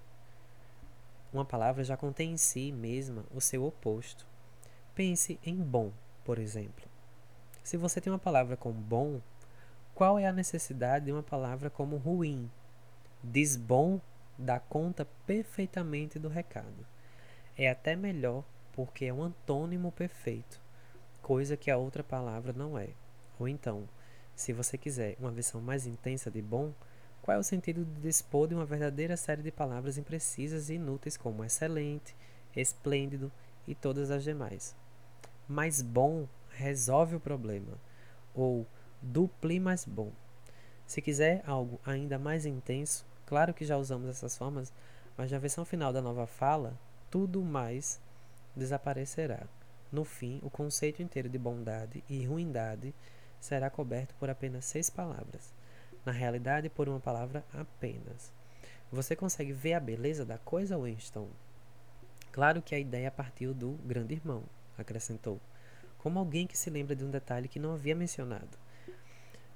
Uma 1.34 1.46
palavra 1.46 1.84
já 1.84 1.98
contém 1.98 2.34
em 2.34 2.38
si 2.38 2.72
mesma 2.72 3.26
o 3.34 3.42
seu 3.42 3.66
oposto. 3.66 4.28
Pense 4.94 5.40
em 5.44 5.56
bom, 5.56 5.92
por 6.24 6.38
exemplo. 6.38 6.86
Se 7.64 7.78
você 7.78 8.02
tem 8.02 8.12
uma 8.12 8.20
palavra 8.20 8.58
com 8.58 8.72
bom, 8.72 9.22
qual 10.02 10.18
é 10.18 10.26
a 10.26 10.34
necessidade 10.34 11.06
de 11.06 11.12
uma 11.12 11.22
palavra 11.22 11.70
como 11.70 11.96
ruim? 11.96 12.50
Desbom 13.22 14.02
dá 14.36 14.60
conta 14.60 15.08
perfeitamente 15.28 16.18
do 16.18 16.28
recado. 16.28 16.88
É 17.56 17.70
até 17.70 17.96
melhor 17.96 18.44
porque 18.74 19.06
é 19.06 19.14
um 19.14 19.22
antônimo 19.22 19.92
perfeito, 19.92 20.60
coisa 21.22 21.56
que 21.56 21.70
a 21.70 21.78
outra 21.78 22.04
palavra 22.04 22.52
não 22.52 22.80
é. 22.80 22.88
Ou 23.40 23.48
então, 23.48 23.88
se 24.36 24.52
você 24.52 24.76
quiser 24.76 25.18
uma 25.20 25.30
versão 25.30 25.62
mais 25.62 25.86
intensa 25.86 26.32
de 26.32 26.42
bom, 26.42 26.74
qual 27.22 27.38
é 27.38 27.40
o 27.40 27.44
sentido 27.44 27.86
de 27.86 28.02
dispor 28.02 28.48
de 28.48 28.56
uma 28.56 28.66
verdadeira 28.66 29.16
série 29.16 29.44
de 29.44 29.52
palavras 29.52 30.00
imprecisas 30.00 30.72
e 30.72 30.78
inúteis 30.78 31.16
como 31.16 31.46
excelente, 31.46 32.16
esplêndido 32.56 33.32
e 33.68 33.76
todas 33.76 34.10
as 34.10 34.24
demais? 34.24 34.76
Mais 35.48 35.84
bom 35.84 36.28
resolve 36.50 37.18
o 37.18 37.20
problema, 37.20 37.78
ou 38.34 38.66
dupli 39.02 39.60
mais 39.60 39.86
bom. 39.86 40.12
Se 40.86 41.02
quiser 41.02 41.42
algo 41.46 41.80
ainda 41.86 42.20
mais 42.20 42.46
intenso, 42.46 43.06
claro 43.26 43.54
que 43.54 43.66
já 43.66 43.78
usamos 43.78 44.10
essas 44.10 44.38
formas, 44.38 44.74
mas 45.18 45.32
na 45.32 45.40
versão 45.40 45.64
final 45.64 45.94
da 45.94 46.02
nova 46.02 46.28
fala, 46.28 46.78
tudo 47.10 47.42
mais 47.42 48.00
desaparecerá. 48.56 49.44
No 49.92 50.06
fim, 50.06 50.40
o 50.42 50.50
conceito 50.50 51.02
inteiro 51.02 51.30
de 51.30 51.38
bondade 51.38 52.04
e 52.10 52.26
ruindade 52.26 52.94
será 53.40 53.70
coberto 53.70 54.16
por 54.16 54.30
apenas 54.30 54.66
seis 54.66 54.90
palavras. 54.90 55.54
Na 56.06 56.12
realidade, 56.12 56.70
por 56.70 56.88
uma 56.88 57.00
palavra 57.00 57.44
apenas. 57.54 58.32
Você 58.92 59.16
consegue 59.16 59.54
ver 59.54 59.74
a 59.74 59.80
beleza 59.80 60.26
da 60.26 60.38
coisa, 60.38 60.78
Winston? 60.78 61.28
Claro 62.32 62.62
que 62.62 62.74
a 62.74 62.80
ideia 62.80 63.12
partiu 63.12 63.54
do 63.54 63.72
grande 63.86 64.14
irmão, 64.14 64.44
acrescentou, 64.78 65.40
como 65.98 66.20
alguém 66.20 66.48
que 66.48 66.58
se 66.58 66.70
lembra 66.70 66.96
de 66.96 67.04
um 67.04 67.10
detalhe 67.10 67.48
que 67.48 67.60
não 67.60 67.74
havia 67.74 67.96
mencionado. 67.96 68.58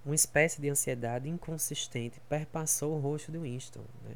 Uma 0.05 0.15
espécie 0.15 0.61
de 0.61 0.69
ansiedade 0.69 1.27
inconsistente 1.27 2.21
perpassou 2.29 2.95
o 2.95 2.99
rosto 2.99 3.31
de 3.31 3.39
Winston. 3.39 3.83
Né? 4.03 4.15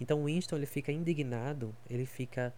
Então 0.00 0.24
Winston 0.24 0.56
ele 0.56 0.66
fica 0.66 0.92
indignado, 0.92 1.74
ele 1.88 2.04
fica 2.04 2.52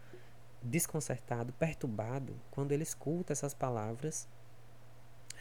desconcertado, 0.63 1.53
perturbado 1.53 2.35
quando 2.51 2.73
ele 2.73 2.83
escuta 2.83 3.33
essas 3.33 3.55
palavras, 3.55 4.27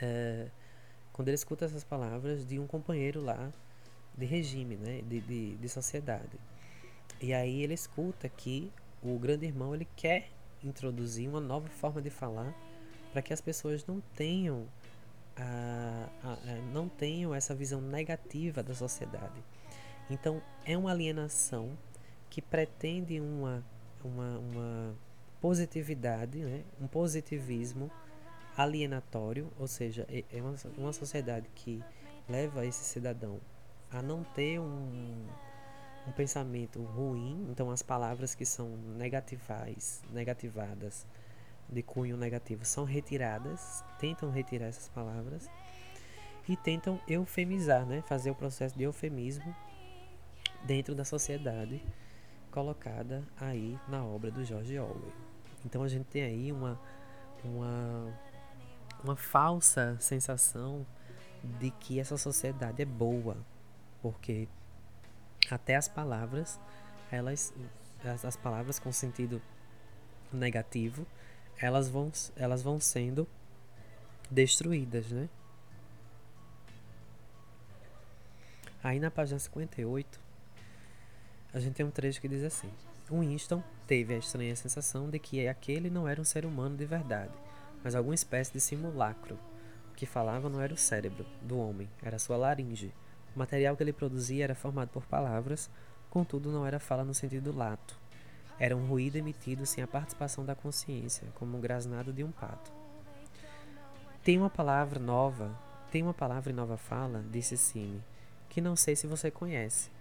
é, 0.02 0.50
quando 1.12 1.30
ele 1.30 1.36
escuta 1.36 1.66
essas 1.66 1.84
palavras 1.84 2.46
de 2.46 2.60
um 2.60 2.68
companheiro 2.68 3.22
lá 3.22 3.52
de 4.16 4.26
regime, 4.26 4.76
né, 4.76 5.02
de, 5.02 5.20
de, 5.22 5.56
de 5.56 5.70
sociedade. 5.70 6.40
E 7.20 7.34
aí 7.34 7.64
ele 7.64 7.74
escuta 7.74 8.30
que 8.30 8.72
o 9.02 9.18
grande 9.18 9.46
irmão 9.46 9.74
ele 9.74 9.88
quer 9.96 10.30
introduzir 10.64 11.30
uma 11.30 11.40
nova 11.40 11.68
forma 11.70 12.02
de 12.02 12.10
falar 12.10 12.54
para 13.12 13.22
que 13.22 13.34
as 13.34 13.42
pessoas 13.42 13.86
não 13.86 14.02
tenham 14.16 14.68
a, 15.36 16.10
a, 16.24 16.34
a, 16.34 16.56
não 16.72 16.88
tenham 16.88 17.34
essa 17.34 17.54
visão 17.54 17.82
negativa 17.82 18.64
da 18.64 18.74
sociedade. 18.74 19.44
Então, 20.10 20.42
é 20.66 20.78
uma 20.78 20.92
alienação 20.92 21.78
que 22.30 22.42
pretende 22.42 23.20
uma, 23.20 23.64
uma, 24.04 24.38
uma 24.40 24.96
positividade, 25.42 26.40
né? 26.40 26.64
um 26.80 26.88
positivismo 26.88 27.90
alienatório, 28.58 29.52
ou 29.60 29.68
seja, 29.68 30.06
é, 30.10 30.24
é 30.32 30.42
uma, 30.42 30.56
uma 30.78 30.94
sociedade 30.94 31.48
que 31.56 31.84
leva 32.30 32.66
esse 32.66 32.84
cidadão 32.84 33.40
a 33.92 34.02
não 34.02 34.24
ter 34.24 34.60
um, 34.60 35.26
um 36.08 36.12
pensamento 36.12 36.82
ruim, 36.82 37.48
então 37.50 37.70
as 37.72 37.82
palavras 37.82 38.36
que 38.36 38.46
são 38.46 38.70
negativais, 38.98 40.02
negativadas, 40.12 41.06
de 41.70 41.82
cunho 41.82 42.18
negativo 42.18 42.64
são 42.66 42.84
retiradas, 42.84 43.84
tentam 44.00 44.30
retirar 44.30 44.68
essas 44.68 44.88
palavras 44.90 45.50
e 46.48 46.56
tentam 46.56 47.00
eufemizar, 47.08 47.86
né? 47.86 48.02
fazer 48.04 48.30
o 48.32 48.36
processo 48.36 48.78
de 48.78 48.84
eufemismo 48.84 49.56
dentro 50.64 50.94
da 50.94 51.04
sociedade 51.04 51.82
colocada 52.52 53.24
aí 53.38 53.78
na 53.88 54.04
obra 54.04 54.32
do 54.32 54.44
George 54.44 54.78
Orwell. 54.80 55.14
Então 55.66 55.84
a 55.84 55.88
gente 55.88 56.06
tem 56.06 56.24
aí 56.24 56.52
uma, 56.52 56.80
uma, 57.44 58.14
uma 59.04 59.16
falsa 59.16 59.98
sensação 60.00 60.86
de 61.60 61.72
que 61.72 62.00
essa 62.00 62.18
sociedade 62.18 62.82
é 62.82 62.86
boa, 62.86 63.38
porque 64.02 64.48
até 65.50 65.76
as 65.76 65.88
palavras, 65.88 66.60
elas, 67.12 67.54
as, 68.04 68.24
as 68.26 68.36
palavras 68.36 68.80
com 68.80 68.92
sentido 68.92 69.42
negativo, 70.32 71.06
elas 71.60 71.90
vão, 71.90 72.12
elas 72.36 72.62
vão 72.62 72.80
sendo 72.80 73.28
destruídas, 74.30 75.08
né? 75.12 75.30
Aí 78.84 79.00
na 79.00 79.10
página 79.10 79.40
58, 79.40 80.20
a 81.54 81.60
gente 81.60 81.74
tem 81.74 81.86
um 81.86 81.92
trecho 81.92 82.22
que 82.22 82.28
diz 82.28 82.44
assim: 82.44 82.70
Winston 83.10 83.64
teve 83.88 84.14
a 84.14 84.18
estranha 84.18 84.56
sensação 84.56 85.10
de 85.10 85.18
que 85.18 85.48
aquele 85.48 85.90
não 85.90 86.08
era 86.08 86.22
um 86.22 86.26
ser 86.26 86.46
humano 86.46 86.78
de 86.78 86.86
verdade, 86.86 87.34
mas 87.84 87.96
alguma 87.96 88.16
espécie 88.16 88.54
de 88.54 88.60
simulacro. 88.60 89.40
O 89.92 89.96
que 89.96 90.06
falava 90.06 90.50
não 90.50 90.60
era 90.62 90.74
o 90.74 90.78
cérebro 90.78 91.26
do 91.42 91.58
homem, 91.58 91.90
era 92.04 92.20
sua 92.20 92.36
laringe. 92.36 92.94
O 93.36 93.40
material 93.40 93.76
que 93.76 93.84
ele 93.84 93.94
produzia 93.94 94.44
era 94.44 94.54
formado 94.54 94.90
por 94.90 95.06
palavras, 95.06 95.70
contudo 96.10 96.52
não 96.52 96.66
era 96.66 96.80
fala 96.80 97.04
no 97.04 97.14
sentido 97.14 97.56
lato. 97.56 97.98
Era 98.60 98.76
um 98.76 98.86
ruído 98.86 99.18
emitido 99.18 99.66
sem 99.66 99.84
a 99.84 99.88
participação 99.88 100.46
da 100.46 100.56
consciência, 100.56 101.28
como 101.36 101.58
o 101.58 101.62
grasnado 101.62 102.14
de 102.14 102.24
um 102.24 102.32
pato. 102.32 102.72
Tem 104.24 104.38
uma 104.38 104.50
palavra 104.50 105.00
nova, 105.00 105.54
tem 105.92 106.02
uma 106.02 106.14
palavra 106.14 106.52
em 106.52 106.56
nova 106.56 106.78
fala, 106.78 107.24
disse 107.30 107.58
Cine, 107.58 108.02
que 108.50 108.62
não 108.62 108.76
sei 108.76 108.96
se 108.96 109.08
você 109.08 109.30
conhece. 109.30 109.92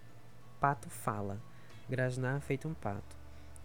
Pato 0.59 0.89
fala, 0.89 1.41
grasnar 1.89 2.39
feito 2.41 2.67
um 2.67 2.73
pato. 2.73 3.15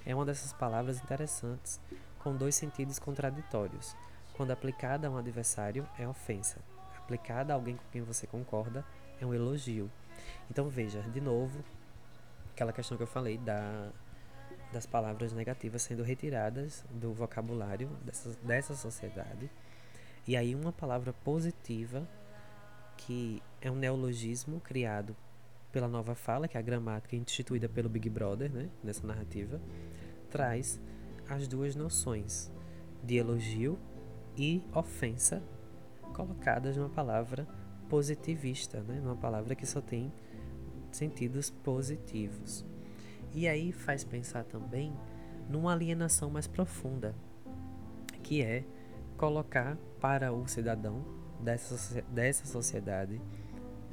É 0.05 0.15
uma 0.15 0.25
dessas 0.25 0.53
palavras 0.53 1.01
interessantes, 1.03 1.81
com 2.19 2.35
dois 2.35 2.55
sentidos 2.55 2.99
contraditórios. 2.99 3.97
Quando 4.35 4.51
aplicada 4.51 5.07
a 5.07 5.11
um 5.11 5.17
adversário, 5.17 5.87
é 5.99 6.07
ofensa. 6.07 6.59
Aplicada 6.99 7.53
a 7.53 7.57
alguém 7.57 7.77
com 7.77 7.85
quem 7.93 8.03
você 8.03 8.27
concorda, 8.27 8.85
é 9.21 9.27
um 9.27 9.33
elogio. 9.33 9.91
Então 10.51 10.69
veja, 10.69 11.01
de 11.03 11.21
novo, 11.21 11.65
aquela 12.53 12.73
questão 12.73 12.97
que 12.97 13.03
eu 13.03 13.07
falei 13.07 13.39
da 13.39 13.91
das 14.73 14.87
palavras 14.87 15.33
negativas 15.33 15.83
sendo 15.83 16.03
retiradas 16.03 16.85
do 16.91 17.13
vocabulário 17.13 17.89
dessa, 18.05 18.31
dessa 18.43 18.75
sociedade. 18.75 19.51
E 20.27 20.37
aí 20.37 20.55
uma 20.55 20.73
palavra 20.73 21.13
positiva, 21.13 22.07
que 22.97 23.43
é 23.61 23.71
um 23.71 23.77
neologismo 23.77 24.61
criado 24.61 25.17
pela 25.73 25.89
nova 25.89 26.15
fala, 26.15 26.49
que 26.49 26.57
é 26.57 26.61
a 26.61 26.63
gramática 26.63 27.17
instituída 27.17 27.69
pelo 27.69 27.89
Big 27.89 28.09
Brother, 28.09 28.51
né, 28.51 28.69
nessa 28.83 29.07
narrativa, 29.07 29.61
traz 30.31 30.81
as 31.29 31.47
duas 31.47 31.75
noções 31.75 32.51
de 33.03 33.17
elogio 33.17 33.79
e 34.37 34.63
ofensa 34.75 35.43
colocadas 36.15 36.77
numa 36.77 36.89
palavra 36.89 37.47
positivista, 37.89 38.81
né, 38.83 39.01
numa 39.01 39.17
palavra 39.17 39.55
que 39.55 39.67
só 39.67 39.81
tem 39.81 40.13
sentidos 40.93 41.51
positivos. 41.51 42.65
E 43.33 43.47
aí 43.49 43.73
faz 43.73 44.05
pensar 44.05 44.45
também 44.45 44.93
numa 45.49 45.73
alienação 45.73 46.31
mais 46.31 46.47
profunda, 46.47 47.15
que 48.23 48.43
é 48.43 48.65
colocar 49.17 49.77
para 50.01 50.33
o 50.33 50.47
cidadão 50.47 51.05
dessa, 51.41 52.03
dessa 52.03 52.47
sociedade 52.47 53.21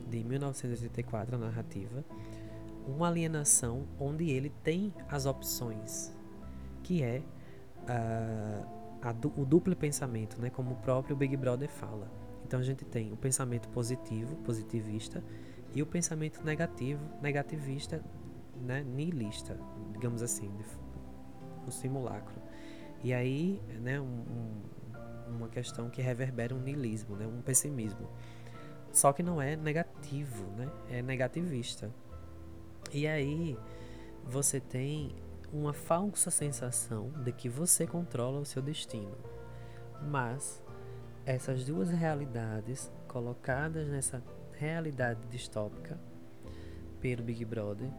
de 0.09 0.23
1984, 0.23 1.35
a 1.35 1.39
narrativa, 1.39 2.03
uma 2.87 3.07
alienação 3.07 3.85
onde 3.99 4.29
ele 4.29 4.49
tem 4.63 4.93
as 5.09 5.25
opções, 5.25 6.15
que 6.83 7.03
é 7.03 7.21
uh, 7.83 9.41
o 9.41 9.45
duplo 9.45 9.75
pensamento, 9.75 10.41
né, 10.41 10.49
como 10.49 10.71
o 10.71 10.75
próprio 10.77 11.15
Big 11.15 11.35
Brother 11.35 11.69
fala. 11.69 12.09
Então 12.45 12.59
a 12.59 12.63
gente 12.63 12.85
tem 12.85 13.11
o 13.11 13.17
pensamento 13.17 13.67
positivo, 13.69 14.35
positivista, 14.37 15.21
e 15.75 15.81
o 15.81 15.85
pensamento 15.85 16.41
negativo, 16.43 17.03
negativista, 17.21 18.01
né, 18.61 18.83
nihilista, 18.83 19.59
digamos 19.91 20.21
assim, 20.21 20.51
um 21.65 21.71
simulacro. 21.71 22.41
E 23.03 23.13
aí, 23.13 23.61
né, 23.81 23.99
um, 23.99 24.23
uma 25.27 25.47
questão 25.47 25.89
que 25.89 26.01
reverbera 26.01 26.55
um 26.55 26.59
niilismo, 26.59 27.15
né, 27.15 27.27
um 27.27 27.41
pessimismo. 27.41 28.09
Só 28.91 29.13
que 29.13 29.21
não 29.21 29.41
é 29.41 29.55
negativo, 29.55 30.45
né, 30.55 30.69
é 30.89 31.01
negativista. 31.01 31.91
E 32.91 33.07
aí 33.07 33.57
você 34.23 34.59
tem 34.59 35.15
uma 35.51 35.73
falsa 35.73 36.31
sensação 36.31 37.11
de 37.23 37.31
que 37.31 37.47
você 37.47 37.85
controla 37.85 38.39
o 38.39 38.45
seu 38.45 38.61
destino. 38.61 39.17
Mas 40.01 40.63
essas 41.25 41.65
duas 41.65 41.89
realidades 41.89 42.91
colocadas 43.07 43.87
nessa 43.87 44.23
realidade 44.53 45.27
distópica 45.27 45.99
pelo 46.99 47.23
Big 47.23 47.43
Brother 47.45 47.89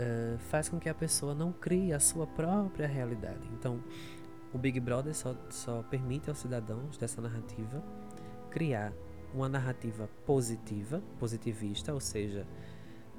uh, 0.00 0.38
faz 0.38 0.68
com 0.68 0.80
que 0.80 0.88
a 0.88 0.94
pessoa 0.94 1.34
não 1.34 1.52
crie 1.52 1.92
a 1.92 2.00
sua 2.00 2.26
própria 2.26 2.86
realidade. 2.86 3.48
Então, 3.52 3.82
o 4.52 4.58
Big 4.58 4.80
Brother 4.80 5.14
só, 5.14 5.36
só 5.50 5.82
permite 5.82 6.28
aos 6.28 6.38
cidadãos 6.38 6.96
dessa 6.96 7.20
narrativa 7.20 7.82
criar 8.50 8.92
uma 9.32 9.48
narrativa 9.48 10.08
positiva, 10.26 11.00
positivista, 11.18 11.94
ou 11.94 12.00
seja, 12.00 12.46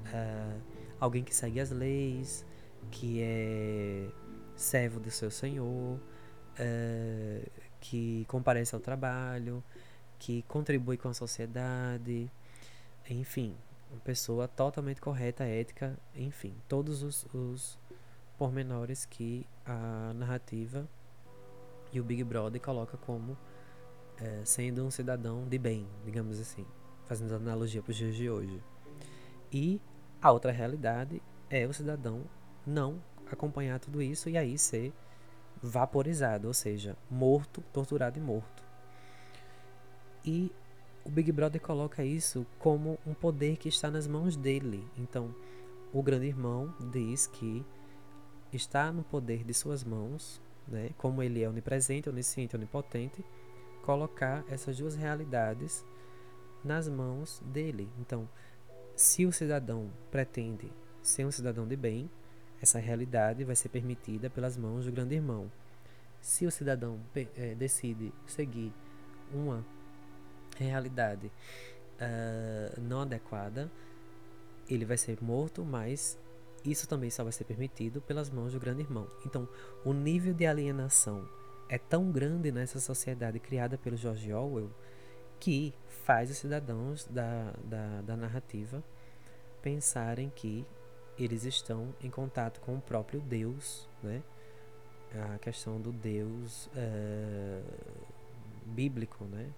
uh, 0.06 0.60
alguém 1.00 1.24
que 1.24 1.34
segue 1.34 1.58
as 1.58 1.70
leis, 1.70 2.44
que 2.90 3.22
é 3.22 4.08
servo 4.54 5.00
do 5.00 5.10
seu 5.10 5.30
senhor, 5.30 5.98
uh, 5.98 7.50
que 7.80 8.26
comparece 8.28 8.74
ao 8.74 8.80
trabalho, 8.80 9.64
que 10.18 10.42
contribui 10.42 10.98
com 10.98 11.08
a 11.08 11.14
sociedade, 11.14 12.30
enfim, 13.08 13.56
uma 13.92 14.00
pessoa 14.00 14.48
totalmente 14.48 15.00
correta, 15.00 15.44
ética, 15.44 15.98
enfim, 16.14 16.54
todos 16.66 17.02
os, 17.02 17.26
os 17.34 17.78
pormenores 18.38 19.04
que 19.04 19.46
a 19.64 20.12
narrativa 20.14 20.88
e 21.92 22.00
o 22.00 22.04
Big 22.04 22.24
Brother 22.24 22.60
coloca 22.60 22.96
como 22.96 23.36
é, 24.16 24.42
sendo 24.44 24.84
um 24.84 24.90
cidadão 24.90 25.46
de 25.46 25.58
bem, 25.58 25.86
digamos 26.04 26.40
assim, 26.40 26.66
fazendo 27.04 27.34
analogia 27.34 27.82
para 27.82 27.90
os 27.90 27.96
dias 27.96 28.14
de 28.16 28.30
hoje. 28.30 28.62
E 29.52 29.80
a 30.20 30.32
outra 30.32 30.50
realidade 30.50 31.22
é 31.50 31.66
o 31.66 31.72
cidadão 31.72 32.24
não 32.66 33.02
acompanhar 33.30 33.78
tudo 33.78 34.00
isso 34.00 34.28
e 34.28 34.38
aí 34.38 34.56
ser 34.56 34.92
vaporizado, 35.62 36.48
ou 36.48 36.54
seja, 36.54 36.96
morto, 37.10 37.62
torturado 37.72 38.18
e 38.18 38.22
morto. 38.22 38.64
E 40.24 40.50
o 41.04 41.10
Big 41.10 41.32
Brother 41.32 41.60
coloca 41.60 42.04
isso 42.04 42.46
como 42.58 42.98
um 43.06 43.14
poder 43.14 43.56
que 43.56 43.68
está 43.68 43.90
nas 43.90 44.06
mãos 44.06 44.36
dele. 44.36 44.86
Então, 44.96 45.34
o 45.92 46.02
grande 46.02 46.26
irmão 46.26 46.74
diz 46.92 47.26
que 47.26 47.64
está 48.52 48.92
no 48.92 49.02
poder 49.02 49.44
de 49.44 49.52
suas 49.52 49.82
mãos, 49.82 50.40
né, 50.68 50.90
como 50.96 51.22
ele 51.22 51.42
é 51.42 51.48
onipresente, 51.48 52.08
onisciente, 52.08 52.56
onipotente, 52.56 53.24
colocar 53.82 54.44
essas 54.48 54.78
duas 54.78 54.94
realidades 54.94 55.84
nas 56.64 56.88
mãos 56.88 57.42
dele. 57.46 57.88
Então, 57.98 58.28
se 58.94 59.26
o 59.26 59.32
cidadão 59.32 59.90
pretende 60.10 60.70
ser 61.02 61.26
um 61.26 61.32
cidadão 61.32 61.66
de 61.66 61.76
bem, 61.76 62.08
essa 62.60 62.78
realidade 62.78 63.42
vai 63.42 63.56
ser 63.56 63.68
permitida 63.70 64.30
pelas 64.30 64.56
mãos 64.56 64.84
do 64.84 64.92
grande 64.92 65.16
irmão. 65.16 65.50
Se 66.20 66.46
o 66.46 66.50
cidadão 66.50 67.00
é, 67.14 67.56
decide 67.56 68.12
seguir 68.26 68.72
uma 69.34 69.64
realidade 70.56 71.26
uh, 71.26 72.80
não 72.80 73.02
adequada, 73.02 73.70
ele 74.68 74.84
vai 74.84 74.96
ser 74.96 75.22
morto, 75.22 75.64
mas 75.64 76.18
isso 76.64 76.88
também 76.88 77.10
só 77.10 77.22
vai 77.22 77.32
ser 77.32 77.44
permitido 77.44 78.00
pelas 78.00 78.30
mãos 78.30 78.52
do 78.52 78.60
grande 78.60 78.82
irmão. 78.82 79.08
Então, 79.26 79.48
o 79.84 79.92
nível 79.92 80.32
de 80.32 80.46
alienação 80.46 81.28
é 81.68 81.78
tão 81.78 82.10
grande 82.10 82.52
nessa 82.52 82.78
sociedade 82.78 83.38
criada 83.40 83.76
pelo 83.78 83.96
George 83.96 84.32
Orwell 84.32 84.70
que 85.40 85.74
faz 86.04 86.30
os 86.30 86.36
cidadãos 86.36 87.04
da, 87.06 87.52
da, 87.64 88.00
da 88.02 88.16
narrativa 88.16 88.82
pensarem 89.60 90.30
que 90.30 90.64
eles 91.18 91.44
estão 91.44 91.94
em 92.00 92.10
contato 92.10 92.60
com 92.60 92.76
o 92.76 92.80
próprio 92.80 93.20
Deus, 93.20 93.88
né? 94.02 94.22
A 95.34 95.38
questão 95.38 95.80
do 95.80 95.92
Deus 95.92 96.70
é, 96.74 97.60
bíblico, 98.66 99.24
né? 99.24 99.50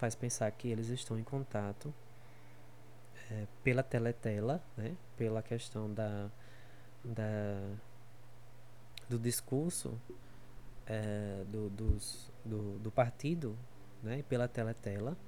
Faz 0.00 0.14
pensar 0.14 0.50
que 0.52 0.66
eles 0.66 0.88
estão 0.88 1.18
em 1.18 1.22
contato 1.22 1.92
é, 3.30 3.46
pela 3.62 3.82
teletela, 3.82 4.64
né? 4.74 4.96
Pela 5.14 5.42
questão 5.42 5.92
da, 5.92 6.30
da 7.04 7.76
do 9.10 9.18
discurso 9.18 10.00
é, 10.86 11.44
do, 11.48 11.68
dos, 11.68 12.32
do, 12.42 12.78
do 12.78 12.90
partido, 12.90 13.54
né? 14.02 14.24
Pela 14.26 14.48
teletela, 14.48 15.18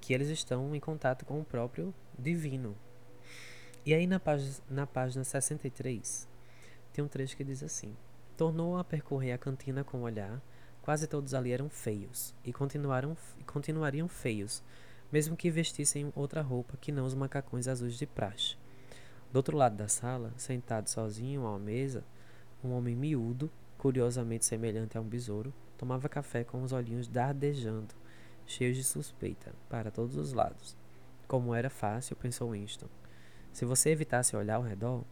que 0.00 0.12
eles 0.12 0.28
estão 0.28 0.74
em 0.74 0.80
contato 0.80 1.24
com 1.24 1.38
o 1.38 1.44
próprio 1.44 1.94
divino, 2.18 2.76
e 3.86 3.94
aí 3.94 4.08
na, 4.08 4.18
página, 4.18 4.56
na 4.68 4.86
página 4.88 5.22
63 5.22 6.28
tem 6.92 7.04
um 7.04 7.06
trecho 7.06 7.36
que 7.36 7.44
diz 7.44 7.62
assim: 7.62 7.96
Tornou 8.36 8.76
a 8.76 8.82
percorrer 8.82 9.30
a 9.32 9.38
cantina 9.38 9.84
com 9.84 10.02
olhar. 10.02 10.42
Quase 10.90 11.06
todos 11.06 11.34
ali 11.34 11.52
eram 11.52 11.68
feios 11.68 12.34
e 12.44 12.52
continuaram 12.52 13.16
continuariam 13.46 14.08
feios, 14.08 14.60
mesmo 15.12 15.36
que 15.36 15.48
vestissem 15.48 16.12
outra 16.16 16.42
roupa 16.42 16.76
que 16.80 16.90
não 16.90 17.06
os 17.06 17.14
macacões 17.14 17.68
azuis 17.68 17.94
de 17.94 18.08
praxe. 18.08 18.56
Do 19.32 19.36
outro 19.36 19.56
lado 19.56 19.76
da 19.76 19.86
sala, 19.86 20.34
sentado 20.36 20.88
sozinho 20.88 21.42
uma 21.42 21.60
mesa, 21.60 22.02
um 22.64 22.72
homem 22.72 22.96
miúdo, 22.96 23.48
curiosamente 23.78 24.44
semelhante 24.44 24.98
a 24.98 25.00
um 25.00 25.04
besouro, 25.04 25.54
tomava 25.78 26.08
café 26.08 26.42
com 26.42 26.60
os 26.60 26.72
olhinhos 26.72 27.06
dardejando, 27.06 27.94
cheios 28.44 28.76
de 28.76 28.82
suspeita, 28.82 29.54
para 29.68 29.92
todos 29.92 30.16
os 30.16 30.32
lados. 30.32 30.76
Como 31.28 31.54
era 31.54 31.70
fácil, 31.70 32.16
pensou 32.16 32.50
Winston. 32.50 32.88
Se 33.52 33.64
você 33.64 33.90
evitasse 33.90 34.34
olhar 34.34 34.56
ao 34.56 34.62
redor, 34.62 35.04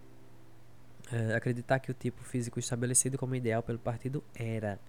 é, 1.13 1.37
acreditar 1.37 1.79
que 1.79 1.93
o 1.93 1.95
tipo 1.95 2.25
físico 2.25 2.59
estabelecido 2.59 3.17
como 3.17 3.37
ideal 3.37 3.63
pelo 3.63 3.79
partido 3.79 4.25
era 4.35 4.81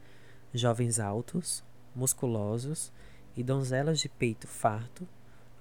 jovens 0.53 0.99
altos, 0.99 1.63
musculosos 1.95 2.91
e 3.35 3.43
donzelas 3.43 3.99
de 3.99 4.09
peito 4.09 4.47
farto, 4.47 5.07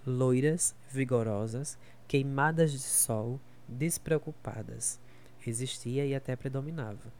loiras, 0.07 0.75
vigorosas, 0.91 1.79
queimadas 2.07 2.73
de 2.73 2.79
sol, 2.79 3.41
despreocupadas. 3.67 4.99
Existia 5.47 6.05
e 6.07 6.15
até 6.15 6.35
predominava. 6.35 7.13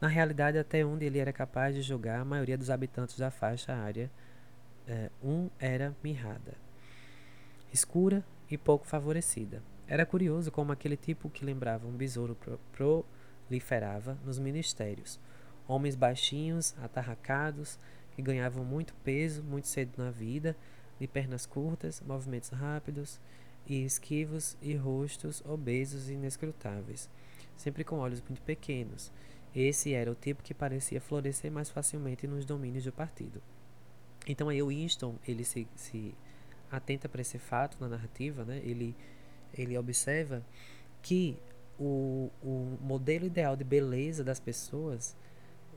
Na 0.00 0.08
realidade, 0.08 0.58
até 0.58 0.84
onde 0.84 1.04
ele 1.04 1.18
era 1.18 1.32
capaz 1.32 1.74
de 1.74 1.82
julgar, 1.82 2.20
a 2.20 2.24
maioria 2.24 2.58
dos 2.58 2.70
habitantes 2.70 3.16
da 3.16 3.30
faixa 3.30 3.72
área, 3.72 4.10
é, 4.86 5.10
um 5.22 5.48
era 5.58 5.96
mirrada, 6.02 6.54
escura 7.72 8.22
e 8.50 8.58
pouco 8.58 8.86
favorecida. 8.86 9.62
Era 9.86 10.04
curioso 10.04 10.50
como 10.50 10.72
aquele 10.72 10.96
tipo 10.96 11.30
que 11.30 11.44
lembrava 11.44 11.86
um 11.86 11.92
besouro 11.92 12.36
pro 12.72 13.04
proliferava 13.46 14.18
nos 14.24 14.38
ministérios. 14.38 15.20
Homens 15.66 15.94
baixinhos, 15.94 16.74
atarracados, 16.82 17.78
que 18.12 18.22
ganhavam 18.22 18.64
muito 18.64 18.94
peso 19.02 19.42
muito 19.42 19.66
cedo 19.66 19.92
na 19.96 20.10
vida, 20.10 20.56
de 20.98 21.06
pernas 21.06 21.46
curtas, 21.46 22.00
movimentos 22.06 22.50
rápidos 22.50 23.20
e 23.66 23.84
esquivos 23.84 24.56
e 24.62 24.74
rostos 24.74 25.42
obesos 25.44 26.08
e 26.08 26.14
inescrutáveis, 26.14 27.08
sempre 27.56 27.82
com 27.82 27.98
olhos 27.98 28.22
muito 28.28 28.42
pequenos. 28.42 29.10
Esse 29.54 29.92
era 29.94 30.10
o 30.10 30.14
tipo 30.14 30.42
que 30.42 30.52
parecia 30.52 31.00
florescer 31.00 31.50
mais 31.50 31.70
facilmente 31.70 32.26
nos 32.26 32.44
domínios 32.44 32.84
do 32.84 32.92
partido. 32.92 33.42
Então 34.26 34.48
aí 34.48 34.62
o 34.62 34.68
Winston, 34.68 35.16
ele 35.26 35.44
se, 35.44 35.66
se 35.74 36.14
atenta 36.70 37.08
para 37.08 37.20
esse 37.20 37.38
fato 37.38 37.76
na 37.80 37.88
narrativa, 37.88 38.44
né? 38.44 38.60
Ele 38.64 38.94
ele 39.56 39.78
observa 39.78 40.42
que 41.02 41.36
o, 41.78 42.30
o 42.42 42.78
modelo 42.80 43.26
ideal 43.26 43.56
de 43.56 43.64
beleza 43.64 44.24
das 44.24 44.40
pessoas, 44.40 45.16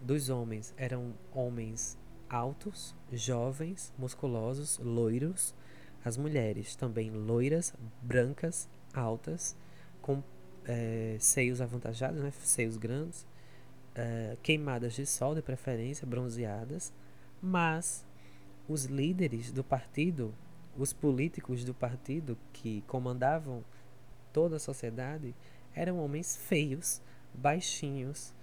dos 0.02 0.30
homens, 0.30 0.74
eram 0.78 1.14
homens 1.34 1.98
altos, 2.30 2.95
jovens, 3.11 3.94
musculosos, 3.98 4.80
loiros. 4.80 5.53
As 6.03 6.18
mulheres 6.18 6.76
também 6.76 7.11
loiras, 7.11 7.74
brancas, 8.02 8.69
altas, 8.94 9.56
com 10.02 10.24
é, 10.65 11.18
seios 11.19 11.60
avantajados, 11.61 12.22
né, 12.22 12.32
seios 12.32 12.78
grandes, 12.78 13.26
é, 13.95 14.38
queimadas 14.41 14.94
de 14.94 15.06
sol, 15.06 15.36
de 15.36 15.41
preferência, 15.41 16.07
bronzeadas. 16.07 16.94
Mas 17.41 18.06
os 18.68 18.86
líderes 18.86 19.52
do 19.52 19.64
partido 19.64 20.34
os 20.78 20.94
políticos 20.94 21.64
do 21.64 21.74
partido 21.74 22.38
que 22.53 22.84
comandavam 22.86 23.65
toda 24.32 24.57
a 24.57 24.60
sociedade 24.60 25.34
eram 25.74 25.98
homens 25.98 26.38
feios, 26.38 27.02
baixinhos 27.34 28.34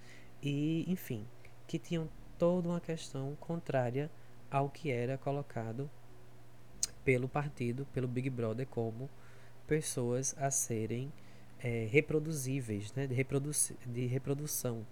e, 0.43 0.83
enfim, 0.87 1.25
que 1.67 1.79
tinham 1.79 2.09
toda 2.37 2.69
uma 2.69 2.79
questão 2.79 3.35
contrária 3.39 4.09
ao 4.49 4.69
que 4.69 4.91
era 4.91 5.17
colocado 5.17 5.89
pelo 7.03 7.27
partido, 7.27 7.85
pelo 7.93 8.07
Big 8.07 8.29
Brother, 8.29 8.67
como 8.67 9.09
pessoas 9.67 10.35
a 10.37 10.49
serem 10.51 11.11
é, 11.59 11.87
reproduzíveis, 11.89 12.93
né, 12.93 13.07
de, 13.07 13.15
de 13.85 14.05
reprodução. 14.05 14.85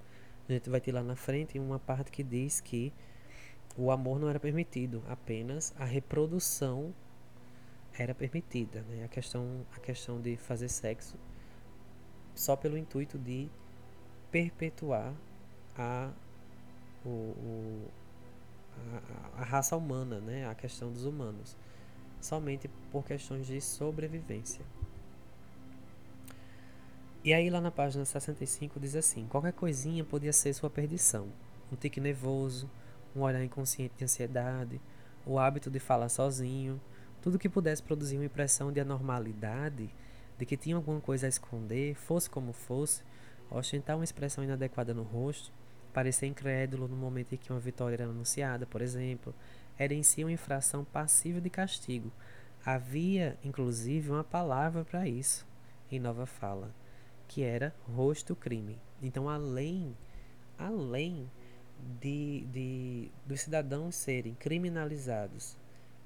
A 0.47 0.53
gente 0.53 0.69
vai 0.69 0.81
ter 0.81 0.91
lá 0.91 1.03
na 1.03 1.15
frente 1.15 1.57
uma 1.57 1.79
parte 1.79 2.11
que 2.11 2.23
diz 2.23 2.59
que 2.59 2.91
o 3.77 3.91
amor 3.91 4.19
não 4.19 4.29
era 4.29 4.39
permitido, 4.39 5.03
apenas 5.07 5.73
a 5.77 5.85
reprodução 5.85 6.93
era 7.97 8.13
permitida. 8.13 8.81
Né? 8.89 9.03
A, 9.03 9.07
questão, 9.07 9.65
a 9.75 9.79
questão 9.79 10.21
de 10.21 10.35
fazer 10.37 10.69
sexo 10.69 11.17
só 12.35 12.55
pelo 12.55 12.77
intuito 12.77 13.17
de 13.17 13.47
perpetuar 14.31 15.13
a, 15.77 16.11
o, 17.05 17.09
o 17.09 17.87
a, 19.37 19.41
a, 19.41 19.43
raça 19.43 19.75
humana, 19.75 20.19
né? 20.19 20.47
a 20.47 20.55
questão 20.55 20.91
dos 20.91 21.05
humanos, 21.05 21.55
somente 22.21 22.69
por 22.91 23.03
questões 23.03 23.47
de 23.47 23.59
sobrevivência. 23.61 24.65
E 27.23 27.33
aí 27.33 27.49
lá 27.49 27.61
na 27.61 27.71
página 27.71 28.03
65 28.03 28.79
diz 28.79 28.95
assim: 28.95 29.25
qualquer 29.27 29.53
coisinha 29.53 30.03
podia 30.03 30.33
ser 30.33 30.53
sua 30.53 30.69
perdição. 30.69 31.27
Um 31.71 31.75
tique 31.75 32.01
nervoso, 32.01 32.69
um 33.15 33.21
olhar 33.21 33.43
inconsciente 33.43 33.93
de 33.97 34.03
ansiedade, 34.03 34.81
o 35.25 35.39
hábito 35.39 35.71
de 35.71 35.79
falar 35.79 36.09
sozinho, 36.09 36.79
tudo 37.21 37.39
que 37.39 37.47
pudesse 37.47 37.81
produzir 37.81 38.17
uma 38.17 38.25
impressão 38.25 38.71
de 38.71 38.81
anormalidade, 38.81 39.89
de 40.37 40.45
que 40.45 40.57
tinha 40.57 40.75
alguma 40.75 40.99
coisa 40.99 41.25
a 41.25 41.29
esconder, 41.29 41.95
fosse 41.95 42.29
como 42.29 42.51
fosse, 42.51 43.01
ostentar 43.49 43.95
uma 43.95 44.03
expressão 44.03 44.43
inadequada 44.43 44.93
no 44.93 45.03
rosto, 45.03 45.51
parecer 45.93 46.25
incrédulo 46.25 46.87
no 46.87 46.95
momento 46.95 47.33
em 47.33 47.37
que 47.37 47.51
uma 47.51 47.59
vitória 47.59 47.95
era 47.95 48.05
anunciada, 48.05 48.65
por 48.65 48.81
exemplo, 48.81 49.33
era 49.77 49.93
em 49.93 50.03
si 50.03 50.23
uma 50.23 50.31
infração 50.31 50.83
passível 50.83 51.39
de 51.39 51.49
castigo. 51.49 52.11
Havia, 52.65 53.37
inclusive, 53.43 54.09
uma 54.09 54.23
palavra 54.23 54.83
para 54.83 55.07
isso 55.07 55.45
em 55.91 55.99
nova 55.99 56.25
fala 56.25 56.73
que 57.27 57.41
era 57.41 57.73
rosto 57.95 58.35
crime. 58.35 58.79
Então, 59.01 59.29
além, 59.29 59.95
além 60.57 61.29
de, 61.99 62.45
de 62.51 63.11
dos 63.25 63.41
cidadãos 63.41 63.95
serem 63.95 64.33
criminalizados 64.35 65.57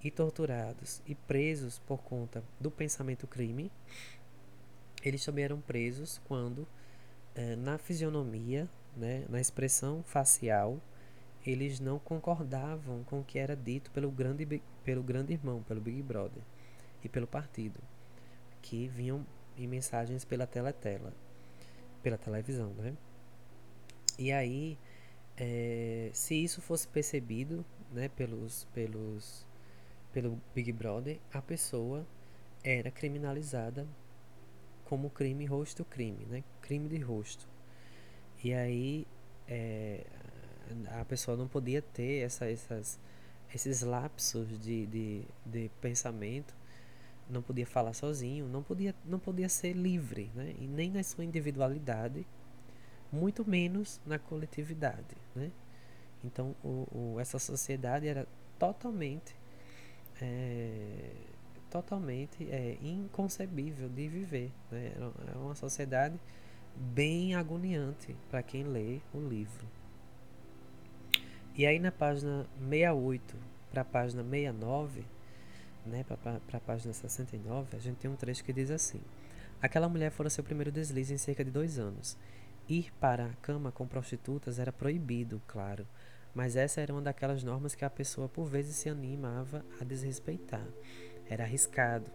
e 0.03 0.11
torturados 0.11 1.01
e 1.05 1.15
presos 1.15 1.80
por 1.80 2.01
conta 2.01 2.43
do 2.59 2.72
pensamento 2.72 3.27
crime, 3.27 3.72
eles 5.03 5.23
também 5.23 5.45
eram 5.45 5.59
presos 5.59 6.19
quando 6.27 6.68
eh, 7.35 7.55
na 7.55 7.77
fisionomia, 7.77 8.69
né, 8.98 9.26
na 9.30 9.40
expressão 9.40 10.03
facial, 10.03 10.82
eles 11.45 11.80
não 11.80 11.99
concordavam 11.99 13.03
com 13.03 13.22
o 13.22 13.24
que 13.24 13.40
era 13.40 13.56
dito 13.56 13.91
pelo 13.91 14.11
grande, 14.11 14.61
pelo 14.84 15.03
grande 15.03 15.34
irmão, 15.34 15.64
pelo 15.64 15.80
Big 15.80 16.02
Brother 16.02 16.44
e 17.03 17.07
pelo 17.07 17.28
partido, 17.28 17.80
que 18.61 18.88
vinham 18.88 19.26
e 19.56 19.65
mensagens 19.65 20.26
pela 20.26 20.45
teletela, 20.45 21.14
pela 22.03 22.18
televisão, 22.18 22.74
né? 22.74 22.95
E 24.19 24.32
aí, 24.32 24.78
é, 25.38 26.10
se 26.14 26.36
isso 26.36 26.61
fosse 26.61 26.88
percebido, 26.88 27.64
né, 27.91 28.10
pelos, 28.10 28.65
pelos, 28.74 29.45
pelo 30.11 30.41
Big 30.53 30.72
Brother, 30.72 31.19
a 31.32 31.41
pessoa 31.41 32.06
era 32.64 32.91
criminalizada 32.91 33.88
como 34.86 35.10
crime 35.10 35.45
rosto 35.45 35.86
crime, 35.86 36.26
né? 36.26 36.44
Crime 36.61 36.90
de 36.90 36.98
rosto. 36.98 37.48
E 38.43 38.53
aí 38.53 39.07
é, 39.47 40.05
a 40.99 41.05
pessoa 41.05 41.35
não 41.35 41.47
podia 41.47 41.81
ter 41.81 42.23
essa, 42.23 42.49
essas, 42.49 42.99
esses 43.53 43.81
lapsos 43.81 44.47
de, 44.61 44.85
de, 44.85 45.23
de 45.45 45.72
pensamento 45.81 46.55
não 47.30 47.41
podia 47.41 47.65
falar 47.65 47.93
sozinho, 47.93 48.47
não 48.47 48.64
podia, 48.64 48.95
não 49.05 49.19
podia 49.19 49.49
ser 49.49 49.73
livre, 49.73 50.31
né? 50.34 50.55
e 50.59 50.68
nem 50.68 50.89
na 50.89 51.03
sua 51.03 51.26
individualidade, 51.26 52.26
muito 53.11 53.47
menos 53.47 53.99
na 54.05 54.18
coletividade. 54.18 55.15
Né? 55.35 55.51
Então, 56.23 56.55
o, 56.64 56.88
o, 56.91 57.19
essa 57.19 57.39
sociedade 57.39 58.07
era 58.07 58.27
totalmente, 58.57 59.35
é, 60.22 61.11
totalmente 61.69 62.49
é, 62.49 62.77
inconcebível 62.81 63.89
de 63.89 64.07
viver. 64.07 64.51
Né? 64.72 64.93
Era 65.27 65.38
uma 65.38 65.55
sociedade 65.55 66.18
bem 66.77 67.35
agoniante 67.35 68.15
para 68.29 68.43
quem 68.43 68.63
lê 68.63 68.99
o 69.13 69.19
livro. 69.19 69.65
E 71.55 71.65
aí, 71.65 71.79
na 71.79 71.91
página 71.91 72.47
68 72.69 73.35
para 73.71 73.81
a 73.81 73.85
página 73.85 74.23
69 74.23 75.03
né, 75.87 76.03
para 76.03 76.39
a 76.53 76.59
página 76.59 76.93
69, 76.93 77.75
a 77.75 77.79
gente 77.79 77.97
tem 77.97 78.11
um 78.11 78.15
trecho 78.15 78.43
que 78.43 78.53
diz 78.53 78.69
assim: 78.69 79.01
Aquela 79.61 79.89
mulher 79.89 80.11
fora 80.11 80.29
seu 80.29 80.43
primeiro 80.43 80.71
deslize 80.71 81.13
em 81.13 81.17
cerca 81.17 81.43
de 81.43 81.51
dois 81.51 81.79
anos. 81.79 82.17
Ir 82.67 82.91
para 82.99 83.27
a 83.27 83.33
cama 83.41 83.71
com 83.71 83.87
prostitutas 83.87 84.59
era 84.59 84.73
proibido, 84.73 85.41
claro, 85.47 85.87
mas 86.35 86.55
essa 86.55 86.81
era 86.81 86.93
uma 86.93 87.01
daquelas 87.01 87.43
normas 87.43 87.73
que 87.73 87.85
a 87.85 87.89
pessoa 87.89 88.27
por 88.27 88.45
vezes 88.45 88.75
se 88.75 88.89
animava 88.89 89.65
a 89.79 89.83
desrespeitar. 89.83 90.67
Era 91.29 91.45
arriscado. 91.45 92.11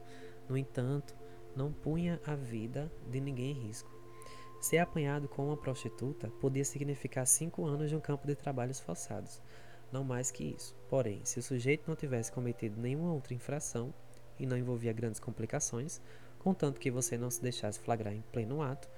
No 0.49 0.57
entanto, 0.57 1.17
não 1.57 1.73
punha 1.73 2.21
a 2.27 2.35
vida 2.35 2.93
de 3.11 3.21
ninguém 3.21 3.53
em 3.53 3.67
risco. 3.67 3.91
Ser 4.63 4.79
apanhado 4.79 5.29
com 5.29 5.49
uma 5.49 5.59
prostituta 5.59 6.31
podia 6.41 6.65
significar 6.65 7.27
cinco 7.27 7.67
anos 7.67 7.91
de 7.91 7.97
um 7.97 8.01
campo 8.01 8.27
de 8.27 8.35
trabalhos 8.35 8.81
forçados 8.81 9.43
não 9.93 10.03
mais 10.03 10.31
que 10.31 10.45
isso. 10.45 10.75
Porém, 10.89 11.21
se 11.25 11.39
o 11.39 11.43
sujeito 11.43 11.87
não 11.87 11.95
tivesse 11.95 12.33
cometido 12.33 12.81
nenhuma 12.81 13.13
outra 13.13 13.35
infração 13.35 13.93
e 14.39 14.47
não 14.47 14.57
envolvia 14.57 14.93
grandes 14.93 15.21
complicações, 15.21 16.01
contanto 16.39 16.81
que 16.81 16.91
você 16.91 17.19
não 17.19 17.31
se 17.31 17.43
deixasse 17.43 17.79
flagrar 17.79 18.15
em 18.15 18.23
pleno 18.33 18.63
ato, 18.63 18.89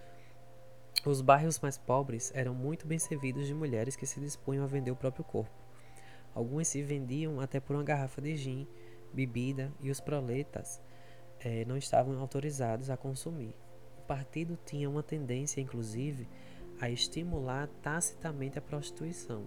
os 1.05 1.21
bairros 1.21 1.59
mais 1.59 1.77
pobres 1.77 2.33
eram 2.35 2.55
muito 2.55 2.87
bem 2.87 2.99
servidos 2.99 3.47
de 3.47 3.53
mulheres 3.53 3.97
que 3.97 4.07
se 4.07 4.21
dispunham 4.21 4.65
a 4.65 4.69
vender 4.69 4.93
o 4.93 4.97
próprio 4.97 5.25
corpo. 5.25 5.53
Algumas 6.33 6.69
se 6.69 6.83
vendiam 6.83 7.41
até 7.41 7.61
por 7.61 7.77
uma 7.77 7.83
garrafa 7.83 8.23
de 8.23 8.37
gin, 8.37 8.67
bebida, 9.13 9.73
e 9.81 9.91
os 9.91 10.01
proletas 10.01 10.81
eh, 11.41 11.65
não 11.67 11.77
estavam 11.77 12.19
autorizados 12.19 12.91
a 12.91 12.97
consumir. 12.97 13.55
Partido 14.07 14.59
tinha 14.65 14.89
uma 14.89 15.03
tendência, 15.03 15.61
inclusive, 15.61 16.29
a 16.81 16.91
estimular 16.91 17.69
tacitamente 17.83 18.59
a 18.59 18.63
prostituição 18.63 19.45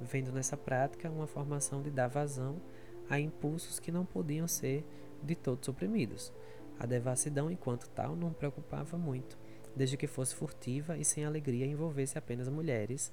vendo 0.00 0.32
nessa 0.32 0.56
prática 0.56 1.10
uma 1.10 1.26
formação 1.26 1.82
de 1.82 1.90
dar 1.90 2.08
vazão 2.08 2.60
a 3.08 3.18
impulsos 3.18 3.78
que 3.78 3.90
não 3.90 4.04
podiam 4.04 4.46
ser 4.46 4.84
de 5.22 5.34
todos 5.34 5.66
suprimidos. 5.66 6.32
A 6.78 6.86
devassidão, 6.86 7.50
enquanto 7.50 7.88
tal, 7.90 8.14
não 8.14 8.32
preocupava 8.32 8.96
muito, 8.96 9.36
desde 9.74 9.96
que 9.96 10.06
fosse 10.06 10.34
furtiva 10.34 10.96
e 10.96 11.04
sem 11.04 11.24
alegria 11.24 11.66
envolvesse 11.66 12.16
apenas 12.16 12.48
mulheres 12.48 13.12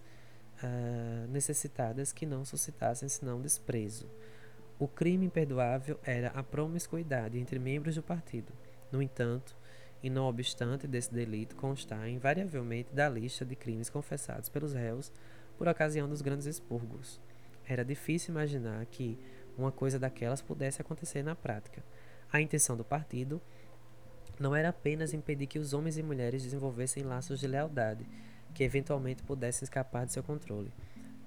uh, 0.61 1.27
necessitadas 1.31 2.11
que 2.11 2.25
não 2.25 2.45
suscitassem 2.45 3.09
senão 3.09 3.41
desprezo. 3.41 4.07
O 4.77 4.87
crime 4.87 5.25
imperdoável 5.25 5.97
era 6.03 6.27
a 6.29 6.43
promiscuidade 6.43 7.39
entre 7.39 7.57
membros 7.57 7.95
do 7.95 8.03
partido. 8.03 8.51
No 8.91 9.01
entanto, 9.01 9.55
e 10.05 10.09
não 10.11 10.27
obstante 10.27 10.85
desse 10.85 11.11
delito 11.11 11.55
constar 11.55 12.07
invariavelmente 12.07 12.93
da 12.93 13.09
lista 13.09 13.43
de 13.43 13.55
crimes 13.55 13.89
confessados 13.89 14.49
pelos 14.49 14.71
réus, 14.71 15.11
por 15.57 15.67
ocasião 15.67 16.07
dos 16.07 16.21
grandes 16.21 16.45
expurgos. 16.45 17.19
Era 17.67 17.83
difícil 17.83 18.31
imaginar 18.31 18.85
que 18.85 19.17
uma 19.57 19.71
coisa 19.71 19.97
daquelas 19.97 20.43
pudesse 20.43 20.79
acontecer 20.79 21.23
na 21.23 21.33
prática. 21.33 21.83
A 22.31 22.39
intenção 22.39 22.77
do 22.77 22.85
partido 22.85 23.41
não 24.39 24.55
era 24.55 24.69
apenas 24.69 25.11
impedir 25.11 25.47
que 25.47 25.57
os 25.57 25.73
homens 25.73 25.97
e 25.97 26.03
mulheres 26.03 26.43
desenvolvessem 26.43 27.01
laços 27.01 27.39
de 27.39 27.47
lealdade 27.47 28.07
que 28.53 28.63
eventualmente 28.63 29.23
pudessem 29.23 29.65
escapar 29.65 30.05
de 30.05 30.13
seu 30.13 30.21
controle. 30.21 30.71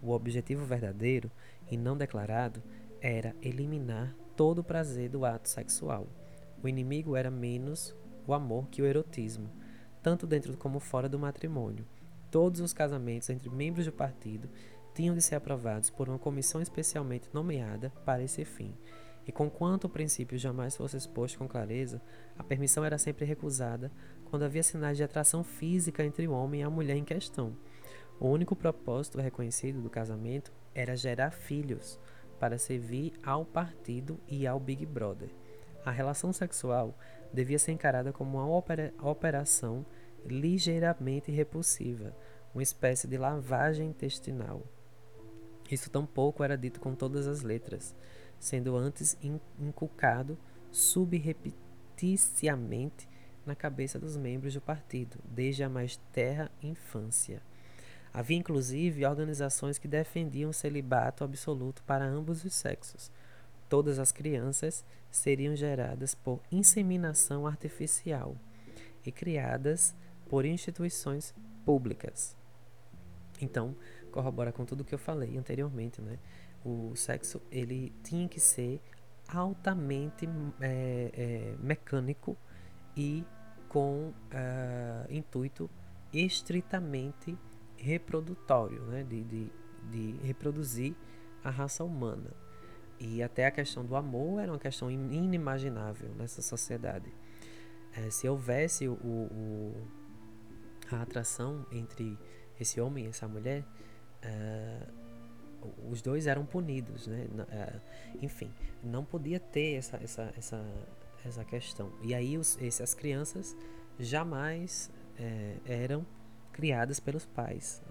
O 0.01 0.13
objetivo 0.13 0.65
verdadeiro 0.65 1.29
e 1.69 1.77
não 1.77 1.97
declarado 1.97 2.63
era 3.01 3.35
eliminar 3.43 4.15
todo 4.37 4.61
o 4.61 4.65
prazer 4.65 5.09
do 5.09 5.25
ato 5.25 5.49
sexual. 5.49 6.07
O 6.63 6.69
inimigo 6.69 7.17
era 7.17 7.29
menos 7.29 7.93
o 8.29 8.35
amor 8.35 8.69
que 8.69 8.83
o 8.83 8.87
erotismo, 8.87 9.51
tanto 10.03 10.27
dentro 10.27 10.57
como 10.57 10.79
fora 10.79 11.09
do 11.09 11.19
matrimônio. 11.19 11.87
Todos 12.31 12.61
os 12.61 12.75
casamentos 12.75 13.31
entre 13.31 13.49
membros 13.49 13.87
do 13.87 13.93
partido 13.93 14.51
tinham 14.95 15.15
de 15.15 15.23
ser 15.23 15.37
aprovados 15.37 15.89
por 15.89 16.09
uma 16.09 16.19
comissão 16.19 16.61
especialmente 16.61 17.31
nomeada 17.33 17.91
para 18.05 18.23
esse 18.23 18.45
fim. 18.45 18.75
E 19.27 19.33
conquanto 19.33 19.85
o 19.85 19.89
princípio 19.89 20.39
jamais 20.39 20.77
fosse 20.77 20.97
exposto 20.97 21.39
com 21.39 21.49
clareza, 21.49 22.03
a 22.37 22.45
permissão 22.45 22.85
era 22.85 22.99
sempre 22.99 23.25
recusada 23.25 23.91
quando 24.27 24.45
havia 24.45 24.63
sinais 24.63 24.97
de 24.97 25.05
atração 25.05 25.43
física 25.43 26.05
entre 26.05 26.29
o 26.29 26.33
homem 26.33 26.61
e 26.61 26.65
a 26.65 26.71
mulher 26.71 26.97
em 26.97 27.05
questão. 27.05 27.57
O 28.21 28.29
único 28.29 28.55
propósito 28.55 29.21
reconhecido 29.21 29.81
do 29.81 29.89
casamento 29.89 30.53
era 30.75 30.97
gerar 30.97 31.31
filhos 31.31 31.99
para 32.39 32.59
servir 32.59 33.13
ao 33.23 33.45
partido 33.45 34.21
e 34.29 34.47
ao 34.47 34.61
Big 34.61 34.85
Brother. 34.85 35.31
A 35.85 35.91
relação 35.91 36.33
sexual 36.33 36.99
devia 37.33 37.59
ser 37.59 37.73
encarada 37.73 38.13
como 38.13 38.39
uma 38.39 38.63
operação 39.03 39.85
ligeiramente 40.25 41.31
repulsiva, 41.31 42.17
uma 42.53 42.63
espécie 42.63 43.07
de 43.07 43.17
lavagem 43.17 43.89
intestinal. 43.89 44.67
Isso 45.71 45.91
tampouco 45.91 46.43
era 46.43 46.57
dito 46.57 46.81
com 46.81 46.95
todas 46.95 47.27
as 47.27 47.43
letras, 47.43 47.95
sendo 48.39 48.77
antes 48.77 49.19
inculcado 49.59 50.39
subrepticiamente 50.71 53.09
na 53.45 53.55
cabeça 53.55 53.99
dos 53.99 54.17
membros 54.17 54.55
do 54.55 54.61
partido, 54.61 55.19
desde 55.25 55.63
a 55.63 55.69
mais 55.69 55.97
terra 56.13 56.51
infância. 56.63 57.43
Havia 58.13 58.37
inclusive 58.37 59.05
organizações 59.05 59.79
que 59.79 59.87
defendiam 59.87 60.53
celibato 60.53 61.25
absoluto 61.25 61.83
para 61.85 62.05
ambos 62.05 62.45
os 62.45 62.55
sexos. 62.55 63.13
Todas 63.69 63.99
as 63.99 64.13
crianças 64.13 64.85
seriam 65.11 65.55
geradas 65.55 66.15
por 66.15 66.41
inseminação 66.51 67.47
artificial 67.47 68.37
e 69.05 69.13
criadas 69.13 69.95
por 70.29 70.45
instituições 70.45 71.35
públicas. 71.65 72.37
Então, 73.41 73.77
corrobora 74.11 74.53
com 74.53 74.65
tudo 74.65 74.85
que 74.85 74.95
eu 74.95 74.99
falei 74.99 75.37
anteriormente, 75.37 76.01
né? 76.01 76.19
O 76.65 76.95
sexo 76.97 77.41
ele 77.51 77.93
tinha 78.03 78.29
que 78.29 78.41
ser 78.41 78.81
altamente 79.29 80.29
é, 80.61 81.11
é, 81.13 81.57
mecânico 81.61 82.37
e 82.97 83.25
com 83.69 84.09
uh, 84.09 85.13
intuito 85.13 85.71
estritamente 86.13 87.37
reprodutório, 87.77 88.83
né? 88.85 89.05
de, 89.05 89.23
de, 89.25 89.53
de 89.91 90.27
reproduzir 90.27 90.95
a 91.45 91.51
raça 91.51 91.85
humana. 91.85 92.31
E 93.01 93.23
até 93.23 93.47
a 93.47 93.51
questão 93.51 93.85
do 93.85 93.95
amor 93.95 94.41
era 94.41 94.51
uma 94.51 94.59
questão 94.59 94.91
inimaginável 94.91 96.11
nessa 96.17 96.43
sociedade. 96.43 97.13
É, 97.95 98.11
se 98.11 98.29
houvesse 98.29 98.89
o, 98.89 98.95
o, 98.95 99.75
a 100.91 101.03
atração 101.03 101.65
entre 101.71 102.19
esse 102.61 102.81
homem 102.81 103.07
e 103.07 103.09
essa 103.09 103.29
mulher, 103.29 103.65
é, 104.23 104.81
os 105.89 106.03
dois 106.03 106.27
eram 106.27 106.45
punidos, 106.45 107.07
né? 107.07 107.27
É, 107.51 107.81
enfim, 108.23 108.51
não 108.83 109.05
podia 109.05 109.41
ter 109.41 109.75
essa, 109.75 109.97
essa, 109.99 110.33
essa, 110.37 110.65
essa 111.25 111.45
questão. 111.45 111.93
E 112.03 112.15
aí 112.15 112.37
os, 112.37 112.61
essas 112.61 112.95
crianças 112.95 113.57
jamais 113.99 114.91
é, 115.19 115.57
eram 115.67 116.07
criadas 116.53 116.99
pelos 117.01 117.25
pais. 117.25 117.83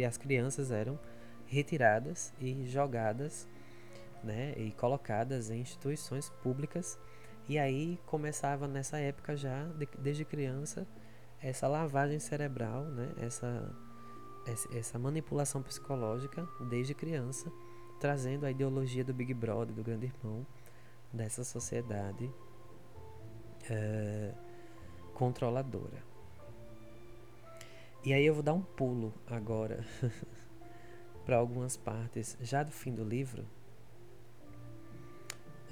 As 0.00 0.16
crianças 0.16 0.70
eram 0.70 0.98
retiradas 1.46 2.32
e 2.40 2.64
jogadas, 2.66 3.46
né, 4.22 4.54
e 4.56 4.72
colocadas 4.72 5.50
em 5.50 5.60
instituições 5.60 6.30
públicas. 6.42 6.98
E 7.48 7.58
aí 7.58 7.98
começava 8.06 8.68
nessa 8.68 8.98
época 8.98 9.36
já, 9.36 9.64
de, 9.68 9.88
desde 9.98 10.24
criança, 10.24 10.86
essa 11.40 11.66
lavagem 11.66 12.18
cerebral, 12.18 12.84
né, 12.84 13.12
essa, 13.18 13.74
essa 14.72 14.98
manipulação 14.98 15.62
psicológica 15.62 16.48
desde 16.68 16.94
criança, 16.94 17.50
trazendo 18.00 18.46
a 18.46 18.50
ideologia 18.50 19.04
do 19.04 19.12
Big 19.12 19.34
Brother, 19.34 19.74
do 19.74 19.82
Grande 19.82 20.06
Irmão, 20.06 20.46
dessa 21.12 21.44
sociedade 21.44 22.30
é, 23.68 24.32
controladora. 25.14 26.02
E 28.04 28.12
aí 28.12 28.24
eu 28.26 28.34
vou 28.34 28.42
dar 28.42 28.54
um 28.54 28.62
pulo 28.62 29.14
agora 29.26 29.84
para 31.24 31.36
algumas 31.36 31.76
partes 31.76 32.36
já 32.40 32.62
do 32.62 32.72
fim 32.72 32.92
do 32.92 33.04
livro, 33.04 33.46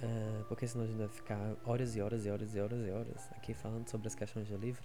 uh, 0.02 0.44
porque 0.44 0.66
senão 0.66 0.84
a 0.84 0.88
gente 0.88 0.98
vai 0.98 1.08
ficar 1.08 1.56
horas 1.64 1.96
e 1.96 2.00
horas 2.00 2.26
e 2.26 2.30
horas 2.30 2.54
e 2.54 2.60
horas 2.60 2.86
e 2.86 2.90
horas 2.90 3.28
aqui 3.32 3.54
falando 3.54 3.88
sobre 3.88 4.08
as 4.08 4.14
questões 4.14 4.48
do 4.48 4.56
livro. 4.56 4.82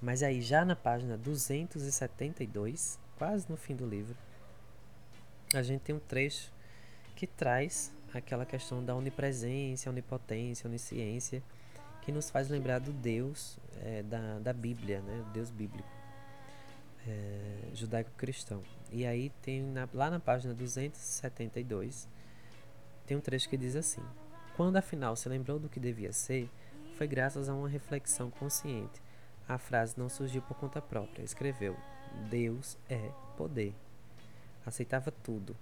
Mas 0.00 0.22
aí 0.22 0.42
já 0.42 0.64
na 0.64 0.74
página 0.74 1.16
272, 1.16 2.98
quase 3.16 3.48
no 3.48 3.56
fim 3.56 3.76
do 3.76 3.86
livro, 3.86 4.16
a 5.54 5.62
gente 5.62 5.80
tem 5.82 5.94
um 5.94 6.00
trecho 6.00 6.52
que 7.14 7.26
traz 7.26 7.92
aquela 8.12 8.44
questão 8.44 8.84
da 8.84 8.94
onipresença, 8.94 9.88
onipotência, 9.88 10.68
onisciência, 10.68 11.42
que 12.02 12.10
nos 12.10 12.30
faz 12.30 12.48
lembrar 12.48 12.80
do 12.80 12.92
Deus 12.92 13.58
é, 13.80 14.02
da, 14.02 14.38
da 14.40 14.52
Bíblia, 14.52 15.00
né? 15.00 15.24
Deus 15.32 15.50
bíblico, 15.50 15.88
é, 17.06 17.68
judaico-cristão. 17.72 18.62
E 18.90 19.06
aí 19.06 19.30
tem 19.40 19.62
na, 19.62 19.88
lá 19.94 20.10
na 20.10 20.18
página 20.18 20.52
272 20.52 22.08
tem 23.06 23.16
um 23.16 23.20
trecho 23.20 23.48
que 23.48 23.56
diz 23.56 23.76
assim: 23.76 24.02
Quando 24.56 24.76
afinal 24.76 25.16
se 25.16 25.28
lembrou 25.28 25.58
do 25.58 25.68
que 25.68 25.80
devia 25.80 26.12
ser, 26.12 26.50
foi 26.96 27.06
graças 27.06 27.48
a 27.48 27.54
uma 27.54 27.68
reflexão 27.68 28.30
consciente. 28.30 29.00
A 29.48 29.58
frase 29.58 29.98
não 29.98 30.08
surgiu 30.08 30.42
por 30.42 30.56
conta 30.56 30.80
própria. 30.80 31.22
Escreveu: 31.22 31.76
Deus 32.28 32.76
é 32.88 33.10
poder. 33.36 33.74
Aceitava 34.64 35.10
tudo. 35.10 35.56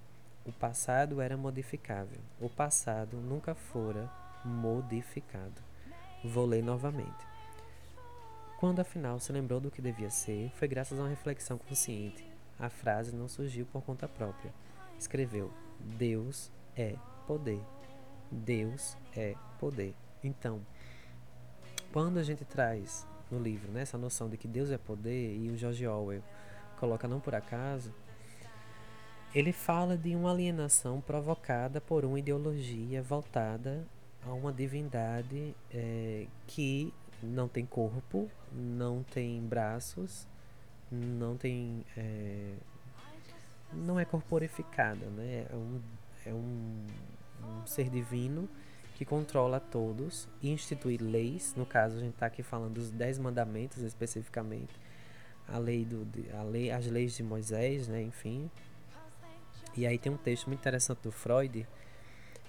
O 0.44 0.52
passado 0.52 1.20
era 1.20 1.36
modificável. 1.36 2.18
O 2.40 2.48
passado 2.48 3.16
nunca 3.16 3.54
fora 3.54 4.10
modificado. 4.44 5.62
Vou 6.24 6.46
ler 6.46 6.62
novamente. 6.62 7.26
Quando 8.58 8.80
afinal 8.80 9.18
se 9.18 9.32
lembrou 9.32 9.60
do 9.60 9.70
que 9.70 9.80
devia 9.80 10.10
ser, 10.10 10.50
foi 10.56 10.68
graças 10.68 10.98
a 10.98 11.02
uma 11.02 11.08
reflexão 11.08 11.56
consciente. 11.56 12.24
A 12.58 12.68
frase 12.68 13.14
não 13.14 13.28
surgiu 13.28 13.64
por 13.66 13.82
conta 13.82 14.06
própria. 14.08 14.52
Escreveu: 14.98 15.50
Deus 15.78 16.50
é 16.76 16.96
poder. 17.26 17.60
Deus 18.30 18.96
é 19.16 19.34
poder. 19.58 19.94
Então, 20.22 20.60
quando 21.92 22.18
a 22.18 22.22
gente 22.22 22.44
traz 22.44 23.06
no 23.30 23.38
livro 23.38 23.70
né, 23.70 23.82
essa 23.82 23.98
noção 23.98 24.28
de 24.28 24.36
que 24.36 24.48
Deus 24.48 24.70
é 24.70 24.78
poder, 24.78 25.36
e 25.36 25.50
o 25.50 25.56
George 25.56 25.86
Orwell 25.86 26.22
coloca 26.78 27.06
não 27.06 27.20
por 27.20 27.34
acaso, 27.34 27.92
ele 29.34 29.52
fala 29.52 29.96
de 29.96 30.14
uma 30.16 30.30
alienação 30.30 31.00
provocada 31.00 31.80
por 31.80 32.04
uma 32.04 32.18
ideologia 32.18 33.02
voltada 33.02 33.86
a 34.26 34.32
uma 34.32 34.52
divindade 34.52 35.54
é, 35.72 36.26
que 36.46 36.92
não 37.22 37.48
tem 37.48 37.64
corpo, 37.64 38.28
não 38.52 39.02
tem 39.02 39.40
braços, 39.40 40.26
não 40.90 41.36
tem. 41.36 41.84
É, 41.96 42.54
não 43.72 44.00
é 44.00 44.04
corporificada, 44.04 45.06
né? 45.06 45.46
É 45.48 45.54
um, 45.54 45.80
é 46.26 46.34
um, 46.34 46.86
um 47.44 47.66
ser 47.66 47.88
divino 47.88 48.48
que 48.94 49.04
controla 49.04 49.58
todos 49.58 50.28
e 50.42 50.50
institui 50.50 50.96
leis. 50.98 51.54
No 51.56 51.64
caso, 51.64 51.96
a 51.96 52.00
gente 52.00 52.14
está 52.14 52.26
aqui 52.26 52.42
falando 52.42 52.74
dos 52.74 52.90
Dez 52.90 53.18
Mandamentos 53.18 53.78
especificamente. 53.82 54.74
A 55.48 55.58
lei 55.58 55.84
do, 55.84 56.06
a 56.38 56.42
lei, 56.42 56.70
as 56.70 56.86
leis 56.86 57.16
de 57.16 57.22
Moisés, 57.22 57.88
né? 57.88 58.02
Enfim. 58.02 58.50
E 59.76 59.86
aí 59.86 59.98
tem 59.98 60.12
um 60.12 60.16
texto 60.16 60.46
muito 60.46 60.60
interessante 60.60 60.98
do 61.02 61.10
Freud 61.10 61.66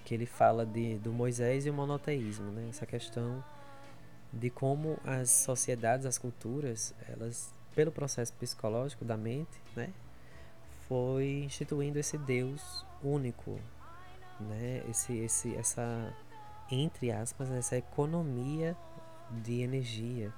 que 0.04 0.14
ele 0.14 0.26
fala 0.26 0.66
de, 0.66 0.98
do 0.98 1.12
Moisés 1.12 1.66
e 1.66 1.70
o 1.70 1.74
monoteísmo, 1.74 2.52
né? 2.52 2.68
Essa 2.70 2.86
questão 2.86 3.44
de 4.34 4.50
como 4.50 5.00
as 5.06 5.30
sociedades, 5.30 6.06
as 6.06 6.18
culturas, 6.18 6.94
elas, 7.08 7.54
pelo 7.76 7.92
processo 7.92 8.34
psicológico 8.34 9.06
da 9.06 9.18
mente, 9.18 9.62
né? 9.76 9.90
Foi 10.88 11.44
instituindo 11.46 11.98
esse 12.00 12.18
Deus 12.18 12.86
único, 13.04 13.60
né? 14.42 14.84
Esse, 14.90 15.18
esse, 15.18 15.56
essa, 15.56 16.14
entre 16.70 17.12
aspas, 17.12 17.50
essa 17.52 17.78
economia 17.78 18.76
de 19.44 19.62
energia, 19.62 20.34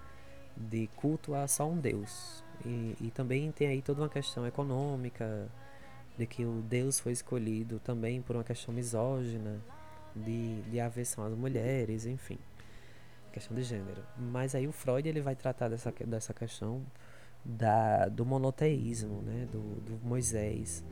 de 0.55 0.87
culto 0.95 1.33
a 1.33 1.47
só 1.47 1.67
um 1.69 1.77
Deus. 1.77 2.43
E, 2.65 2.95
e 3.01 3.11
também 3.11 3.51
tem 3.51 3.67
aí 3.67 3.81
toda 3.81 4.01
uma 4.01 4.09
questão 4.09 4.45
econômica, 4.45 5.49
de 6.17 6.25
que 6.27 6.45
o 6.45 6.61
Deus 6.61 6.99
foi 6.99 7.11
escolhido 7.11 7.79
também 7.79 8.21
por 8.21 8.35
uma 8.35 8.43
questão 8.43 8.73
misógina, 8.73 9.59
de, 10.15 10.61
de 10.63 10.79
aversão 10.79 11.25
às 11.25 11.33
mulheres, 11.33 12.05
enfim, 12.05 12.37
questão 13.31 13.55
de 13.55 13.63
gênero. 13.63 14.03
Mas 14.17 14.53
aí 14.53 14.67
o 14.67 14.71
Freud 14.71 15.07
ele 15.07 15.21
vai 15.21 15.35
tratar 15.35 15.69
dessa, 15.69 15.91
dessa 15.91 16.33
questão 16.33 16.85
da, 17.43 18.07
do 18.07 18.25
monoteísmo, 18.25 19.21
né, 19.21 19.47
do, 19.51 19.59
do 19.81 20.07
Moisés, 20.07 20.83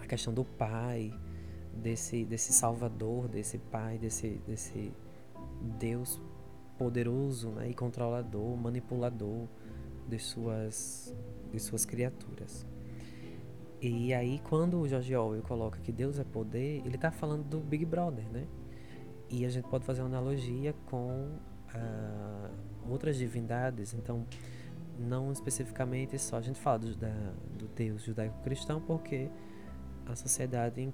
a 0.00 0.06
questão 0.06 0.32
do 0.32 0.44
pai, 0.44 1.12
desse, 1.74 2.24
desse 2.24 2.52
salvador, 2.52 3.28
desse 3.28 3.58
pai, 3.58 3.98
desse, 3.98 4.40
desse 4.46 4.92
Deus 5.78 6.20
poderoso 6.78 7.50
né, 7.50 7.70
e 7.70 7.74
controlador, 7.74 8.56
manipulador 8.56 9.46
de 10.08 10.18
suas, 10.18 11.14
de 11.50 11.60
suas 11.60 11.84
criaturas. 11.84 12.66
E 13.80 14.14
aí, 14.14 14.40
quando 14.48 14.80
o 14.80 14.88
George 14.88 15.14
Orwell 15.14 15.42
coloca 15.42 15.78
que 15.80 15.90
Deus 15.90 16.18
é 16.18 16.24
poder, 16.24 16.82
ele 16.84 16.94
está 16.94 17.10
falando 17.10 17.42
do 17.44 17.58
Big 17.58 17.84
Brother, 17.84 18.24
né? 18.30 18.46
E 19.28 19.44
a 19.44 19.48
gente 19.48 19.66
pode 19.68 19.84
fazer 19.84 20.02
uma 20.02 20.08
analogia 20.08 20.72
com 20.86 21.36
uh, 21.74 22.90
outras 22.90 23.16
divindades. 23.16 23.92
Então, 23.92 24.24
não 24.96 25.32
especificamente 25.32 26.16
só 26.18 26.36
a 26.36 26.40
gente 26.40 26.60
fala 26.60 26.78
do, 26.78 26.94
da, 26.94 27.32
do 27.58 27.66
Deus 27.68 28.02
judaico-cristão, 28.02 28.80
porque 28.80 29.28
a 30.06 30.14
sociedade 30.14 30.92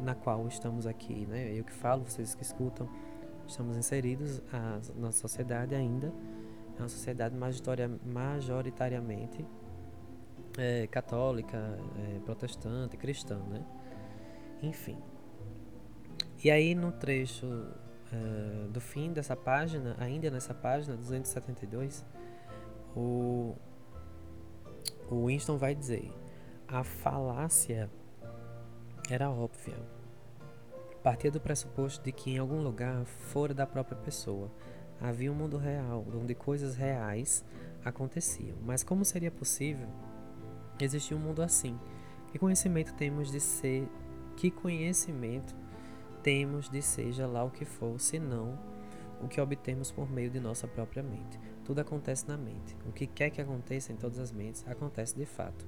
na 0.00 0.14
qual 0.14 0.46
estamos 0.46 0.86
aqui, 0.86 1.26
né? 1.26 1.52
Eu 1.52 1.64
que 1.64 1.72
falo, 1.72 2.04
vocês 2.04 2.34
que 2.34 2.42
escutam, 2.42 2.88
estamos 3.46 3.76
inseridos 3.76 4.42
na 4.96 5.12
sociedade 5.12 5.74
ainda, 5.74 6.12
é 6.78 6.82
uma 6.82 6.88
sociedade 6.88 7.34
majoritariamente 8.04 9.44
é, 10.58 10.86
católica, 10.86 11.78
é, 11.98 12.18
protestante, 12.20 12.96
cristã, 12.96 13.38
né? 13.48 13.64
Enfim. 14.62 14.98
E 16.42 16.50
aí 16.50 16.74
no 16.74 16.92
trecho 16.92 17.46
uh, 17.46 18.68
do 18.70 18.80
fim 18.80 19.12
dessa 19.12 19.36
página, 19.36 19.94
ainda 19.98 20.30
nessa 20.30 20.54
página 20.54 20.96
272, 20.96 22.04
o, 22.96 23.54
o 25.10 25.26
Winston 25.26 25.56
vai 25.56 25.74
dizer: 25.74 26.10
a 26.66 26.82
falácia 26.82 27.90
era 29.12 29.28
óbvia. 29.28 29.76
Partia 31.02 31.30
do 31.30 31.40
pressuposto 31.40 32.04
de 32.04 32.12
que 32.12 32.30
em 32.30 32.38
algum 32.38 32.62
lugar 32.62 33.04
fora 33.04 33.52
da 33.52 33.66
própria 33.66 33.96
pessoa 33.96 34.50
havia 35.00 35.32
um 35.32 35.34
mundo 35.34 35.56
real, 35.56 36.06
onde 36.14 36.34
coisas 36.34 36.76
reais 36.76 37.44
aconteciam. 37.84 38.56
Mas 38.62 38.84
como 38.84 39.04
seria 39.04 39.30
possível 39.30 39.88
existir 40.80 41.14
um 41.14 41.18
mundo 41.18 41.42
assim? 41.42 41.78
Que 42.28 42.38
conhecimento 42.38 42.94
temos 42.94 43.32
de 43.32 43.40
ser, 43.40 43.88
que 44.36 44.50
conhecimento 44.50 45.56
temos 46.22 46.68
de 46.68 46.80
seja 46.80 47.26
lá 47.26 47.42
o 47.42 47.50
que 47.50 47.64
for, 47.64 47.98
senão 47.98 48.58
o 49.20 49.26
que 49.26 49.40
obtemos 49.40 49.90
por 49.90 50.10
meio 50.10 50.30
de 50.30 50.38
nossa 50.38 50.68
própria 50.68 51.02
mente. 51.02 51.38
Tudo 51.64 51.80
acontece 51.80 52.28
na 52.28 52.36
mente. 52.36 52.76
O 52.86 52.92
que 52.92 53.06
quer 53.06 53.30
que 53.30 53.40
aconteça 53.40 53.92
em 53.92 53.96
todas 53.96 54.18
as 54.18 54.30
mentes 54.30 54.64
acontece 54.68 55.16
de 55.16 55.26
fato. 55.26 55.66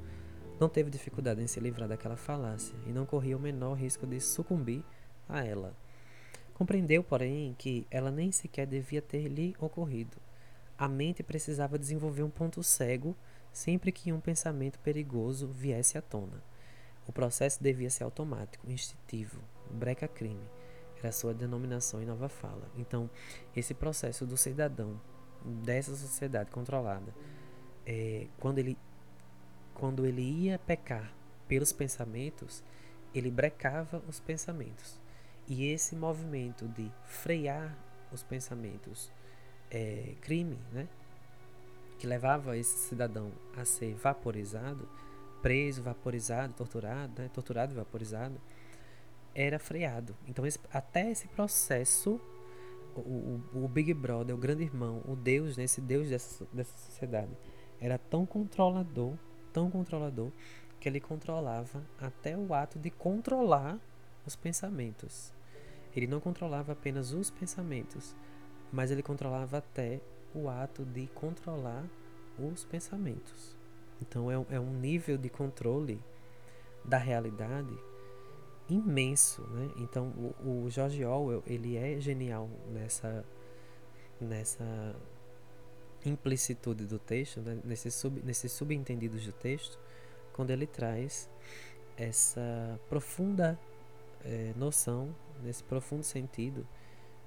Não 0.62 0.68
teve 0.68 0.90
dificuldade 0.90 1.42
em 1.42 1.48
se 1.48 1.58
livrar 1.58 1.88
daquela 1.88 2.16
falácia 2.16 2.76
e 2.86 2.92
não 2.92 3.04
corria 3.04 3.36
o 3.36 3.40
menor 3.40 3.74
risco 3.74 4.06
de 4.06 4.20
sucumbir 4.20 4.84
a 5.28 5.44
ela. 5.44 5.74
Compreendeu, 6.54 7.02
porém, 7.02 7.52
que 7.58 7.84
ela 7.90 8.12
nem 8.12 8.30
sequer 8.30 8.64
devia 8.64 9.02
ter 9.02 9.26
lhe 9.26 9.56
ocorrido. 9.58 10.16
A 10.78 10.86
mente 10.86 11.20
precisava 11.20 11.76
desenvolver 11.76 12.22
um 12.22 12.30
ponto 12.30 12.62
cego 12.62 13.16
sempre 13.52 13.90
que 13.90 14.12
um 14.12 14.20
pensamento 14.20 14.78
perigoso 14.78 15.48
viesse 15.48 15.98
à 15.98 16.00
tona. 16.00 16.40
O 17.08 17.12
processo 17.12 17.60
devia 17.60 17.90
ser 17.90 18.04
automático, 18.04 18.70
instintivo, 18.70 19.40
breca-crime. 19.68 20.48
Era 20.96 21.10
sua 21.10 21.34
denominação 21.34 22.00
em 22.00 22.06
nova 22.06 22.28
fala. 22.28 22.70
Então, 22.78 23.10
esse 23.56 23.74
processo 23.74 24.24
do 24.24 24.36
cidadão 24.36 25.00
dessa 25.44 25.96
sociedade 25.96 26.52
controlada, 26.52 27.12
é, 27.84 28.28
quando, 28.38 28.58
ele, 28.58 28.78
quando 29.74 30.06
ele 30.06 30.22
ia 30.22 30.58
pecar 30.58 31.12
pelos 31.48 31.72
pensamentos, 31.72 32.62
ele 33.14 33.30
brecava 33.30 34.02
os 34.08 34.20
pensamentos. 34.20 35.00
E 35.46 35.66
esse 35.66 35.94
movimento 35.94 36.66
de 36.68 36.90
frear 37.04 37.76
os 38.12 38.22
pensamentos 38.22 39.10
é, 39.70 40.14
crime, 40.20 40.58
né? 40.72 40.86
que 41.98 42.06
levava 42.06 42.56
esse 42.56 42.88
cidadão 42.88 43.30
a 43.56 43.64
ser 43.64 43.94
vaporizado, 43.94 44.88
preso, 45.40 45.82
vaporizado, 45.82 46.52
torturado, 46.52 47.22
né? 47.22 47.30
torturado 47.32 47.72
e 47.72 47.76
vaporizado, 47.76 48.40
era 49.34 49.58
freado. 49.58 50.14
Então, 50.28 50.46
esse, 50.46 50.58
até 50.72 51.10
esse 51.10 51.26
processo, 51.28 52.20
o, 52.94 53.00
o, 53.00 53.64
o, 53.64 53.68
Big 53.68 53.94
Brother, 53.94 54.34
o 54.34 54.38
grande 54.38 54.62
irmão, 54.62 55.02
o 55.06 55.16
Deus, 55.16 55.56
né? 55.56 55.64
esse 55.64 55.80
Deus 55.80 56.08
dessa, 56.08 56.46
dessa 56.52 56.76
sociedade, 56.76 57.30
era 57.80 57.98
tão 57.98 58.26
controlador, 58.26 59.14
tão 59.52 59.70
controlador, 59.70 60.30
que 60.80 60.88
ele 60.88 61.00
controlava 61.00 61.82
até 62.00 62.36
o 62.36 62.52
ato 62.52 62.78
de 62.78 62.90
controlar 62.90 63.78
os 64.26 64.34
pensamentos. 64.34 65.32
Ele 65.94 66.06
não 66.06 66.20
controlava 66.20 66.72
apenas 66.72 67.12
os 67.12 67.30
pensamentos, 67.30 68.16
mas 68.72 68.90
ele 68.90 69.02
controlava 69.02 69.58
até 69.58 70.00
o 70.34 70.48
ato 70.48 70.84
de 70.84 71.06
controlar 71.08 71.84
os 72.38 72.64
pensamentos. 72.64 73.56
Então 74.00 74.30
é, 74.30 74.34
é 74.56 74.58
um 74.58 74.72
nível 74.72 75.16
de 75.16 75.28
controle 75.28 76.02
da 76.84 76.98
realidade 76.98 77.76
imenso, 78.68 79.42
né? 79.48 79.70
Então 79.76 80.08
o, 80.44 80.64
o 80.64 80.70
George 80.70 81.04
Orwell 81.04 81.42
ele 81.46 81.76
é 81.76 82.00
genial 82.00 82.48
nessa 82.72 83.24
nessa 84.20 84.94
implicitude 86.04 86.84
do 86.86 86.98
texto, 86.98 87.40
né? 87.40 87.58
nesse 87.64 87.90
sub, 87.90 88.20
nesses 88.22 88.52
subentendidos 88.52 89.24
do 89.24 89.32
texto, 89.32 89.78
quando 90.32 90.50
ele 90.50 90.66
traz 90.66 91.30
essa 91.96 92.80
profunda 92.88 93.58
é, 94.24 94.52
noção, 94.56 95.14
nesse 95.42 95.62
profundo 95.62 96.02
sentido, 96.02 96.66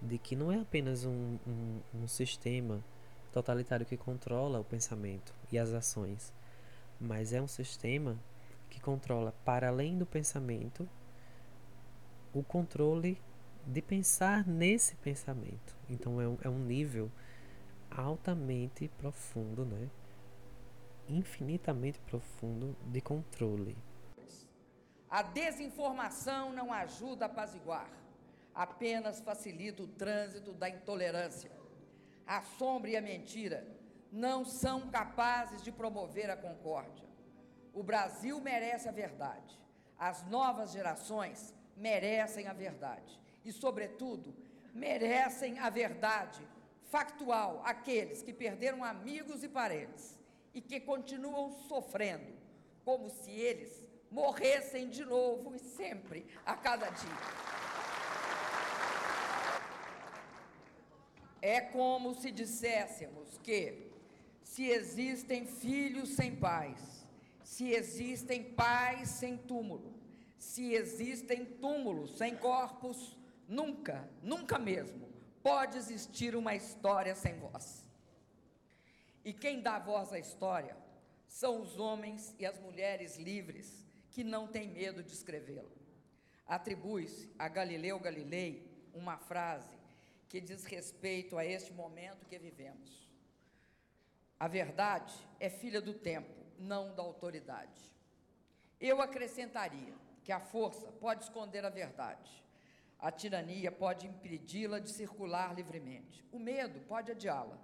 de 0.01 0.17
que 0.17 0.35
não 0.35 0.51
é 0.51 0.59
apenas 0.59 1.05
um, 1.05 1.37
um, 1.47 1.79
um 1.93 2.07
sistema 2.07 2.83
totalitário 3.31 3.85
que 3.85 3.97
controla 3.97 4.59
o 4.59 4.63
pensamento 4.63 5.33
e 5.51 5.57
as 5.57 5.73
ações, 5.73 6.33
mas 6.99 7.33
é 7.33 7.41
um 7.41 7.47
sistema 7.47 8.17
que 8.69 8.79
controla, 8.79 9.33
para 9.43 9.69
além 9.69 9.97
do 9.97 10.05
pensamento, 10.05 10.87
o 12.33 12.43
controle 12.43 13.19
de 13.65 13.81
pensar 13.81 14.45
nesse 14.47 14.95
pensamento. 14.95 15.75
Então 15.89 16.21
é 16.21 16.27
um, 16.27 16.37
é 16.43 16.49
um 16.49 16.59
nível 16.59 17.11
altamente 17.91 18.87
profundo, 18.97 19.65
né? 19.65 19.89
infinitamente 21.07 21.99
profundo 22.01 22.75
de 22.85 23.01
controle. 23.01 23.77
A 25.09 25.21
desinformação 25.21 26.51
não 26.51 26.73
ajuda 26.73 27.25
a 27.25 27.27
apaziguar, 27.27 27.89
apenas 28.53 29.21
facilita 29.21 29.83
o 29.83 29.87
trânsito 29.87 30.51
da 30.53 30.69
intolerância. 30.69 31.51
A 32.25 32.41
sombra 32.41 32.89
e 32.89 32.97
a 32.97 33.01
mentira 33.01 33.65
não 34.11 34.43
são 34.43 34.89
capazes 34.89 35.61
de 35.61 35.71
promover 35.71 36.29
a 36.29 36.35
concórdia. 36.37 37.05
O 37.73 37.83
Brasil 37.83 38.39
merece 38.41 38.89
a 38.89 38.91
verdade. 38.91 39.59
As 39.97 40.25
novas 40.27 40.71
gerações 40.71 41.53
merecem 41.77 42.47
a 42.47 42.53
verdade. 42.53 43.19
E, 43.43 43.51
sobretudo, 43.51 44.35
merecem 44.73 45.59
a 45.59 45.69
verdade 45.69 46.45
factual 46.89 47.61
aqueles 47.65 48.21
que 48.21 48.33
perderam 48.33 48.83
amigos 48.83 49.43
e 49.43 49.49
parentes 49.49 50.17
e 50.53 50.61
que 50.61 50.79
continuam 50.79 51.51
sofrendo, 51.67 52.33
como 52.83 53.09
se 53.09 53.31
eles 53.31 53.85
morressem 54.09 54.89
de 54.89 55.03
novo 55.03 55.55
e 55.55 55.59
sempre, 55.59 56.25
a 56.45 56.55
cada 56.55 56.89
dia. 56.89 57.45
É 61.41 61.61
como 61.61 62.15
se 62.15 62.31
disséssemos 62.31 63.37
que, 63.39 63.91
se 64.41 64.69
existem 64.69 65.45
filhos 65.45 66.15
sem 66.15 66.35
pais, 66.35 67.05
se 67.43 67.71
existem 67.71 68.43
pais 68.43 69.09
sem 69.09 69.37
túmulo, 69.37 69.93
se 70.37 70.73
existem 70.73 71.45
túmulos 71.45 72.17
sem 72.17 72.35
corpos, 72.35 73.17
nunca, 73.47 74.09
nunca 74.23 74.57
mesmo, 74.57 75.14
pode 75.45 75.77
existir 75.77 76.35
uma 76.35 76.55
história 76.55 77.13
sem 77.13 77.37
voz. 77.37 77.85
E 79.23 79.31
quem 79.31 79.61
dá 79.61 79.77
voz 79.77 80.11
à 80.11 80.17
história 80.17 80.75
são 81.27 81.61
os 81.61 81.77
homens 81.77 82.33
e 82.39 82.47
as 82.47 82.57
mulheres 82.57 83.15
livres 83.17 83.85
que 84.09 84.23
não 84.23 84.47
têm 84.47 84.67
medo 84.67 85.03
de 85.03 85.13
escrevê-la. 85.13 85.69
Atribui-se 86.47 87.31
a 87.37 87.47
Galileu 87.47 87.99
Galilei 87.99 88.67
uma 88.91 89.19
frase 89.19 89.77
que 90.27 90.41
diz 90.41 90.65
respeito 90.65 91.37
a 91.37 91.45
este 91.45 91.71
momento 91.71 92.25
que 92.25 92.39
vivemos. 92.39 93.07
A 94.39 94.47
verdade 94.47 95.13
é 95.39 95.47
filha 95.47 95.79
do 95.79 95.93
tempo, 95.93 96.43
não 96.57 96.95
da 96.95 97.03
autoridade. 97.03 97.83
Eu 98.81 98.99
acrescentaria 98.99 99.93
que 100.23 100.31
a 100.31 100.39
força 100.39 100.91
pode 100.93 101.25
esconder 101.25 101.63
a 101.63 101.69
verdade. 101.69 102.44
A 102.99 103.11
tirania 103.11 103.71
pode 103.71 104.07
impedi-la 104.07 104.79
de 104.79 104.89
circular 104.89 105.53
livremente. 105.53 106.25
O 106.31 106.39
medo 106.39 106.79
pode 106.87 107.11
adiá-la. 107.11 107.57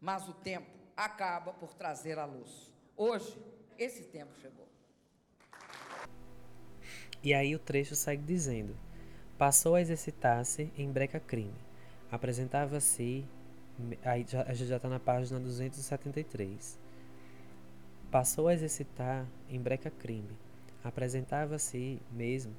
Mas 0.00 0.28
o 0.28 0.34
tempo 0.34 0.70
acaba 0.96 1.52
por 1.52 1.74
trazer 1.74 2.18
a 2.18 2.24
luz. 2.24 2.72
Hoje, 2.96 3.38
esse 3.78 4.04
tempo 4.04 4.34
chegou. 4.40 4.68
E 7.22 7.32
aí 7.32 7.54
o 7.54 7.58
trecho 7.58 7.94
segue 7.94 8.22
dizendo: 8.22 8.76
Passou 9.38 9.74
a 9.74 9.80
exercitar-se 9.80 10.72
em 10.76 10.90
breca 10.90 11.20
crime. 11.20 11.54
Apresentava-se. 12.10 13.24
Aí 14.04 14.24
já, 14.28 14.44
já 14.52 14.76
está 14.76 14.88
na 14.88 15.00
página 15.00 15.38
273. 15.40 16.78
Passou 18.10 18.48
a 18.48 18.54
exercitar 18.54 19.26
em 19.48 19.60
breca 19.60 19.90
crime. 19.90 20.36
Apresentava-se 20.84 22.00
mesmo 22.10 22.54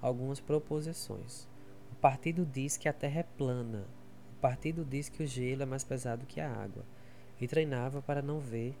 algumas 0.00 0.40
proposições. 0.40 1.46
O 1.96 1.98
partido 1.98 2.44
diz 2.44 2.76
que 2.76 2.88
a 2.88 2.92
terra 2.92 3.20
é 3.20 3.22
plana. 3.22 3.86
O 4.36 4.40
partido 4.40 4.84
diz 4.84 5.08
que 5.08 5.22
o 5.22 5.26
gelo 5.26 5.62
é 5.62 5.66
mais 5.66 5.82
pesado 5.82 6.26
que 6.26 6.38
a 6.40 6.52
água. 6.52 6.84
E 7.40 7.48
treinava 7.48 8.02
para 8.02 8.20
não 8.20 8.38
ver 8.38 8.76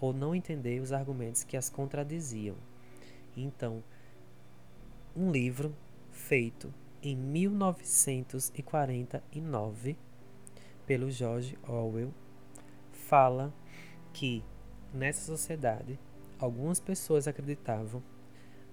ou 0.00 0.12
não 0.12 0.34
entender 0.34 0.80
os 0.80 0.90
argumentos 0.92 1.44
que 1.44 1.56
as 1.56 1.70
contradiziam. 1.70 2.56
Então, 3.36 3.84
um 5.16 5.30
livro 5.30 5.72
feito 6.10 6.74
em 7.00 7.14
1949 7.16 9.96
pelo 10.84 11.08
George 11.10 11.56
Orwell 11.66 12.12
fala 12.92 13.54
que 14.12 14.44
nessa 14.92 15.24
sociedade 15.24 15.96
algumas 16.38 16.80
pessoas 16.80 17.28
acreditavam 17.28 18.02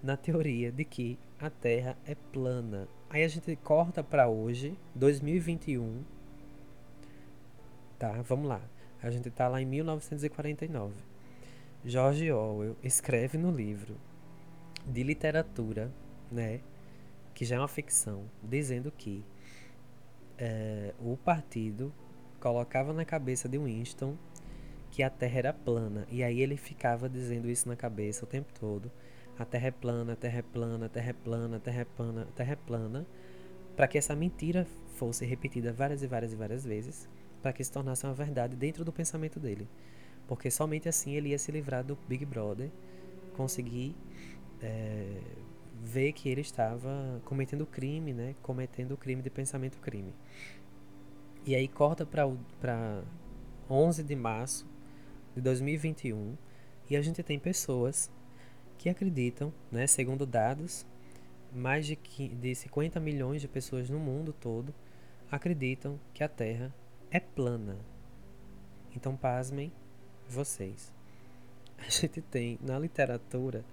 na 0.01 0.17
teoria 0.17 0.71
de 0.71 0.85
que 0.85 1.19
a 1.39 1.49
Terra 1.49 1.97
é 2.05 2.15
plana. 2.15 2.87
Aí 3.15 3.23
a 3.23 3.29
gente 3.29 3.55
corta 3.55 4.03
para 4.03 4.27
hoje, 4.27 4.77
2021. 4.93 6.03
Tá, 7.97 8.11
vamos 8.23 8.45
lá. 8.45 8.61
A 9.01 9.09
gente 9.09 9.31
tá 9.31 9.47
lá 9.47 9.61
em 9.61 9.65
1949. 9.65 10.93
George 11.85 12.29
Orwell 12.29 12.75
escreve 12.83 13.37
no 13.37 13.51
livro 13.51 13.95
de 14.85 15.01
literatura, 15.01 15.89
né, 16.29 16.59
que 17.33 17.45
já 17.45 17.55
é 17.55 17.59
uma 17.59 17.69
ficção, 17.69 18.25
dizendo 18.43 18.91
que 18.91 19.23
é, 20.37 20.93
o 20.99 21.15
partido 21.15 21.93
colocava 22.41 22.91
na 22.91 23.05
cabeça 23.05 23.47
de 23.47 23.57
Winston 23.57 24.17
que 24.91 25.01
a 25.01 25.09
Terra 25.09 25.37
era 25.39 25.53
plana. 25.53 26.05
E 26.11 26.21
aí 26.21 26.41
ele 26.41 26.57
ficava 26.57 27.07
dizendo 27.07 27.49
isso 27.49 27.69
na 27.69 27.77
cabeça 27.77 28.25
o 28.25 28.27
tempo 28.27 28.51
todo. 28.59 28.91
A 29.37 29.43
Terra 29.45 29.67
é 29.67 29.71
plana, 29.71 30.13
a 30.13 30.15
Terra 30.15 30.39
é 30.39 30.41
plana, 30.41 30.85
a 30.85 30.89
Terra 30.89 31.09
é 31.09 31.13
plana, 31.13 31.57
a 31.57 31.59
Terra 31.59 31.81
é 31.81 31.85
plana, 31.85 32.21
a 32.21 32.31
Terra 32.33 32.53
é 32.53 32.55
plana. 32.55 33.05
Para 33.75 33.87
que 33.87 33.97
essa 33.97 34.15
mentira 34.15 34.65
fosse 34.95 35.25
repetida 35.25 35.73
várias 35.73 36.01
e 36.01 36.07
várias 36.07 36.31
e 36.31 36.35
várias 36.35 36.65
vezes. 36.65 37.09
Para 37.41 37.51
que 37.51 37.63
se 37.63 37.71
tornasse 37.71 38.05
uma 38.05 38.13
verdade 38.13 38.55
dentro 38.55 38.85
do 38.85 38.91
pensamento 38.93 39.39
dele. 39.39 39.67
Porque 40.27 40.49
somente 40.49 40.87
assim 40.87 41.13
ele 41.13 41.29
ia 41.29 41.37
se 41.37 41.51
livrar 41.51 41.83
do 41.83 41.97
Big 42.07 42.25
Brother. 42.25 42.69
Conseguir 43.35 43.93
é, 44.61 45.19
ver 45.83 46.13
que 46.13 46.29
ele 46.29 46.41
estava 46.41 47.21
cometendo 47.25 47.65
crime, 47.65 48.13
né? 48.13 48.35
Cometendo 48.41 48.95
crime 48.95 49.21
de 49.21 49.29
pensamento 49.29 49.77
crime. 49.79 50.13
E 51.45 51.53
aí 51.53 51.67
corta 51.67 52.05
para 52.05 53.03
11 53.69 54.01
de 54.01 54.15
março 54.15 54.65
de 55.35 55.41
2021 55.41 56.35
e 56.89 56.95
a 56.95 57.01
gente 57.01 57.21
tem 57.21 57.37
pessoas 57.37 58.09
que 58.77 58.89
acreditam, 58.89 59.53
né, 59.71 59.87
segundo 59.87 60.25
dados, 60.25 60.85
mais 61.53 61.85
de, 61.85 61.95
de 61.95 62.55
50 62.55 62.99
milhões 62.99 63.41
de 63.41 63.47
pessoas 63.47 63.89
no 63.89 63.99
mundo 63.99 64.33
todo 64.33 64.73
acreditam 65.31 65.99
que 66.13 66.23
a 66.23 66.29
Terra 66.29 66.73
é 67.09 67.19
plana. 67.19 67.77
Então, 68.95 69.15
pasmem 69.15 69.71
vocês. 70.27 70.93
A 71.77 71.89
gente 71.89 72.21
tem 72.21 72.57
na 72.61 72.79
literatura 72.79 73.63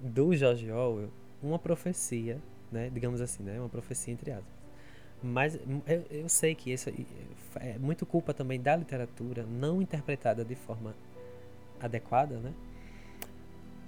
do 0.00 0.34
George 0.34 0.70
Orwell 0.70 1.10
uma 1.42 1.58
profecia, 1.58 2.40
né, 2.70 2.90
digamos 2.90 3.20
assim, 3.20 3.42
né, 3.42 3.58
uma 3.58 3.68
profecia 3.68 4.12
entre 4.12 4.30
aspas, 4.30 4.60
mas 5.22 5.54
eu, 5.86 6.06
eu 6.10 6.28
sei 6.28 6.54
que 6.54 6.72
isso 6.72 6.90
é 7.56 7.78
muito 7.78 8.06
culpa 8.06 8.32
também 8.32 8.60
da 8.60 8.74
literatura 8.74 9.44
não 9.44 9.82
interpretada 9.82 10.44
de 10.44 10.54
forma 10.54 10.94
adequada, 11.78 12.38
né? 12.38 12.54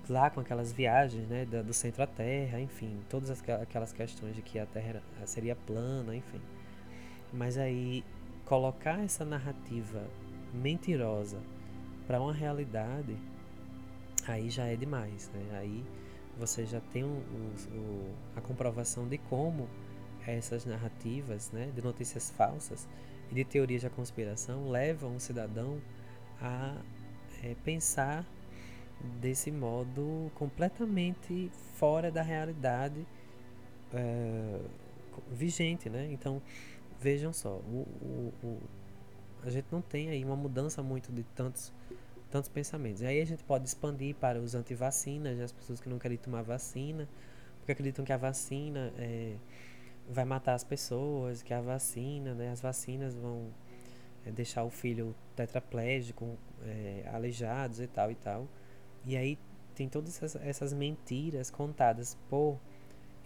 Lá 0.08 0.30
com 0.30 0.40
aquelas 0.40 0.72
viagens, 0.72 1.28
né, 1.28 1.44
do 1.44 1.72
centro 1.72 2.02
à 2.02 2.06
Terra, 2.06 2.60
enfim, 2.60 2.98
todas 3.08 3.30
aquelas 3.30 3.92
questões 3.92 4.34
de 4.34 4.42
que 4.42 4.58
a 4.58 4.66
Terra 4.66 5.00
seria 5.26 5.54
plana, 5.54 6.14
enfim. 6.16 6.40
Mas 7.32 7.56
aí 7.56 8.04
colocar 8.44 9.02
essa 9.02 9.24
narrativa 9.24 10.02
mentirosa 10.52 11.38
para 12.06 12.20
uma 12.20 12.32
realidade, 12.32 13.16
aí 14.26 14.50
já 14.50 14.66
é 14.66 14.76
demais, 14.76 15.30
né? 15.32 15.58
Aí 15.58 15.84
você 16.38 16.66
já 16.66 16.80
tem 16.92 17.04
um, 17.04 17.22
um, 17.72 18.14
a 18.36 18.40
comprovação 18.40 19.06
de 19.06 19.18
como 19.18 19.68
essas 20.26 20.64
narrativas 20.64 21.50
né, 21.50 21.70
de 21.74 21.82
notícias 21.82 22.30
falsas 22.30 22.88
e 23.30 23.34
de 23.34 23.44
teorias 23.44 23.82
da 23.82 23.90
conspiração 23.90 24.70
levam 24.70 25.16
o 25.16 25.20
cidadão 25.20 25.80
a 26.40 26.76
é, 27.42 27.54
pensar 27.64 28.24
desse 29.20 29.50
modo 29.50 30.30
completamente 30.34 31.50
fora 31.74 32.10
da 32.10 32.22
realidade 32.22 33.06
é, 33.92 34.60
vigente, 35.30 35.88
né? 35.90 36.08
Então 36.12 36.40
vejam 37.00 37.32
só, 37.32 37.56
o, 37.56 37.86
o, 38.00 38.46
o, 38.46 38.58
a 39.42 39.50
gente 39.50 39.66
não 39.72 39.82
tem 39.82 40.10
aí 40.10 40.24
uma 40.24 40.36
mudança 40.36 40.82
muito 40.82 41.12
de 41.12 41.22
tantos 41.34 41.72
tantos 42.32 42.48
pensamentos. 42.48 43.02
E 43.02 43.06
aí 43.06 43.20
a 43.20 43.26
gente 43.26 43.44
pode 43.44 43.68
expandir 43.68 44.14
para 44.14 44.40
os 44.40 44.54
antivacinas, 44.54 45.38
as 45.38 45.52
pessoas 45.52 45.78
que 45.78 45.88
não 45.88 45.98
querem 45.98 46.16
tomar 46.16 46.42
vacina, 46.42 47.06
porque 47.58 47.72
acreditam 47.72 48.04
que 48.04 48.12
a 48.12 48.16
vacina 48.16 48.90
é, 48.96 49.36
vai 50.08 50.24
matar 50.24 50.54
as 50.54 50.64
pessoas, 50.64 51.42
que 51.42 51.52
a 51.52 51.60
vacina, 51.60 52.34
né, 52.34 52.50
as 52.50 52.60
vacinas 52.60 53.14
vão 53.14 53.48
é, 54.24 54.30
deixar 54.30 54.64
o 54.64 54.70
filho 54.70 55.14
tetraplégico, 55.36 56.38
é, 56.64 57.08
aleijados 57.12 57.80
e 57.80 57.86
tal 57.86 58.10
e 58.10 58.14
tal. 58.14 58.48
E 59.04 59.16
aí 59.16 59.38
tem 59.74 59.88
todas 59.88 60.16
essas, 60.16 60.36
essas 60.42 60.72
mentiras 60.72 61.50
contadas 61.50 62.16
por 62.28 62.58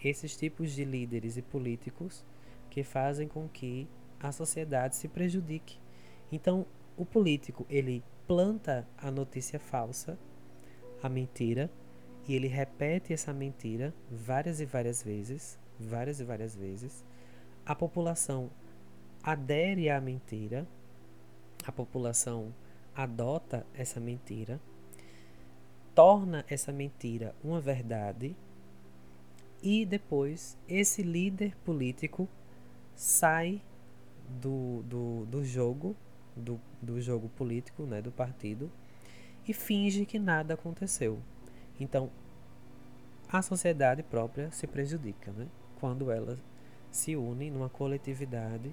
esses 0.03 0.37
tipos 0.37 0.73
de 0.73 0.85
líderes 0.85 1.37
e 1.37 1.43
políticos 1.43 2.25
que 2.71 2.83
fazem 2.83 3.27
com 3.27 3.49
que 3.49 3.89
a 4.21 4.33
sociedade 4.33 4.97
se 4.97 5.09
prejudique. 5.09 5.79
Então, 6.31 6.67
o 6.97 7.05
político, 7.05 7.67
ele 7.69 8.03
planta 8.27 8.87
a 8.97 9.11
notícia 9.11 9.59
falsa, 9.59 10.19
a 11.03 11.09
mentira, 11.09 11.71
e 12.29 12.35
ele 12.35 12.49
repete 12.49 13.13
essa 13.13 13.33
mentira 13.33 13.95
várias 14.11 14.61
e 14.61 14.65
várias 14.65 15.03
vezes, 15.03 15.59
várias 15.79 16.19
e 16.21 16.25
várias 16.25 16.57
vezes. 16.57 17.05
A 17.65 17.75
população 17.75 18.51
adere 19.23 19.91
à 19.91 20.01
mentira, 20.01 20.67
a 21.65 21.71
população 21.71 22.53
adota 22.95 23.67
essa 23.75 24.01
mentira, 24.01 24.61
torna 25.97 26.45
essa 26.49 26.73
mentira 26.73 27.35
uma 27.43 27.61
verdade 27.61 28.37
e 29.61 29.85
depois 29.85 30.57
esse 30.69 31.03
líder 31.03 31.57
político 31.65 32.29
sai 32.95 33.61
do, 34.41 34.85
do, 34.85 35.27
do 35.27 35.45
jogo, 35.45 35.97
do, 36.37 36.61
do 36.81 37.01
jogo 37.01 37.29
político, 37.31 37.83
né, 37.83 38.01
do 38.01 38.13
partido, 38.13 38.71
e 39.49 39.53
finge 39.53 40.07
que 40.07 40.21
nada 40.21 40.55
aconteceu. 40.55 41.19
Então, 41.81 42.11
a 43.29 43.43
sociedade 43.43 44.05
própria 44.05 44.53
se 44.53 44.69
prejudica. 44.69 45.33
Né? 45.33 45.49
quando 45.81 46.11
ela 46.11 46.39
se 46.91 47.17
une 47.17 47.51
numa 47.51 47.69
coletividade 47.69 48.73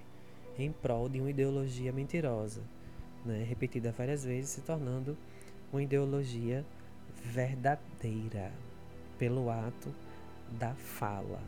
em 0.57 0.71
prol 0.71 1.09
de 1.09 1.19
uma 1.19 1.29
ideologia 1.29 1.91
mentirosa, 1.91 2.61
né? 3.25 3.43
repetida 3.43 3.91
várias 3.91 4.23
vezes, 4.23 4.51
se 4.51 4.61
tornando 4.61 5.17
uma 5.71 5.81
ideologia 5.81 6.65
verdadeira 7.21 8.51
pelo 9.17 9.49
ato 9.49 9.93
da 10.51 10.75
fala. 10.75 11.41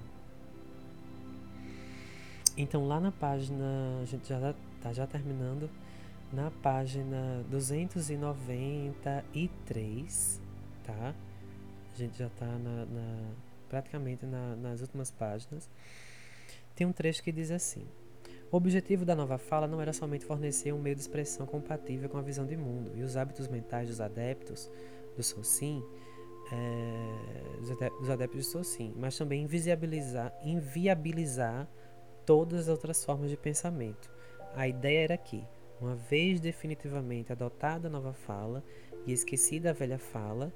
Então 2.57 2.87
lá 2.87 2.99
na 2.99 3.11
página, 3.11 3.99
a 4.01 4.05
gente 4.05 4.27
já 4.29 4.37
está 4.37 4.55
tá 4.81 4.91
já 4.93 5.05
terminando, 5.05 5.69
na 6.31 6.49
página 6.49 7.43
293, 7.49 10.41
tá? 10.83 11.13
A 11.93 11.97
gente 11.97 12.17
já 12.17 12.27
está 12.27 12.45
na, 12.45 12.85
na 12.85 13.33
praticamente 13.69 14.25
na, 14.25 14.55
nas 14.55 14.81
últimas 14.81 15.11
páginas, 15.11 15.69
tem 16.75 16.87
um 16.87 16.91
trecho 16.91 17.23
que 17.23 17.31
diz 17.31 17.51
assim: 17.51 17.85
O 18.51 18.57
objetivo 18.57 19.05
da 19.05 19.15
nova 19.15 19.37
fala 19.37 19.67
não 19.67 19.81
era 19.81 19.93
somente 19.93 20.25
fornecer 20.25 20.73
um 20.73 20.79
meio 20.79 20.95
de 20.95 21.01
expressão 21.01 21.45
compatível 21.45 22.09
com 22.09 22.17
a 22.17 22.21
visão 22.21 22.45
de 22.45 22.55
mundo 22.55 22.91
e 22.95 23.01
os 23.01 23.17
hábitos 23.17 23.47
mentais 23.47 23.89
dos 23.89 24.01
adeptos 24.01 24.69
do 25.15 25.23
Socin, 25.23 25.83
é, 26.51 27.57
dos 27.99 28.09
adeptos 28.09 28.45
do 28.45 28.51
Socin, 28.51 28.93
mas 28.95 29.17
também 29.17 29.43
inviabilizar, 29.43 30.33
inviabilizar 30.43 31.67
todas 32.25 32.61
as 32.61 32.67
outras 32.67 33.03
formas 33.03 33.29
de 33.29 33.37
pensamento. 33.37 34.11
A 34.55 34.67
ideia 34.67 35.03
era 35.03 35.17
que, 35.17 35.43
uma 35.81 35.95
vez 35.95 36.39
definitivamente 36.39 37.31
adotada 37.31 37.87
a 37.87 37.91
nova 37.91 38.13
fala 38.13 38.63
e 39.05 39.11
esquecida 39.11 39.71
a 39.71 39.73
velha 39.73 39.99
fala, 39.99 40.53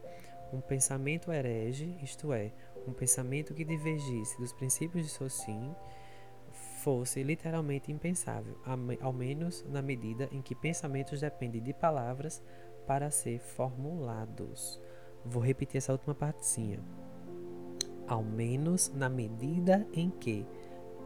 um 0.51 0.61
pensamento 0.61 1.31
herege, 1.31 1.97
isto 2.01 2.33
é, 2.33 2.51
um 2.87 2.93
pensamento 2.93 3.53
que 3.53 3.63
divergisse 3.63 4.37
dos 4.39 4.53
princípios 4.53 5.05
de 5.05 5.11
Socin 5.11 5.75
fosse 6.81 7.21
literalmente 7.21 7.91
impensável, 7.91 8.57
ao 9.01 9.13
menos 9.13 9.65
na 9.69 9.81
medida 9.81 10.29
em 10.31 10.41
que 10.41 10.55
pensamentos 10.55 11.19
dependem 11.19 11.61
de 11.61 11.73
palavras 11.73 12.41
para 12.89 13.11
ser 13.11 13.37
formulados. 13.37 14.81
Vou 15.23 15.43
repetir 15.43 15.77
essa 15.77 15.91
última 15.91 16.15
partezinha. 16.15 16.79
Ao 18.07 18.23
menos 18.23 18.91
na 18.95 19.07
medida 19.07 19.85
em 19.93 20.09
que 20.09 20.43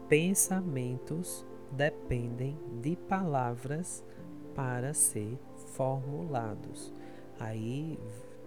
pensamentos 0.08 1.44
dependem 1.70 2.58
de 2.80 2.96
palavras 2.96 4.02
para 4.54 4.94
ser 4.94 5.38
formulados. 5.74 6.90
Aí 7.38 7.98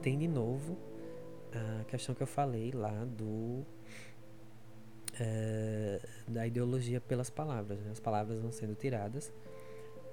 tem 0.01 0.18
de 0.18 0.27
novo 0.27 0.76
a 1.53 1.84
questão 1.84 2.15
que 2.15 2.23
eu 2.23 2.27
falei 2.27 2.72
lá 2.72 3.05
do 3.05 3.64
é, 5.19 6.01
da 6.27 6.47
ideologia 6.47 6.99
pelas 6.99 7.30
palavras. 7.30 7.80
Né? 7.81 7.91
As 7.91 7.99
palavras 7.99 8.41
vão 8.41 8.51
sendo 8.51 8.73
tiradas 8.73 9.31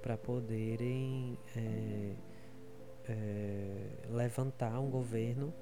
para 0.03 0.19
poderem 0.19 1.39
é, 1.57 2.13
é, 3.09 4.09
levantar 4.11 4.81
um 4.81 4.91
governo 4.91 5.53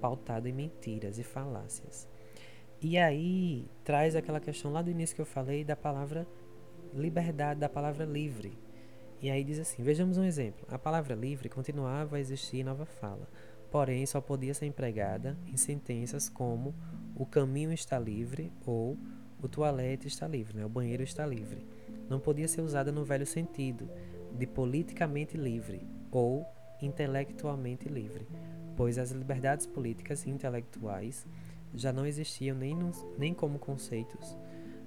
pautado 0.00 0.48
em 0.48 0.52
mentiras 0.52 1.18
e 1.18 1.22
falácias. 1.22 2.08
E 2.80 2.96
aí 2.96 3.68
traz 3.84 4.16
aquela 4.16 4.40
questão 4.40 4.72
lá 4.72 4.80
do 4.80 4.90
início 4.90 5.14
que 5.14 5.20
eu 5.20 5.26
falei 5.26 5.62
da 5.62 5.76
palavra 5.76 6.26
liberdade, 6.94 7.60
da 7.60 7.68
palavra 7.68 8.04
livre. 8.04 8.58
E 9.20 9.30
aí 9.30 9.44
diz 9.44 9.58
assim: 9.58 9.82
vejamos 9.82 10.16
um 10.16 10.24
exemplo. 10.24 10.66
A 10.70 10.78
palavra 10.78 11.14
livre 11.14 11.48
continuava 11.48 12.16
a 12.16 12.20
existir 12.20 12.60
em 12.60 12.64
nova 12.64 12.86
fala, 12.86 13.28
porém 13.70 14.06
só 14.06 14.20
podia 14.20 14.54
ser 14.54 14.66
empregada 14.66 15.36
em 15.46 15.56
sentenças 15.56 16.28
como 16.28 16.74
o 17.14 17.26
caminho 17.26 17.72
está 17.72 17.98
livre 17.98 18.50
ou 18.64 18.96
o 19.42 19.48
toalete 19.48 20.08
está 20.08 20.26
livre, 20.26 20.56
né? 20.56 20.64
o 20.64 20.68
banheiro 20.68 21.02
está 21.02 21.26
livre. 21.26 21.66
Não 22.08 22.18
podia 22.18 22.48
ser 22.48 22.62
usada 22.62 22.90
no 22.90 23.04
velho 23.04 23.26
sentido, 23.26 23.88
de 24.32 24.46
politicamente 24.46 25.36
livre 25.36 25.86
ou 26.10 26.46
intelectualmente 26.82 27.88
livre, 27.88 28.26
pois 28.76 28.98
as 28.98 29.10
liberdades 29.10 29.66
políticas 29.66 30.24
e 30.24 30.30
intelectuais 30.30 31.26
já 31.74 31.92
não 31.92 32.06
existiam 32.06 32.56
nem, 32.56 32.76
nem 33.18 33.32
como 33.32 33.58
conceitos, 33.58 34.36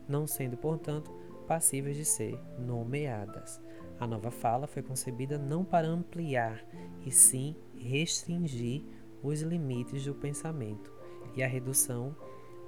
não 0.08 0.28
sendo, 0.28 0.58
portanto, 0.58 1.12
passíveis 1.48 1.96
de 1.96 2.06
ser 2.06 2.40
nomeadas. 2.58 3.62
A 4.00 4.08
nova 4.08 4.32
fala 4.32 4.68
foi 4.68 4.82
concebida 4.82 5.38
não 5.38 5.64
para 5.64 5.88
ampliar, 5.88 6.64
e 7.06 7.12
sim 7.12 7.56
restringir 7.78 8.84
os 9.22 9.42
limites 9.42 10.06
do 10.06 10.14
pensamento 10.14 10.92
e 11.36 11.44
a 11.44 11.48
redução 11.48 12.16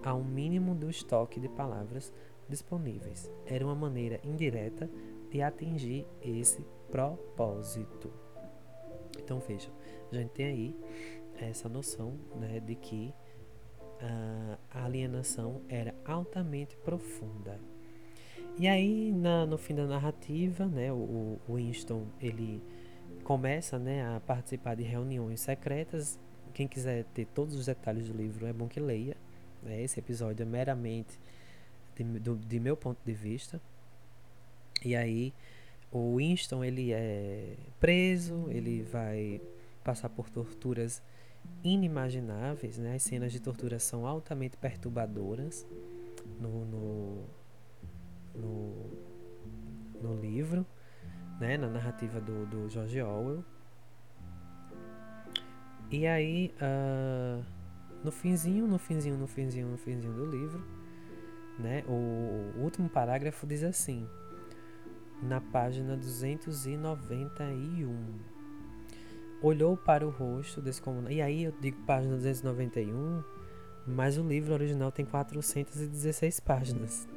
a 0.04 0.14
um 0.14 0.24
mínimo 0.24 0.76
do 0.76 0.90
estoque 0.90 1.40
de 1.40 1.50
palavras 1.50 2.14
disponíveis. 2.48 3.30
Era 3.46 3.66
uma 3.66 3.76
maneira 3.76 4.20
indireta 4.24 4.90
de 5.30 5.42
atingir 5.42 6.06
esse 6.22 6.64
propósito. 6.92 8.25
Então 9.20 9.40
veja, 9.40 9.70
a 10.12 10.16
gente 10.16 10.32
tem 10.32 10.46
aí 10.46 10.76
essa 11.40 11.68
noção 11.68 12.14
né, 12.36 12.60
de 12.60 12.76
que 12.76 13.14
uh, 14.02 14.58
a 14.72 14.86
alienação 14.86 15.62
era 15.70 15.94
altamente 16.06 16.76
profunda. 16.78 17.60
E 18.58 18.68
aí, 18.68 19.12
na, 19.12 19.46
no 19.46 19.58
fim 19.58 19.76
da 19.76 19.86
narrativa, 19.86 20.66
né, 20.66 20.92
o, 20.92 21.40
o 21.48 21.56
Winston 21.56 22.06
ele 22.22 22.64
começa 23.24 23.78
né, 23.78 24.16
a 24.16 24.22
participar 24.22 24.76
de 24.76 24.84
reuniões 24.84 25.42
secretas. 25.42 26.18
Quem 26.54 26.68
quiser 26.68 27.04
ter 27.14 27.26
todos 27.26 27.54
os 27.56 27.66
detalhes 27.66 28.08
do 28.08 28.16
livro 28.16 28.46
é 28.46 28.54
bom 28.54 28.68
que 28.68 28.80
leia. 28.80 29.18
Né? 29.62 29.82
Esse 29.82 30.00
episódio 30.00 30.44
é 30.44 30.46
meramente 30.46 31.20
de, 31.98 32.04
do, 32.04 32.38
de 32.38 32.60
meu 32.60 32.78
ponto 32.78 32.98
de 33.04 33.14
vista. 33.14 33.60
E 34.84 34.96
aí, 34.96 35.34
o 35.91 36.18
Winston 36.18 36.64
ele 36.64 36.91
é 36.91 37.56
preso, 37.80 38.48
ele 38.49 38.84
vai 38.84 39.41
passar 39.84 40.10
por 40.10 40.30
torturas 40.30 41.02
inimagináveis, 41.64 42.78
né? 42.78 42.95
As 42.95 43.03
cenas 43.03 43.32
de 43.32 43.40
tortura 43.40 43.80
são 43.80 44.06
altamente 44.06 44.57
perturbadoras 44.57 45.66
no, 46.40 46.66
no, 46.66 47.24
no, 48.36 48.91
no 50.02 50.22
livro, 50.22 50.66
né? 51.40 51.57
Na 51.57 51.70
narrativa 51.70 52.20
do, 52.20 52.45
do 52.45 52.70
George 52.70 53.02
Orwell. 53.02 53.44
E 55.91 56.07
aí, 56.07 56.52
uh, 56.56 57.44
no 58.03 58.12
finzinho, 58.12 58.68
no 58.68 58.78
finzinho, 58.78 59.18
no 59.18 59.28
finzinho, 59.28 59.68
no 59.68 59.78
finzinho 59.78 60.14
do 60.14 60.26
livro, 60.26 60.64
né? 61.60 61.84
O, 61.88 62.57
o 62.57 62.64
último 62.64 62.90
parágrafo 62.90 63.45
diz 63.45 63.64
assim, 63.64 64.07
na 65.22 65.42
página 65.42 65.96
291 65.96 68.36
olhou 69.42 69.78
para 69.78 70.06
o 70.06 70.10
rosto 70.10 70.62
descomunal. 70.62 71.12
E 71.12 71.22
aí 71.22 71.44
eu 71.44 71.54
digo 71.60 71.78
página 71.86 72.16
291, 72.16 73.24
mas 73.86 74.18
o 74.18 74.24
livro 74.24 74.54
original 74.54 74.92
tem 74.92 75.06
416 75.06 76.40
páginas. 76.40 77.08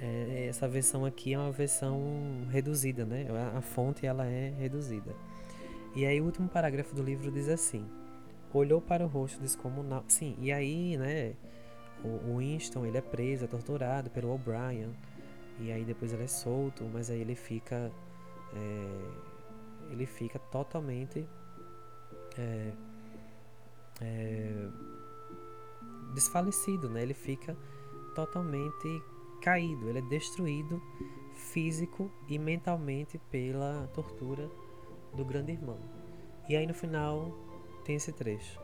É, 0.00 0.46
essa 0.48 0.68
versão 0.68 1.04
aqui 1.04 1.34
é 1.34 1.38
uma 1.38 1.50
versão 1.50 2.46
reduzida, 2.50 3.04
né? 3.04 3.26
A, 3.30 3.58
a 3.58 3.60
fonte 3.60 4.06
ela 4.06 4.26
é 4.26 4.50
reduzida. 4.50 5.14
E 5.96 6.06
aí 6.06 6.20
o 6.20 6.24
último 6.24 6.48
parágrafo 6.48 6.94
do 6.94 7.02
livro 7.02 7.32
diz 7.32 7.48
assim: 7.48 7.84
olhou 8.52 8.80
para 8.80 9.04
o 9.04 9.08
rosto 9.08 9.40
descomunal. 9.40 10.04
Sim, 10.06 10.36
e 10.38 10.52
aí, 10.52 10.96
né? 10.96 11.34
O, 12.04 12.38
Winston 12.38 12.86
ele 12.86 12.96
é 12.96 13.00
preso, 13.00 13.44
é 13.44 13.48
torturado 13.48 14.08
pelo 14.10 14.32
O'Brien. 14.32 14.90
E 15.60 15.72
aí 15.72 15.84
depois 15.84 16.12
ele 16.12 16.24
é 16.24 16.28
solto, 16.28 16.84
mas 16.92 17.10
aí 17.10 17.20
ele 17.20 17.34
fica 17.34 17.90
é, 18.54 19.28
ele 19.90 20.06
fica 20.06 20.38
totalmente 20.38 21.26
é, 22.36 22.72
é, 24.00 24.68
desfalecido, 26.14 26.88
né? 26.88 27.02
Ele 27.02 27.14
fica 27.14 27.56
totalmente 28.14 29.02
caído, 29.40 29.88
ele 29.88 29.98
é 29.98 30.02
destruído 30.02 30.80
físico 31.34 32.10
e 32.28 32.38
mentalmente 32.38 33.18
pela 33.30 33.88
tortura 33.94 34.50
do 35.14 35.24
grande 35.24 35.52
irmão. 35.52 35.78
E 36.48 36.56
aí 36.56 36.66
no 36.66 36.74
final 36.74 37.32
tem 37.84 37.96
esse 37.96 38.12
trecho. 38.12 38.60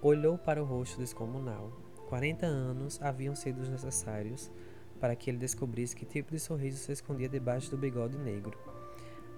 Olhou 0.00 0.38
para 0.38 0.62
o 0.62 0.66
rosto 0.66 0.98
descomunal. 0.98 1.72
40 2.08 2.46
anos 2.46 3.02
haviam 3.02 3.34
sido 3.34 3.60
necessários 3.68 4.50
para 5.00 5.14
que 5.16 5.30
ele 5.30 5.38
descobrisse 5.38 5.94
que 5.94 6.04
tipo 6.04 6.32
de 6.32 6.40
sorriso 6.40 6.78
se 6.78 6.92
escondia 6.92 7.28
debaixo 7.28 7.70
do 7.70 7.76
bigode 7.76 8.18
negro. 8.18 8.58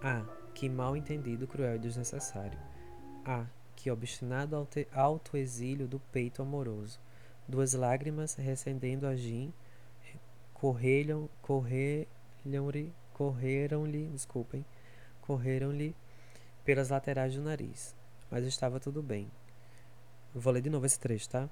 Ah, 0.03 0.25
que 0.55 0.69
mal 0.69 0.97
entendido, 0.97 1.47
cruel 1.47 1.77
e 1.77 1.79
desnecessário. 1.79 2.59
Ah, 3.25 3.47
que 3.77 3.91
obstinado 3.91 4.57
autoexílio 4.93 5.87
do 5.87 6.01
peito 6.13 6.43
amoroso. 6.43 6.99
Duas 7.49 7.75
lágrimas 7.75 8.35
recendendo 8.35 9.07
a 9.07 9.15
Jim 9.15 9.53
correram, 10.55 11.29
correram-lhe, 11.41 12.93
correram-lhe, 13.15 14.07
desculpem, 14.09 14.65
correram-lhe 15.23 15.97
pelas 16.65 16.91
laterais 16.91 17.35
do 17.35 17.43
nariz. 17.43 17.95
Mas 18.31 18.45
estava 18.45 18.79
tudo 18.79 19.03
bem. 19.03 19.31
Vou 20.35 20.53
ler 20.53 20.63
de 20.63 20.71
novo 20.71 20.87
esse 20.87 21.01
trecho, 21.01 21.29
tá? 21.29 21.49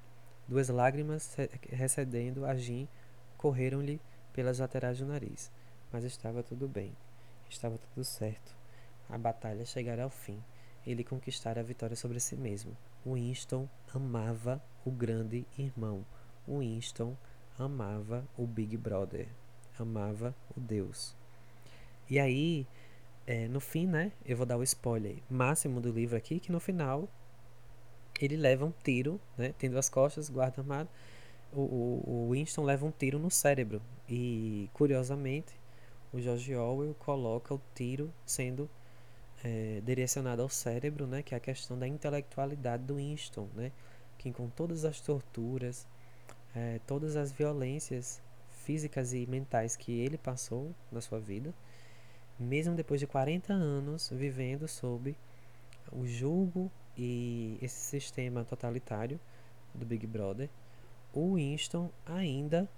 Duas 0.46 0.68
lágrimas 0.68 1.36
recedendo 1.70 2.44
a 2.44 2.54
Jim 2.54 2.88
correram-lhe 3.38 3.98
pelas 4.34 4.58
laterais 4.58 4.98
do 4.98 5.06
nariz. 5.06 5.50
Mas 5.90 6.04
estava 6.04 6.42
tudo 6.42 6.68
bem. 6.68 6.94
Estava 7.48 7.78
tudo 7.78 8.04
certo. 8.04 8.54
A 9.08 9.16
batalha 9.16 9.64
chegara 9.64 10.04
ao 10.04 10.10
fim 10.10 10.42
ele 10.90 11.04
conquistara 11.04 11.60
a 11.60 11.64
vitória 11.64 11.94
sobre 11.94 12.18
si 12.18 12.34
mesmo. 12.34 12.76
Winston 13.04 13.68
amava 13.94 14.62
o 14.84 14.90
grande 14.90 15.46
irmão. 15.58 16.04
Winston 16.48 17.14
amava 17.58 18.26
o 18.36 18.46
Big 18.46 18.76
Brother. 18.76 19.28
Amava 19.78 20.34
o 20.56 20.60
Deus. 20.60 21.14
E 22.08 22.18
aí, 22.18 22.66
é, 23.26 23.46
no 23.48 23.60
fim, 23.60 23.86
né? 23.86 24.12
Eu 24.24 24.36
vou 24.36 24.46
dar 24.46 24.56
o 24.56 24.62
spoiler 24.62 25.18
máximo 25.28 25.78
do 25.78 25.92
livro 25.92 26.16
aqui, 26.16 26.40
que 26.40 26.50
no 26.50 26.58
final 26.58 27.06
ele 28.18 28.36
leva 28.36 28.64
um 28.64 28.72
tiro, 28.82 29.20
né? 29.36 29.54
Tendo 29.58 29.78
as 29.78 29.90
costas, 29.90 30.30
guarda 30.30 30.62
armado. 30.62 30.88
O, 31.52 32.02
o, 32.06 32.28
Winston 32.32 32.62
leva 32.62 32.84
um 32.84 32.90
tiro 32.90 33.18
no 33.18 33.30
cérebro. 33.30 33.80
E, 34.08 34.68
curiosamente, 34.72 35.54
o 36.12 36.20
George 36.20 36.54
Orwell 36.54 36.94
coloca 36.94 37.54
o 37.54 37.60
tiro 37.74 38.12
sendo 38.24 38.68
é, 39.42 39.80
direcionada 39.84 40.42
ao 40.42 40.48
cérebro, 40.48 41.06
né, 41.06 41.22
que 41.22 41.34
é 41.34 41.36
a 41.36 41.40
questão 41.40 41.78
da 41.78 41.86
intelectualidade 41.86 42.84
do 42.84 42.96
Winston, 42.96 43.48
né, 43.54 43.72
que 44.16 44.32
com 44.32 44.48
todas 44.48 44.84
as 44.84 45.00
torturas, 45.00 45.86
é, 46.54 46.80
todas 46.86 47.16
as 47.16 47.30
violências 47.30 48.20
físicas 48.64 49.12
e 49.12 49.26
mentais 49.26 49.76
que 49.76 49.92
ele 49.92 50.18
passou 50.18 50.74
na 50.90 51.00
sua 51.00 51.18
vida, 51.18 51.54
mesmo 52.38 52.74
depois 52.74 53.00
de 53.00 53.06
40 53.06 53.52
anos 53.52 54.10
vivendo 54.12 54.68
sob 54.68 55.16
o 55.90 56.06
julgo 56.06 56.70
e 56.96 57.58
esse 57.62 57.76
sistema 57.76 58.44
totalitário 58.44 59.18
do 59.74 59.86
Big 59.86 60.06
Brother, 60.06 60.48
o 61.12 61.34
Winston 61.34 61.90
ainda 62.06 62.68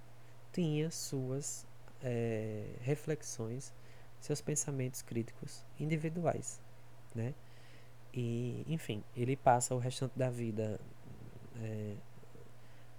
tinha 0.52 0.90
suas 0.90 1.66
é, 2.02 2.66
reflexões 2.80 3.72
seus 4.20 4.40
pensamentos 4.40 5.02
críticos 5.02 5.64
individuais, 5.78 6.60
né? 7.14 7.34
E, 8.12 8.64
enfim, 8.68 9.02
ele 9.16 9.36
passa 9.36 9.74
o 9.74 9.78
restante 9.78 10.18
da 10.18 10.28
vida 10.28 10.78
é, 11.56 11.94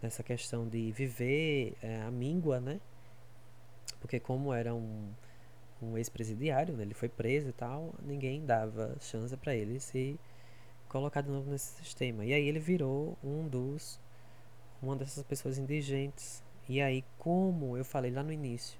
nessa 0.02 0.24
questão 0.24 0.68
de 0.68 0.92
viver 0.92 1.78
é, 1.82 2.02
a 2.02 2.10
míngua, 2.10 2.60
né? 2.60 2.80
Porque 4.00 4.20
como 4.20 4.54
era 4.54 4.74
um, 4.74 5.12
um 5.82 5.98
ex-presidiário, 5.98 6.76
né? 6.76 6.84
ele 6.84 6.94
foi 6.94 7.10
preso 7.10 7.50
e 7.50 7.54
tal, 7.54 7.94
ninguém 8.02 8.44
dava 8.46 8.96
chance 9.00 9.36
para 9.38 9.56
ele 9.56 9.80
se 9.80 10.20
colocar 10.90 11.22
de 11.22 11.30
novo 11.30 11.50
nesse 11.52 11.76
sistema. 11.84 12.26
E 12.26 12.34
aí 12.34 12.48
ele 12.48 12.60
virou 12.60 13.18
um 13.24 13.48
dos 13.48 14.00
uma 14.82 14.96
dessas 14.96 15.24
pessoas 15.24 15.58
indigentes. 15.58 16.44
E 16.68 16.82
aí, 16.82 17.04
como 17.18 17.78
eu 17.78 17.86
falei 17.86 18.12
lá 18.12 18.24
no 18.24 18.32
início, 18.32 18.80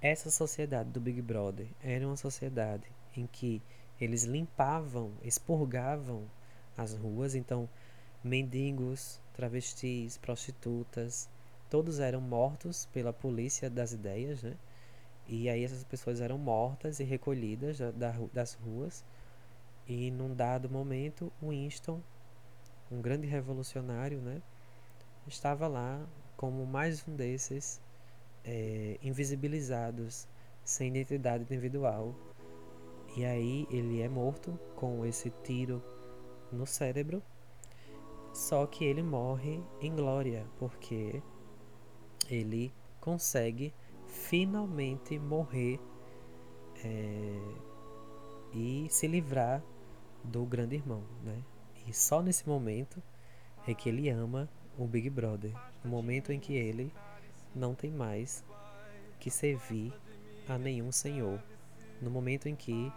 essa 0.00 0.30
sociedade 0.30 0.90
do 0.90 1.00
Big 1.00 1.20
Brother 1.22 1.66
era 1.82 2.06
uma 2.06 2.16
sociedade 2.16 2.84
em 3.16 3.26
que 3.26 3.62
eles 4.00 4.24
limpavam, 4.24 5.12
expurgavam 5.22 6.24
as 6.76 6.94
ruas, 6.94 7.34
então 7.34 7.68
mendigos, 8.22 9.20
travestis, 9.34 10.18
prostitutas, 10.18 11.28
todos 11.70 11.98
eram 11.98 12.20
mortos 12.20 12.86
pela 12.92 13.12
polícia 13.12 13.70
das 13.70 13.92
ideias, 13.92 14.42
né? 14.42 14.54
E 15.28 15.48
aí 15.48 15.64
essas 15.64 15.82
pessoas 15.82 16.20
eram 16.20 16.38
mortas 16.38 17.00
e 17.00 17.04
recolhidas 17.04 17.78
da, 17.78 17.90
da, 17.90 18.14
das 18.32 18.54
ruas. 18.54 19.04
E 19.88 20.10
num 20.10 20.34
dado 20.34 20.68
momento, 20.68 21.32
Winston, 21.42 22.00
um 22.90 23.00
grande 23.00 23.26
revolucionário, 23.26 24.20
né, 24.20 24.40
estava 25.26 25.66
lá 25.66 26.06
como 26.36 26.64
mais 26.64 27.06
um 27.08 27.16
desses 27.16 27.80
é, 28.44 28.98
invisibilizados, 29.02 30.28
sem 30.64 30.88
identidade 30.88 31.42
individual. 31.42 32.14
E 33.16 33.24
aí 33.24 33.66
ele 33.70 34.02
é 34.02 34.08
morto 34.08 34.58
com 34.76 35.04
esse 35.04 35.30
tiro 35.42 35.82
no 36.52 36.66
cérebro. 36.66 37.22
Só 38.32 38.66
que 38.66 38.84
ele 38.84 39.02
morre 39.02 39.62
em 39.80 39.94
glória, 39.94 40.46
porque 40.58 41.22
ele 42.28 42.72
consegue 43.00 43.72
finalmente 44.06 45.18
morrer 45.18 45.80
é, 46.84 47.38
e 48.52 48.86
se 48.90 49.06
livrar 49.06 49.62
do 50.22 50.44
grande 50.44 50.74
irmão, 50.76 51.02
né? 51.22 51.42
E 51.86 51.94
só 51.94 52.20
nesse 52.20 52.46
momento 52.46 53.02
é 53.66 53.72
que 53.72 53.88
ele 53.88 54.10
ama 54.10 54.48
o 54.78 54.86
Big 54.86 55.10
Brother, 55.10 55.52
no 55.82 55.90
momento 55.90 56.32
em 56.32 56.40
que 56.40 56.54
ele 56.54 56.92
não 57.54 57.74
tem 57.74 57.90
mais 57.90 58.44
que 59.18 59.30
servir 59.30 59.92
a 60.48 60.58
nenhum 60.58 60.92
senhor, 60.92 61.42
no 62.00 62.10
momento 62.10 62.48
em 62.48 62.54
que 62.54 62.92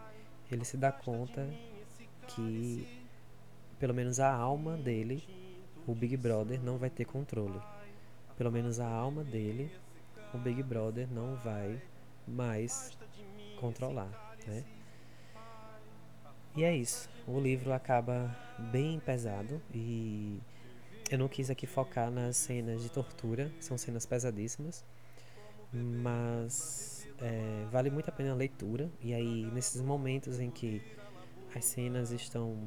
ele 0.51 0.65
se 0.65 0.77
dá 0.77 0.91
conta 0.91 1.47
que 2.27 2.87
pelo 3.79 3.93
menos 3.93 4.19
a 4.19 4.31
alma 4.31 4.75
dele, 4.75 5.23
o 5.87 5.95
Big 5.95 6.17
Brother 6.17 6.61
não 6.61 6.77
vai 6.77 6.89
ter 6.89 7.05
controle. 7.05 7.59
Pelo 8.37 8.51
menos 8.51 8.79
a 8.79 8.87
alma 8.87 9.23
dele 9.23 9.71
o 10.33 10.37
Big 10.37 10.61
Brother 10.61 11.07
não 11.11 11.35
vai 11.37 11.81
mais 12.27 12.91
controlar, 13.59 14.37
né? 14.45 14.63
E 16.55 16.63
é 16.63 16.75
isso. 16.75 17.09
O 17.27 17.39
livro 17.39 17.73
acaba 17.73 18.35
bem 18.71 18.99
pesado 18.99 19.61
e 19.73 20.39
eu 21.09 21.17
não 21.17 21.27
quis 21.27 21.49
aqui 21.49 21.65
focar 21.65 22.11
nas 22.11 22.37
cenas 22.37 22.83
de 22.83 22.89
tortura, 22.89 23.51
são 23.59 23.77
cenas 23.77 24.05
pesadíssimas, 24.05 24.85
mas 25.73 27.07
é, 27.21 27.65
vale 27.71 27.89
muito 27.89 28.09
a 28.09 28.11
pena 28.11 28.31
a 28.31 28.35
leitura. 28.35 28.89
E 29.01 29.13
aí, 29.13 29.45
nesses 29.51 29.81
momentos 29.81 30.39
em 30.39 30.49
que 30.49 30.81
as 31.55 31.65
cenas 31.65 32.11
estão. 32.11 32.57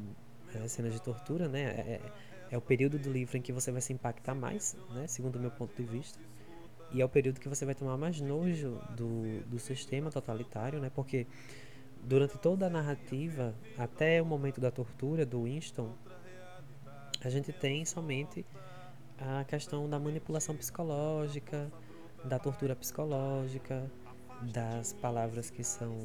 É, 0.55 0.69
cenas 0.69 0.93
de 0.93 1.01
tortura, 1.01 1.49
né? 1.49 1.63
É, 1.63 1.67
é, 1.67 2.01
é 2.51 2.59
o 2.59 2.61
período 2.61 2.99
do 2.99 3.11
livro 3.11 3.39
em 3.39 3.41
que 3.41 3.53
você 3.53 3.73
vai 3.73 3.81
se 3.81 3.93
impactar 3.93 4.35
mais, 4.35 4.77
né? 4.91 5.07
Segundo 5.07 5.37
o 5.37 5.41
meu 5.41 5.51
ponto 5.51 5.75
de 5.75 5.85
vista. 5.89 6.19
E 6.93 7.01
é 7.01 7.05
o 7.05 7.09
período 7.09 7.41
que 7.41 7.49
você 7.49 7.65
vai 7.65 7.75
tomar 7.75 7.97
mais 7.97 8.21
nojo 8.21 8.79
do, 8.95 9.41
do 9.47 9.59
sistema 9.59 10.11
totalitário, 10.11 10.79
né? 10.79 10.91
Porque 10.95 11.27
durante 12.03 12.37
toda 12.37 12.67
a 12.67 12.71
narrativa, 12.71 13.55
até 13.79 14.21
o 14.21 14.27
momento 14.27 14.61
da 14.61 14.71
tortura 14.71 15.25
do 15.25 15.45
Winston, 15.45 15.95
a 17.25 17.31
gente 17.31 17.53
tem 17.53 17.85
somente 17.85 18.45
a 19.19 19.45
questão 19.45 19.89
da 19.89 19.99
manipulação 19.99 20.57
psicológica, 20.57 21.71
da 22.25 22.39
tortura 22.39 22.75
psicológica, 22.75 23.91
das 24.53 24.93
palavras 24.95 25.51
que 25.51 25.63
são 25.63 25.97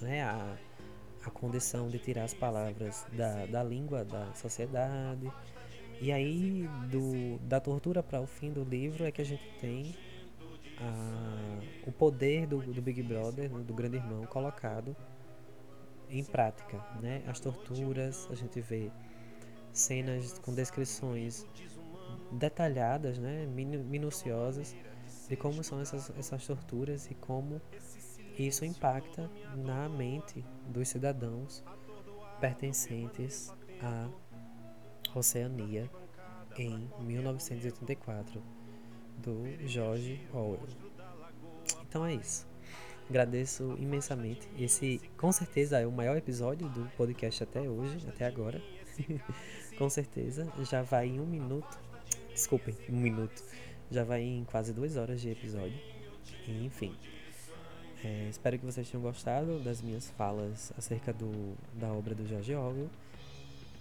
né, 0.00 0.22
a, 0.22 0.56
a 1.24 1.30
condição 1.30 1.88
de 1.88 1.98
tirar 1.98 2.24
as 2.24 2.34
palavras 2.34 3.06
da, 3.12 3.46
da 3.46 3.62
língua 3.62 4.04
da 4.04 4.32
sociedade. 4.34 5.30
E 6.00 6.12
aí, 6.12 6.68
do, 6.90 7.38
da 7.46 7.58
tortura 7.58 8.02
para 8.02 8.20
o 8.20 8.26
fim 8.26 8.52
do 8.52 8.64
livro, 8.64 9.04
é 9.04 9.10
que 9.10 9.20
a 9.20 9.24
gente 9.24 9.48
tem 9.60 9.94
a, 10.78 11.60
o 11.86 11.92
poder 11.92 12.46
do, 12.46 12.60
do 12.60 12.82
Big 12.82 13.02
Brother, 13.02 13.50
do 13.50 13.74
Grande 13.74 13.96
Irmão, 13.96 14.24
colocado 14.26 14.96
em 16.08 16.24
prática. 16.24 16.78
Né? 17.00 17.22
As 17.26 17.40
torturas, 17.40 18.28
a 18.30 18.34
gente 18.34 18.60
vê 18.60 18.90
cenas 19.78 20.38
com 20.38 20.54
descrições 20.54 21.46
detalhadas, 22.32 23.18
né? 23.18 23.46
minuciosas, 23.46 24.74
de 25.28 25.36
como 25.36 25.62
são 25.62 25.80
essas, 25.80 26.10
essas 26.18 26.46
torturas 26.46 27.10
e 27.10 27.14
como 27.14 27.60
isso 28.38 28.64
impacta 28.64 29.30
na 29.56 29.88
mente 29.88 30.44
dos 30.68 30.88
cidadãos 30.88 31.64
pertencentes 32.40 33.52
à 33.80 34.08
Oceania 35.14 35.90
em 36.58 36.90
1984 37.00 38.42
do 39.18 39.44
George 39.66 40.20
Orwell. 40.32 40.68
Então 41.88 42.04
é 42.04 42.14
isso. 42.14 42.46
Agradeço 43.08 43.76
imensamente. 43.78 44.48
Esse 44.58 45.00
com 45.16 45.30
certeza 45.30 45.78
é 45.78 45.86
o 45.86 45.92
maior 45.92 46.16
episódio 46.16 46.68
do 46.68 46.84
podcast 46.96 47.42
até 47.42 47.60
hoje, 47.60 48.04
até 48.08 48.26
agora. 48.26 48.60
com 49.76 49.88
certeza. 49.88 50.46
Já 50.68 50.82
vai 50.82 51.08
em 51.08 51.20
um 51.20 51.26
minuto. 51.26 51.78
Desculpem, 52.32 52.74
um 52.88 52.96
minuto. 52.96 53.42
Já 53.90 54.04
vai 54.04 54.22
em 54.22 54.44
quase 54.44 54.72
duas 54.72 54.96
horas 54.96 55.20
de 55.20 55.30
episódio. 55.30 55.78
E, 56.46 56.64
enfim. 56.64 56.94
É, 58.04 58.28
espero 58.28 58.58
que 58.58 58.64
vocês 58.64 58.88
tenham 58.88 59.02
gostado 59.02 59.58
das 59.60 59.80
minhas 59.80 60.10
falas 60.10 60.72
acerca 60.76 61.12
do, 61.12 61.54
da 61.74 61.92
obra 61.92 62.14
do 62.14 62.26
George 62.26 62.54
Orwell. 62.54 62.90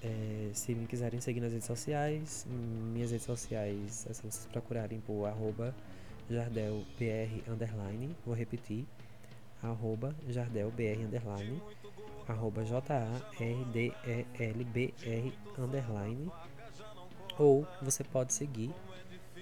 É, 0.01 0.51
se 0.53 0.73
me 0.75 0.85
quiserem 0.85 1.19
seguir 1.19 1.41
nas 1.41 1.51
redes 1.51 1.67
sociais, 1.67 2.45
minhas 2.93 3.11
redes 3.11 3.25
sociais 3.25 4.05
é 4.09 4.13
só 4.13 4.21
vocês 4.23 4.47
procurarem 4.51 4.99
por 4.99 5.25
arroba 5.25 5.75
jardelbr 6.29 7.41
underline, 7.47 8.15
vou 8.25 8.35
repetir, 8.35 8.85
arroba 9.61 10.15
jardelbr 10.27 10.99
underline, 11.03 11.61
arroba 12.27 12.63
j-a-r-d-e-l-b-r 12.63 13.33
underline, 15.57 16.31
ou 17.37 17.67
você 17.81 18.03
pode 18.03 18.33
seguir 18.33 18.73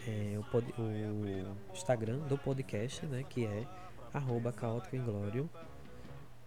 é, 0.07 0.37
o, 0.37 0.43
pod, 0.43 0.67
o, 0.77 1.73
Instagram 1.73 2.19
do 2.27 2.37
podcast, 2.37 3.05
né, 3.05 3.23
que 3.27 3.45
é 3.45 3.65
arroba 4.13 4.51
caótico 4.51 4.95
inglório 4.95 5.49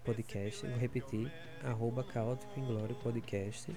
podcast, 0.04 0.66
vou 0.66 0.78
repetir, 0.78 1.32
arroba 1.64 2.04
caótico 2.04 2.58
inglório 2.58 2.94
podcast. 2.96 3.74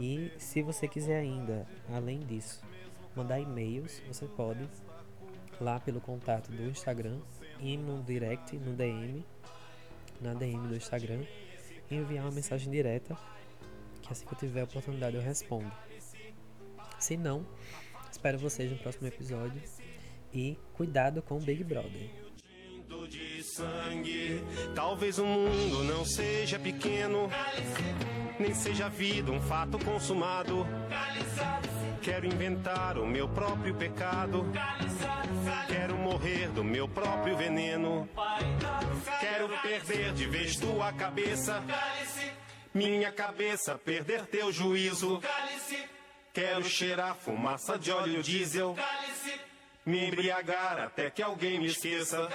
E 0.00 0.32
se 0.38 0.62
você 0.62 0.88
quiser 0.88 1.18
ainda, 1.18 1.66
além 1.92 2.20
disso, 2.20 2.62
mandar 3.14 3.38
e-mails, 3.40 4.02
você 4.08 4.26
pode 4.26 4.66
lá 5.60 5.78
pelo 5.78 6.00
contato 6.00 6.50
do 6.50 6.64
Instagram, 6.64 7.20
ir 7.60 7.76
no 7.76 8.02
direct, 8.02 8.56
no 8.56 8.74
DM, 8.74 9.24
na 10.20 10.34
DM 10.34 10.66
do 10.66 10.76
Instagram, 10.76 11.22
e 11.22 11.43
enviar 11.90 12.24
uma 12.24 12.32
mensagem 12.32 12.70
direta, 12.70 13.16
que 14.02 14.12
assim 14.12 14.26
que 14.26 14.32
eu 14.32 14.38
tiver 14.38 14.60
a 14.62 14.64
oportunidade 14.64 15.16
eu 15.16 15.22
respondo. 15.22 15.70
Se 16.98 17.16
não, 17.16 17.46
espero 18.10 18.38
vocês 18.38 18.70
no 18.70 18.78
próximo 18.78 19.06
episódio 19.06 19.60
e 20.32 20.58
cuidado 20.74 21.22
com 21.22 21.36
o 21.36 21.40
Big 21.40 21.62
Brother. 21.64 22.10
Talvez 24.74 25.18
o 25.18 25.26
mundo 25.26 25.84
não 25.84 26.04
seja 26.04 26.58
pequeno 26.58 27.28
nem 28.38 28.52
seja 28.52 28.88
vida 28.88 29.30
um 29.30 29.40
fato 29.40 29.78
consumado. 29.78 30.66
Quero 32.04 32.26
inventar 32.26 32.98
o 32.98 33.06
meu 33.06 33.26
próprio 33.26 33.74
pecado. 33.74 34.44
Quero 35.66 35.96
morrer 35.96 36.48
do 36.50 36.62
meu 36.62 36.86
próprio 36.86 37.34
veneno. 37.34 38.06
Quero 39.20 39.48
perder 39.62 40.12
de 40.12 40.26
vez 40.26 40.54
tua 40.56 40.92
cabeça. 40.92 41.64
Minha 42.74 43.10
cabeça 43.10 43.78
perder 43.78 44.26
teu 44.26 44.52
juízo. 44.52 45.22
Quero 46.34 46.64
cheirar 46.64 47.16
fumaça 47.16 47.78
de 47.78 47.90
óleo 47.90 48.22
diesel. 48.22 48.76
Me 49.86 50.06
embriagar 50.08 50.80
até 50.80 51.08
que 51.08 51.22
alguém 51.22 51.58
me 51.58 51.68
esqueça. 51.68 52.28